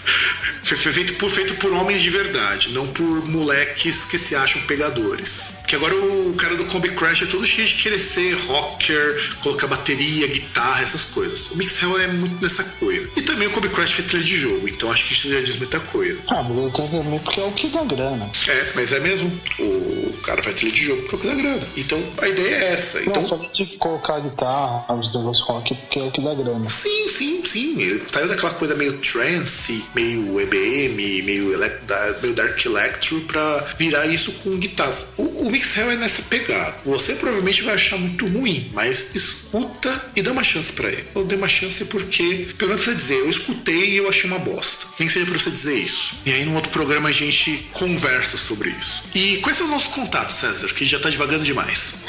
Foi 0.62 0.76
feito 0.76 1.14
por, 1.14 1.30
feito 1.30 1.54
por 1.54 1.72
homens 1.72 2.02
de 2.02 2.10
verdade, 2.10 2.70
não 2.72 2.86
por 2.88 3.26
moleques 3.26 4.04
que 4.04 4.18
se 4.18 4.34
acham 4.34 4.60
pegadores. 4.62 5.54
Porque 5.60 5.76
agora 5.76 5.94
o 5.96 6.34
cara 6.34 6.56
do 6.56 6.66
Combi 6.66 6.90
Crash 6.90 7.22
é 7.22 7.26
todo 7.26 7.46
cheio 7.46 7.66
de 7.66 7.74
querer 7.76 7.98
ser 7.98 8.34
rocker, 8.46 9.36
colocar 9.42 9.66
bateria, 9.66 10.26
guitarra, 10.26 10.82
essas 10.82 11.06
coisas. 11.06 11.50
O 11.50 11.56
Mix 11.56 11.82
Hell 11.82 11.98
é 11.98 12.08
muito 12.08 12.42
nessa 12.42 12.64
coisa. 12.64 13.10
E 13.16 13.22
também 13.22 13.48
o 13.48 13.50
Combi 13.50 13.70
Crash 13.70 13.92
fez 13.92 14.08
trilha 14.08 14.24
de 14.24 14.36
jogo, 14.36 14.68
então 14.68 14.90
acho 14.90 15.06
que 15.06 15.14
isso 15.14 15.28
já 15.28 15.40
diz 15.40 15.56
muita 15.56 15.80
coisa. 15.80 16.20
Ah, 16.30 16.44
também 16.44 17.18
porque 17.20 17.40
é 17.40 17.44
o 17.44 17.52
que 17.52 17.68
dá 17.68 17.84
grana. 17.84 18.30
É, 18.46 18.72
mas 18.74 18.92
é 18.92 19.00
mesmo. 19.00 19.40
O 19.58 20.18
cara 20.22 20.42
faz 20.42 20.54
trilha 20.56 20.72
de 20.72 20.84
jogo 20.84 21.02
porque 21.02 21.14
é 21.14 21.16
o 21.16 21.20
que 21.20 21.26
dá 21.28 21.34
grana. 21.34 21.66
Então 21.76 22.02
a 22.20 22.28
ideia 22.28 22.54
é 22.54 22.72
essa. 22.72 23.00
Então... 23.00 23.22
Não, 23.22 23.28
só 23.28 23.36
de 23.36 23.66
colocar 23.78 24.20
guitarra, 24.20 24.94
os 24.94 25.14
negócios 25.14 25.46
rock, 25.46 25.74
porque 25.74 25.98
é 25.98 26.02
o 26.02 26.10
que 26.10 26.22
dá 26.22 26.34
grana. 26.34 26.68
Sim, 26.68 27.08
sim, 27.08 27.42
sim. 27.44 27.80
Ele 27.80 28.02
saiu 28.10 28.28
daquela 28.28 28.52
coisa 28.54 28.74
meio 28.74 28.98
trance, 28.98 29.84
meio 29.98 30.40
EBM, 30.40 31.22
meio, 31.22 31.24
meio 31.24 32.34
Dark 32.34 32.64
Electro 32.64 33.20
pra 33.22 33.66
virar 33.76 34.06
isso 34.06 34.32
com 34.44 34.56
guitarras. 34.56 35.14
O, 35.16 35.46
o 35.46 35.50
Mix 35.50 35.76
é 35.76 35.96
nessa 35.96 36.22
pegada. 36.22 36.76
Você 36.84 37.14
provavelmente 37.14 37.62
vai 37.62 37.74
achar 37.74 37.98
muito 37.98 38.26
ruim, 38.28 38.70
mas 38.72 39.14
escuta 39.16 39.90
e 40.14 40.22
dá 40.22 40.30
uma 40.30 40.44
chance 40.44 40.72
para 40.72 40.88
ele. 40.88 41.06
Eu 41.14 41.24
dei 41.24 41.36
uma 41.36 41.48
chance 41.48 41.84
porque, 41.86 42.48
pelo 42.56 42.70
menos 42.70 42.84
você 42.84 42.94
dizer, 42.94 43.16
eu 43.16 43.28
escutei 43.28 43.90
e 43.90 43.96
eu 43.96 44.08
achei 44.08 44.30
uma 44.30 44.38
bosta. 44.38 44.86
Nem 44.98 45.08
que 45.08 45.12
seja 45.12 45.26
pra 45.26 45.38
você 45.38 45.50
dizer 45.50 45.76
isso. 45.76 46.14
E 46.24 46.32
aí, 46.32 46.44
num 46.44 46.54
outro 46.54 46.70
programa, 46.70 47.08
a 47.08 47.12
gente 47.12 47.68
conversa 47.72 48.36
sobre 48.36 48.70
isso. 48.70 49.04
E 49.14 49.38
quais 49.38 49.56
são 49.56 49.66
os 49.66 49.72
nossos 49.72 49.92
contatos, 49.92 50.36
César? 50.36 50.68
Que 50.68 50.86
já 50.86 51.00
tá 51.00 51.10
devagando 51.10 51.44
demais. 51.44 52.04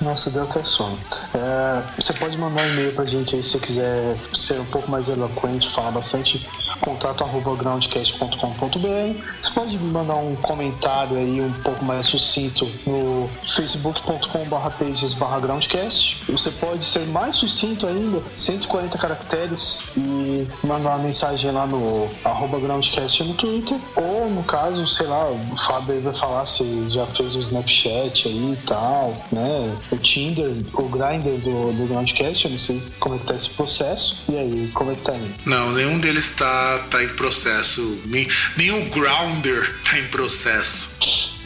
Nossa, 0.00 0.30
deu 0.30 0.42
até 0.42 0.64
sono. 0.64 0.98
É, 1.34 1.82
você 2.00 2.12
pode 2.14 2.36
mandar 2.36 2.62
um 2.62 2.68
e-mail 2.70 2.92
pra 2.92 3.04
gente 3.04 3.36
aí 3.36 3.42
se 3.42 3.50
você 3.50 3.58
quiser 3.58 4.16
ser 4.34 4.60
um 4.60 4.66
pouco 4.66 4.90
mais 4.90 5.08
eloquente, 5.08 5.72
falar 5.74 5.90
bastante 5.90 6.46
contato 6.88 7.22
arroba 7.22 7.54
groundcast.com.br. 7.54 9.22
Você 9.42 9.50
pode 9.52 9.78
mandar 9.78 10.16
um 10.16 10.34
comentário 10.36 11.16
aí 11.18 11.40
um 11.40 11.52
pouco 11.62 11.84
mais 11.84 12.06
sucinto 12.06 12.66
no 12.86 13.28
facebook.com.br 13.42 14.70
pages 14.78 15.14
groundcast. 15.14 16.24
Você 16.28 16.50
pode 16.52 16.84
ser 16.84 17.06
mais 17.08 17.36
sucinto 17.36 17.86
ainda, 17.86 18.22
140 18.36 18.96
caracteres, 18.96 19.82
e 19.96 20.46
mandar 20.64 20.90
uma 20.90 20.98
mensagem 20.98 21.50
lá 21.50 21.66
no 21.66 22.08
arroba 22.24 22.58
groundcast 22.58 23.22
no 23.24 23.34
Twitter. 23.34 23.76
Ou 23.96 24.30
no 24.30 24.42
caso, 24.44 24.86
sei 24.86 25.06
lá, 25.06 25.28
o 25.28 25.56
Fábio 25.56 26.00
vai 26.00 26.14
falar 26.14 26.46
se 26.46 26.86
já 26.90 27.04
fez 27.06 27.34
o 27.34 27.40
Snapchat 27.40 28.28
aí 28.28 28.52
e 28.52 28.66
tal, 28.66 29.14
né? 29.30 29.76
O 29.90 29.98
Tinder, 29.98 30.50
o 30.72 30.88
Grindr 30.88 31.38
do, 31.42 31.72
do 31.72 31.88
Groundcast, 31.88 32.46
eu 32.46 32.50
não 32.52 32.58
sei 32.58 32.82
como 32.98 33.16
é 33.16 33.18
que 33.18 33.26
tá 33.26 33.34
esse 33.34 33.50
processo. 33.50 34.24
E 34.28 34.36
aí, 34.36 34.70
como 34.72 34.90
é 34.90 34.94
que 34.94 35.02
tá 35.02 35.12
aí? 35.12 35.34
Não, 35.44 35.72
nenhum 35.72 35.98
deles 35.98 36.30
tá, 36.30 36.77
tá 36.78 37.02
em 37.02 37.08
processo. 37.08 38.00
Nem, 38.06 38.28
o 38.70 38.84
Grounder 38.90 39.80
tá 39.82 39.98
em 39.98 40.06
processo. 40.08 40.96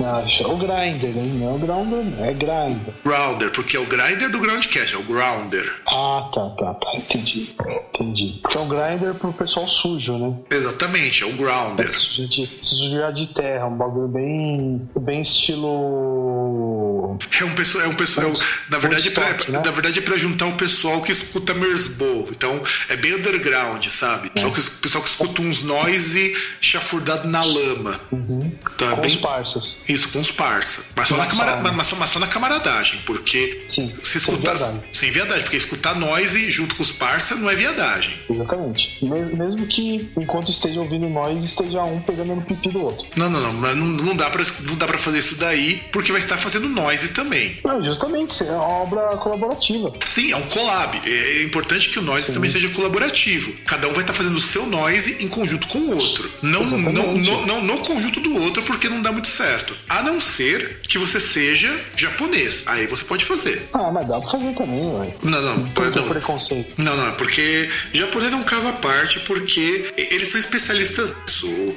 Acha. 0.04 0.46
O 0.48 0.56
Grinder, 0.56 1.16
hein? 1.16 1.32
Não 1.34 1.50
é 1.50 1.54
o 1.54 1.58
Grounder, 1.58 2.04
é 2.20 2.32
Grinder. 2.32 2.94
Grounder, 3.04 3.50
porque 3.50 3.76
é 3.76 3.80
o 3.80 3.86
Grinder 3.86 4.30
do 4.30 4.38
Groundcast, 4.38 4.94
é 4.94 4.98
o 4.98 5.02
Grounder. 5.02 5.80
Ah, 5.86 6.30
tá, 6.32 6.50
tá, 6.50 6.74
tá. 6.74 6.92
Entendi. 6.96 7.54
Entendi. 7.94 8.38
Porque 8.42 8.58
é 8.58 8.60
o 8.60 8.68
Grinder 8.68 9.14
pro 9.14 9.32
pessoal 9.32 9.66
sujo, 9.68 10.18
né? 10.18 10.34
Exatamente, 10.50 11.22
é 11.22 11.26
o 11.26 11.32
Grounder. 11.32 11.88
Sujo 11.88 12.28
de, 12.28 12.46
sujo 12.46 13.12
de 13.12 13.26
terra, 13.34 13.66
um 13.66 13.76
bagulho 13.76 14.08
bem, 14.08 14.88
bem 15.02 15.20
estilo. 15.20 17.18
É 17.40 17.44
um 17.44 17.54
pessoal, 17.54 17.84
é 17.84 17.88
um 17.88 17.94
pessoal. 17.94 18.28
É 18.28 18.70
na 18.70 18.78
verdade, 18.78 19.08
é 19.08 19.10
pra, 19.10 19.30
né? 19.30 19.60
na 19.64 19.70
verdade 19.70 19.98
é 19.98 20.02
pra 20.02 20.16
juntar 20.16 20.46
o 20.46 20.52
pessoal 20.54 21.00
que 21.00 21.12
escuta 21.12 21.54
Mersbow. 21.54 22.28
Então 22.30 22.60
é 22.88 22.96
bem 22.96 23.14
underground, 23.14 23.84
sabe? 23.86 24.28
É. 24.28 24.30
Pessoal, 24.30 24.52
que, 24.52 24.70
pessoal 24.70 25.04
que 25.04 25.10
escuta 25.10 25.42
uns 25.42 25.62
noise 25.62 26.34
chafurdado 26.60 27.28
na 27.28 27.42
lama. 27.44 28.00
Uhum. 28.10 28.52
Então, 28.74 28.90
é 28.90 28.94
Com 28.94 29.02
bem... 29.02 29.10
os 29.10 29.16
parças. 29.16 29.78
Isso, 29.92 30.08
com 30.08 30.20
os 30.20 30.30
parça. 30.30 30.84
Mas 30.96 31.08
só, 31.08 31.16
na 31.16 31.26
camara... 31.26 31.56
mas, 31.56 31.86
só, 31.86 31.96
mas 31.96 32.10
só 32.10 32.18
na 32.18 32.26
camaradagem, 32.26 33.00
porque 33.04 33.62
Sim, 33.66 33.92
se 34.02 34.18
escutar. 34.18 34.56
Sem 34.56 34.68
viadagem. 34.68 34.84
sem 34.92 35.10
viadagem, 35.10 35.42
porque 35.42 35.56
escutar 35.56 35.94
noise 35.94 36.50
junto 36.50 36.74
com 36.74 36.82
os 36.82 36.90
parça 36.92 37.34
não 37.34 37.50
é 37.50 37.54
viadagem. 37.54 38.14
Exatamente. 38.30 38.98
Mesmo 39.02 39.66
que 39.66 40.10
enquanto 40.16 40.50
esteja 40.50 40.80
ouvindo 40.80 41.08
noise, 41.08 41.44
esteja 41.44 41.82
um 41.82 42.00
pegando 42.00 42.34
no 42.34 42.42
pipi 42.42 42.68
do 42.70 42.82
outro. 42.82 43.06
Não, 43.16 43.28
não, 43.28 43.40
não. 43.40 43.52
Não, 43.52 43.74
não, 43.74 44.16
dá 44.16 44.30
pra, 44.30 44.44
não 44.68 44.76
dá 44.76 44.86
pra 44.86 44.98
fazer 44.98 45.18
isso 45.18 45.36
daí, 45.36 45.82
porque 45.92 46.12
vai 46.12 46.20
estar 46.20 46.36
fazendo 46.36 46.68
noise 46.68 47.08
também. 47.08 47.58
Não, 47.64 47.82
justamente, 47.82 48.42
é 48.42 48.52
uma 48.52 48.62
obra 48.62 49.16
colaborativa. 49.18 49.92
Sim, 50.04 50.32
é 50.32 50.36
um 50.36 50.42
collab. 50.42 51.00
É 51.04 51.42
importante 51.42 51.90
que 51.90 51.98
o 51.98 52.02
noise 52.02 52.26
Sim. 52.26 52.34
também 52.34 52.50
seja 52.50 52.68
colaborativo. 52.70 53.52
Cada 53.66 53.88
um 53.88 53.92
vai 53.92 54.02
estar 54.02 54.12
fazendo 54.12 54.36
o 54.36 54.40
seu 54.40 54.66
noise 54.66 55.22
em 55.22 55.28
conjunto 55.28 55.68
com 55.68 55.78
o 55.78 55.94
outro. 55.96 56.30
Não, 56.42 56.64
não, 56.64 56.92
não, 57.14 57.42
não 57.46 57.62
no 57.62 57.78
conjunto 57.78 58.20
do 58.20 58.34
outro, 58.42 58.62
porque 58.62 58.88
não 58.88 59.02
dá 59.02 59.12
muito 59.12 59.28
certo. 59.28 59.71
A 59.88 60.02
não 60.02 60.20
ser 60.20 60.80
que 60.88 60.98
você 60.98 61.20
seja 61.20 61.74
japonês. 61.96 62.64
Aí 62.66 62.86
você 62.86 63.04
pode 63.04 63.24
fazer. 63.24 63.68
Ah, 63.72 63.90
mas 63.90 64.06
dá 64.06 64.20
pra 64.20 64.30
fazer 64.30 64.52
também, 64.54 64.86
ué. 64.94 65.14
Não, 65.22 65.42
não. 65.42 65.68
Por 65.70 65.90
não, 65.90 66.08
preconceito. 66.08 66.72
Não, 66.76 66.96
não, 66.96 67.08
é 67.08 67.12
porque 67.12 67.68
japonês 67.92 68.32
é 68.32 68.36
um 68.36 68.42
caso 68.42 68.68
à 68.68 68.72
parte, 68.72 69.20
porque 69.20 69.92
eles 69.96 70.28
são 70.28 70.40
especialistas 70.40 71.12
nisso. 71.24 71.76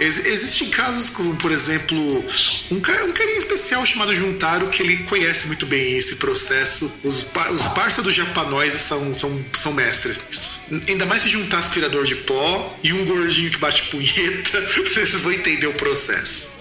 Existem 0.00 0.68
casos 0.70 1.10
como, 1.10 1.34
por 1.36 1.52
exemplo, 1.52 2.24
um, 2.70 2.80
cara, 2.80 3.04
um 3.04 3.12
carinha 3.12 3.38
especial 3.38 3.84
chamado 3.84 4.14
Juntaro, 4.14 4.68
que 4.68 4.82
ele 4.82 4.98
conhece 5.04 5.46
muito 5.46 5.66
bem 5.66 5.96
esse 5.96 6.16
processo. 6.16 6.90
Os, 7.02 7.26
os 7.54 7.66
parça 7.68 8.02
do 8.02 8.10
são, 8.70 9.14
são, 9.14 9.44
são 9.52 9.72
mestres 9.72 10.20
nisso. 10.28 10.60
Ainda 10.88 11.06
mais 11.06 11.22
se 11.22 11.28
juntar 11.28 11.58
aspirador 11.58 12.04
de 12.04 12.16
pó 12.16 12.76
e 12.82 12.92
um 12.92 13.04
gordinho 13.04 13.50
que 13.50 13.58
bate 13.58 13.84
punheta, 13.84 14.60
vocês 14.84 15.12
vão 15.12 15.32
entender 15.32 15.66
o 15.66 15.72
processo. 15.72 16.56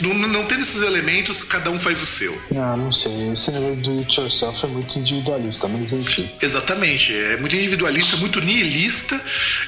Não, 0.00 0.14
não, 0.14 0.21
não 0.28 0.44
tendo 0.44 0.62
esses 0.62 0.82
elementos, 0.82 1.42
cada 1.44 1.70
um 1.70 1.78
faz 1.78 2.02
o 2.02 2.06
seu. 2.06 2.36
Ah, 2.56 2.76
não 2.76 2.92
sei. 2.92 3.32
Esse 3.32 3.50
negócio 3.50 3.76
do 3.76 3.98
it 3.98 4.20
yourself 4.20 4.64
é 4.64 4.68
muito 4.68 4.98
individualista, 4.98 5.68
mas 5.68 5.92
enfim. 5.92 6.28
Exatamente. 6.40 7.14
É 7.14 7.36
muito 7.38 7.56
individualista, 7.56 8.16
muito 8.16 8.40
nihilista 8.40 9.20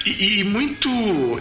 e, 0.04 0.40
e 0.40 0.44
muito. 0.44 0.88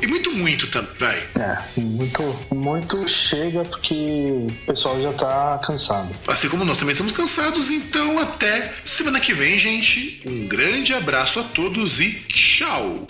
E 0.02 0.08
muito, 0.08 0.32
muito 0.32 0.68
também. 0.68 1.24
É, 1.40 1.58
muito, 1.78 2.36
muito 2.54 3.08
chega 3.08 3.64
porque 3.66 3.94
o 3.94 4.52
pessoal 4.66 5.02
já 5.02 5.14
tá 5.14 5.60
cansado. 5.66 6.10
Assim 6.28 6.50
como 6.50 6.66
nós 6.66 6.78
também 6.78 6.94
estamos 6.94 7.14
cansados, 7.14 7.70
então 7.70 8.20
até 8.20 8.74
semana 8.84 9.20
que 9.20 9.34
vem, 9.34 9.58
gente. 9.58 10.22
Um 10.26 10.48
grande 10.48 10.94
abraço 10.94 11.40
a 11.40 11.44
todos 11.44 12.00
e 12.00 12.12
tchau! 12.28 13.06